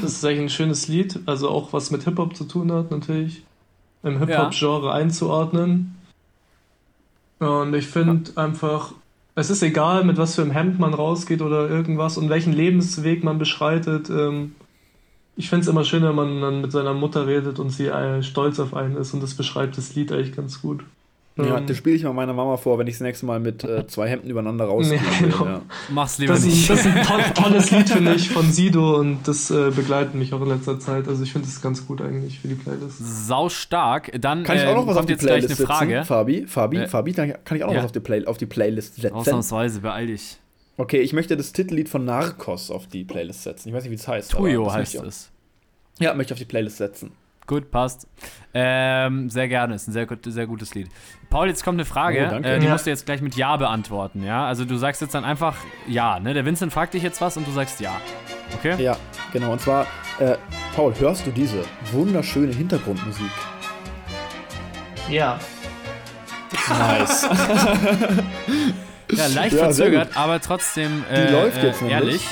Das 0.00 0.12
ist 0.12 0.24
eigentlich 0.24 0.40
ein 0.40 0.48
schönes 0.50 0.88
Lied, 0.88 1.20
also 1.26 1.50
auch 1.50 1.72
was 1.72 1.90
mit 1.90 2.04
Hip-Hop 2.04 2.36
zu 2.36 2.44
tun 2.44 2.72
hat, 2.72 2.90
natürlich. 2.90 3.42
Im 4.02 4.18
Hip-Hop-Genre 4.18 4.86
ja. 4.86 4.92
einzuordnen. 4.92 5.96
Und 7.38 7.74
ich 7.74 7.86
finde 7.86 8.30
ja. 8.30 8.44
einfach, 8.44 8.92
es 9.34 9.50
ist 9.50 9.62
egal, 9.62 10.04
mit 10.04 10.16
was 10.16 10.36
für 10.36 10.42
einem 10.42 10.52
Hemd 10.52 10.78
man 10.78 10.94
rausgeht 10.94 11.42
oder 11.42 11.68
irgendwas 11.68 12.16
und 12.16 12.30
welchen 12.30 12.52
Lebensweg 12.52 13.24
man 13.24 13.38
beschreitet. 13.38 14.08
Ähm, 14.08 14.54
ich 15.36 15.50
finde 15.50 15.62
es 15.62 15.68
immer 15.68 15.84
schön, 15.84 16.04
wenn 16.04 16.14
man 16.14 16.40
dann 16.40 16.60
mit 16.60 16.72
seiner 16.72 16.94
Mutter 16.94 17.26
redet 17.26 17.58
und 17.58 17.70
sie 17.70 17.86
äh, 17.86 18.22
stolz 18.22 18.60
auf 18.60 18.74
einen 18.74 18.96
ist 18.96 19.12
und 19.12 19.22
das 19.22 19.34
beschreibt 19.34 19.76
das 19.76 19.94
Lied 19.94 20.12
eigentlich 20.12 20.36
ganz 20.36 20.62
gut. 20.62 20.84
Ja, 21.36 21.58
ähm, 21.58 21.66
das 21.66 21.76
spiele 21.76 21.96
ich 21.96 22.04
mal 22.04 22.12
meiner 22.12 22.32
Mama 22.32 22.56
vor, 22.56 22.78
wenn 22.78 22.86
ich 22.86 22.94
das 22.94 23.00
nächste 23.00 23.26
Mal 23.26 23.40
mit 23.40 23.64
äh, 23.64 23.86
zwei 23.88 24.08
Hemden 24.08 24.30
übereinander 24.30 24.66
rausgehe. 24.66 25.00
Nee, 25.00 25.26
genau. 25.26 25.44
ja. 25.44 25.62
Mach's 25.90 26.18
lieber 26.18 26.34
das 26.34 26.44
nicht. 26.44 26.54
Ist, 26.54 26.70
das 26.70 26.80
ist 26.80 26.86
ein 26.86 27.02
to 27.34 27.42
tolles 27.42 27.70
Lied, 27.72 27.88
finde 27.88 28.14
ich, 28.14 28.30
von 28.30 28.52
Sido 28.52 29.00
und 29.00 29.26
das 29.26 29.50
äh, 29.50 29.70
begleitet 29.74 30.14
mich 30.14 30.32
auch 30.32 30.40
in 30.42 30.48
letzter 30.48 30.78
Zeit. 30.78 31.08
Also 31.08 31.24
ich 31.24 31.32
finde 31.32 31.48
das 31.48 31.60
ganz 31.60 31.86
gut 31.86 32.00
eigentlich 32.02 32.38
für 32.38 32.46
die 32.46 32.54
Playlist. 32.54 32.98
Sau 33.26 33.48
stark. 33.48 34.12
Dann 34.20 34.44
kann 34.44 34.58
ich 34.58 34.64
auch 34.64 34.76
noch 34.76 34.84
äh, 34.84 34.90
was 34.90 34.96
auf 34.98 35.06
die 35.06 35.16
Playlist 35.16 35.48
setzen, 35.48 35.66
Frage. 35.66 36.04
Fabi, 36.04 36.46
Fabi, 36.46 36.76
äh, 36.76 36.86
Fabi, 36.86 37.12
dann 37.12 37.34
kann 37.44 37.56
ich 37.56 37.64
auch 37.64 37.68
noch 37.68 37.74
ja. 37.74 37.78
was 37.80 37.86
auf 37.86 37.92
die, 37.92 38.00
Play 38.00 38.24
auf 38.26 38.38
die 38.38 38.46
Playlist 38.46 38.96
setzen. 38.96 39.16
Ausnahmsweise, 39.16 39.80
beeil 39.80 40.06
dich. 40.06 40.38
Okay, 40.76 41.00
ich 41.00 41.12
möchte 41.12 41.36
das 41.36 41.52
Titellied 41.52 41.88
von 41.88 42.04
Narcos 42.04 42.70
auf 42.70 42.86
die 42.86 43.02
Playlist 43.02 43.42
setzen. 43.42 43.70
Ich 43.70 43.74
weiß 43.74 43.82
nicht, 43.82 43.90
wie 43.90 43.96
es 43.96 44.06
heißt. 44.06 44.30
Tuyo 44.30 44.72
heißt 44.72 44.94
es. 44.96 45.30
Ja, 45.98 46.14
möchte 46.14 46.32
ich 46.32 46.34
auf 46.34 46.38
die 46.38 46.44
Playlist 46.44 46.76
setzen. 46.76 47.10
Gut, 47.46 47.70
passt. 47.70 48.08
Ähm, 48.54 49.28
sehr 49.28 49.48
gerne, 49.48 49.74
ist 49.74 49.86
ein 49.86 49.92
sehr, 49.92 50.06
sehr 50.26 50.46
gutes 50.46 50.74
Lied. 50.74 50.88
Paul, 51.28 51.48
jetzt 51.48 51.62
kommt 51.62 51.76
eine 51.76 51.84
Frage, 51.84 52.30
oh, 52.32 52.36
äh, 52.36 52.58
die 52.58 52.66
ja. 52.66 52.72
musst 52.72 52.86
du 52.86 52.90
jetzt 52.90 53.04
gleich 53.04 53.20
mit 53.20 53.34
Ja 53.36 53.56
beantworten, 53.56 54.22
ja? 54.22 54.46
Also 54.46 54.64
du 54.64 54.76
sagst 54.76 55.02
jetzt 55.02 55.14
dann 55.14 55.24
einfach 55.24 55.56
Ja, 55.86 56.20
ne? 56.20 56.32
Der 56.32 56.46
Vincent 56.46 56.72
fragt 56.72 56.94
dich 56.94 57.02
jetzt 57.02 57.20
was 57.20 57.36
und 57.36 57.46
du 57.46 57.50
sagst 57.50 57.80
Ja. 57.80 58.00
Okay? 58.58 58.82
Ja, 58.82 58.96
genau. 59.32 59.52
Und 59.52 59.60
zwar, 59.60 59.86
äh, 60.20 60.36
Paul, 60.74 60.94
hörst 60.98 61.26
du 61.26 61.32
diese 61.32 61.64
wunderschöne 61.92 62.52
Hintergrundmusik? 62.52 63.30
Ja. 65.10 65.38
Nice. 66.68 67.28
ja, 69.12 69.26
leicht 69.34 69.56
ja, 69.56 69.64
verzögert, 69.64 70.16
aber 70.16 70.40
trotzdem 70.40 71.04
äh, 71.10 71.26
die 71.26 71.32
läuft 71.32 71.62
jetzt 71.62 71.82
äh, 71.82 71.90
ehrlich. 71.90 72.26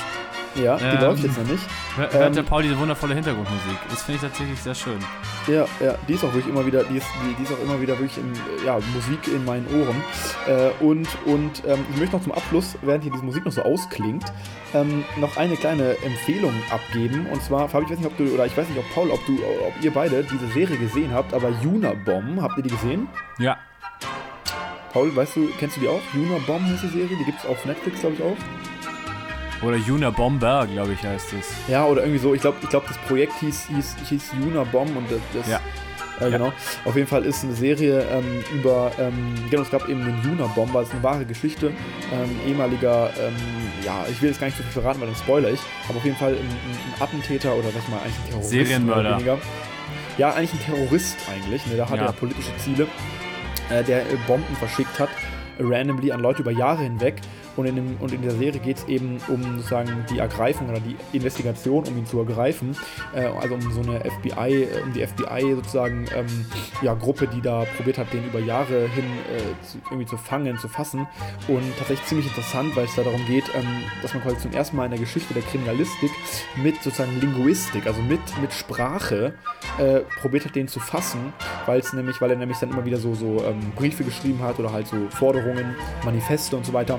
Ja, 0.55 0.77
die 0.77 0.85
ähm, 0.85 1.01
läuft 1.01 1.23
jetzt 1.23 1.39
noch 1.39 1.47
nicht. 1.47 1.65
Hört 1.97 2.15
ähm, 2.15 2.35
der 2.35 2.43
Paul 2.43 2.63
diese 2.63 2.79
wundervolle 2.79 3.15
Hintergrundmusik. 3.15 3.79
Das 3.89 4.03
finde 4.03 4.17
ich 4.17 4.23
tatsächlich 4.23 4.61
sehr 4.61 4.75
schön. 4.75 4.99
Ja, 5.47 5.67
ja, 5.81 5.95
die 6.07 6.15
ist 6.15 6.25
auch 6.25 6.33
wirklich 6.33 6.49
immer 6.49 6.67
wieder, 6.67 6.85
die 6.85 6.99
ist, 6.99 7.07
die, 7.25 7.35
die 7.35 7.43
ist 7.43 7.53
auch 7.53 7.63
immer 7.63 7.81
wieder 7.81 7.99
wirklich 7.99 8.19
in, 8.19 8.33
ja, 8.65 8.79
Musik 8.95 9.29
in 9.29 9.45
meinen 9.45 9.67
Ohren. 9.69 10.03
Äh, 10.47 10.85
und 10.85 11.09
und 11.25 11.63
ähm, 11.67 11.85
ich 11.93 11.99
möchte 11.99 12.17
noch 12.17 12.23
zum 12.23 12.33
Abschluss, 12.33 12.77
während 12.83 13.03
hier 13.03 13.13
diese 13.13 13.25
Musik 13.25 13.45
noch 13.45 13.53
so 13.53 13.63
ausklingt, 13.63 14.25
ähm, 14.75 15.05
noch 15.17 15.37
eine 15.37 15.57
kleine 15.57 15.97
Empfehlung 16.03 16.55
abgeben. 16.71 17.27
Und 17.33 17.43
zwar, 17.43 17.69
Fabi, 17.69 17.85
ich 17.87 17.91
weiß 17.93 17.99
nicht, 17.99 18.09
ob 18.09 18.17
du, 18.17 18.25
oder 18.35 18.47
ich 18.47 18.57
weiß 18.57 18.69
nicht, 18.69 18.79
ob 18.79 18.95
Paul, 18.95 19.11
ob 19.11 19.25
du, 19.27 19.35
ob 19.67 19.83
ihr 19.83 19.93
beide 19.93 20.23
diese 20.25 20.49
Serie 20.49 20.77
gesehen 20.77 21.13
habt, 21.13 21.33
aber 21.35 21.49
Unabomb, 21.63 22.41
habt 22.41 22.57
ihr 22.59 22.63
die 22.63 22.71
gesehen? 22.71 23.09
Ja. 23.39 23.57
Paul, 24.93 25.15
weißt 25.15 25.37
du, 25.37 25.49
kennst 25.59 25.77
du 25.77 25.81
die 25.81 25.89
auch? 25.89 26.01
Unabomb 26.15 26.69
heißt 26.69 26.83
die 26.83 26.89
Serie, 26.89 27.17
die 27.17 27.25
gibt 27.25 27.39
es 27.39 27.47
auf 27.47 27.65
Netflix, 27.65 28.01
glaube 28.01 28.17
ich, 28.17 28.23
auch. 28.23 28.37
Oder 29.63 29.77
Juna 29.77 30.11
Bomber, 30.11 30.67
glaube 30.67 30.93
ich, 30.93 31.03
heißt 31.03 31.33
es. 31.35 31.53
Ja, 31.69 31.87
oder 31.87 32.03
irgendwie 32.03 32.19
so. 32.19 32.35
Ich 32.35 32.41
glaube, 32.41 32.59
ich 32.63 32.69
glaub, 32.69 32.87
das 32.89 32.99
Projekt 32.99 33.35
hieß, 33.41 33.69
hieß, 33.69 33.97
hieß 34.09 34.33
Juna 34.41 34.65
Bomb 34.65 34.97
und 34.97 35.11
das. 35.11 35.21
das 35.33 35.49
ja. 35.49 35.61
Äh, 36.21 36.31
genau. 36.31 36.47
Ja. 36.47 36.53
Auf 36.85 36.97
jeden 36.97 37.09
Fall 37.09 37.25
ist 37.25 37.43
eine 37.43 37.55
Serie 37.55 38.05
ähm, 38.13 38.45
über, 38.53 38.93
ähm, 38.99 39.35
genau, 39.51 39.63
es 39.63 39.71
gab 39.71 39.89
eben 39.89 40.05
den 40.05 40.21
Juna 40.23 40.47
Bomber, 40.49 40.81
das 40.81 40.89
ist 40.89 40.95
eine 40.95 41.03
wahre 41.03 41.25
Geschichte. 41.25 41.69
Ähm, 42.13 42.41
ehemaliger, 42.47 43.11
ähm, 43.19 43.35
ja, 43.85 44.05
ich 44.11 44.21
will 44.21 44.29
jetzt 44.29 44.41
gar 44.41 44.47
nicht 44.47 44.57
so 44.57 44.63
viel 44.63 44.73
verraten, 44.73 45.01
weil 45.01 45.09
dann 45.09 45.17
spoiler 45.17 45.51
ich, 45.51 45.61
aber 45.89 45.99
auf 45.99 46.05
jeden 46.05 46.17
Fall 46.17 46.33
ein, 46.33 46.39
ein 46.39 47.03
Attentäter 47.03 47.55
oder 47.55 47.69
ich 47.69 47.89
mal, 47.89 47.99
eigentlich 47.99 48.19
ein 48.19 48.27
Terrorist. 48.29 48.51
Serienmörder. 48.51 49.39
Ja, 50.19 50.35
eigentlich 50.35 50.53
ein 50.53 50.61
Terrorist 50.61 51.17
eigentlich, 51.33 51.67
ne? 51.67 51.77
Da 51.77 51.89
hat 51.89 51.97
ja. 51.97 52.07
er 52.07 52.13
politische 52.13 52.55
Ziele, 52.59 52.87
äh, 53.71 53.83
der 53.83 54.03
äh, 54.03 54.17
Bomben 54.27 54.55
verschickt 54.57 54.99
hat, 54.99 55.09
randomly 55.59 56.13
an 56.13 56.21
Leute 56.21 56.43
über 56.43 56.51
Jahre 56.51 56.83
hinweg 56.83 57.21
und 57.57 57.67
in, 57.67 57.77
dem, 57.77 57.97
und 58.01 58.13
in 58.13 58.23
der 58.23 58.33
Serie 58.33 58.61
geht 58.61 58.79
es 58.79 58.85
eben 58.89 59.19
um 59.29 59.43
sozusagen 59.57 60.05
die 60.11 60.19
Ergreifung 60.19 60.69
oder 60.69 60.81
die 60.81 60.97
Investigation, 61.13 61.85
um 61.87 61.99
ihn 61.99 62.07
zu 62.07 62.19
ergreifen. 62.19 62.77
Äh, 63.15 63.27
also 63.27 63.55
um 63.55 63.73
so 63.73 63.81
eine 63.81 64.01
FBI, 64.01 64.65
äh, 64.65 64.83
um 64.83 64.93
die 64.93 65.07
FBI 65.07 65.55
sozusagen 65.55 66.07
ähm, 66.15 66.47
ja, 66.81 66.95
Gruppe, 66.95 67.27
die 67.27 67.41
da 67.41 67.65
probiert 67.77 67.99
hat, 67.99 68.13
den 68.13 68.25
über 68.25 68.41
Jahre 68.41 68.89
hin 68.89 69.05
äh, 69.05 69.67
zu, 69.67 69.79
irgendwie 69.87 70.07
zu 70.07 70.17
fangen, 70.17 70.59
zu 70.59 70.69
fassen. 70.69 71.07
Und 71.49 71.63
tatsächlich 71.79 72.07
ziemlich 72.07 72.27
interessant, 72.27 72.75
weil 72.77 72.85
es 72.85 72.95
da 72.95 73.03
darum 73.03 73.25
geht, 73.27 73.45
ähm, 73.55 73.67
dass 74.01 74.15
man 74.15 74.23
quasi 74.23 74.39
zum 74.39 74.53
ersten 74.53 74.77
Mal 74.77 74.87
in 74.87 74.93
der 74.93 75.01
Geschichte 75.01 75.35
der 75.35 75.43
Kriminalistik 75.43 76.11
mit 76.57 76.83
sozusagen 76.83 77.21
Linguistik, 77.21 77.87
also 77.87 78.01
mit, 78.03 78.21
mit 78.41 78.53
Sprache, 78.53 79.35
äh, 79.79 80.01
probiert 80.21 80.45
hat, 80.45 80.55
den 80.55 80.69
zu 80.69 80.81
fassen, 80.81 81.33
weil 81.67 81.81
es 81.81 81.93
nämlich, 81.93 82.21
weil 82.21 82.31
er 82.31 82.37
nämlich 82.37 82.59
dann 82.59 82.71
immer 82.71 82.85
wieder 82.85 82.99
so, 82.99 83.15
so 83.15 83.43
ähm, 83.45 83.73
Briefe 83.77 84.05
geschrieben 84.05 84.43
hat 84.43 84.59
oder 84.59 84.73
halt 84.73 84.87
so 84.87 84.97
Forderungen, 85.11 85.75
Manifeste 86.05 86.57
und 86.57 86.67
so 86.67 86.73
weiter. 86.73 86.99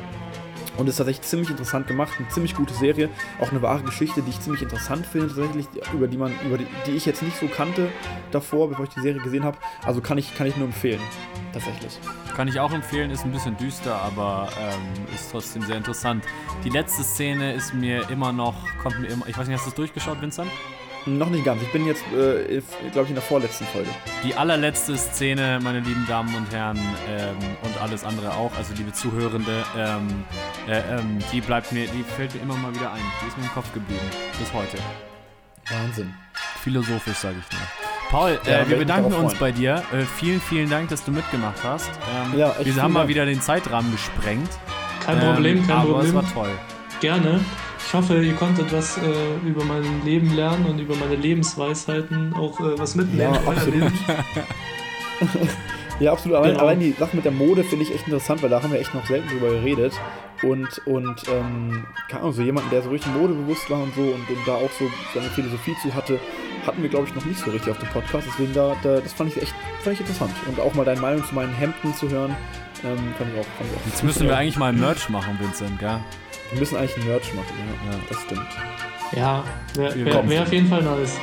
Und 0.78 0.90
ist 0.90 0.98
tatsächlich 0.98 1.28
ziemlich 1.28 1.50
interessant 1.50 1.88
gemacht, 1.88 2.14
eine 2.18 2.28
ziemlich 2.30 2.56
gute 2.56 2.74
Serie, 2.74 3.10
auch 3.40 3.52
eine 3.52 3.62
wahre 3.62 3.84
Geschichte, 3.84 4.22
die 4.22 4.32
ich 4.32 4.40
ziemlich 4.40 4.64
interessant 4.64 5.06
finde, 5.06 5.28
tatsächlich, 5.28 5.68
über 5.94 6.08
die 6.08 6.18
man, 6.18 6.34
über 6.46 6.58
die, 6.58 6.66
die 6.88 6.92
ich 6.92 7.06
jetzt 7.06 7.22
nicht 7.22 7.38
so 7.38 7.48
kannte 7.48 7.90
davor, 8.32 8.70
bevor 8.70 8.86
ich 8.86 8.94
die 8.94 9.02
Serie 9.02 9.22
gesehen 9.22 9.44
habe. 9.44 9.58
Also 9.86 10.02
kann 10.02 10.18
ich, 10.18 10.36
kann 10.36 10.48
ich 10.48 10.58
nur 10.58 10.66
empfehlen, 10.66 11.02
tatsächlich. 11.52 12.00
Kann 12.36 12.48
ich 12.48 12.60
auch 12.60 12.72
empfehlen, 12.72 13.12
ist 13.12 13.24
ein 13.24 13.32
bisschen 13.32 13.56
düster, 13.58 13.96
aber 13.96 14.50
ähm, 14.60 15.06
ist 15.14 15.30
trotzdem 15.32 15.62
sehr 15.62 15.78
interessant. 15.78 16.24
Die 16.64 16.70
letzte 16.70 17.04
Szene 17.04 17.54
ist 17.54 17.74
mir 17.74 18.10
immer 18.10 18.34
noch, 18.34 18.56
kommt 18.82 19.00
mir 19.00 19.08
immer, 19.08 19.28
ich 19.28 19.38
weiß 19.38 19.48
nicht, 19.48 19.58
hast 19.58 19.66
du 19.66 19.70
es 19.70 19.76
durchgeschaut, 19.76 20.22
Vincent? 20.22 20.50
Noch 21.06 21.30
nicht 21.30 21.44
ganz. 21.44 21.62
Ich 21.62 21.72
bin 21.72 21.86
jetzt, 21.86 22.04
äh, 22.14 22.62
glaube 22.92 23.04
ich, 23.04 23.10
in 23.10 23.16
der 23.16 23.24
vorletzten 23.24 23.66
Folge. 23.66 23.90
Die 24.24 24.36
allerletzte 24.36 24.98
Szene, 24.98 25.60
meine 25.62 25.80
lieben 25.80 26.06
Damen 26.08 26.34
und 26.34 26.52
Herren, 26.54 26.80
ähm, 27.10 27.38
und 27.62 27.82
alles 27.82 28.06
andere 28.06 28.34
auch, 28.34 28.52
also 28.58 28.74
liebe 28.74 28.94
Zuhörende, 28.94 29.64
ähm, 29.78 30.24
äh, 30.68 30.80
ähm, 30.80 31.20
die 31.32 31.42
bleibt 31.42 31.72
mir, 31.74 31.88
die 31.88 32.04
fällt 32.04 32.34
mir 32.36 32.42
immer 32.42 32.56
mal 32.56 32.74
wieder 32.74 32.94
ein. 32.94 33.02
Die 33.22 33.28
ist 33.28 33.38
mir 33.38 33.44
im 33.44 33.52
Kopf 33.52 33.74
geblieben. 33.74 34.06
Bis 34.40 34.54
heute. 34.54 34.78
Wahnsinn. 35.70 36.14
Philosophisch, 36.62 37.18
sage 37.18 37.36
ich 37.40 37.58
nur. 37.58 37.68
Paul, 38.10 38.40
ja, 38.46 38.60
äh, 38.60 38.70
wir 38.70 38.78
bedanken 38.78 39.14
uns 39.14 39.36
bei 39.36 39.52
dir. 39.52 39.84
Äh, 39.92 40.04
vielen, 40.04 40.40
vielen 40.40 40.70
Dank, 40.70 40.90
dass 40.90 41.04
du 41.04 41.12
mitgemacht 41.12 41.64
hast. 41.64 41.90
Ähm, 42.16 42.40
ja, 42.40 42.56
wir 42.62 42.82
haben 42.82 42.94
mal 42.94 43.08
wieder 43.08 43.26
den 43.26 43.42
Zeitrahmen 43.42 43.92
gesprengt. 43.92 44.50
Kein 45.04 45.20
Problem, 45.20 45.68
kein 45.68 45.78
aber 45.78 45.94
Problem. 45.94 46.16
Aber 46.16 46.26
es 46.26 46.36
war 46.36 46.44
toll. 46.44 46.52
Gerne. 47.02 47.42
Ich 47.94 48.00
hoffe, 48.00 48.24
ihr 48.24 48.34
konntet 48.34 48.74
was 48.74 48.98
äh, 48.98 49.48
über 49.48 49.64
mein 49.66 49.84
Leben 50.04 50.34
lernen 50.36 50.66
und 50.66 50.80
über 50.80 50.96
meine 50.96 51.16
Lebensweisheiten 51.16 52.34
auch 52.34 52.60
äh, 52.60 52.76
was 52.76 52.96
mitnehmen. 52.96 53.36
Ja, 53.36 53.52
absolut. 53.52 53.92
ja, 56.00 56.12
absolut. 56.12 56.38
Allein, 56.38 56.54
genau. 56.54 56.64
allein, 56.64 56.80
die 56.80 56.94
Sache 56.94 57.16
mit 57.16 57.24
der 57.24 57.32
Mode 57.32 57.64
finde 57.64 57.86
ich 57.86 57.94
echt 57.94 58.08
interessant, 58.08 58.42
weil 58.42 58.50
da 58.50 58.64
haben 58.64 58.74
wir 58.74 58.80
echt 58.80 58.96
noch 58.96 59.06
selten 59.06 59.30
drüber 59.30 59.52
geredet. 59.52 59.94
Und, 60.42 60.82
und 60.88 61.22
ähm, 61.30 61.86
keine 62.10 62.22
Ahnung, 62.22 62.34
so 62.34 62.42
jemanden, 62.42 62.72
der 62.72 62.82
so 62.82 62.90
richtig 62.90 63.14
modebewusst 63.14 63.70
war 63.70 63.84
und 63.84 63.94
so 63.94 64.02
und, 64.02 64.28
und 64.28 64.48
da 64.48 64.56
auch 64.56 64.72
so 64.72 64.90
seine 65.14 65.30
Philosophie 65.30 65.76
zu 65.84 65.94
hatte, 65.94 66.20
hatten 66.66 66.82
wir, 66.82 66.90
glaube 66.90 67.08
ich, 67.08 67.14
noch 67.14 67.26
nicht 67.26 67.42
so 67.42 67.52
richtig 67.52 67.70
auf 67.70 67.78
dem 67.78 67.90
Podcast. 67.90 68.28
Deswegen, 68.28 68.56
da, 68.56 68.76
da, 68.82 69.02
das 69.02 69.14
fand 69.14 69.30
ich 69.30 69.40
echt 69.40 69.54
fand 69.84 69.94
ich 69.94 70.00
interessant. 70.00 70.34
Und 70.48 70.60
auch 70.60 70.74
mal 70.74 70.84
deine 70.84 71.00
Meinung 71.00 71.24
zu 71.28 71.36
meinen 71.36 71.54
Hemden 71.54 71.94
zu 71.94 72.10
hören, 72.10 72.36
ähm, 72.84 72.98
fand 73.20 73.32
ich 73.32 73.40
auch. 73.40 73.46
Fand 73.46 73.70
ich 73.72 73.78
auch 73.78 73.86
Jetzt 73.86 74.04
müssen 74.04 74.28
wir 74.28 74.36
eigentlich 74.36 74.58
mal 74.58 74.74
Merch 74.74 75.10
machen, 75.10 75.38
Vincent, 75.40 75.78
gell? 75.78 76.00
Wir 76.54 76.60
müssen 76.60 76.78
eigentlich 76.78 76.96
ein 76.98 77.08
Merch 77.08 77.34
machen, 77.34 77.54
ja, 77.58 77.92
ja 77.92 78.00
das 78.08 78.22
stimmt. 78.22 78.48
Ja, 79.16 79.44
wäre 79.74 80.06
wär, 80.06 80.30
wär 80.30 80.42
auf 80.44 80.54
jeden 80.54 80.68
Fall 80.70 80.84
nice. 80.84 81.18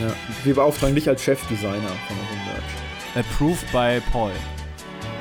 Ja, 0.00 0.12
wir 0.44 0.54
beauftragen 0.54 0.94
dich 0.94 1.08
als 1.08 1.22
Chefdesigner 1.22 1.76
von 1.76 2.16
unserem 2.18 2.44
Merch. 2.46 3.26
Approved 3.26 3.70
by 3.70 4.00
Paul. 4.10 4.32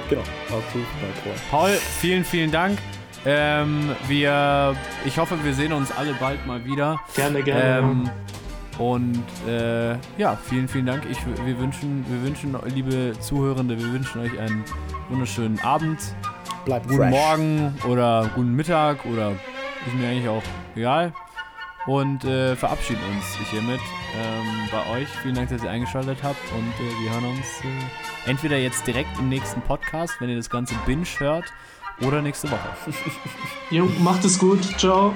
Genau, 0.10 0.22
approved 0.47 0.74
by 0.74 1.22
Paul. 1.22 1.34
Paul, 1.51 1.70
vielen, 1.99 2.24
vielen 2.24 2.51
Dank. 2.51 2.80
Ähm, 3.26 3.93
wir, 4.08 4.76
ich 5.06 5.18
hoffe, 5.18 5.38
wir 5.43 5.54
sehen 5.54 5.74
uns 5.74 5.91
alle 5.91 6.14
bald 6.14 6.45
mal 6.47 6.64
wieder. 6.64 7.01
Gerne, 7.14 7.43
gerne. 7.43 7.80
Ähm, 7.80 8.10
und 8.78 9.24
äh, 9.47 9.91
ja, 10.18 10.38
vielen, 10.49 10.68
vielen 10.68 10.86
Dank. 10.86 11.04
Ich, 11.12 11.18
wir, 11.26 11.60
wünschen, 11.60 12.06
wir 12.10 12.24
wünschen, 12.24 12.56
liebe 12.74 13.14
Zuhörende, 13.20 13.78
wir 13.78 13.91
wünschen 13.93 14.22
euch 14.22 14.39
einen 14.39 14.64
wunderschönen 15.10 15.60
Abend, 15.60 15.99
Bleibt 16.66 16.88
guten 16.88 16.99
fresh. 16.99 17.11
Morgen 17.11 17.76
oder 17.88 18.30
guten 18.36 18.55
Mittag 18.55 19.05
oder 19.05 19.32
ist 19.32 19.95
mir 19.95 20.07
eigentlich 20.07 20.30
auch 20.30 20.43
egal. 20.76 21.14
Und 21.86 22.24
äh, 22.24 22.55
verabschieden 22.55 23.01
uns 23.14 23.49
hiermit 23.49 23.82
ähm, 24.16 24.70
bei 24.72 24.97
euch. 24.97 25.09
Vielen 25.22 25.36
Dank, 25.36 25.49
dass 25.49 25.64
ihr 25.64 25.70
eingeschaltet 25.70 26.20
habt 26.24 26.39
und 26.53 26.86
äh, 26.86 27.03
wir 27.03 27.11
hören 27.11 27.26
uns 27.26 27.45
äh, 27.64 28.30
entweder 28.30 28.57
jetzt 28.57 28.88
direkt 28.88 29.20
im 29.20 29.28
nächsten 29.28 29.61
Podcast, 29.61 30.14
wenn 30.20 30.30
ihr 30.30 30.38
das 30.38 30.49
Ganze 30.49 30.76
binge 30.86 31.05
hört, 31.18 31.51
oder 32.01 32.22
nächste 32.22 32.49
Woche. 32.49 32.70
Jo, 33.70 33.86
macht 33.99 34.26
es 34.26 34.39
gut. 34.39 34.64
Ciao. 34.80 35.14